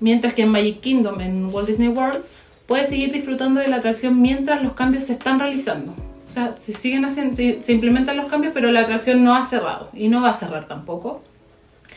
Mientras 0.00 0.34
que 0.34 0.42
en 0.42 0.48
Magic 0.48 0.80
Kingdom, 0.80 1.20
en 1.20 1.46
Walt 1.54 1.68
Disney 1.68 1.88
World, 1.88 2.22
puedes 2.68 2.88
seguir 2.90 3.10
disfrutando 3.12 3.60
de 3.60 3.66
la 3.66 3.76
atracción 3.76 4.20
mientras 4.22 4.62
los 4.62 4.74
cambios 4.74 5.02
se 5.04 5.14
están 5.14 5.40
realizando. 5.40 5.92
O 6.28 6.30
sea, 6.30 6.52
se 6.52 6.72
siguen 6.74 7.04
haciendo, 7.06 7.34
se, 7.34 7.62
se 7.62 7.72
implementan 7.72 8.16
los 8.16 8.30
cambios, 8.30 8.52
pero 8.54 8.70
la 8.70 8.80
atracción 8.80 9.24
no 9.24 9.34
ha 9.34 9.44
cerrado 9.46 9.88
y 9.94 10.08
no 10.08 10.22
va 10.22 10.30
a 10.30 10.34
cerrar 10.34 10.68
tampoco. 10.68 11.22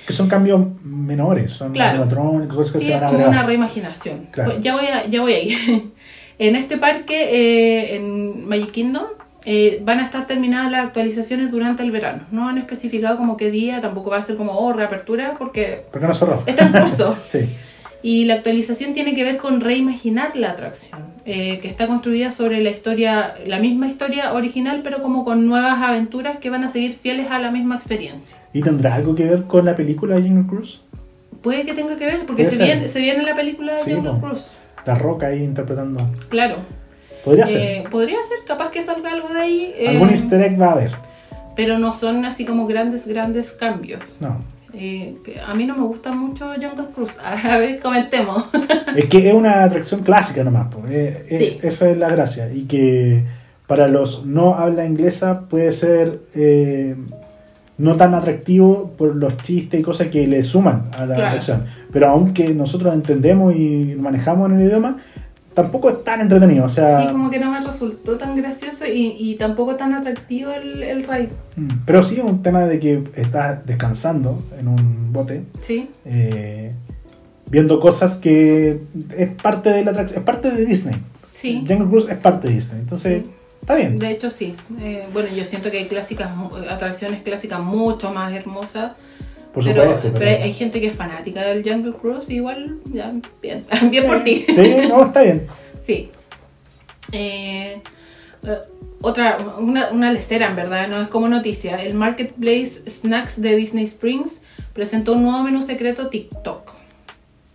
Que 0.08 0.14
son 0.14 0.28
cambios 0.30 0.82
menores, 0.84 1.52
son 1.52 1.74
Claro. 1.74 2.08
cosas 2.48 2.72
que 2.74 2.80
Sí, 2.80 2.86
se 2.88 2.94
es 2.94 3.02
van 3.02 3.04
a 3.04 3.08
como 3.08 3.20
agregar. 3.20 3.30
una 3.30 3.44
reimaginación. 3.44 4.28
Claro. 4.32 4.52
Pues 4.52 4.64
ya 4.64 4.74
voy 4.76 4.88
a, 4.88 5.06
ya 5.06 5.22
voy 5.22 5.34
ahí. 5.34 5.92
en 6.40 6.56
este 6.56 6.78
parque, 6.78 7.18
eh, 7.92 7.96
en 7.98 8.48
Magic 8.48 8.72
Kingdom, 8.72 9.04
eh, 9.44 9.82
van 9.84 10.00
a 10.00 10.06
estar 10.06 10.26
terminadas 10.28 10.72
las 10.72 10.86
actualizaciones 10.88 11.52
durante 11.52 11.84
el 11.84 11.92
verano. 11.92 12.24
No 12.32 12.48
han 12.48 12.58
especificado 12.58 13.18
como 13.18 13.36
qué 13.38 13.52
día, 13.52 13.82
tampoco 13.82 14.12
va 14.12 14.18
a 14.18 14.22
ser 14.22 14.38
como 14.38 14.54
oh, 14.54 14.72
reapertura, 14.72 15.36
porque 15.38 15.86
¿Por 15.92 16.00
qué 16.02 16.08
no 16.08 16.14
cerró? 16.14 16.42
está 16.46 16.66
en 16.68 16.72
curso. 16.74 17.18
sí. 17.28 17.40
Y 18.04 18.26
la 18.26 18.36
actualización 18.36 18.94
tiene 18.94 19.14
que 19.14 19.24
ver 19.24 19.38
con 19.38 19.62
reimaginar 19.62 20.36
la 20.36 20.52
atracción, 20.52 21.02
eh, 21.26 21.60
que 21.62 21.68
está 21.68 21.86
construida 21.88 22.32
sobre 22.32 22.60
la 22.62 22.72
historia, 22.72 23.36
la 23.46 23.60
misma 23.60 23.88
historia 23.88 24.34
original, 24.34 24.82
pero 24.84 25.02
como 25.04 25.24
con 25.24 25.46
nuevas 25.48 25.80
aventuras 25.82 26.38
que 26.40 26.50
van 26.50 26.64
a 26.64 26.70
seguir 26.70 26.94
fieles 26.94 27.30
a 27.30 27.38
la 27.38 27.52
misma 27.52 27.76
experiencia. 27.76 28.38
¿Y 28.54 28.62
tendrá 28.64 28.96
algo 28.96 29.14
que 29.14 29.26
ver 29.26 29.44
con 29.44 29.66
la 29.66 29.76
película 29.76 30.16
de 30.16 30.24
Jungle 30.24 30.48
Cruise? 30.48 30.82
Puede 31.44 31.64
que 31.66 31.74
tenga 31.74 31.96
que 31.96 32.06
ver, 32.06 32.26
porque 32.26 32.44
se 32.46 32.56
ser. 32.56 32.66
viene, 32.66 32.88
se 32.88 33.00
viene 33.02 33.24
la 33.24 33.36
película 33.36 33.74
de 33.74 33.78
Sí, 33.80 33.94
Jungle 33.94 34.14
no. 34.14 34.20
Cruise. 34.22 34.48
La 34.86 34.96
Roca 34.96 35.28
ahí 35.28 35.44
interpretando. 35.44 36.08
Claro. 36.30 36.56
Podría 37.24 37.46
ser. 37.46 37.62
Eh, 37.62 37.84
podría 37.92 38.18
ser, 38.24 38.40
capaz 38.48 38.72
que 38.72 38.82
salga 38.82 39.12
algo 39.12 39.30
de 39.32 39.42
ahí, 39.42 39.74
eh, 39.78 39.90
Algún 39.90 40.10
easter 40.10 40.42
egg 40.42 40.60
va 40.60 40.70
a 40.70 40.72
haber. 40.72 40.92
pero 41.56 41.78
no 41.78 41.94
son 41.94 42.26
así 42.26 42.46
como 42.46 42.66
grandes, 42.66 43.08
grandes 43.08 43.52
cambios. 43.52 44.02
No. 44.20 44.40
Eh, 44.74 45.18
que 45.24 45.40
a 45.40 45.54
mí 45.54 45.66
no 45.66 45.76
me 45.76 45.84
gusta 45.84 46.12
mucho 46.14 46.46
Jungle 46.54 46.88
Cruise. 46.96 47.18
A 47.24 47.58
ver, 47.58 47.80
comentemos. 47.82 48.46
Es 48.96 49.06
que 49.06 49.30
es 49.30 49.34
una 49.34 49.64
atracción 49.64 50.02
clásica 50.02 50.44
nomás, 50.44 50.68
pues. 50.74 50.86
eh, 50.92 51.26
eh, 51.30 51.38
Sí. 51.38 51.58
esa 51.62 51.90
es 51.90 51.98
la 51.98 52.10
gracia. 52.10 52.52
Y 52.54 52.64
que 52.64 53.24
para 53.68 53.88
los 53.88 54.26
no 54.26 54.56
habla 54.56 54.86
inglesa 54.86 55.42
puede 55.48 55.72
ser 55.72 56.20
eh, 56.36 56.96
no 57.78 57.96
tan 57.96 58.14
atractivo 58.14 58.92
por 58.98 59.16
los 59.16 59.38
chistes 59.38 59.80
y 59.80 59.84
cosas 59.84 60.08
que 60.08 60.28
le 60.28 60.44
suman 60.44 60.90
a 60.98 61.06
la 61.06 61.16
Claro. 61.16 61.24
atracción. 61.30 61.64
Pero 61.92 62.10
aunque 62.10 62.54
nosotros 62.54 62.94
entendemos 62.94 63.56
y 63.56 63.96
manejamos 63.98 64.52
en 64.52 64.60
el 64.60 64.68
idioma, 64.68 64.98
tampoco 65.54 65.90
es 65.90 66.04
tan 66.04 66.22
entretenido. 66.22 66.66
O 66.66 66.70
sea, 66.70 67.02
Sí, 67.02 67.08
como 67.12 67.30
que 67.30 67.40
no 67.40 67.52
me 67.52 67.60
resultó 67.62 68.18
tan 68.18 68.36
gracioso 68.36 68.86
y, 68.86 69.16
y 69.20 69.36
tampoco 69.36 69.76
tan 69.76 69.94
atractivo 69.94 70.52
el, 70.52 70.84
el 70.84 71.04
ride. 71.08 71.30
mm, 71.56 71.68
pero 71.86 72.02
sí 72.04 72.16
es 72.18 72.24
un 72.24 72.42
tema 72.42 72.66
de 72.66 72.80
que 72.80 73.04
estás 73.16 73.66
descansando 73.66 74.44
en 74.60 74.68
un 74.68 75.12
bote. 75.14 75.44
Sí, 75.62 75.90
eh, 76.06 76.74
viendo 77.50 77.80
cosas 77.80 78.16
que 78.18 78.82
es 79.18 79.30
parte 79.42 79.70
de 79.72 79.84
la 79.84 79.92
atracción, 79.92 80.20
es 80.20 80.26
parte 80.26 80.52
de 80.52 80.66
Disney. 80.66 80.96
sí. 81.34 81.64
Jungle 81.68 81.88
Cruise 81.88 82.10
es 82.10 82.18
parte 82.18 82.48
de 82.48 82.54
Disney, 82.54 82.80
entonces 82.82 83.24
Sí. 83.26 83.32
está 83.62 83.76
bien. 83.76 84.00
De 84.00 84.10
hecho, 84.12 84.32
sí. 84.32 84.56
Eh, 84.80 85.06
bueno, 85.12 85.28
yo 85.36 85.44
siento 85.44 85.70
que 85.70 85.80
hay 85.80 85.88
clásicas, 85.88 86.36
mu- 86.36 86.56
atracciones 86.70 87.22
clásicas 87.24 87.60
mucho 87.60 88.14
más 88.14 88.32
hermosas. 88.34 88.94
Por 89.54 89.64
pero, 89.64 89.84
supuesto. 89.84 90.18
pero 90.18 90.44
hay 90.44 90.54
gente 90.54 90.80
que 90.80 90.88
es 90.88 90.96
fanática 90.96 91.42
del 91.44 91.64
Jungle 91.64 91.94
Cruise, 91.94 92.30
igual, 92.30 92.78
ya, 92.86 93.14
bien, 93.42 93.66
bien 93.90 94.06
por 94.06 94.24
ti. 94.24 94.46
Sí, 94.48 94.76
no, 94.88 95.06
está 95.06 95.22
bien. 95.24 95.48
Sí. 95.82 96.10
Eh, 97.12 97.82
eh, 98.44 98.58
otra, 99.02 99.38
una, 99.58 99.90
una 99.90 100.12
lecera 100.14 100.48
en 100.48 100.56
verdad, 100.56 100.88
no 100.88 101.02
es 101.02 101.08
como 101.10 101.28
noticia. 101.28 101.76
El 101.76 101.96
Marketplace 101.96 102.90
Snacks 102.90 103.42
de 103.42 103.56
Disney 103.56 103.84
Springs 103.86 104.44
presentó 104.74 105.14
un 105.14 105.24
nuevo 105.24 105.44
menú 105.44 105.64
secreto 105.64 106.10
TikTok. 106.10 106.72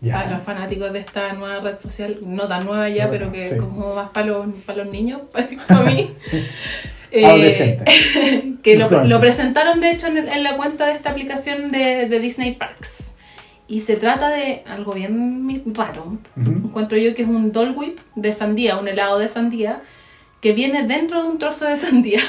Ya. 0.01 0.12
Para 0.12 0.31
los 0.32 0.43
fanáticos 0.43 0.93
de 0.93 0.98
esta 0.98 1.32
nueva 1.32 1.60
red 1.60 1.78
social, 1.78 2.18
no 2.20 2.47
tan 2.47 2.66
nueva 2.66 2.89
ya, 2.90 3.06
No, 3.06 3.10
pero 3.12 3.32
que 3.32 3.48
sí. 3.48 3.56
como 3.56 3.94
más 3.94 4.10
para 4.10 4.27
los, 4.27 4.47
para 4.66 4.85
los 4.85 4.93
niños, 4.93 5.23
para 5.68 5.81
mí. 5.85 6.10
Eh, 7.20 7.26
Adolescente. 7.26 7.84
que 8.62 8.76
lo, 8.76 9.20
presentaron 9.20 9.80
de 9.80 9.90
hecho 9.93 10.06
en, 10.09 10.18
el- 10.18 10.28
en 10.28 10.43
la 10.43 10.56
cuenta 10.56 10.86
de 10.86 10.93
esta 10.93 11.10
aplicación 11.10 11.70
de, 11.70 12.09
de 12.09 12.18
Disney 12.20 12.55
Parks. 12.55 13.16
Y 13.68 13.80
se 13.80 13.97
trata 13.97 14.28
de 14.30 14.62
algo 14.68 14.93
bien 14.93 15.52
raro. 15.74 16.18
Encuentro 16.36 16.97
yo 16.98 17.14
que 17.14 17.22
es 17.22 17.28
un 17.28 17.51
Dole 17.52 17.72
Whip 17.72 17.98
de 18.14 18.32
sandía, 18.32 18.78
un 18.78 18.86
helado 18.86 19.18
de 19.18 19.28
sandía, 19.28 19.82
que 20.40 20.52
viene 20.52 20.86
dentro 20.86 21.22
de 21.22 21.28
un 21.28 21.38
trozo 21.38 21.64
de 21.64 21.74
sandía. 21.76 22.20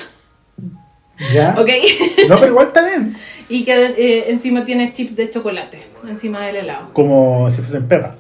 Ya. 1.34 1.56
¿Ok? 1.60 1.70
No, 2.30 2.36
pero 2.40 2.48
igual 2.48 2.68
está 2.68 2.84
bien. 2.86 3.16
y 3.50 3.64
que 3.64 3.74
eh, 3.86 4.26
encima 4.32 4.66
tiene 4.66 4.94
chips 4.94 5.16
de 5.16 5.30
chocolate, 5.30 5.82
encima 6.08 6.46
del 6.48 6.58
helado. 6.58 6.90
Como 6.94 7.50
si 7.52 7.62
fuesen 7.62 7.88
Pepa. 7.88 8.16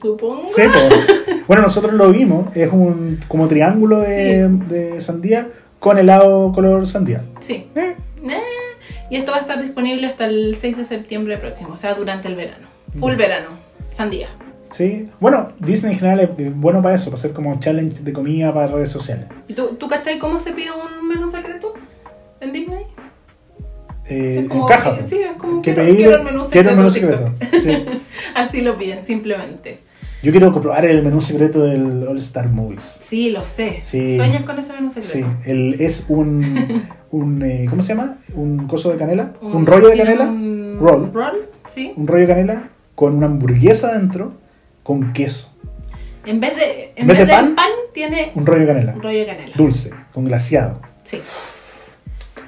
Supongo. 0.00 0.42
Sí, 0.46 0.62
po. 0.72 1.30
Bueno, 1.46 1.62
nosotros 1.62 1.92
lo 1.94 2.10
vimos. 2.12 2.56
Es 2.56 2.70
un 2.72 3.18
como 3.26 3.48
triángulo 3.48 3.98
de, 4.00 4.46
de 4.68 5.00
sandía 5.00 5.48
con 5.80 5.98
helado 5.98 6.52
color 6.52 6.86
sandía. 6.86 7.24
Sí. 7.40 7.68
Eh, 7.74 7.96
Eh, 8.24 8.40
Y 9.10 9.16
esto 9.16 9.32
va 9.32 9.38
a 9.38 9.40
estar 9.40 9.60
disponible 9.60 10.06
hasta 10.06 10.26
el 10.26 10.54
6 10.56 10.76
de 10.76 10.84
septiembre 10.84 11.38
próximo, 11.38 11.72
o 11.72 11.76
sea, 11.76 11.94
durante 11.94 12.28
el 12.28 12.36
verano. 12.36 12.68
Full 13.00 13.16
verano. 13.16 13.48
Sandía. 13.96 14.28
sí. 14.70 15.08
Bueno, 15.18 15.50
Disney 15.58 15.92
en 15.94 15.98
general 15.98 16.20
es 16.20 16.30
bueno 16.56 16.80
para 16.82 16.94
eso, 16.94 17.06
para 17.06 17.16
hacer 17.16 17.32
como 17.32 17.58
challenge 17.58 18.02
de 18.04 18.12
comida 18.12 18.54
para 18.54 18.68
redes 18.68 18.90
sociales. 18.90 19.26
¿Y 19.48 19.54
tú, 19.54 19.74
tú 19.76 19.88
cachai 19.88 20.20
cómo 20.20 20.38
se 20.38 20.52
pide 20.52 20.68
un 20.70 21.08
menú 21.08 21.28
secreto 21.28 21.74
en 22.40 22.52
Disney? 22.52 22.84
Eh, 24.08 24.40
Es 24.44 24.48
como 24.48 24.64
encaja. 24.64 24.96
que- 24.96 25.02
sí, 25.02 25.18
es 25.20 25.36
como 25.36 25.60
que 25.62 25.74
quiero- 25.74 25.82
pedir- 25.88 25.96
quiero 25.96 26.16
el 26.16 26.22
menú 26.24 26.42
quiero 26.50 26.70
el 26.70 26.76
menú 26.76 26.90
secreto 26.90 27.32
secreto. 27.40 27.60
Sí. 27.60 28.00
Así 28.34 28.60
lo 28.60 28.76
piden, 28.76 29.04
simplemente. 29.04 29.80
Yo 30.22 30.30
quiero 30.32 30.52
probar 30.52 30.84
el 30.84 31.02
menú 31.02 31.20
secreto 31.22 31.62
del 31.62 32.06
All 32.06 32.18
Star 32.18 32.48
Movies. 32.50 32.82
Sí, 33.02 33.30
lo 33.30 33.42
sé. 33.44 33.78
Sí. 33.80 34.16
¿Sueñas 34.16 34.44
con 34.44 34.58
ese 34.58 34.74
menú 34.74 34.90
Sí, 34.90 35.00
secreto? 35.00 35.28
el, 35.46 35.76
es 35.80 36.04
un, 36.08 36.82
un 37.10 37.42
eh, 37.42 37.66
¿cómo 37.70 37.80
se 37.80 37.94
llama? 37.94 38.18
Un 38.34 38.66
coso 38.66 38.90
de 38.92 38.98
canela, 38.98 39.32
un, 39.40 39.64
rollo 39.64 39.88
de 39.88 39.96
canela, 39.96 40.26
roll, 40.26 41.10
roll, 41.12 41.48
sí. 41.68 41.92
un 41.96 42.06
rollo 42.06 42.26
de 42.26 42.28
canela 42.34 42.68
con 42.94 43.14
una 43.16 43.26
hamburguesa 43.26 43.94
dentro 43.94 44.32
con 44.82 45.12
queso, 45.14 45.54
En 46.26 46.38
vez 46.40 46.54
de, 46.54 46.92
en 46.96 47.06
vez 47.06 47.18
de 47.18 47.26
pan, 47.26 47.54
pan, 47.54 47.70
tiene 47.94 48.30
un 48.34 48.44
rollo 48.44 48.60
de 48.60 48.66
canela, 48.66 48.92
un 48.94 49.02
rollo 49.02 49.18
de 49.20 49.26
canela. 49.26 49.52
dulce, 49.56 49.90
con 50.12 50.24
glaseado. 50.26 50.80
Sí. 51.04 51.18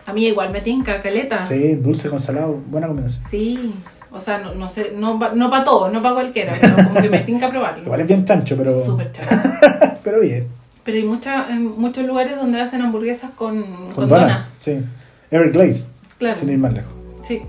A 0.04 0.12
mí 0.12 0.26
igual 0.26 0.50
me 0.52 0.60
tinca 0.60 1.00
caleta. 1.00 1.42
Sí, 1.42 1.76
dulce 1.76 2.10
con 2.10 2.20
salado, 2.20 2.60
buena 2.68 2.86
combinación. 2.88 3.24
Sí. 3.30 3.72
O 4.12 4.20
sea, 4.20 4.38
no, 4.38 4.54
no 4.54 4.68
sé, 4.68 4.92
no, 4.96 5.18
no 5.34 5.50
para 5.50 5.64
todo, 5.64 5.88
no 5.90 6.02
para 6.02 6.14
cualquiera, 6.14 6.54
pero 6.60 6.74
como 6.76 7.00
que 7.00 7.08
me 7.08 7.18
tinca 7.30 7.48
probarlo. 7.48 7.82
Igual 7.84 8.00
es 8.00 8.06
bien 8.06 8.24
chancho, 8.24 8.56
pero, 8.56 8.70
Súper 8.72 9.10
chévere. 9.12 9.38
pero 10.04 10.20
bien. 10.20 10.48
Pero 10.84 10.98
hay 10.98 11.04
mucha, 11.04 11.46
en 11.50 11.64
muchos 11.80 12.04
lugares 12.04 12.36
donde 12.36 12.60
hacen 12.60 12.82
hamburguesas 12.82 13.30
con, 13.36 13.62
Con, 13.62 13.94
con 13.94 14.08
donuts, 14.08 14.20
donas. 14.20 14.52
sí. 14.56 14.80
Everglaze, 15.30 15.86
Claro. 16.18 16.38
sin 16.38 16.50
ir 16.50 16.58
más 16.58 16.72
lejos. 16.74 16.92
Sí. 17.22 17.42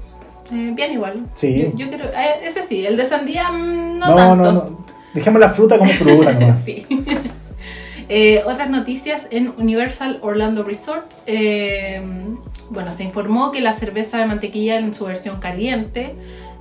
Eh, 0.54 0.72
bien 0.76 0.94
igual. 0.94 1.26
Sí. 1.34 1.72
Yo, 1.76 1.86
yo 1.86 1.92
creo, 1.92 2.08
eh, 2.08 2.46
ese 2.46 2.64
sí, 2.64 2.86
el 2.86 2.96
de 2.96 3.06
sandía 3.06 3.50
mm, 3.52 3.98
no, 4.00 4.08
No, 4.10 4.16
tanto. 4.16 4.36
no, 4.44 4.52
no. 4.54 4.86
Dejemos 5.14 5.40
la 5.42 5.50
fruta 5.50 5.78
como 5.78 5.90
fruta 5.92 6.32
nomás. 6.40 6.64
Sí. 6.64 6.86
Eh, 8.10 8.42
otras 8.46 8.70
noticias 8.70 9.28
en 9.32 9.54
Universal 9.58 10.20
Orlando 10.22 10.64
Resort. 10.64 11.06
eh, 11.26 12.02
bueno, 12.70 12.92
se 12.94 13.04
informó 13.04 13.52
que 13.52 13.62
la 13.62 13.74
cerveza 13.74 14.18
de 14.18 14.26
mantequilla 14.26 14.80
en 14.80 14.94
su 14.96 15.06
versión 15.06 15.40
caliente, 15.40 16.16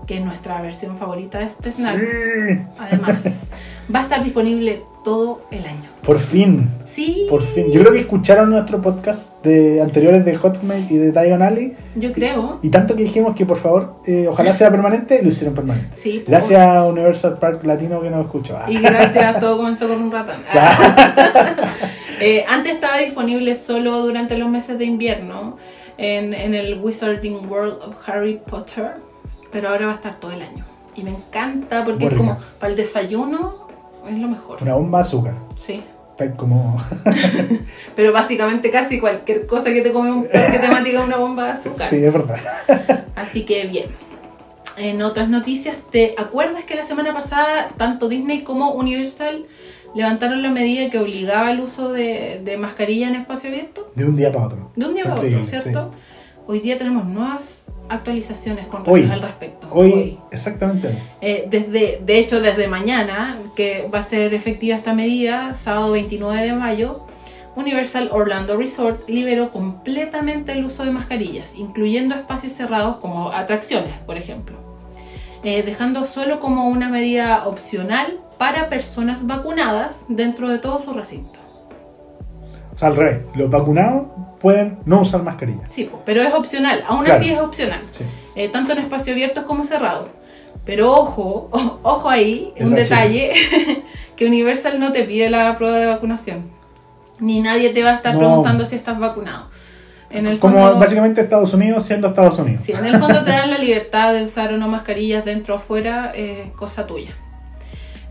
que 0.07 0.19
es 0.19 0.25
nuestra 0.25 0.61
versión 0.61 0.97
favorita 0.97 1.39
de 1.39 1.45
este 1.47 1.71
snack, 1.71 1.99
Sí. 1.99 2.59
además, 2.79 3.47
va 3.95 4.01
a 4.01 4.03
estar 4.03 4.25
disponible 4.25 4.83
todo 5.05 5.43
el 5.51 5.65
año. 5.67 5.89
Por 6.05 6.19
fin, 6.21 6.69
Sí, 6.85 7.27
por 7.31 7.43
fin. 7.43 7.73
Yo 7.73 7.81
creo 7.81 7.93
que 7.93 8.01
escucharon 8.01 8.51
nuestro 8.51 8.83
podcast 8.83 9.43
de 9.43 9.81
anteriores 9.81 10.25
de 10.27 10.37
Hotmail 10.37 10.87
y 10.91 10.97
de 10.99 11.11
Diagon 11.11 11.41
Alley 11.41 11.73
yo 11.97 12.13
creo. 12.13 12.59
Y 12.63 12.69
tanto 12.69 12.95
que 12.95 13.05
dijimos 13.05 13.35
que 13.35 13.47
por 13.47 13.57
favor, 13.57 13.95
eh, 14.05 14.27
ojalá 14.29 14.53
sea 14.53 14.71
permanente, 14.71 15.23
lo 15.23 15.29
hicieron 15.31 15.55
permanente. 15.55 15.97
Sí. 15.97 16.23
Gracias 16.27 16.61
a 16.61 16.85
Universal 16.85 17.39
Park 17.39 17.65
Latino 17.65 18.01
que 18.03 18.11
nos 18.11 18.27
escuchó. 18.27 18.59
Ah, 18.59 18.71
Y 18.71 18.77
gracias, 18.79 19.41
todo 19.41 19.57
comenzó 19.57 19.89
con 19.89 20.03
un 20.03 20.13
ratón. 20.13 20.37
Eh, 22.21 22.45
antes 22.49 22.75
estaba 22.75 22.99
disponible 22.99 23.55
solo 23.57 24.01
durante 24.03 24.39
los 24.39 24.49
meses 24.49 24.79
de 24.79 24.85
invierno 24.85 25.57
en, 25.99 26.35
en 26.35 26.55
el 26.55 26.79
Wizarding 26.81 27.49
World 27.51 27.79
of 27.83 27.97
Harry 28.09 28.41
Potter, 28.49 28.93
pero 29.53 29.69
ahora 29.69 29.87
va 29.87 29.93
a 29.93 29.97
estar 29.97 30.19
todo 30.19 30.33
el 30.33 30.43
año. 30.43 30.65
Y 30.97 31.03
me 31.03 31.11
encanta 31.11 31.85
porque 31.85 32.07
es 32.07 32.15
como 32.15 32.37
para 32.59 32.71
el 32.71 32.77
desayuno 32.77 33.63
es 34.09 34.19
lo 34.19 34.29
mejor. 34.29 34.63
Una 34.63 34.75
bomba 34.75 34.99
de 34.99 35.03
azúcar. 35.03 35.35
Sí. 35.57 35.83
Está 36.11 36.37
como. 36.37 36.77
Pero 37.97 38.13
básicamente 38.13 38.71
casi 38.71 39.01
cualquier 39.01 39.47
cosa 39.47 39.73
que 39.73 39.81
te 39.81 39.93
come 39.93 40.11
un 40.11 40.25
parque 40.25 40.59
temática 40.59 41.01
es 41.01 41.07
una 41.07 41.17
bomba 41.17 41.45
de 41.47 41.51
azúcar. 41.53 41.87
Sí, 41.87 42.05
es 42.05 42.13
verdad. 42.13 42.39
Así 43.15 43.45
que 43.45 43.67
bien. 43.67 43.87
En 44.77 45.03
otras 45.03 45.29
noticias, 45.29 45.77
¿te 45.91 46.15
acuerdas 46.17 46.65
que 46.65 46.75
la 46.75 46.85
semana 46.85 47.13
pasada 47.13 47.71
tanto 47.77 48.09
Disney 48.09 48.43
como 48.43 48.73
Universal 48.73 49.45
levantaron 49.95 50.43
la 50.43 50.51
medida 50.51 50.91
que 50.91 50.99
obligaba 50.99 51.51
el 51.51 51.61
uso 51.61 51.93
de, 51.93 52.41
de 52.43 52.57
mascarilla 52.57 53.09
en 53.09 53.17
espacio 53.17 53.51
abierto? 53.51 53.93
De 53.95 54.07
un 54.07 54.17
día 54.17 54.33
para 54.33 54.47
otro. 54.47 54.71
De 54.75 54.87
un 54.87 54.95
día 54.95 55.05
para 55.05 55.21
otro, 55.21 55.45
¿cierto? 55.45 55.91
Hoy 56.47 56.61
día 56.61 56.77
tenemos 56.77 57.05
nuevas 57.07 57.65
actualizaciones 57.89 58.67
con 58.67 58.83
Hoy. 58.87 59.09
al 59.11 59.21
respecto. 59.21 59.69
Hoy, 59.71 60.19
exactamente. 60.31 60.99
Eh, 61.21 61.47
desde, 61.49 62.01
de 62.05 62.19
hecho, 62.19 62.41
desde 62.41 62.67
mañana, 62.69 63.39
que 63.55 63.89
va 63.93 64.01
a 64.01 64.03
ser 64.03 64.35
efectiva 64.35 64.77
esta 64.77 64.93
medida, 64.93 65.55
sábado 65.55 65.93
29 65.93 66.43
de 66.43 66.53
mayo, 66.53 67.07
Universal 67.55 68.09
Orlando 68.13 68.57
Resort 68.57 69.09
liberó 69.09 69.53
completamente 69.53 70.53
el 70.53 70.65
uso 70.65 70.85
de 70.85 70.91
mascarillas, 70.91 71.57
incluyendo 71.57 72.15
espacios 72.15 72.55
cerrados 72.55 72.97
como 72.97 73.31
atracciones, 73.31 73.95
por 74.07 74.17
ejemplo, 74.17 74.57
Eh, 75.45 75.65
dejando 75.65 76.05
solo 76.05 76.39
como 76.39 76.69
una 76.69 76.89
medida 76.89 77.49
opcional 77.49 78.21
para 78.39 78.69
personas 78.69 79.27
vacunadas 79.27 80.07
dentro 80.09 80.49
de 80.49 80.59
todo 80.59 80.81
su 80.81 80.93
recinto. 80.93 81.42
O 82.75 82.79
sea, 82.79 82.89
al 82.89 82.97
revés. 82.97 83.21
Los 83.35 83.51
vacunados 83.51 84.07
pueden 84.41 84.79
no 84.85 85.01
usar 85.03 85.23
mascarilla. 85.23 85.63
Sí, 85.69 85.89
pero 86.05 86.23
es 86.23 86.33
opcional, 86.35 86.83
aún 86.89 87.05
Claro. 87.05 87.21
así 87.21 87.31
es 87.31 87.39
opcional. 87.39 87.81
Sí. 87.91 88.05
eh, 88.35 88.49
tanto 88.49 88.73
en 88.73 88.79
espacio 88.79 89.13
abiertos 89.13 89.45
como 89.45 89.63
cerrado. 89.65 90.09
Pero 90.65 90.91
ojo, 90.93 91.49
o- 91.53 91.79
ojo 91.83 92.09
ahí, 92.09 92.53
Es 92.57 92.65
un 92.65 92.75
detalle, 92.75 93.33
que 94.17 94.27
Universal 94.27 94.79
no 94.81 94.93
te 94.93 95.05
pide 95.05 95.29
la 95.29 95.57
prueba 95.59 95.77
de 95.79 95.87
vacunación. 95.87 96.51
Ni 97.21 97.41
nadie 97.41 97.71
te 97.71 97.83
va 97.85 97.91
a 97.91 97.95
estar 97.95 98.15
No. 98.15 98.21
preguntando 98.21 98.65
si 98.65 98.77
estás 98.77 98.99
vacunado. 98.99 99.51
En 100.11 100.27
el 100.27 100.39
Como 100.39 100.59
fondo, 100.63 100.79
básicamente 100.79 101.21
Estados 101.21 101.53
Unidos 101.55 101.85
siendo 101.85 102.09
Estados 102.09 102.39
Unidos. 102.39 102.63
sí, 102.65 102.73
en 102.73 102.85
el 102.87 102.97
fondo 102.99 103.23
te 103.25 103.31
dan 103.31 103.51
la 103.51 103.59
libertad 103.59 104.13
de 104.13 104.25
usar 104.25 104.53
o 104.53 104.57
no 104.57 104.69
mascarillas 104.69 105.25
dentro 105.25 105.55
o 105.55 105.59
afuera, 105.59 106.13
eh, 106.15 106.53
cosa 106.57 106.87
tuya. 106.87 107.17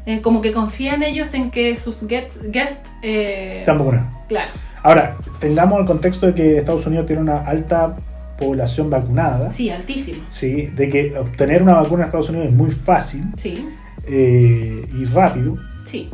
Eh, 0.06 0.22
como 0.22 0.42
que 0.42 0.52
confían 0.52 1.04
ellos 1.04 1.34
en 1.36 1.52
que 1.52 1.78
sus 1.78 2.08
guests, 2.08 2.42
guests 2.52 2.90
eh, 3.04 3.60
Están 3.60 3.78
vacunados. 3.78 4.08
claro, 4.28 4.52
Ahora, 4.84 5.18
tengamos 5.40 5.80
el 5.80 5.86
contexto 5.86 6.26
de 6.26 6.34
que 6.34 6.58
Estados 6.58 6.86
Unidos 6.88 7.06
tiene 7.06 7.22
una 7.22 7.38
alta 7.42 7.98
población 8.38 8.90
vacunada. 8.90 9.52
Sí, 9.52 9.70
altísimo. 9.70 10.24
Sí, 10.30 10.66
de 10.76 10.90
que 10.90 11.16
obtener 11.20 11.62
una 11.62 11.74
vacuna 11.76 12.02
en 12.04 12.08
Estados 12.08 12.30
Unidos 12.30 12.48
es 12.48 12.54
muy 12.54 12.72
fácil 12.72 13.24
Sí, 13.38 13.68
eh, 14.08 14.84
y 14.92 15.06
rápido. 15.06 15.58
sí. 15.86 16.10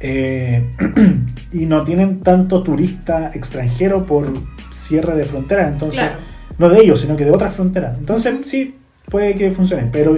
eh, 0.00 0.68
y 1.52 1.64
no 1.66 1.84
tienen 1.84 2.20
tanto 2.20 2.62
turista 2.62 3.30
extranjero 3.34 4.04
por 4.04 4.30
cierre 4.72 5.16
de 5.16 5.24
fronteras. 5.24 5.72
Entonces, 5.72 6.00
Claro. 6.00 6.16
no 6.58 6.68
de 6.68 6.80
ellos, 6.82 7.00
sino 7.00 7.16
que 7.16 7.24
de 7.24 7.30
otras 7.30 7.54
fronteras. 7.54 7.96
Entonces, 7.98 8.34
sí, 8.46 8.76
puede 9.10 9.34
que 9.34 9.50
funcione. 9.50 9.88
Pero 9.90 10.16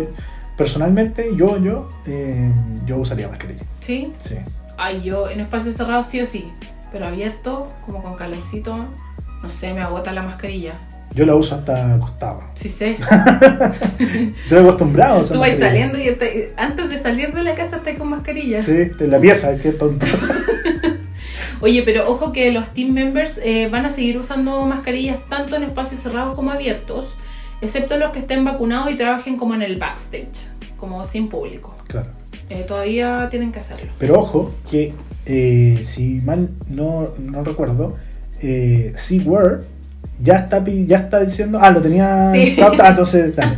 personalmente, 0.61 1.31
yo, 1.37 1.57
yo, 1.57 1.89
eh, 2.07 2.53
yo 2.85 2.99
usaría 2.99 3.29
mascarilla. 3.29 3.63
Sí. 3.81 4.13
Sí. 4.19 4.37
Ay, 4.77 5.01
yo 5.01 5.31
en 5.31 5.41
espacio 5.41 5.73
cerrado 5.73 6.05
sí 6.05 6.21
o 6.21 6.27
sí. 6.27 6.53
Pero 6.93 7.07
abierto, 7.07 7.73
como 7.87 8.03
con 8.03 8.15
calorcito, 8.15 8.77
no 9.43 9.49
sé, 9.49 9.73
me 9.73 9.81
agota 9.81 10.13
la 10.13 10.21
mascarilla. 10.21 10.75
Yo 11.15 11.25
la 11.25 11.35
uso 11.35 11.55
hasta 11.55 11.95
acostado. 11.95 12.43
Sí 12.57 12.69
sé. 12.69 12.99
Estoy 13.99 14.59
acostumbrado 14.59 15.23
Tú 15.27 15.39
vas 15.39 15.59
saliendo 15.59 15.97
y 15.99 16.15
antes 16.59 16.91
de 16.91 16.99
salir 16.99 17.33
de 17.33 17.43
la 17.43 17.55
casa 17.55 17.77
estás 17.79 17.97
con 17.97 18.09
mascarilla. 18.09 18.61
Sí, 18.61 18.75
de 18.75 19.09
la 19.09 19.19
pieza, 19.19 19.57
qué 19.57 19.73
tonto. 19.73 20.05
Oye, 21.63 21.83
pero 21.87 22.07
ojo 22.07 22.33
que 22.33 22.53
los 22.53 22.69
team 22.75 22.93
members 22.93 23.41
eh, 23.43 23.71
van 23.71 23.87
a 23.87 23.91
seguir 23.91 24.19
usando 24.19 24.67
mascarillas 24.67 25.21
tanto 25.31 25.57
en 25.57 25.63
espacios 25.63 26.03
cerrados 26.03 26.35
como 26.35 26.51
abiertos, 26.51 27.17
excepto 27.61 27.97
los 27.97 28.11
que 28.13 28.21
estén 28.21 28.45
vacunados 28.45 28.91
y 28.93 28.97
trabajen 28.97 29.37
como 29.37 29.55
en 29.55 29.63
el 29.63 29.77
backstage, 29.77 30.29
como 30.79 31.05
sin 31.05 31.29
público. 31.29 31.75
claro. 31.89 32.09
Eh, 32.49 32.65
todavía 32.67 33.29
tienen 33.31 33.53
que 33.53 33.61
hacerlo. 33.61 33.93
Pero 33.99 34.19
ojo, 34.19 34.53
que 34.69 34.93
eh, 35.27 35.83
si 35.85 36.15
mal 36.25 36.49
no, 36.69 37.11
no 37.21 37.45
recuerdo, 37.45 37.97
eh, 38.43 38.93
SeaWorld 38.97 39.65
ya 40.21 40.35
está, 40.39 40.65
ya 40.67 40.99
está 40.99 41.21
diciendo. 41.21 41.61
Ah, 41.63 41.71
lo 41.71 41.81
tenía. 41.81 42.33
Sí. 42.33 42.57
Ah, 42.61 42.89
entonces, 42.89 43.37
dale. 43.37 43.55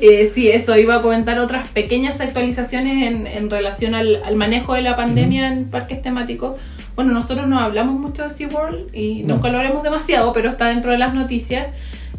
Eh, 0.00 0.28
sí, 0.34 0.48
eso 0.50 0.76
iba 0.76 0.96
a 0.96 1.02
comentar 1.02 1.38
otras 1.38 1.68
pequeñas 1.68 2.20
actualizaciones 2.20 3.06
en, 3.12 3.28
en 3.28 3.48
relación 3.48 3.94
al, 3.94 4.20
al 4.24 4.34
manejo 4.34 4.74
de 4.74 4.82
la 4.82 4.96
pandemia 4.96 5.46
en 5.52 5.66
parques 5.66 6.02
temáticos. 6.02 6.56
Bueno, 6.96 7.12
nosotros 7.12 7.46
no 7.46 7.60
hablamos 7.60 8.00
mucho 8.00 8.24
de 8.24 8.30
SeaWorld 8.30 8.92
y 8.92 9.22
No. 9.22 9.34
nunca 9.36 9.50
lo 9.50 9.58
haremos 9.58 9.84
demasiado, 9.84 10.32
pero 10.32 10.48
está 10.48 10.66
dentro 10.66 10.90
de 10.90 10.98
las 10.98 11.14
noticias 11.14 11.68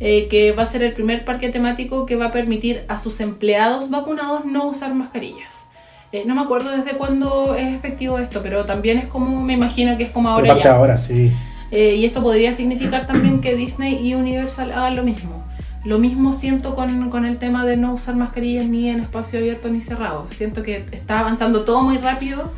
eh, 0.03 0.27
que 0.29 0.51
va 0.51 0.63
a 0.63 0.65
ser 0.65 0.81
el 0.81 0.93
primer 0.93 1.23
parque 1.23 1.49
temático 1.49 2.07
que 2.07 2.15
va 2.15 2.25
a 2.25 2.31
permitir 2.31 2.83
a 2.87 2.97
sus 2.97 3.21
empleados 3.21 3.91
vacunados 3.91 4.45
no 4.45 4.67
usar 4.67 4.95
mascarillas. 4.95 5.69
Eh, 6.11 6.23
no 6.25 6.33
me 6.33 6.41
acuerdo 6.41 6.75
desde 6.75 6.97
cuándo 6.97 7.55
es 7.55 7.71
efectivo 7.75 8.17
esto, 8.17 8.41
pero 8.41 8.65
también 8.65 8.97
es 8.97 9.05
como, 9.05 9.39
me 9.39 9.53
imagino 9.53 9.95
que 9.97 10.05
es 10.05 10.09
como 10.09 10.29
ahora 10.29 10.57
ya. 10.57 10.73
ahora, 10.73 10.97
sí. 10.97 11.31
Eh, 11.69 11.97
y 11.97 12.05
esto 12.05 12.23
podría 12.23 12.51
significar 12.51 13.05
también 13.05 13.41
que 13.41 13.55
Disney 13.55 14.05
y 14.05 14.15
Universal 14.15 14.71
hagan 14.71 14.95
lo 14.95 15.03
mismo. 15.03 15.43
Lo 15.85 15.99
mismo 15.99 16.33
siento 16.33 16.73
con, 16.73 17.11
con 17.11 17.23
el 17.23 17.37
tema 17.37 17.63
de 17.63 17.77
no 17.77 17.93
usar 17.93 18.15
mascarillas 18.15 18.65
ni 18.65 18.89
en 18.89 19.01
espacio 19.01 19.37
abierto 19.37 19.69
ni 19.69 19.81
cerrado. 19.81 20.25
Siento 20.31 20.63
que 20.63 20.83
está 20.91 21.19
avanzando 21.19 21.63
todo 21.63 21.83
muy 21.83 21.99
rápido. 21.99 22.51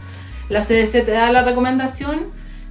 La 0.47 0.61
CDC 0.61 1.03
te 1.03 1.11
da 1.11 1.29
la 1.33 1.43
recomendación 1.43 2.21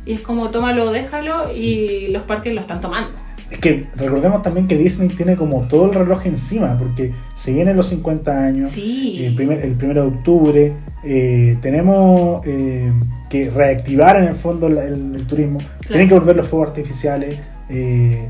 y 0.06 0.14
es 0.14 0.22
como 0.22 0.50
tómalo, 0.50 0.90
déjalo 0.90 1.54
y 1.54 2.08
los 2.08 2.22
parques 2.22 2.54
lo 2.54 2.62
están 2.62 2.80
tomando. 2.80 3.21
Es 3.52 3.58
que 3.58 3.86
recordemos 3.96 4.40
también 4.42 4.66
que 4.66 4.76
Disney 4.78 5.08
tiene 5.08 5.36
como 5.36 5.62
todo 5.68 5.84
el 5.84 5.94
reloj 5.94 6.24
encima, 6.26 6.78
porque 6.78 7.12
se 7.34 7.52
vienen 7.52 7.76
los 7.76 7.86
50 7.88 8.44
años. 8.44 8.70
Sí. 8.70 9.24
El, 9.26 9.34
primer, 9.34 9.64
el 9.64 9.72
primero 9.72 10.02
de 10.02 10.08
octubre 10.08 10.72
eh, 11.04 11.58
tenemos 11.60 12.46
eh, 12.46 12.90
que 13.28 13.50
reactivar 13.50 14.16
en 14.16 14.24
el 14.24 14.36
fondo 14.36 14.68
el, 14.68 14.78
el- 14.78 15.14
el 15.16 15.26
turismo, 15.26 15.58
tienen 15.86 16.08
que 16.08 16.14
volver 16.14 16.34
los 16.36 16.48
fuegos 16.48 16.68
artificiales 16.68 17.38
eh, 17.68 18.26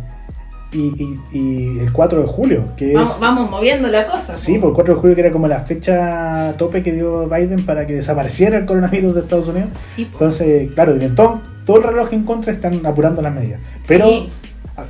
y, 0.73 0.78
y- 0.78 1.20
y 1.39 1.78
el 1.81 1.93
4 1.93 2.23
de 2.23 2.27
julio, 2.27 2.65
que 2.77 2.94
Vamos, 2.94 3.15
es... 3.15 3.20
vamos 3.20 3.49
moviendo 3.51 3.89
la 3.89 4.07
cosa. 4.07 4.35
Sí, 4.35 4.55
po. 4.55 4.61
por 4.62 4.69
el 4.70 4.74
4 4.74 4.94
de 4.94 5.01
julio 5.01 5.15
que 5.16 5.20
era 5.23 5.31
como 5.32 5.47
la 5.47 5.61
fecha 5.61 6.55
tope 6.59 6.82
que 6.82 6.93
dio 6.93 7.28
Biden 7.28 7.65
para 7.65 7.86
que 7.86 7.93
desapareciera 7.94 8.59
el 8.59 8.65
coronavirus 8.65 9.15
de 9.15 9.20
Estados 9.20 9.47
Unidos. 9.47 9.69
Sí, 9.94 10.05
po. 10.07 10.12
Entonces, 10.15 10.70
claro, 10.74 10.93
tienen 10.99 11.15
todo, 11.15 11.40
todo 11.65 11.77
el 11.77 11.82
reloj 11.85 12.12
en 12.12 12.24
contra 12.24 12.53
están 12.53 12.85
apurando 12.86 13.23
las 13.23 13.32
medidas. 13.35 13.61
Pero 13.86 14.07
Sí. 14.09 14.31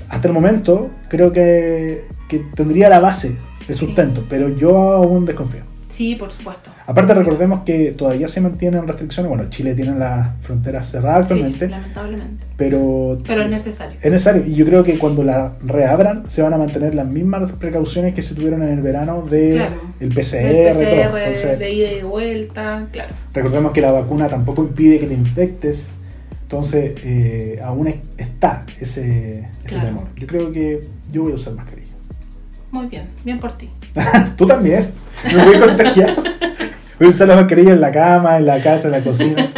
Hasta 0.08 0.28
el 0.28 0.34
momento 0.34 0.90
creo 1.08 1.32
que, 1.32 2.04
que 2.28 2.38
tendría 2.54 2.88
la 2.88 3.00
base, 3.00 3.36
el 3.68 3.76
Sí. 3.76 3.86
sustento, 3.86 4.24
pero 4.28 4.48
yo 4.48 4.76
aún 4.92 5.24
desconfío. 5.26 5.62
Sí, 5.88 6.14
por 6.14 6.32
supuesto. 6.32 6.70
Aparte 6.86 7.12
recordemos 7.12 7.64
que 7.66 7.90
todavía 7.92 8.26
se 8.26 8.40
mantienen 8.40 8.88
restricciones, 8.88 9.28
bueno, 9.28 9.50
Chile 9.50 9.74
tiene 9.74 9.94
las 9.98 10.30
fronteras 10.40 10.90
cerradas 10.90 11.28
Sí, 11.28 11.34
actualmente, 11.34 11.68
lamentablemente. 11.68 12.44
pero, 12.56 13.18
Pero 13.26 13.42
es 13.42 13.50
necesario. 13.50 13.98
es 14.02 14.10
necesario 14.10 14.42
y 14.46 14.54
yo 14.54 14.64
creo 14.64 14.84
que 14.84 14.96
cuando 14.98 15.22
la 15.22 15.52
reabran 15.62 16.22
se 16.28 16.40
van 16.40 16.54
a 16.54 16.56
mantener 16.56 16.94
las 16.94 17.06
mismas 17.06 17.52
precauciones 17.52 18.14
que 18.14 18.22
se 18.22 18.34
tuvieron 18.34 18.62
en 18.62 18.70
el 18.70 18.80
verano 18.80 19.20
de 19.28 19.50
Claro. 19.50 19.74
el 20.00 20.08
PCR, 20.08 20.46
El. 20.46 20.70
PCR 20.70 21.18
Entonces, 21.18 21.58
de 21.58 21.70
ida 21.74 21.92
y 21.92 22.02
vuelta, 22.02 22.86
claro. 22.90 23.12
recordemos 23.34 23.72
que 23.72 23.82
la 23.82 23.92
vacuna 23.92 24.28
tampoco 24.28 24.62
impide 24.62 24.98
que 24.98 25.06
te 25.08 25.14
infectes, 25.14 25.90
entonces 26.56 26.92
eh, 27.02 27.58
aún 27.64 27.88
es- 27.88 28.00
está 28.18 28.66
ese, 28.78 29.48
ese 29.64 29.74
Claro. 29.74 29.86
temor. 29.86 30.04
Yo 30.16 30.26
creo 30.26 30.52
que 30.52 30.86
yo 31.10 31.22
voy 31.22 31.32
a 31.32 31.36
usar 31.36 31.54
mascarilla. 31.54 31.94
Muy 32.70 32.88
bien, 32.88 33.08
bien 33.24 33.40
por 33.40 33.56
ti. 33.56 33.70
Tú 34.36 34.44
también, 34.46 34.90
me 35.34 35.44
voy 35.46 35.54
a 35.56 35.60
contagiar. 35.60 36.14
Voy 36.98 37.06
a 37.06 37.08
usar 37.08 37.26
la 37.26 37.34
mascarilla 37.36 37.72
en 37.72 37.80
la 37.80 37.90
cama, 37.90 38.36
en 38.36 38.46
la 38.46 38.62
casa, 38.62 38.86
en 38.86 38.92
la 38.92 39.00
cocina. 39.02 39.50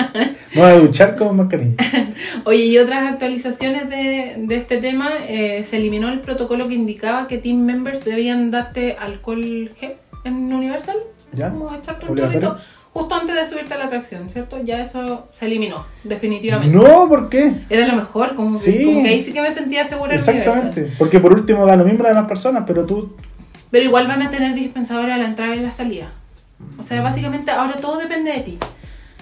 Me 0.55 0.63
voy 0.63 0.71
a 0.71 0.79
duchar 0.79 1.15
con 1.17 1.37
mascarilla. 1.37 1.75
Oye, 2.47 2.65
y 2.67 2.79
otras 2.79 3.13
actualizaciones 3.13 3.91
de, 3.91 4.37
de 4.39 4.57
este 4.57 4.79
tema, 4.79 5.11
eh, 5.29 5.63
se 5.63 5.77
eliminó 5.77 6.09
el 6.09 6.21
protocolo 6.21 6.69
que 6.69 6.75
indicaba 6.75 7.27
que 7.29 7.37
team 7.37 7.59
members 7.67 8.03
debían 8.05 8.51
darte 8.51 8.97
alcohol 8.99 9.71
gel 9.77 9.95
en 10.25 10.51
Universal. 10.55 10.97
Es 11.33 11.41
¿Ya? 11.41 11.51
como 11.51 11.67
¿Obligatorio? 12.09 12.57
Justo 12.95 13.15
antes 13.15 13.35
de 13.37 13.45
subirte 13.45 13.75
a 13.75 13.79
la 13.79 13.85
atracción, 13.87 14.31
¿cierto? 14.31 14.59
Ya 14.65 14.81
eso 14.81 15.29
se 15.35 15.45
eliminó, 15.47 15.85
definitivamente. 16.05 16.75
No, 16.75 17.07
¿por 17.09 17.29
qué? 17.29 17.53
Era 17.69 17.87
lo 17.87 17.97
mejor, 17.97 18.35
como, 18.35 18.57
Sí. 18.59 18.73
que, 18.79 18.85
como 18.85 19.03
que 19.03 19.09
ahí 19.11 19.21
sí 19.21 19.33
que 19.35 19.43
me 19.43 19.51
sentía 19.51 19.85
segura. 19.85 20.15
Exactamente. 20.15 20.93
Porque 20.99 21.19
por 21.21 21.33
último 21.35 21.67
da 21.67 21.77
lo 21.77 21.85
mismo 21.85 22.01
a 22.01 22.05
las 22.05 22.15
demás 22.17 22.29
personas, 22.29 22.65
pero 22.67 22.87
tú. 22.87 23.15
Pero 23.71 23.85
igual 23.85 24.07
van 24.07 24.23
a 24.23 24.31
tener 24.31 24.55
dispensadores 24.55 25.13
a 25.13 25.19
la 25.19 25.27
entrada 25.27 25.55
y 25.55 25.61
la 25.61 25.73
salida. 25.73 26.13
O 26.79 26.83
sea, 26.83 27.03
básicamente 27.03 27.51
ahora 27.51 27.75
todo 27.77 27.99
depende 27.99 28.31
de 28.33 28.41
ti. 28.41 28.59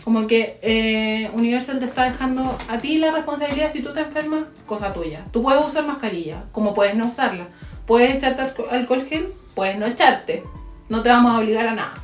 Como 0.05 0.27
que 0.27 0.59
eh, 0.63 1.31
Universal 1.35 1.79
te 1.79 1.87
está 1.87 2.05
dejando 2.05 2.59
a 2.69 2.79
ti 2.79 2.99
la 2.99 3.11
responsabilidad 3.13 3.69
si 3.71 3.83
tú 3.83 3.95
te 3.95 4.01
enfermas, 4.01 4.45
cosa 4.67 4.93
tuya. 4.93 5.25
Tú 5.33 5.43
puedes 5.43 5.65
usar 5.65 5.87
mascarilla, 5.87 6.45
como 6.53 6.75
puedes 6.75 6.95
no 6.95 7.07
usarla. 7.07 7.47
Puedes 7.87 8.15
echarte 8.17 8.43
alco- 8.43 8.67
alcohol 8.71 9.07
gel, 9.09 9.33
puedes 9.55 9.79
no 9.79 9.87
echarte. 9.87 10.43
No 10.89 11.03
te 11.03 11.09
vamos 11.09 11.33
a 11.33 11.39
obligar 11.39 11.67
a 11.69 11.75
nada. 11.75 11.95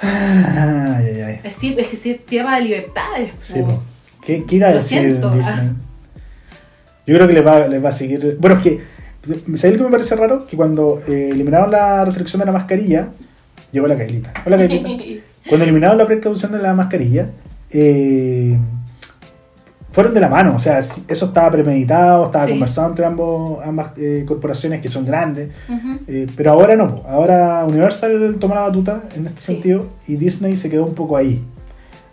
Ay, 0.00 1.04
ay, 1.06 1.20
ay. 1.20 1.40
Es, 1.44 1.56
que 1.56 1.96
sí 1.96 2.10
es 2.10 2.24
tierra 2.24 2.56
de 2.56 2.64
libertades. 2.64 3.32
Sí, 3.40 3.60
po. 3.62 3.82
¿Qué, 4.24 4.44
qué 4.44 4.56
irá 4.56 4.68
a 4.68 4.74
decir 4.74 5.00
siento, 5.00 5.30
Disney? 5.30 5.54
ah. 5.56 5.72
Yo 7.06 7.14
creo 7.16 7.26
que 7.26 7.34
les 7.34 7.46
va, 7.46 7.66
les 7.66 7.84
va 7.84 7.88
a 7.88 7.92
seguir. 7.92 8.36
Bueno, 8.40 8.56
es 8.56 8.62
que. 8.62 8.80
¿Sabes 9.56 9.72
lo 9.72 9.78
que 9.78 9.84
me 9.84 9.90
parece 9.90 10.16
raro? 10.16 10.46
Que 10.46 10.56
cuando 10.56 11.02
eh, 11.06 11.28
eliminaron 11.32 11.70
la 11.70 12.04
restricción 12.04 12.40
de 12.40 12.46
la 12.46 12.52
mascarilla, 12.52 13.08
llegó 13.72 13.86
la 13.86 13.98
Kailita. 13.98 14.32
Hola, 14.46 14.56
Kailita. 14.56 14.88
Cuando 15.48 15.64
eliminaron 15.64 15.96
la 15.96 16.06
precaución 16.06 16.52
de 16.52 16.58
la 16.58 16.74
mascarilla, 16.74 17.30
eh, 17.70 18.58
fueron 19.92 20.14
de 20.14 20.20
la 20.20 20.28
mano. 20.28 20.54
O 20.56 20.58
sea, 20.58 20.78
eso 20.78 21.26
estaba 21.26 21.50
premeditado, 21.50 22.26
estaba 22.26 22.44
Sí. 22.46 22.52
conversado 22.52 22.88
entre 22.90 23.04
ambos, 23.06 23.64
ambas 23.64 23.92
eh, 23.96 24.24
corporaciones 24.26 24.80
que 24.80 24.88
son 24.88 25.04
grandes. 25.04 25.50
Eh, 26.06 26.26
pero 26.36 26.52
ahora 26.52 26.76
no. 26.76 27.02
Ahora 27.08 27.64
Universal 27.66 28.36
tomó 28.38 28.54
la 28.54 28.62
batuta 28.62 29.02
en 29.16 29.26
este 29.26 29.40
Sí. 29.40 29.46
sentido 29.54 29.86
y 30.08 30.16
Disney 30.16 30.56
se 30.56 30.70
quedó 30.70 30.84
un 30.86 30.94
poco 30.94 31.16
ahí. 31.16 31.42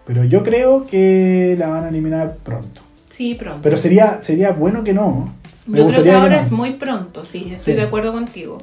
Pero 0.05 0.23
yo 0.23 0.43
creo 0.43 0.85
que 0.85 1.55
la 1.59 1.67
van 1.67 1.83
a 1.83 1.89
eliminar 1.89 2.37
pronto. 2.43 2.81
Sí, 3.09 3.35
pronto. 3.35 3.59
Pero 3.61 3.77
sería, 3.77 4.19
sería 4.21 4.51
bueno 4.51 4.83
que 4.83 4.93
no. 4.93 5.33
Me 5.65 5.79
Yo 5.79 5.87
creo 5.87 6.03
que 6.03 6.11
ahora 6.13 6.35
no. 6.35 6.41
es 6.41 6.51
muy 6.51 6.73
pronto, 6.75 7.25
sí, 7.25 7.49
estoy 7.53 7.73
Sí. 7.73 7.79
de 7.79 7.85
acuerdo 7.85 8.13
contigo. 8.13 8.57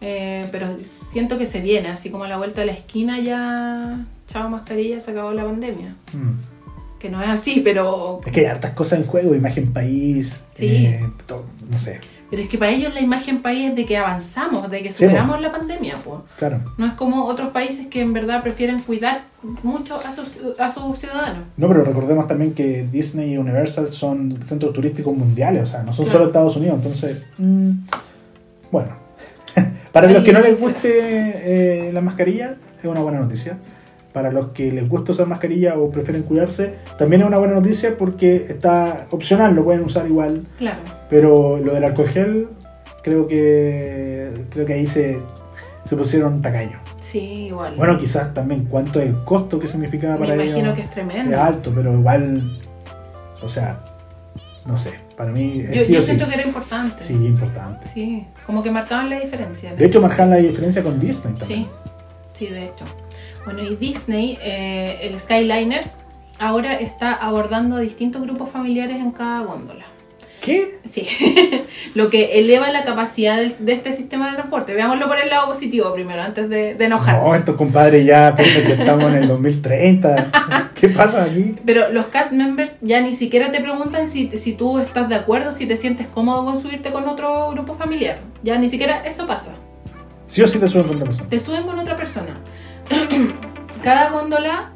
Eh, 0.00 0.44
pero 0.50 0.66
siento 1.12 1.38
que 1.38 1.46
se 1.46 1.60
viene, 1.60 1.86
así 1.88 2.10
como 2.10 2.24
a 2.24 2.28
la 2.28 2.36
vuelta 2.36 2.62
de 2.62 2.66
la 2.66 2.72
esquina 2.72 3.20
ya, 3.20 4.04
chao 4.26 4.48
mascarilla, 4.48 4.98
se 4.98 5.12
acabó 5.12 5.32
la 5.32 5.44
pandemia. 5.44 5.94
Mm. 6.12 6.51
Que 7.02 7.10
no 7.10 7.20
es 7.20 7.28
así, 7.28 7.60
pero, 7.64 8.20
Es 8.24 8.30
que 8.32 8.40
hay 8.40 8.46
hartas 8.46 8.70
cosas 8.74 9.00
en 9.00 9.06
juego, 9.06 9.34
imagen 9.34 9.72
país, 9.72 10.44
Sí. 10.54 10.86
eh, 10.86 11.00
todo, 11.26 11.44
no 11.68 11.78
sé, 11.80 11.98
pero 12.30 12.40
es 12.42 12.48
que 12.48 12.56
para 12.56 12.70
ellos 12.70 12.94
la 12.94 13.00
imagen 13.00 13.42
país 13.42 13.70
es 13.70 13.76
de 13.76 13.84
que 13.84 13.96
avanzamos, 13.98 14.70
de 14.70 14.82
que 14.82 14.90
Sí, 14.92 15.04
superamos 15.04 15.40
la 15.42 15.50
pandemia. 15.52 15.96
po. 15.96 16.24
claro. 16.38 16.60
No 16.78 16.86
es 16.86 16.92
como 16.94 17.24
otros 17.24 17.48
países 17.50 17.88
que 17.88 18.00
en 18.00 18.12
verdad 18.14 18.40
prefieren 18.42 18.78
cuidar 18.80 19.20
mucho 19.64 19.96
a 19.96 20.12
sus, 20.12 20.28
a 20.58 20.70
sus 20.70 20.96
ciudadanos. 20.98 21.44
No, 21.58 21.66
pero 21.68 21.82
recordemos 21.84 22.26
también 22.28 22.54
que 22.54 22.86
Disney 22.90 23.32
y 23.32 23.36
Universal 23.36 23.90
son 23.90 24.38
centros 24.44 24.72
turísticos 24.72 25.14
mundiales, 25.14 25.64
o 25.64 25.66
sea, 25.66 25.82
no 25.82 25.92
son 25.92 26.04
Claro. 26.04 26.18
solo 26.20 26.26
Estados 26.30 26.56
Unidos, 26.56 26.76
entonces, 26.76 27.20
mm, 27.36 27.70
bueno. 28.70 28.90
Para 29.92 30.06
Ahí 30.06 30.14
los 30.14 30.22
que 30.24 30.32
no 30.32 30.40
les 30.40 30.58
guste 30.58 30.88
eh, 31.88 31.92
la 31.92 32.00
mascarilla, 32.00 32.54
es 32.78 32.84
una 32.86 33.00
buena 33.00 33.18
noticia. 33.18 33.58
Para 34.12 34.30
los 34.30 34.48
que 34.48 34.70
les 34.70 34.88
gusta 34.88 35.12
usar 35.12 35.26
mascarilla 35.26 35.76
o 35.78 35.90
prefieren 35.90 36.22
cuidarse, 36.22 36.74
también 36.98 37.22
es 37.22 37.28
una 37.28 37.38
buena 37.38 37.54
noticia 37.54 37.96
porque 37.96 38.46
está 38.48 39.06
opcional, 39.10 39.54
lo 39.54 39.64
pueden 39.64 39.82
usar 39.84 40.06
igual. 40.06 40.42
Claro. 40.58 40.80
Pero 41.08 41.58
lo 41.58 41.72
del 41.74 41.84
alcohol 41.84 42.06
gel, 42.08 42.48
creo 43.02 43.26
que 43.26 44.30
creo 44.50 44.66
que 44.66 44.74
ahí 44.74 44.86
se, 44.86 45.18
se 45.84 45.96
pusieron 45.96 46.42
tacaños. 46.42 46.80
Sí, 47.00 47.46
igual. 47.48 47.74
Bueno, 47.76 47.96
quizás 47.98 48.32
también 48.34 48.66
cuánto 48.66 49.00
es 49.00 49.06
el 49.06 49.24
costo 49.24 49.58
que 49.58 49.66
significa 49.66 50.12
Me 50.12 50.18
para 50.18 50.34
imagino 50.34 50.58
ellos. 50.58 50.74
que 50.76 50.82
es 50.82 50.90
tremendo. 50.90 51.32
Es 51.32 51.38
alto, 51.38 51.72
pero 51.74 51.92
igual, 51.94 52.42
o 53.42 53.48
sea, 53.48 53.80
no 54.66 54.76
sé, 54.76 54.92
para 55.16 55.32
mí 55.32 55.64
es 55.68 55.76
Yo, 55.78 55.84
sí 55.84 55.94
yo 55.94 56.00
sí. 56.00 56.06
siento 56.08 56.28
que 56.28 56.34
era 56.34 56.44
importante. 56.46 57.02
Sí, 57.02 57.14
importante. 57.14 57.88
Sí, 57.88 58.26
como 58.46 58.62
que 58.62 58.70
marcaban 58.70 59.10
la 59.10 59.18
diferencia. 59.18 59.70
en 59.70 59.78
De 59.78 59.86
hecho, 59.86 60.00
marcan 60.00 60.30
la 60.30 60.36
diferencia 60.36 60.82
con 60.82 61.00
Disney 61.00 61.34
también. 61.34 61.62
Sí, 61.64 61.68
sí, 62.34 62.46
de 62.46 62.66
hecho. 62.66 62.84
Bueno, 63.44 63.62
y 63.62 63.76
Disney, 63.76 64.38
eh, 64.42 64.98
el 65.02 65.18
Skyliner, 65.18 65.84
ahora 66.38 66.74
está 66.74 67.14
abordando 67.14 67.76
a 67.76 67.80
distintos 67.80 68.22
grupos 68.22 68.50
familiares 68.50 68.96
en 68.96 69.10
cada 69.10 69.42
góndola. 69.42 69.84
¿Qué? 70.42 70.80
Sí, 70.84 71.06
lo 71.94 72.10
que 72.10 72.40
eleva 72.40 72.68
la 72.72 72.82
capacidad 72.82 73.40
de, 73.40 73.72
este 73.72 73.92
sistema 73.92 74.28
de 74.28 74.34
transporte. 74.34 74.74
Veámoslo 74.74 75.06
por 75.06 75.16
el 75.18 75.28
lado 75.30 75.46
positivo 75.46 75.94
primero, 75.94 76.20
antes 76.20 76.48
de, 76.48 76.74
de 76.74 76.84
enojarnos. 76.84 77.24
No, 77.24 77.34
estos 77.36 77.54
compadres 77.54 78.04
ya 78.04 78.34
piensan 78.34 78.64
que 78.64 78.72
estamos 78.72 79.14
en 79.14 79.22
el 79.22 79.28
2030. 79.28 80.70
¿Qué 80.74 80.88
pasa 80.88 81.22
aquí? 81.22 81.54
Pero 81.64 81.92
los 81.92 82.06
cast 82.06 82.32
members 82.32 82.74
ya 82.80 83.00
ni 83.00 83.14
siquiera 83.14 83.52
te 83.52 83.60
preguntan 83.60 84.08
si, 84.08 84.36
si 84.36 84.54
tú 84.54 84.80
estás 84.80 85.08
de 85.08 85.14
acuerdo, 85.14 85.52
si 85.52 85.66
te 85.66 85.76
sientes 85.76 86.08
cómodo 86.08 86.44
con 86.44 86.60
subirte 86.60 86.90
con 86.90 87.08
otro 87.08 87.52
grupo 87.52 87.76
familiar. 87.76 88.18
Ya 88.42 88.58
ni 88.58 88.68
siquiera 88.68 89.04
eso 89.04 89.28
pasa. 89.28 89.54
Sí 90.26 90.42
o 90.42 90.48
sí 90.48 90.58
te 90.58 90.68
suben 90.68 90.88
con 90.88 90.96
otra 90.96 91.06
persona. 91.06 91.28
Te 91.28 91.38
suben 91.38 91.62
con 91.62 91.78
otra 91.78 91.94
persona. 91.94 92.40
Cada 93.82 94.10
góndola 94.10 94.70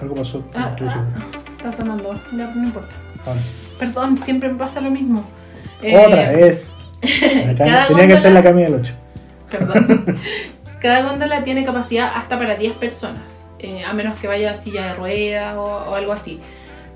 Algo 0.00 0.14
pasó. 0.16 0.42
Ah, 0.54 0.74
ah, 0.80 0.86
ah, 0.88 1.04
está 1.56 1.70
sonando, 1.72 2.14
ya 2.36 2.46
no 2.46 2.64
importa. 2.64 2.94
Ahora 3.26 3.40
sí. 3.40 3.52
Perdón, 3.78 4.18
siempre 4.18 4.48
me 4.50 4.58
pasa 4.58 4.80
lo 4.80 4.90
mismo. 4.90 5.24
Eh, 5.82 5.96
Otra 5.96 6.30
vez. 6.32 6.70
Cami- 7.02 7.56
cada 7.56 7.86
Tenía 7.88 8.06
que 8.06 8.14
góndola- 8.14 8.20
ser 8.20 8.32
la 8.32 8.42
camilla 8.42 8.66
del 8.70 8.74
8. 8.80 8.92
Perdón. 9.50 10.16
Cada 10.80 11.02
góndola 11.08 11.44
tiene 11.44 11.64
capacidad 11.64 12.10
hasta 12.16 12.36
para 12.36 12.56
10 12.56 12.72
personas, 12.74 13.46
eh, 13.60 13.84
a 13.84 13.92
menos 13.92 14.18
que 14.18 14.26
vaya 14.26 14.52
silla 14.54 14.86
de 14.86 14.94
ruedas 14.94 15.54
o, 15.56 15.62
o 15.62 15.94
algo 15.94 16.12
así. 16.12 16.40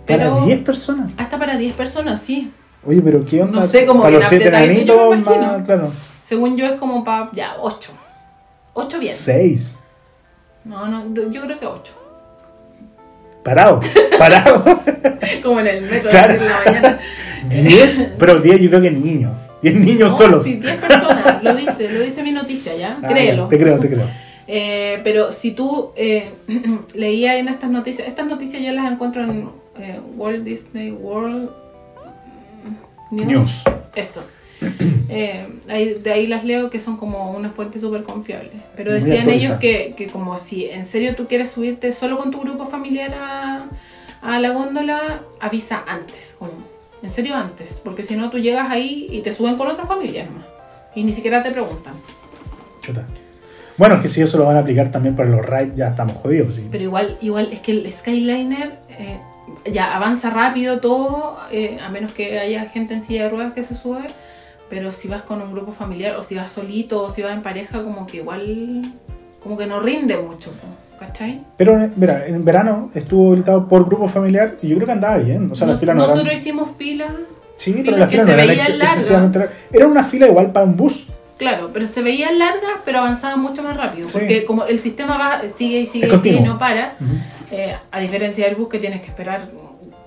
Pero 0.06 0.34
Para 0.34 0.44
10 0.46 0.62
personas. 0.64 1.12
hasta 1.16 1.38
para 1.38 1.56
10 1.56 1.74
personas, 1.74 2.20
sí. 2.20 2.50
Oye, 2.84 3.00
pero 3.00 3.24
¿qué 3.24 3.42
onda? 3.44 3.60
No 3.60 3.66
sé, 3.66 3.86
como 3.86 4.02
Para 4.02 4.16
los 4.16 4.24
7 4.24 4.48
apretadito, 4.48 4.86
yo 4.96 5.10
me 5.10 5.16
enanitos, 5.18 5.38
más, 5.38 5.62
claro. 5.64 5.92
Según 6.20 6.56
yo 6.56 6.66
es 6.66 6.72
como 6.80 7.04
para, 7.04 7.30
ya, 7.32 7.54
8. 7.60 7.92
8 8.78 8.98
bien. 9.00 9.14
6. 9.14 9.74
No, 10.64 10.86
no, 10.86 11.30
yo 11.30 11.42
creo 11.42 11.58
que 11.58 11.66
8. 11.66 11.92
Parado. 13.42 13.80
Parado. 14.18 14.62
Como 15.42 15.60
en 15.60 15.66
el 15.68 15.82
metro 15.82 16.10
Claro. 16.10 16.34
en 16.34 16.44
la 16.46 16.60
mañana. 16.64 17.00
10. 17.48 18.12
Pero 18.18 18.38
10 18.40 18.60
yo 18.60 18.68
creo 18.68 18.82
que 18.82 18.90
niños. 18.90 19.32
10 19.62 19.74
niños 19.80 20.12
No, 20.12 20.18
solos. 20.18 20.44
Sí, 20.44 20.56
10 20.60 20.76
personas, 20.76 21.42
lo 21.42 21.54
dice, 21.54 21.88
lo 21.90 22.00
dice 22.00 22.22
mi 22.22 22.32
noticia, 22.32 22.76
¿ya? 22.76 22.98
Ah, 23.02 23.08
Créelo. 23.08 23.48
Te 23.48 23.58
creo, 23.58 23.78
te 23.80 23.88
creo. 23.88 24.06
Eh, 24.48 25.00
pero 25.02 25.32
si 25.32 25.52
tú 25.52 25.92
eh, 25.96 26.34
leías 26.94 27.36
en 27.36 27.48
estas 27.48 27.70
noticias, 27.70 28.06
estas 28.06 28.26
noticias 28.26 28.62
yo 28.62 28.72
las 28.72 28.90
encuentro 28.92 29.24
en 29.24 29.48
eh, 29.78 30.00
Walt 30.16 30.44
Disney 30.44 30.90
World 30.92 31.50
News. 33.10 33.26
News. 33.26 33.62
Eso. 33.94 34.24
Eh, 35.08 35.46
ahí- 35.68 35.94
de 35.94 36.12
ahí 36.12 36.26
las 36.26 36.44
leo 36.44 36.68
que 36.68 36.80
son 36.80 36.96
como 36.96 37.30
una 37.30 37.50
fuente 37.50 37.78
súper 37.78 38.02
confiable. 38.02 38.50
Pero 38.76 38.92
decían 38.92 39.28
ellos 39.30 39.52
que, 39.60 39.94
que 39.96 40.08
como 40.08 40.36
si 40.38 40.66
en 40.66 40.84
serio 40.84 41.14
tú 41.14 41.26
quieres 41.28 41.50
subirte 41.50 41.92
solo 41.92 42.18
con 42.18 42.30
tu 42.32 42.40
grupo 42.40 42.66
familiar 42.66 43.14
a, 43.14 43.66
a 44.20 44.40
la 44.40 44.50
góndola, 44.50 45.22
avisa 45.40 45.84
antes. 45.86 46.34
Como, 46.38 46.52
en 47.02 47.08
serio 47.08 47.36
antes. 47.36 47.80
Porque 47.84 48.02
si 48.02 48.16
no 48.16 48.30
tú 48.30 48.38
llegas 48.38 48.68
ahí 48.70 49.06
y 49.10 49.20
te 49.20 49.32
suben 49.32 49.56
con 49.56 49.68
otra 49.68 49.86
familia 49.86 50.24
nomás. 50.26 50.44
Y 50.94 51.04
ni 51.04 51.12
siquiera 51.12 51.42
te 51.42 51.50
preguntan. 51.52 51.94
Chuta. 52.82 53.06
Bueno, 53.76 53.94
es 53.96 54.00
que 54.02 54.08
si 54.08 54.22
eso 54.22 54.38
lo 54.38 54.44
van 54.46 54.56
a 54.56 54.60
aplicar 54.60 54.90
también 54.90 55.14
para 55.14 55.28
los 55.28 55.44
rides, 55.44 55.76
ya 55.76 55.88
estamos 55.88 56.16
jodidos. 56.16 56.54
Sí. 56.56 56.66
Pero 56.70 56.82
igual, 56.82 57.18
igual 57.20 57.50
es 57.52 57.60
que 57.60 57.72
el 57.72 57.92
Skyliner 57.92 58.78
eh, 58.90 59.18
ya 59.70 59.94
avanza 59.94 60.30
rápido 60.30 60.80
todo, 60.80 61.38
eh, 61.52 61.78
a 61.84 61.90
menos 61.90 62.12
que 62.12 62.38
haya 62.38 62.66
gente 62.70 62.94
en 62.94 63.02
silla 63.02 63.24
de 63.24 63.28
ruedas 63.30 63.52
que 63.52 63.62
se 63.62 63.76
sube. 63.76 64.00
Pero 64.68 64.90
si 64.92 65.08
vas 65.08 65.22
con 65.22 65.40
un 65.40 65.52
grupo 65.52 65.72
familiar, 65.72 66.16
o 66.16 66.22
si 66.24 66.34
vas 66.34 66.50
solito, 66.50 67.02
o 67.02 67.10
si 67.10 67.22
vas 67.22 67.32
en 67.34 67.42
pareja, 67.42 67.82
como 67.84 68.06
que 68.06 68.18
igual, 68.18 68.92
como 69.42 69.56
que 69.56 69.66
no 69.66 69.78
rinde 69.80 70.16
mucho, 70.16 70.50
¿cachai? 70.98 71.40
Pero, 71.56 71.88
mira, 71.94 72.26
en 72.26 72.44
verano 72.44 72.90
estuvo 72.94 73.28
habilitado 73.28 73.68
por 73.68 73.84
grupo 73.86 74.08
familiar 74.08 74.56
y 74.62 74.68
yo 74.68 74.76
creo 74.76 74.86
que 74.86 74.92
andaba 74.92 75.18
bien. 75.18 75.50
O 75.52 75.54
sea, 75.54 75.66
Nos- 75.68 75.78
filas 75.78 75.94
no 75.94 76.02
nosotros 76.02 76.26
eran... 76.26 76.36
hicimos 76.38 76.70
fila, 76.76 77.14
Sí, 77.54 77.72
pero 77.84 78.06
filas 78.08 78.26
se 78.26 78.32
no 78.32 78.36
veían 78.36 78.66
ex- 78.66 78.82
excesivamente 78.82 79.38
largas. 79.38 79.56
Era 79.72 79.86
una 79.86 80.02
fila 80.04 80.26
igual 80.26 80.50
para 80.52 80.66
un 80.66 80.76
bus. 80.76 81.06
claro, 81.38 81.70
pero 81.72 81.86
se 81.86 82.02
veían 82.02 82.38
largas, 82.38 82.72
pero 82.84 82.98
avanzaban 82.98 83.40
mucho 83.40 83.62
más 83.62 83.76
rápido. 83.76 84.08
Sí. 84.08 84.18
Porque 84.18 84.44
como 84.44 84.64
el 84.64 84.78
sistema 84.80 85.16
va, 85.16 85.48
sigue 85.48 85.80
y 85.80 85.86
sigue 85.86 86.08
y 86.12 86.18
sigue 86.18 86.36
y 86.38 86.42
no 86.42 86.58
para, 86.58 86.96
eh, 87.52 87.76
a 87.92 88.00
diferencia 88.00 88.46
del 88.46 88.56
bus 88.56 88.68
que 88.68 88.78
tienes 88.78 89.00
que 89.00 89.06
esperar 89.08 89.46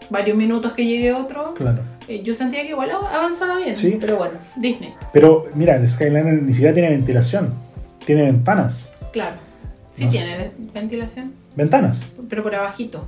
varios 0.10 0.36
minutos 0.38 0.74
que 0.74 0.86
llegue 0.86 1.14
otro. 1.14 1.54
Claro. 1.56 1.80
Yo 2.24 2.34
sentía 2.36 2.64
que 2.64 2.70
igual 2.70 2.90
av- 2.92 3.06
avanzaba 3.08 3.58
bien, 3.58 3.76
Sí. 3.76 3.98
pero 4.00 4.18
bueno, 4.18 4.34
Disney, 4.56 4.94
Pero, 5.14 5.44
mira, 5.56 5.76
el 5.78 5.88
Skyliner 5.88 6.42
ni 6.42 6.54
siquiera 6.54 6.74
tiene 6.74 6.90
ventilación. 6.90 7.54
Tiene 8.06 8.24
ventanas. 8.24 8.92
claro. 9.14 9.36
Sí 9.96 10.06
No 10.06 10.12
sé. 10.12 10.18
tiene 10.18 10.52
ventilación, 10.74 11.34
Ventanas. 11.56 12.06
pero 12.30 12.42
por 12.42 12.56
abajito. 12.56 13.04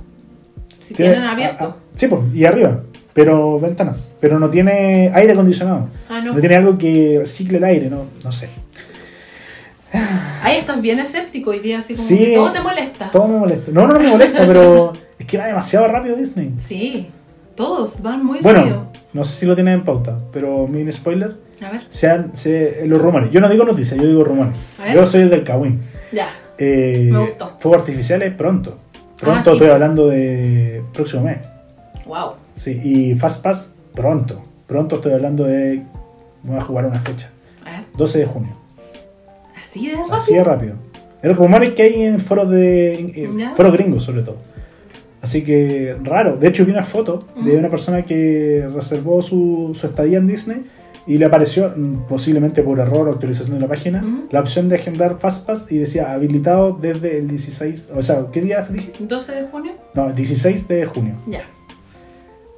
Si 0.70 0.94
Tiene- 0.94 1.12
tienen 1.12 1.28
abierto. 1.28 1.76
ah, 1.76 1.76
sí, 1.94 2.06
pues, 2.06 2.20
y 2.34 2.44
arriba. 2.44 2.82
Pero 3.14 3.58
ventanas. 3.60 4.12
Pero 4.20 4.38
no 4.38 4.48
tiene 4.50 5.10
aire 5.14 5.32
acondicionado. 5.32 5.88
Ah, 6.08 6.20
no. 6.20 6.32
No 6.34 6.40
tiene 6.40 6.56
algo 6.56 6.76
que 6.78 7.16
recicle 7.20 7.58
el 7.58 7.64
aire, 7.64 7.90
no, 7.90 8.04
no 8.24 8.32
sé. 8.32 8.48
Ahí 10.42 10.56
estás 10.58 10.80
bien 10.80 10.98
escéptico 10.98 11.50
hoy 11.50 11.58
día, 11.60 11.78
así 11.78 11.94
como 11.94 12.08
Sí. 12.08 12.16
que 12.18 12.34
todo 12.34 12.52
te 12.52 12.60
molesta. 12.60 13.10
Todo 13.10 13.28
me 13.28 13.38
molesta. 13.38 13.70
No, 13.70 13.86
no, 13.86 13.94
no 13.94 14.00
me 14.00 14.08
molesta, 14.08 14.46
pero 14.46 14.92
es 15.18 15.26
que 15.26 15.36
va 15.38 15.46
demasiado 15.46 15.86
rápido 15.88 16.16
Disney. 16.16 16.54
Sí, 16.58 17.08
todos 17.54 18.00
van 18.02 18.24
muy 18.24 18.40
Bueno, 18.40 18.60
rápido. 18.60 18.86
no 19.12 19.24
sé 19.24 19.34
si 19.40 19.46
lo 19.46 19.54
tienen 19.54 19.74
en 19.74 19.84
pauta, 19.84 20.18
pero 20.32 20.66
mini 20.66 20.90
spoiler. 20.92 21.36
A 21.64 21.70
ver, 21.70 21.82
Sean, 21.88 22.34
se- 22.34 22.86
los 22.86 23.00
rumores. 23.00 23.30
Yo 23.30 23.40
no 23.40 23.48
digo 23.48 23.64
noticias, 23.64 23.98
yo 24.00 24.06
digo 24.06 24.24
rumores. 24.24 24.66
Yo 24.92 25.06
soy 25.06 25.22
el 25.22 25.30
del 25.30 25.44
Kawin. 25.44 25.80
ya. 26.12 26.28
Eh, 26.58 27.08
Me 27.12 27.18
gustó. 27.20 27.52
Fuegos 27.58 27.80
artificiales 27.80 28.32
pronto. 28.34 28.76
Pronto 29.20 29.40
Ah, 29.40 29.44
sí. 29.44 29.50
estoy 29.52 29.68
hablando 29.70 30.08
de 30.08 30.82
próximo 30.92 31.22
mes. 31.22 31.38
Wow. 32.06 32.32
Sí, 32.54 32.78
y 32.82 33.14
Fast 33.14 33.42
Pass 33.42 33.72
pronto. 33.94 34.42
Pronto 34.66 34.96
estoy 34.96 35.12
hablando 35.12 35.44
de. 35.44 35.82
Voy 36.42 36.56
a 36.56 36.60
jugar 36.60 36.86
una 36.86 37.00
fecha. 37.00 37.30
A 37.64 37.70
ver, 37.70 37.80
12 37.96 38.18
de 38.18 38.26
junio. 38.26 38.56
así 39.58 39.86
de 39.88 39.96
rápido. 39.96 40.16
Así 40.16 40.34
de 40.34 40.44
rápido. 40.44 40.74
El 41.22 41.34
rumores 41.36 41.70
que 41.74 41.82
hay 41.82 42.02
en 42.02 42.18
foros 42.20 42.50
de. 42.50 42.94
en 42.98 43.38
Ya. 43.38 43.54
foros 43.54 43.72
gringos, 43.72 44.02
sobre 44.04 44.22
todo. 44.22 44.36
Así 45.22 45.42
que 45.44 45.96
raro. 46.02 46.36
De 46.36 46.48
hecho, 46.48 46.64
vi 46.66 46.72
una 46.72 46.82
foto 46.82 47.24
de 47.44 47.56
una 47.56 47.70
persona 47.70 48.04
que 48.04 48.68
reservó 48.74 49.22
su, 49.22 49.70
su 49.78 49.86
estadía 49.86 50.18
en 50.18 50.26
Disney 50.26 50.64
y 51.06 51.18
le 51.18 51.24
apareció, 51.26 51.72
mm, 51.76 52.06
posiblemente 52.08 52.62
por 52.62 52.78
error 52.80 53.08
o 53.08 53.12
actualización 53.12 53.54
de 53.54 53.60
la 53.60 53.68
página, 53.68 54.04
la 54.30 54.40
opción 54.40 54.68
de 54.68 54.74
agendar 54.76 55.18
Fastpass 55.18 55.70
y 55.70 55.78
decía 55.78 56.12
habilitado 56.12 56.76
desde 56.80 57.18
el 57.18 57.28
16. 57.28 57.90
O 57.94 58.02
sea, 58.02 58.26
¿qué 58.32 58.40
día 58.40 58.62
dije? 58.62 58.92
12 58.98 59.32
de 59.32 59.42
junio, 59.48 59.72
No, 59.94 60.12
16 60.12 60.68
de 60.68 60.86
junio. 60.86 61.14
ya. 61.28 61.42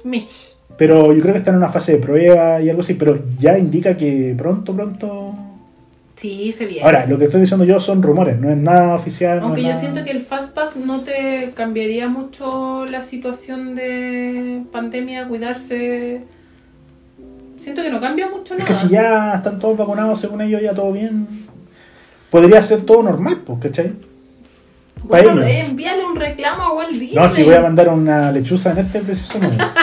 Mitch. 0.03 0.53
Pero 0.77 1.13
yo 1.13 1.21
creo 1.21 1.33
que 1.33 1.39
está 1.39 1.51
en 1.51 1.57
una 1.57 1.69
fase 1.69 1.93
de 1.93 1.97
prueba 1.99 2.61
y 2.61 2.69
algo 2.69 2.81
así, 2.81 2.95
pero 2.95 3.17
ya 3.39 3.57
indica 3.57 3.95
que 3.95 4.35
pronto, 4.37 4.75
pronto. 4.75 5.33
Sí, 6.15 6.53
se 6.53 6.65
viene. 6.65 6.83
Ahora, 6.83 7.05
lo 7.05 7.17
que 7.17 7.25
estoy 7.25 7.41
diciendo 7.41 7.65
yo 7.65 7.79
son 7.79 8.01
rumores, 8.01 8.39
no 8.39 8.49
es 8.49 8.55
nada 8.57 8.95
oficial. 8.95 9.39
Aunque 9.41 9.59
es 9.59 9.63
yo 9.65 9.69
nada- 9.69 9.81
siento 9.81 10.03
que 10.05 10.11
el 10.11 10.21
Fastpass 10.21 10.77
no 10.77 11.01
te 11.01 11.51
cambiaría 11.55 12.07
mucho 12.07 12.85
la 12.85 13.01
situación 13.01 13.75
de 13.75 14.63
pandemia, 14.71 15.27
cuidarse. 15.27 16.21
Siento 17.57 17.81
que 17.81 17.89
no 17.89 17.99
cambia 17.99 18.29
mucho 18.29 18.53
Es 18.53 18.59
nada. 18.59 18.65
que 18.65 18.73
si 18.73 18.89
ya 18.89 19.33
están 19.35 19.59
todos 19.59 19.75
vacunados, 19.77 20.19
según 20.19 20.41
ellos, 20.41 20.61
ya 20.61 20.73
todo 20.73 20.91
bien. 20.93 21.27
Podría 22.29 22.61
ser 22.63 22.81
todo 22.83 23.03
normal, 23.03 23.41
pues, 23.45 23.59
¿cachai? 23.59 23.93
Bueno, 25.03 25.41
eh, 25.43 25.59
envíale 25.59 26.03
un 26.05 26.15
reclamo 26.15 26.63
a 26.63 26.73
Walt 26.73 26.91
Disney. 26.91 27.13
No, 27.15 27.27
si 27.27 27.43
voy 27.43 27.53
a 27.55 27.61
mandar 27.61 27.89
una 27.89 28.31
lechuza 28.31 28.71
en 28.71 28.79
este 28.79 28.99
preciso 29.01 29.37
momento. 29.39 29.65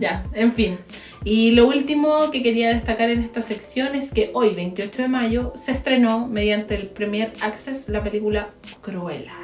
Ya, 0.00 0.24
en 0.34 0.52
fin. 0.52 0.78
Y 1.24 1.50
lo 1.52 1.66
último 1.66 2.30
que 2.30 2.42
quería 2.42 2.70
destacar 2.70 3.10
en 3.10 3.20
esta 3.20 3.42
sección 3.42 3.94
es 3.94 4.12
que 4.12 4.30
hoy, 4.34 4.54
28 4.54 5.02
de 5.02 5.08
mayo, 5.08 5.52
se 5.56 5.72
estrenó 5.72 6.26
mediante 6.28 6.74
el 6.74 6.86
Premier 6.86 7.32
Access 7.40 7.88
la 7.88 8.02
película 8.02 8.50
Cruella. 8.80 9.34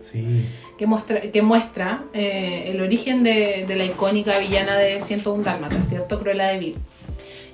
Sí. 0.00 0.44
que 0.76 0.86
muestra, 0.86 1.20
que 1.22 1.40
muestra 1.40 2.04
eh, 2.12 2.64
el 2.66 2.82
origen 2.82 3.24
de, 3.24 3.64
de 3.66 3.74
la 3.74 3.86
icónica 3.86 4.38
villana 4.38 4.76
de 4.76 5.00
101 5.00 5.42
Dálmatas, 5.42 5.88
¿cierto? 5.88 6.20
Cruella 6.20 6.48
de 6.48 6.58
Vil. 6.58 6.76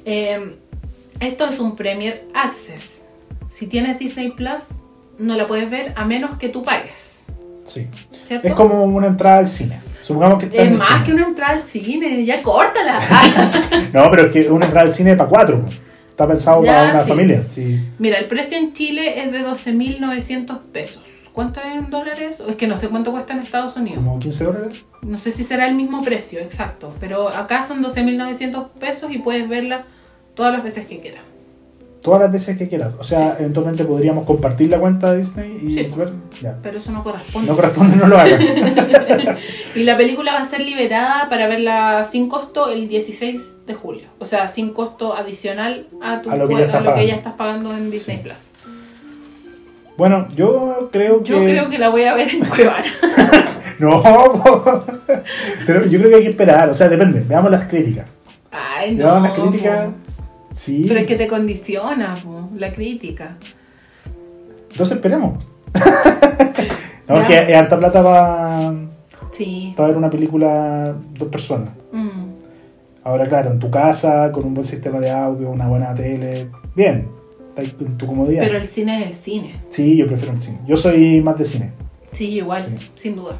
Eh, 0.05 0.57
esto 1.21 1.47
es 1.47 1.61
un 1.61 1.77
Premier 1.77 2.25
Access. 2.35 3.07
Si 3.49 3.67
tienes 3.67 3.99
Disney 3.99 4.33
Plus, 4.33 4.81
no 5.19 5.37
la 5.37 5.47
puedes 5.47 5.71
ver 5.71 5.93
a 5.97 6.05
menos 6.05 6.39
que 6.39 6.49
tú 6.49 6.65
pagues. 6.65 7.20
Sí. 7.71 7.87
¿Cierto? 8.25 8.49
Es 8.49 8.55
como 8.55 8.83
una 8.85 9.07
entrada 9.07 9.39
al 9.39 9.47
cine. 9.47 9.81
Supongamos 10.03 10.39
que 10.41 10.47
está 10.47 10.63
Es 10.63 10.67
en 10.69 10.73
más 10.75 10.89
cine. 10.89 11.03
que 11.05 11.13
una 11.13 11.27
entrada 11.29 11.53
al 11.53 11.63
cine, 11.65 12.25
ya 12.25 12.43
córtala. 12.43 13.01
No, 13.93 14.11
pero 14.11 14.27
es 14.27 14.33
que 14.33 14.51
una 14.51 14.67
entrada 14.67 14.87
al 14.89 14.93
cine 14.93 15.15
para 15.17 15.29
cuatro. 15.29 15.65
Está 16.09 16.27
pensado 16.27 16.65
Ya, 16.65 16.73
para 16.75 16.91
una 16.91 17.03
sí. 17.05 17.09
familia. 17.09 17.45
Sí. 17.49 17.81
Mira, 17.99 18.19
el 18.19 18.27
precio 18.27 18.59
en 18.59 18.73
Chile 18.73 19.23
es 19.23 19.33
de 19.33 19.45
12.900 19.45 20.59
pesos. 20.73 21.03
¿Cuánto 21.33 21.61
es 21.61 21.67
en 21.77 21.91
dólares? 21.91 22.41
O 22.41 22.49
es 22.51 22.57
que 22.57 22.67
no 22.67 22.77
sé 22.77 22.89
cuánto 22.89 23.13
cuesta 23.13 23.33
en 23.35 23.39
Estados 23.41 23.77
Unidos. 23.77 23.99
Como 24.05 24.19
15 24.19 24.45
dólares. 24.45 24.79
No 25.03 25.17
sé 25.17 25.31
si 25.31 25.45
será 25.45 25.69
el 25.69 25.77
mismo 25.77 26.03
precio, 26.03 26.41
exacto. 26.41 26.93
Pero 27.01 27.29
acá 27.29 27.63
son 27.63 27.83
12.900 27.83 28.69
pesos 28.81 29.13
y 29.13 29.19
puedes 29.19 29.49
verla 29.49 29.85
todas 30.35 30.53
las 30.53 30.63
veces 30.65 30.87
que 30.87 30.99
quieras. 31.01 31.23
Todas 32.03 32.21
las 32.23 32.33
veces 32.33 32.57
que 32.57 32.67
quieras. 32.67 32.95
O 32.99 33.05
sea, 33.05 33.37
eventualmente 33.39 33.85
podríamos 33.85 34.25
compartir 34.25 34.71
la 34.71 34.79
cuenta 34.79 35.13
de 35.13 35.19
Disney 35.19 35.59
y 35.63 35.75
Sí. 35.87 35.95
ver. 35.97 36.13
Ya. 36.41 36.57
Pero 36.63 36.79
eso 36.79 36.93
no 36.93 37.05
corresponde. 37.05 37.49
No 37.51 37.57
corresponde, 37.57 37.97
no 37.97 38.07
lo 38.07 38.19
hagan. 38.19 38.41
Y 39.75 39.85
la 39.85 39.97
película 39.97 40.33
va 40.33 40.41
a 40.41 40.45
ser 40.45 40.61
liberada 40.61 41.29
para 41.29 41.47
verla 41.47 42.05
sin 42.05 42.29
costo 42.29 42.71
el 42.71 42.89
16 42.89 43.67
de 43.67 43.75
julio. 43.75 44.09
O 44.19 44.25
sea, 44.25 44.49
sin 44.49 44.71
costo 44.73 45.15
adicional 45.15 45.87
a, 46.03 46.23
tu 46.23 46.31
A 46.31 46.37
lo 46.37 46.49
que 46.49 46.55
ya 46.55 46.61
estás 46.61 46.77
a 46.77 46.79
lo 46.81 46.85
que 46.87 46.91
pagando. 46.91 47.09
ya 47.09 47.15
estás 47.17 47.33
pagando 47.35 47.73
en 47.77 47.91
Disney 47.91 48.17
Sí. 48.17 48.23
Plus. 48.23 48.53
Bueno, 49.97 50.29
yo 50.35 50.89
creo 50.91 51.23
que. 51.23 51.31
Yo 51.31 51.39
creo 51.45 51.69
que 51.69 51.79
la 51.79 51.91
voy 51.91 52.05
a 52.05 52.15
ver 52.15 52.29
en 52.31 52.41
Cuevana. 52.47 52.85
No, 53.79 54.03
pero 55.67 55.87
yo 55.87 55.99
creo 55.99 56.11
que 56.11 56.17
hay 56.17 56.23
que 56.25 56.29
esperar. 56.31 56.69
O 56.69 56.75
sea, 56.75 56.89
depende. 56.91 57.21
Veamos 57.27 57.51
las 57.51 57.65
críticas. 57.65 58.05
Ay, 58.51 58.95
no. 58.95 59.05
Veamos 59.07 59.23
las 59.23 59.33
críticas. 59.33 59.89
Sí. 60.55 60.85
Pero 60.89 61.01
es 61.01 61.07
que 61.07 61.17
te 61.17 61.27
condiciona 61.29 62.21
po, 62.23 62.49
la 62.57 62.73
crítica. 62.73 63.37
Entonces 64.71 64.97
esperemos. 64.97 65.45
no, 67.09 67.21
es 67.21 67.27
que 67.27 67.39
es 67.51 67.57
harta 67.57 67.79
plata 67.79 68.03
para 68.03 68.73
Sí. 69.33 69.75
ver 69.77 69.97
una 69.97 70.11
película 70.11 70.95
dos 71.19 71.29
personas. 71.29 71.71
Mm. 71.93 72.31
Ahora, 73.05 73.27
claro, 73.27 73.53
en 73.53 73.59
tu 73.59 73.71
casa, 73.71 74.31
con 74.33 74.45
un 74.45 74.55
buen 74.55 74.67
sistema 74.67 74.99
de 75.01 75.11
audio, 75.11 75.51
una 75.51 75.69
buena 75.69 75.95
tele. 75.95 76.49
Bien. 76.75 77.09
En 77.57 77.97
tu 77.99 78.07
comodidad. 78.07 78.43
Pero 78.45 78.59
el 78.59 78.67
cine 78.67 79.03
es 79.03 79.07
el 79.09 79.15
cine. 79.15 79.61
Sí, 79.71 79.97
yo 79.97 80.07
prefiero 80.07 80.33
el 80.33 80.41
cine. 80.41 80.59
Yo 80.67 80.77
soy 80.77 81.21
más 81.21 81.37
de 81.39 81.45
cine. 81.45 81.73
Sí, 82.13 82.29
igual, 82.31 82.63
sin 82.95 83.17
duda. 83.17 83.39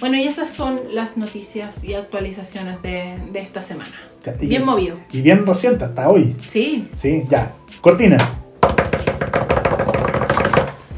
Bueno, 0.00 0.16
y 0.16 0.22
esas 0.24 0.50
son 0.50 0.80
las 0.92 1.16
noticias 1.16 1.82
y 1.84 1.94
actualizaciones 1.94 2.80
de, 2.82 3.14
de 3.32 3.40
esta 3.40 3.62
semana. 3.62 3.94
Y- 4.40 4.46
Bien 4.46 4.64
movido. 4.64 4.96
Y 5.12 5.22
bien 5.22 5.46
reciente, 5.46 5.84
hasta 5.84 6.08
hoy. 6.08 6.36
Sí, 6.46 6.88
Sí, 6.94 7.24
ya. 7.30 7.52
Cortina. 7.80 8.18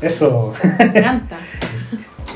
Eso. 0.00 0.54
me 0.78 0.84
encanta. 0.98 1.38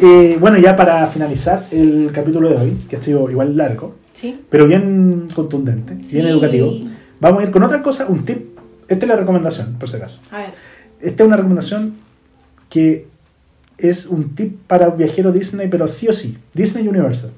Eh, 0.03 0.37
bueno, 0.41 0.59
ya 0.59 0.75
para 0.75 1.07
finalizar 1.07 1.65
el 1.71 2.11
capítulo 2.13 2.49
de 2.51 2.57
hoy, 2.57 2.71
que 2.91 2.97
ha 2.97 3.03
sido 3.03 3.31
igual 3.31 3.57
largo, 3.57 3.95
Sí. 4.13 4.41
pero 4.51 4.67
bien 4.67 5.29
contundente, 5.33 5.95
bien 6.13 6.27
educativo, 6.27 6.73
vamos 7.21 7.41
a 7.41 7.47
ir 7.47 7.53
con 7.53 7.63
otra 7.63 7.81
cosa, 7.81 8.05
un 8.07 8.25
tip. 8.25 8.59
Esta 8.89 9.05
es 9.05 9.09
la 9.09 9.15
recomendación, 9.17 9.75
por 9.79 9.89
si 9.89 9.97
acaso. 9.97 10.19
A 10.33 10.39
ver. 10.39 10.51
Esta 11.01 11.23
es 11.23 11.27
una 11.29 11.37
recomendación 11.37 11.95
que 12.69 13.07
es 13.79 14.07
un 14.07 14.35
tip 14.35 14.59
para 14.67 14.89
viajero 14.91 15.31
Disney, 15.31 15.69
pero 15.69 15.87
sí 15.87 16.09
o 16.09 16.13
sí, 16.13 16.37
Disney 16.53 16.87
Universal. 16.89 17.31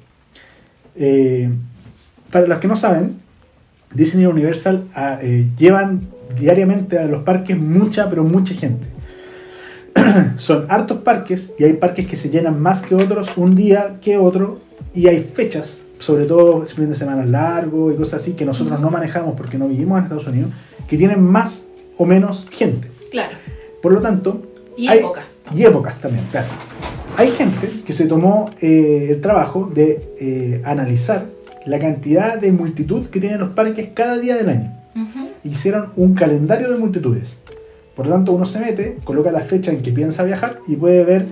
Eh, 0.96 1.50
para 2.32 2.46
los 2.46 2.58
que 2.58 2.68
no 2.68 2.74
saben, 2.74 3.20
Disney 3.94 4.26
Universal 4.26 4.84
ah, 4.94 5.18
eh, 5.22 5.46
llevan 5.58 6.02
diariamente 6.38 6.98
a 6.98 7.04
los 7.06 7.22
parques 7.22 7.56
mucha, 7.56 8.08
pero 8.10 8.24
mucha 8.24 8.54
gente. 8.54 8.86
Son 10.36 10.66
hartos 10.68 10.98
parques 10.98 11.52
y 11.58 11.64
hay 11.64 11.74
parques 11.74 12.06
que 12.06 12.16
se 12.16 12.28
llenan 12.30 12.60
más 12.60 12.82
que 12.82 12.94
otros 12.94 13.36
un 13.36 13.54
día 13.54 13.98
que 14.00 14.18
otro 14.18 14.60
y 14.92 15.06
hay 15.08 15.20
fechas, 15.20 15.80
sobre 15.98 16.26
todo 16.26 16.62
fin 16.66 16.90
de 16.90 16.96
semana 16.96 17.24
largo 17.24 17.90
y 17.92 17.96
cosas 17.96 18.20
así 18.22 18.32
que 18.32 18.44
nosotros 18.44 18.80
no 18.80 18.90
manejamos 18.90 19.34
porque 19.36 19.56
no 19.58 19.68
vivimos 19.68 19.98
en 19.98 20.04
Estados 20.04 20.26
Unidos, 20.26 20.50
que 20.88 20.96
tienen 20.98 21.22
más 21.22 21.62
o 21.96 22.04
menos 22.04 22.46
gente. 22.50 22.90
Claro. 23.10 23.36
Por 23.82 23.92
lo 23.92 24.00
tanto, 24.00 24.42
Y 24.76 24.88
hay- 24.88 24.98
épocas. 24.98 25.40
y 25.54 25.62
épocas 25.64 25.98
también, 25.98 26.24
claro. 26.30 26.48
Hay 27.16 27.30
gente 27.30 27.70
que 27.86 27.92
se 27.94 28.06
tomó 28.06 28.50
eh, 28.60 29.08
el 29.12 29.20
trabajo 29.22 29.70
de 29.72 30.12
eh, 30.20 30.60
analizar 30.64 31.24
la 31.66 31.78
cantidad 31.78 32.38
de 32.38 32.52
multitud 32.52 33.06
que 33.06 33.20
tienen 33.20 33.40
los 33.40 33.52
parques 33.52 33.90
cada 33.92 34.18
día 34.18 34.36
del 34.36 34.48
año. 34.48 34.72
Hicieron 35.44 35.90
un 35.96 36.14
calendario 36.14 36.70
de 36.72 36.78
multitudes. 36.78 37.36
Por 37.94 38.06
lo 38.06 38.12
tanto, 38.12 38.32
uno 38.32 38.46
se 38.46 38.60
mete, 38.60 38.98
coloca 39.04 39.30
la 39.30 39.40
fecha 39.40 39.70
en 39.72 39.82
que 39.82 39.92
piensa 39.92 40.24
viajar 40.24 40.60
y 40.66 40.76
puede 40.76 41.04
ver 41.04 41.26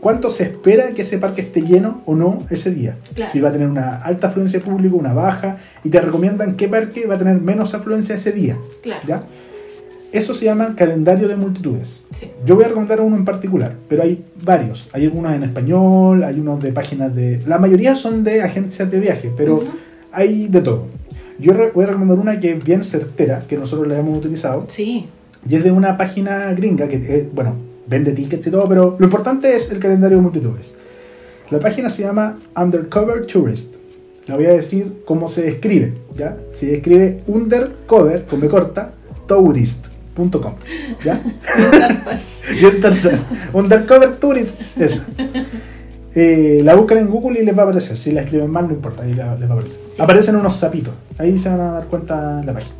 cuánto 0.00 0.30
se 0.30 0.44
espera 0.44 0.92
que 0.92 1.02
ese 1.02 1.18
parque 1.18 1.42
esté 1.42 1.62
lleno 1.62 2.02
o 2.06 2.14
no 2.14 2.44
ese 2.50 2.72
día. 2.72 2.96
Claro. 3.14 3.30
Si 3.30 3.40
va 3.40 3.48
a 3.48 3.52
tener 3.52 3.68
una 3.68 3.96
alta 3.96 4.28
afluencia 4.28 4.58
de 4.58 4.64
público, 4.64 4.96
una 4.96 5.12
baja, 5.12 5.58
y 5.82 5.88
te 5.88 6.00
recomiendan 6.00 6.56
qué 6.56 6.68
parque 6.68 7.06
va 7.06 7.14
a 7.14 7.18
tener 7.18 7.40
menos 7.40 7.74
afluencia 7.74 8.14
ese 8.14 8.32
día. 8.32 8.56
Claro. 8.82 9.02
¿ya? 9.06 9.22
Eso 10.12 10.34
se 10.34 10.44
llama 10.44 10.74
calendario 10.76 11.28
de 11.28 11.36
multitudes. 11.36 12.00
Sí. 12.10 12.30
Yo 12.44 12.56
voy 12.56 12.64
a 12.64 12.68
recomendar 12.68 13.00
uno 13.00 13.16
en 13.16 13.24
particular, 13.24 13.76
pero 13.88 14.02
hay 14.02 14.24
varios. 14.42 14.88
Hay 14.92 15.04
algunos 15.04 15.32
en 15.34 15.44
español, 15.44 16.24
hay 16.24 16.40
unos 16.40 16.60
de 16.62 16.72
páginas 16.72 17.14
de... 17.14 17.40
La 17.46 17.58
mayoría 17.58 17.94
son 17.94 18.24
de 18.24 18.42
agencias 18.42 18.90
de 18.90 18.98
viaje, 18.98 19.32
pero 19.36 19.62
hay 20.10 20.48
de 20.48 20.60
todo. 20.62 20.86
Yo 21.38 21.52
voy 21.72 21.84
a 21.84 21.86
recomendar 21.88 22.18
una 22.18 22.40
que 22.40 22.52
es 22.52 22.64
bien 22.64 22.82
certera, 22.82 23.44
que 23.48 23.56
nosotros 23.56 23.86
la 23.88 23.98
hemos 23.98 24.18
utilizado, 24.18 24.64
Sí. 24.68 25.08
y 25.48 25.54
es 25.54 25.62
de 25.64 25.70
una 25.70 25.96
página 25.96 26.52
gringa 26.54 26.88
que, 26.88 26.96
eh, 26.96 27.28
bueno, 27.32 27.54
vende 27.86 28.12
tickets 28.12 28.46
y 28.46 28.50
todo, 28.50 28.68
pero 28.68 28.96
lo 28.98 29.04
importante 29.04 29.54
es 29.54 29.70
el 29.70 29.78
calendario 29.78 30.16
de 30.18 30.22
multitudes. 30.22 30.74
La 31.50 31.60
página 31.60 31.88
se 31.88 32.02
llama 32.02 32.38
Undercover 32.56 33.26
Tourist. 33.26 33.76
La 34.26 34.36
voy 34.36 34.46
a 34.46 34.50
decir 34.50 35.02
cómo 35.04 35.28
se 35.28 35.48
escribe, 35.48 35.94
¿ya? 36.16 36.36
Se 36.50 36.74
escribe 36.74 37.20
undercover, 37.26 38.26
con 38.26 38.40
B 38.40 38.48
corta, 38.48 38.92
tourist.com, 40.28 40.54
¿ya? 41.04 41.22
Y 42.60 42.64
en 42.66 42.80
tercero, 42.80 43.18
Undercover 43.52 44.16
Tourist, 44.16 44.60
esa. 44.76 45.06
Eh, 46.14 46.60
la 46.64 46.74
buscan 46.74 46.98
en 46.98 47.06
Google 47.08 47.40
y 47.40 47.44
les 47.44 47.56
va 47.56 47.60
a 47.60 47.64
aparecer. 47.66 47.96
Si 47.96 48.10
la 48.10 48.22
escriben 48.22 48.50
mal, 48.50 48.66
no 48.66 48.72
importa, 48.74 49.04
ahí 49.04 49.14
les 49.14 49.24
va 49.24 49.32
a 49.32 49.34
aparecer. 49.52 49.80
Sí. 49.92 50.02
Aparecen 50.02 50.36
unos 50.36 50.56
sapitos. 50.56 50.92
Ahí 51.18 51.38
se 51.38 51.48
van 51.50 51.60
a 51.60 51.70
dar 51.74 51.84
cuenta 51.86 52.40
en 52.40 52.46
la 52.46 52.52
página. 52.54 52.74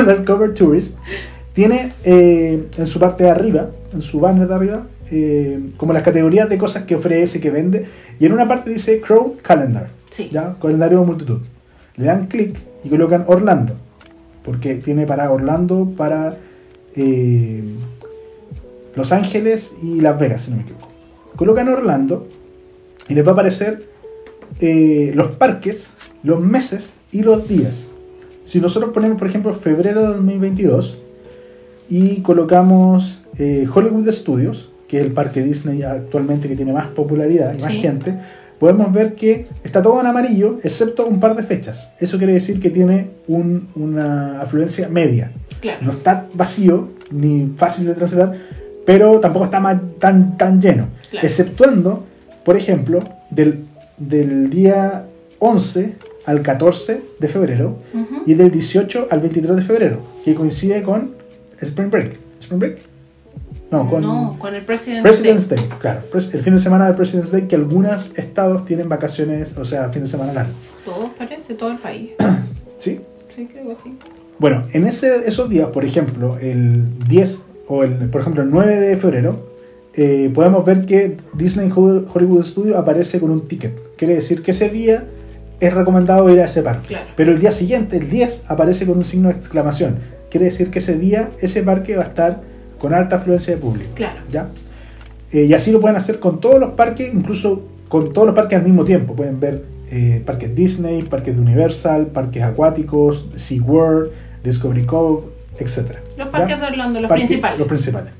Undercover 0.00 0.52
Tourist 0.54 0.96
tiene 1.52 1.92
eh, 2.04 2.66
en 2.76 2.86
su 2.86 2.98
parte 2.98 3.24
de 3.24 3.30
arriba, 3.30 3.68
en 3.92 4.00
su 4.00 4.18
banner 4.18 4.48
de 4.48 4.54
arriba, 4.54 4.82
eh, 5.12 5.60
como 5.76 5.92
las 5.92 6.02
categorías 6.02 6.48
de 6.48 6.58
cosas 6.58 6.84
que 6.84 6.96
ofrece, 6.96 7.40
que 7.40 7.50
vende. 7.50 7.86
Y 8.18 8.26
en 8.26 8.32
una 8.32 8.48
parte 8.48 8.70
dice 8.70 9.00
Crowd 9.00 9.34
Calendar, 9.42 9.88
Sí. 10.10 10.28
¿ya? 10.30 10.56
calendario 10.60 11.00
de 11.00 11.06
multitud. 11.06 11.40
Le 11.96 12.04
dan 12.06 12.26
clic 12.26 12.58
y 12.82 12.88
colocan 12.88 13.24
Orlando, 13.28 13.74
porque 14.44 14.74
tiene 14.76 15.06
para 15.06 15.30
Orlando, 15.30 15.92
para 15.96 16.36
eh, 16.96 17.62
Los 18.94 19.12
Ángeles 19.12 19.74
y 19.82 20.00
Las 20.00 20.18
Vegas, 20.18 20.42
si 20.42 20.50
no 20.50 20.58
me 20.58 20.62
equivoco. 20.62 20.88
Colocan 21.36 21.68
Orlando 21.68 22.28
y 23.08 23.14
les 23.14 23.24
va 23.24 23.30
a 23.30 23.32
aparecer 23.32 23.88
eh, 24.60 25.12
los 25.14 25.32
parques, 25.32 25.92
los 26.22 26.40
meses 26.40 26.94
y 27.10 27.22
los 27.22 27.48
días. 27.48 27.86
Si 28.44 28.60
nosotros 28.60 28.92
ponemos, 28.92 29.18
por 29.18 29.28
ejemplo, 29.28 29.54
febrero 29.54 30.00
de 30.00 30.06
2022 30.08 30.98
y 31.88 32.20
colocamos 32.22 33.22
eh, 33.38 33.66
Hollywood 33.72 34.10
Studios, 34.10 34.70
que 34.88 34.98
es 34.98 35.06
el 35.06 35.12
parque 35.12 35.42
Disney 35.42 35.82
actualmente 35.82 36.48
que 36.48 36.56
tiene 36.56 36.72
más 36.72 36.88
popularidad 36.88 37.54
y 37.56 37.62
más 37.62 37.72
gente, 37.72 38.18
podemos 38.60 38.92
ver 38.92 39.14
que 39.16 39.48
está 39.64 39.82
todo 39.82 39.98
en 40.00 40.06
amarillo, 40.06 40.60
excepto 40.62 41.06
un 41.06 41.18
par 41.18 41.34
de 41.34 41.42
fechas. 41.42 41.92
Eso 41.98 42.18
quiere 42.18 42.34
decir 42.34 42.60
que 42.60 42.70
tiene 42.70 43.08
un- 43.26 43.66
una 43.74 44.40
afluencia 44.42 44.88
media. 44.88 45.32
Claro. 45.60 45.78
No 45.82 45.90
está 45.92 46.26
vacío 46.34 46.90
ni 47.10 47.52
fácil 47.56 47.86
de 47.86 47.94
transitar, 47.94 48.32
pero 48.86 49.18
tampoco 49.18 49.46
está 49.46 49.60
tan, 49.98 50.36
tan 50.36 50.60
lleno. 50.60 50.86
Claro. 51.10 51.26
Exceptuando, 51.26 52.04
por 52.44 52.56
ejemplo, 52.56 53.00
del, 53.30 53.64
del 53.98 54.50
día 54.50 55.06
11 55.38 55.94
al 56.26 56.42
14 56.42 57.00
de 57.18 57.28
febrero 57.28 57.78
y 58.26 58.34
del 58.34 58.50
18 58.50 59.08
al 59.10 59.20
23 59.20 59.56
de 59.56 59.62
febrero, 59.62 60.00
que 60.24 60.34
coincide 60.34 60.82
con 60.82 61.12
Spring 61.60 61.90
Break. 61.90 62.12
¿Spring 62.40 62.58
Break? 62.60 62.78
No, 63.70 63.88
con 63.88 64.02
No, 64.02 64.36
con 64.38 64.54
el 64.54 64.64
President's, 64.64 65.02
President's 65.02 65.48
Day. 65.48 65.58
Day. 65.58 65.68
Claro, 65.78 66.00
el 66.12 66.40
fin 66.42 66.54
de 66.54 66.58
semana 66.58 66.86
del 66.86 66.94
President's 66.96 67.30
Day, 67.30 67.42
que 67.42 67.54
algunos 67.56 68.18
estados 68.18 68.64
tienen 68.64 68.88
vacaciones, 68.88 69.56
o 69.56 69.64
sea, 69.64 69.88
fin 69.90 70.02
de 70.02 70.08
semana 70.08 70.32
largo. 70.32 70.52
Todo 70.84 71.10
parece, 71.16 71.54
todo 71.54 71.70
el 71.70 71.78
país. 71.78 72.10
¿Sí? 72.76 73.00
Sí, 73.34 73.48
creo 73.50 73.68
que 73.68 73.74
sí. 73.82 73.96
Bueno, 74.38 74.64
en 74.72 74.86
ese, 74.86 75.28
esos 75.28 75.48
días, 75.48 75.68
por 75.68 75.84
ejemplo, 75.84 76.36
el 76.40 76.98
10 77.08 77.44
o 77.68 77.84
el, 77.84 77.92
por 78.10 78.22
ejemplo, 78.22 78.42
el 78.42 78.50
9 78.50 78.80
de 78.80 78.96
febrero, 78.96 79.36
eh, 79.94 80.30
podemos 80.34 80.64
ver 80.64 80.86
que 80.86 81.16
Disney 81.34 81.70
Ho- 81.74 82.04
Hollywood 82.12 82.44
Studio 82.44 82.78
aparece 82.78 83.20
con 83.20 83.30
un 83.30 83.46
ticket. 83.46 83.96
Quiere 83.96 84.14
decir 84.14 84.42
que 84.42 84.50
ese 84.52 84.68
día 84.70 85.04
es 85.60 85.74
recomendado 85.74 86.28
ir 86.30 86.40
a 86.40 86.46
ese 86.46 86.62
parque. 86.62 86.88
Claro. 86.88 87.06
Pero 87.16 87.32
el 87.32 87.38
día 87.38 87.50
siguiente, 87.50 87.98
el 87.98 88.08
10, 88.10 88.44
aparece 88.48 88.86
con 88.86 88.96
un 88.98 89.04
signo 89.04 89.28
de 89.28 89.34
exclamación. 89.34 89.96
Quiere 90.30 90.46
decir 90.46 90.70
que 90.70 90.78
ese 90.78 90.96
día, 90.96 91.30
ese 91.40 91.62
parque 91.62 91.96
va 91.96 92.04
a 92.04 92.06
estar 92.06 92.40
con 92.80 92.94
alta 92.94 93.16
afluencia 93.16 93.54
de 93.54 93.60
público. 93.60 93.90
Claro. 93.94 94.20
¿ya? 94.28 94.48
Eh, 95.32 95.44
y 95.44 95.52
así 95.52 95.70
lo 95.70 95.80
pueden 95.80 95.96
hacer 95.96 96.18
con 96.18 96.40
todos 96.40 96.58
los 96.58 96.72
parques, 96.72 97.12
incluso 97.12 97.62
con 97.88 98.12
todos 98.12 98.26
los 98.26 98.34
parques 98.34 98.58
al 98.58 98.64
mismo 98.64 98.84
tiempo. 98.84 99.14
Pueden 99.14 99.38
ver 99.38 99.64
eh, 99.90 100.22
parques 100.24 100.54
Disney, 100.54 101.02
parques 101.02 101.36
de 101.36 101.40
Universal, 101.40 102.06
parques 102.06 102.42
acuáticos, 102.42 103.26
SeaWorld, 103.36 104.10
Discovery 104.42 104.86
Cove, 104.86 105.24
etc. 105.58 105.98
Los 106.16 106.28
parques 106.28 106.58
de 106.58 106.66
Orlando, 106.66 107.00
los 107.00 107.10
principales. 107.10 107.58
Los 107.58 107.68
principales. 107.68 108.12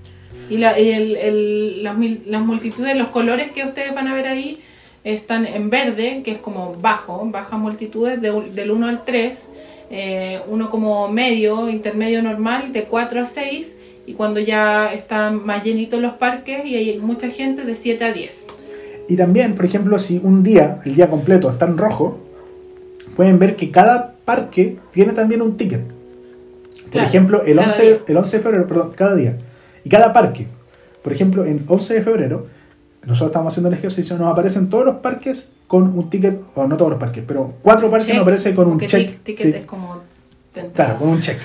Y, 0.51 0.59
la, 0.59 0.79
y 0.79 0.91
el, 0.91 1.17
el, 1.17 1.83
las, 1.83 2.45
multitudes, 2.45 2.97
los 2.97 3.09
colores 3.09 3.53
que 3.53 3.65
ustedes 3.65 3.95
van 3.95 4.09
a 4.09 4.15
ver 4.15 4.27
ahí 4.27 4.61
están 5.05 5.47
en 5.47 5.71
verde, 5.71 6.23
que 6.23 6.33
es 6.33 6.39
como 6.39 6.75
bajo, 6.75 7.25
bajas 7.31 7.59
multitudes, 7.59 8.21
de 8.21 8.31
del 8.53 8.71
1 8.71 8.89
al 8.89 9.05
3, 9.05 9.53
eh, 9.91 10.41
uno 10.49 10.69
como 10.69 11.09
medio, 11.09 11.69
intermedio 11.71 12.23
normal, 12.23 12.73
de 12.73 12.85
4 12.85 13.23
a 13.23 13.27
6, 13.27 13.79
y 14.11 14.15
cuando 14.15 14.41
ya 14.41 14.93
están 14.93 15.45
más 15.47 15.63
llenitos 15.65 16.01
los 16.01 16.15
parques 16.15 16.65
y 16.67 16.75
hay 16.75 16.99
mucha 16.99 17.29
gente, 17.31 17.65
de 17.65 17.77
7 17.77 18.05
a 18.05 18.13
10. 18.13 18.47
Y 19.09 19.17
también, 19.17 19.55
por 19.55 19.65
ejemplo, 19.65 19.99
si 19.99 20.21
un 20.23 20.43
día, 20.43 20.81
el 20.85 20.95
día 20.97 21.09
completo, 21.09 21.49
está 21.49 21.67
en 21.67 21.79
rojo, 21.79 22.19
pueden 23.17 23.39
ver 23.39 23.55
que 23.57 23.71
cada 23.71 24.15
parque 24.25 24.79
tiene 24.93 25.13
también 25.13 25.43
un 25.43 25.57
ticket. 25.57 25.83
Por 25.85 26.91
Claro, 26.91 27.07
ejemplo, 27.07 27.43
el 27.45 27.57
cada 27.57 27.69
11, 27.69 27.83
día. 27.83 27.99
el 28.09 28.17
11 28.17 28.37
de 28.37 28.43
febrero, 28.43 28.67
perdón, 28.67 28.93
cada 28.97 29.15
día. 29.15 29.39
Y 29.85 29.89
cada 29.89 30.13
parque. 30.13 30.47
Por 31.03 31.13
ejemplo, 31.13 31.45
en 31.45 31.65
11 31.69 31.95
de 31.95 32.03
febrero, 32.03 32.47
nosotros 33.07 33.31
estamos 33.31 33.53
haciendo 33.53 33.69
el 33.69 33.75
ejercicio, 33.75 34.19
nos 34.19 34.31
aparecen 34.33 34.69
todos 34.69 34.85
los 34.85 34.97
parques 34.97 35.53
con 35.69 35.97
un 35.97 36.11
ticket, 36.11 36.41
o 36.57 36.67
no 36.67 36.77
todos 36.77 36.91
los 36.91 37.01
parques, 37.01 37.23
pero 37.27 37.55
cuatro 37.63 37.89
parques 37.91 38.09
Check, 38.09 38.17
nos 38.17 38.23
aparece 38.23 38.55
con 38.57 38.67
un 38.69 38.81
check. 38.81 39.09
tic- 39.09 39.19
ticket 39.23 39.47
sí. 39.47 39.59
es 39.61 39.65
como... 39.67 40.01
Claro, 40.75 40.99
con 40.99 41.09
un 41.11 41.21
check. 41.21 41.39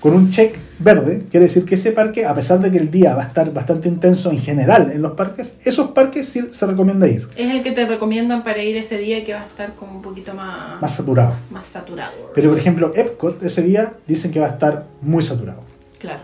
con 0.00 0.14
un 0.14 0.30
check 0.30 0.54
verde, 0.82 1.24
quiere 1.30 1.46
decir 1.46 1.64
que 1.64 1.74
ese 1.74 1.92
parque, 1.92 2.24
a 2.26 2.34
pesar 2.34 2.60
de 2.60 2.70
que 2.70 2.78
el 2.78 2.90
día 2.90 3.14
va 3.14 3.22
a 3.22 3.26
estar 3.26 3.52
bastante 3.52 3.88
intenso 3.88 4.30
en 4.30 4.38
general 4.38 4.90
en 4.92 5.02
los 5.02 5.12
parques, 5.12 5.58
esos 5.64 5.90
parques 5.90 6.26
sí 6.26 6.48
se 6.50 6.66
recomienda 6.66 7.08
ir, 7.08 7.28
Es 7.36 7.50
el 7.50 7.62
que 7.62 7.72
te 7.72 7.86
recomiendan 7.86 8.42
para 8.42 8.62
ir 8.62 8.76
ese 8.76 8.98
día 8.98 9.24
que 9.24 9.34
va 9.34 9.40
a 9.40 9.46
estar 9.46 9.74
como 9.74 9.96
un 9.96 10.02
poquito 10.02 10.34
más, 10.34 10.80
más 10.80 10.94
saturado. 10.94 11.34
más 11.50 11.66
saturado. 11.66 12.12
Pero 12.34 12.50
por 12.50 12.58
ejemplo, 12.58 12.92
Epcot 12.94 13.42
ese 13.42 13.62
día 13.62 13.92
dicen 14.06 14.30
que 14.30 14.40
va 14.40 14.46
a 14.46 14.50
estar 14.50 14.86
muy 15.00 15.22
saturado. 15.22 15.60
Claro. 15.98 16.20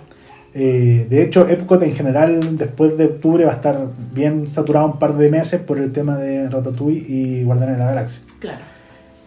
Eh, 0.55 1.07
de 1.09 1.23
hecho, 1.23 1.47
Epcot 1.47 1.83
en 1.83 1.95
general 1.95 2.57
después 2.57 2.97
de 2.97 3.05
octubre 3.05 3.45
va 3.45 3.53
a 3.53 3.57
estar 3.57 3.87
bien 4.13 4.49
saturado 4.49 4.87
un 4.87 4.99
par 4.99 5.17
de 5.17 5.31
meses 5.31 5.61
por 5.61 5.79
el 5.79 5.93
tema 5.93 6.17
de 6.17 6.49
Ratatouille 6.49 7.05
y 7.07 7.45
Guardianes 7.45 7.77
de 7.77 7.83
la 7.85 7.91
Galaxia. 7.91 8.23
Claro. 8.41 8.59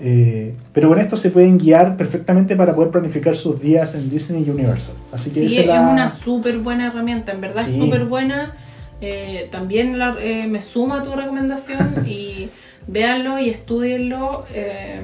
Eh, 0.04 0.56
pero 0.74 0.90
con 0.90 1.00
esto 1.00 1.16
se 1.16 1.30
pueden 1.30 1.60
guiar 1.60 1.96
perfectamente 1.96 2.56
para 2.56 2.74
poder 2.74 2.90
planificar 2.90 3.36
sus 3.36 3.62
días 3.62 3.94
en 3.94 4.10
Disney 4.10 4.50
Universal. 4.50 4.96
Así 5.14 5.30
que 5.30 5.48
Sí, 5.48 5.60
es 5.60 5.68
la- 5.68 5.82
una 5.88 6.10
súper 6.10 6.58
buena 6.58 6.88
herramienta, 6.88 7.32
en 7.34 7.42
verdad 7.42 7.64
Sí. 7.64 7.76
es 7.78 7.84
súper 7.84 8.06
buena. 8.06 8.56
Eh, 9.00 9.48
también 9.52 10.00
la- 10.00 10.18
eh, 10.20 10.48
me 10.48 10.62
suma 10.62 11.02
a 11.02 11.04
tu 11.04 11.12
recomendación 11.14 11.78
y 12.08 12.50
véanlo 12.88 13.38
y 13.40 13.50
estudienlo. 13.52 14.46
Eh, 14.56 15.02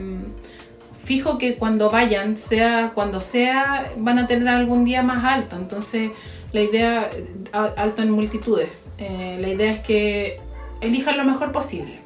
fijo 1.04 1.38
que 1.38 1.56
cuando 1.56 1.90
vayan, 1.92 2.36
sea 2.36 2.92
cuando 2.96 3.22
sea, 3.22 3.92
van 3.98 4.18
a 4.20 4.28
tener 4.28 4.48
algún 4.50 4.84
día 4.84 5.04
más 5.04 5.24
alto. 5.24 5.56
Entonces, 5.58 6.10
la 6.54 6.62
idea, 6.62 7.10
a- 7.54 7.66
alto 7.78 8.02
en 8.02 8.10
multitudes, 8.12 8.90
eh, 8.98 9.38
la 9.40 9.48
idea 9.50 9.72
es 9.72 9.80
que 9.80 10.40
elijan 10.82 11.18
lo 11.18 11.24
mejor 11.24 11.52
posible 11.52 12.00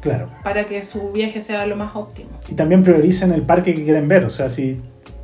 Claro. 0.00 0.28
para 0.44 0.66
que 0.66 0.82
su 0.82 1.10
viaje 1.12 1.40
sea 1.40 1.66
lo 1.66 1.76
más 1.76 1.94
óptimo. 1.96 2.30
Y 2.48 2.54
también 2.54 2.82
prioricen 2.82 3.32
el 3.32 3.42
parque 3.42 3.74
que 3.74 3.84
quieren 3.84 4.06
ver. 4.08 4.24
O 4.24 4.30
sea, 4.30 4.48
si 4.48 4.80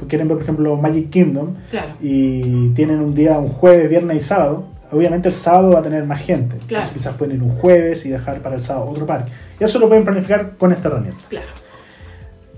quieren 0.08 0.26
ver, 0.28 0.36
por 0.38 0.42
ejemplo, 0.42 0.76
Magic 0.76 1.10
Kingdom 1.10 1.54
Claro. 1.70 1.94
y 2.00 2.70
tienen 2.70 3.00
un 3.00 3.14
día, 3.14 3.38
un 3.38 3.48
jueves, 3.48 3.88
viernes 3.88 4.16
y 4.16 4.20
sábado, 4.20 4.66
obviamente 4.92 5.28
el 5.28 5.34
sábado 5.34 5.72
va 5.72 5.78
a 5.78 5.82
tener 5.82 6.04
más 6.04 6.20
gente. 6.20 6.56
Claro. 6.56 6.84
Entonces 6.84 6.90
quizás 6.92 7.14
pueden 7.16 7.36
ir 7.36 7.42
un 7.42 7.50
jueves 7.56 8.04
y 8.06 8.10
dejar 8.10 8.40
para 8.42 8.56
el 8.56 8.60
sábado 8.60 8.90
otro 8.90 9.06
parque. 9.06 9.30
Y 9.60 9.64
eso 9.64 9.78
lo 9.78 9.88
pueden 9.88 10.04
planificar 10.04 10.56
con 10.56 10.72
esta 10.72 10.88
herramienta. 10.88 11.20
Claro. 11.28 11.46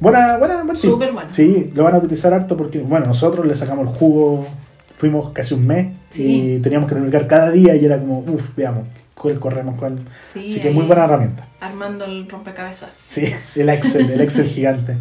Buena, 0.00 0.36
buena, 0.36 0.62
buen. 0.62 0.76
Súper 0.76 1.12
buena. 1.12 1.32
Sí, 1.32 1.70
lo 1.74 1.84
van 1.84 1.94
a 1.94 1.98
utilizar 1.98 2.34
harto 2.34 2.56
porque, 2.56 2.78
bueno, 2.80 3.06
nosotros 3.06 3.46
le 3.46 3.54
sacamos 3.54 3.88
el 3.88 3.94
jugo, 3.94 4.46
fuimos 4.96 5.30
casi 5.30 5.54
un 5.54 5.66
mes 5.66 5.94
Sí. 6.10 6.54
y 6.56 6.58
teníamos 6.60 6.88
que 6.88 6.94
planificar 6.94 7.26
cada 7.26 7.50
día 7.50 7.74
y 7.76 7.84
era 7.84 7.98
como, 7.98 8.18
uff, 8.20 8.54
veamos, 8.56 8.84
cuál 9.18 9.40
corremos, 9.40 9.78
cuál. 9.78 9.98
Sí, 10.32 10.46
Así 10.50 10.60
que 10.60 10.70
muy 10.70 10.84
buena 10.84 11.04
herramienta. 11.04 11.48
Armando 11.60 12.04
el 12.04 12.28
rompecabezas. 12.28 12.94
Sí, 12.94 13.24
el 13.54 13.68
Excel, 13.70 14.10
el 14.10 14.20
Excel 14.20 14.46
gigante. 14.46 14.96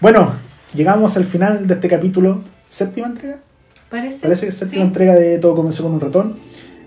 Bueno, 0.00 0.32
llegamos 0.74 1.16
al 1.16 1.24
final 1.24 1.66
de 1.66 1.74
este 1.74 1.88
capítulo. 1.88 2.42
¿Séptima 2.68 3.06
entrega? 3.08 3.38
Parece, 3.90 4.22
Parece 4.22 4.46
que 4.46 4.52
séptima 4.52 4.82
sí. 4.82 4.86
entrega 4.86 5.14
de 5.14 5.38
Todo 5.38 5.54
comenzó 5.54 5.82
con 5.82 5.92
un 5.92 6.00
ratón. 6.00 6.38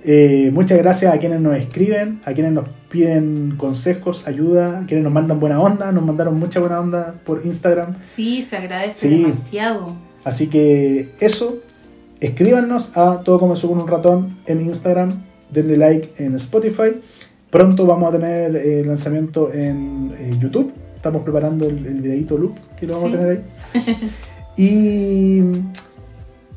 Eh, 0.08 0.52
muchas 0.54 0.78
gracias 0.78 1.14
a 1.14 1.18
quienes 1.18 1.40
nos 1.42 1.56
escriben, 1.58 2.22
a 2.26 2.34
quienes 2.34 2.52
nos 2.52 2.66
piden 2.90 3.56
consejos, 3.58 4.28
ayuda, 4.28 4.80
a 4.80 4.86
quienes 4.86 5.04
nos 5.04 5.12
mandan 5.14 5.40
buena 5.40 5.60
onda. 5.60 5.92
Nos 5.92 6.04
mandaron 6.06 6.38
mucha 6.40 6.60
buena 6.60 6.80
onda 6.80 7.16
por 7.26 7.46
Instagram. 7.46 7.96
Sí, 8.04 8.42
se 8.42 8.58
agradece 8.58 9.08
Sí. 9.10 9.22
demasiado. 9.24 9.96
Así 10.24 10.48
que 10.48 11.12
eso, 11.20 11.60
escríbanos 12.20 12.96
a 12.98 13.22
Todo 13.24 13.38
comenzó 13.40 13.68
con 13.68 13.80
un 13.82 13.88
ratón 13.88 14.38
en 14.46 14.62
Instagram, 14.62 15.24
denle 15.50 15.78
like 15.78 16.24
en 16.24 16.36
Spotify. 16.36 17.02
Pronto 17.50 17.86
vamos 17.86 18.10
a 18.14 18.18
tener 18.18 18.56
eh, 18.56 18.84
lanzamiento 18.86 19.52
en 19.54 20.14
eh, 20.18 20.32
YouTube. 20.40 20.74
Estamos 20.96 21.24
preparando 21.24 21.66
el, 21.68 21.86
el 21.86 22.02
videito 22.02 22.38
loop 22.38 22.56
que 22.80 22.86
lo 22.88 22.96
vamos 22.96 23.12
Sí. 23.12 23.16
a 23.16 23.20
tener 23.20 23.44
ahí. 23.76 23.98
y 24.58 25.42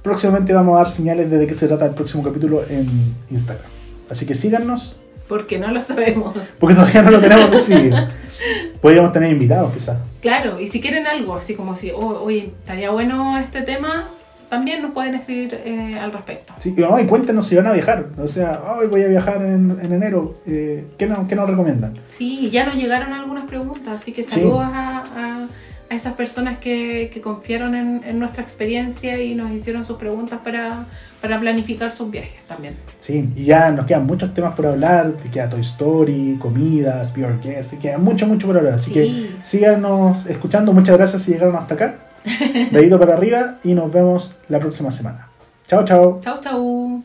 próximamente 0.02 0.52
vamos 0.52 0.74
a 0.74 0.78
dar 0.78 0.88
señales 0.88 1.30
de 1.30 1.38
de 1.38 1.46
qué 1.46 1.54
se 1.54 1.68
trata 1.68 1.86
el 1.86 1.92
próximo 1.94 2.22
capítulo 2.22 2.62
en 2.68 2.86
Instagram. 3.30 3.66
Así 4.10 4.24
que 4.26 4.34
síganos, 4.34 4.98
Porque 5.28 5.58
no 5.58 5.70
lo 5.70 5.82
sabemos. 5.82 6.34
porque 6.58 6.74
todavía 6.74 7.02
no 7.02 7.10
lo 7.10 7.20
tenemos 7.20 7.50
decidido. 7.50 7.96
Podríamos 8.80 9.12
tener 9.12 9.30
invitados 9.32 9.72
quizás. 9.72 9.98
Claro, 10.22 10.58
y 10.60 10.66
si 10.68 10.80
quieren 10.80 11.06
algo, 11.06 11.34
así 11.34 11.54
como 11.54 11.76
si, 11.76 11.90
oh, 11.90 12.22
oye, 12.22 12.52
estaría 12.60 12.90
bueno 12.90 13.36
este 13.38 13.62
tema, 13.62 14.08
también 14.48 14.82
nos 14.82 14.92
pueden 14.92 15.14
escribir 15.14 15.54
eh, 15.64 15.98
al 15.98 16.12
respecto. 16.12 16.52
Sí, 16.58 16.74
y, 16.76 16.80
no, 16.80 16.98
y 17.00 17.06
cuéntenos 17.06 17.46
si 17.46 17.56
van 17.56 17.66
a 17.66 17.72
viajar. 17.72 18.06
O 18.18 18.26
sea, 18.28 18.60
hoy 18.78 18.86
voy 18.86 19.02
a 19.02 19.08
viajar 19.08 19.42
en, 19.42 19.78
en 19.82 19.92
enero. 19.92 20.34
Eh, 20.46 20.86
¿qué, 20.98 21.06
no- 21.06 21.26
¿Qué 21.28 21.34
nos 21.36 21.48
recomiendan? 21.48 21.98
Sí, 22.08 22.50
ya 22.50 22.64
nos 22.66 22.76
llegaron 22.76 23.12
algunas 23.12 23.46
preguntas, 23.46 24.00
así 24.02 24.12
que 24.12 24.24
Sí. 24.24 24.30
saludos 24.32 24.62
a, 24.62 24.98
a- 25.16 25.46
a 25.90 25.94
esas 25.94 26.12
personas 26.14 26.58
que, 26.58 27.10
que 27.14 27.22
confiaron 27.22 27.74
en, 27.74 28.02
en 28.04 28.18
nuestra 28.18 28.42
experiencia 28.42 29.22
y 29.22 29.34
nos 29.34 29.50
hicieron 29.52 29.86
sus 29.86 29.96
preguntas 29.96 30.38
para, 30.44 30.84
para 31.22 31.40
planificar 31.40 31.90
sus 31.92 32.10
viajes 32.10 32.44
también. 32.46 32.74
Sí, 32.98 33.30
y 33.34 33.44
ya 33.44 33.70
nos 33.70 33.86
quedan 33.86 34.04
muchos 34.06 34.34
temas 34.34 34.54
por 34.54 34.66
hablar. 34.66 35.14
que 35.22 35.30
Queda 35.30 35.48
Toy 35.48 35.62
Story, 35.62 36.36
comidas, 36.38 37.14
Be 37.14 37.24
Our 37.24 37.40
Guest. 37.40 37.78
Queda 37.80 37.96
mucho, 37.96 38.26
mucho 38.26 38.46
por 38.46 38.58
hablar. 38.58 38.74
Así 38.74 38.92
Sí. 38.92 38.94
que 38.94 39.30
síganos 39.42 40.26
escuchando. 40.26 40.74
Muchas 40.74 40.94
gracias 40.98 41.22
si 41.22 41.32
llegaron 41.32 41.56
hasta 41.56 41.72
acá. 41.74 41.94
Dedito 42.70 42.98
para 42.98 43.14
arriba 43.14 43.56
y 43.64 43.74
nos 43.74 43.92
vemos 43.92 44.34
la 44.48 44.58
próxima 44.58 44.90
semana. 44.90 45.28
Chao, 45.66 45.84
chao. 45.84 46.20
Chau, 46.22 46.40
chau. 46.40 47.02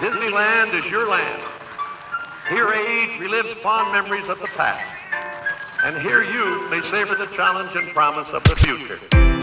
Disneyland 0.00 0.74
is 0.74 0.90
your 0.90 1.08
land. 1.08 1.42
Here 2.48 2.72
age 2.72 3.20
relives 3.20 3.54
fond 3.62 3.92
memories 3.92 4.28
of 4.28 4.38
the 4.40 4.48
past. 4.56 4.84
And 5.84 5.96
here 5.98 6.22
youth 6.22 6.70
may 6.70 6.80
savor 6.90 7.14
the 7.14 7.26
challenge 7.36 7.70
and 7.76 7.88
promise 7.94 8.28
of 8.32 8.42
the 8.44 8.56
future. 8.56 9.37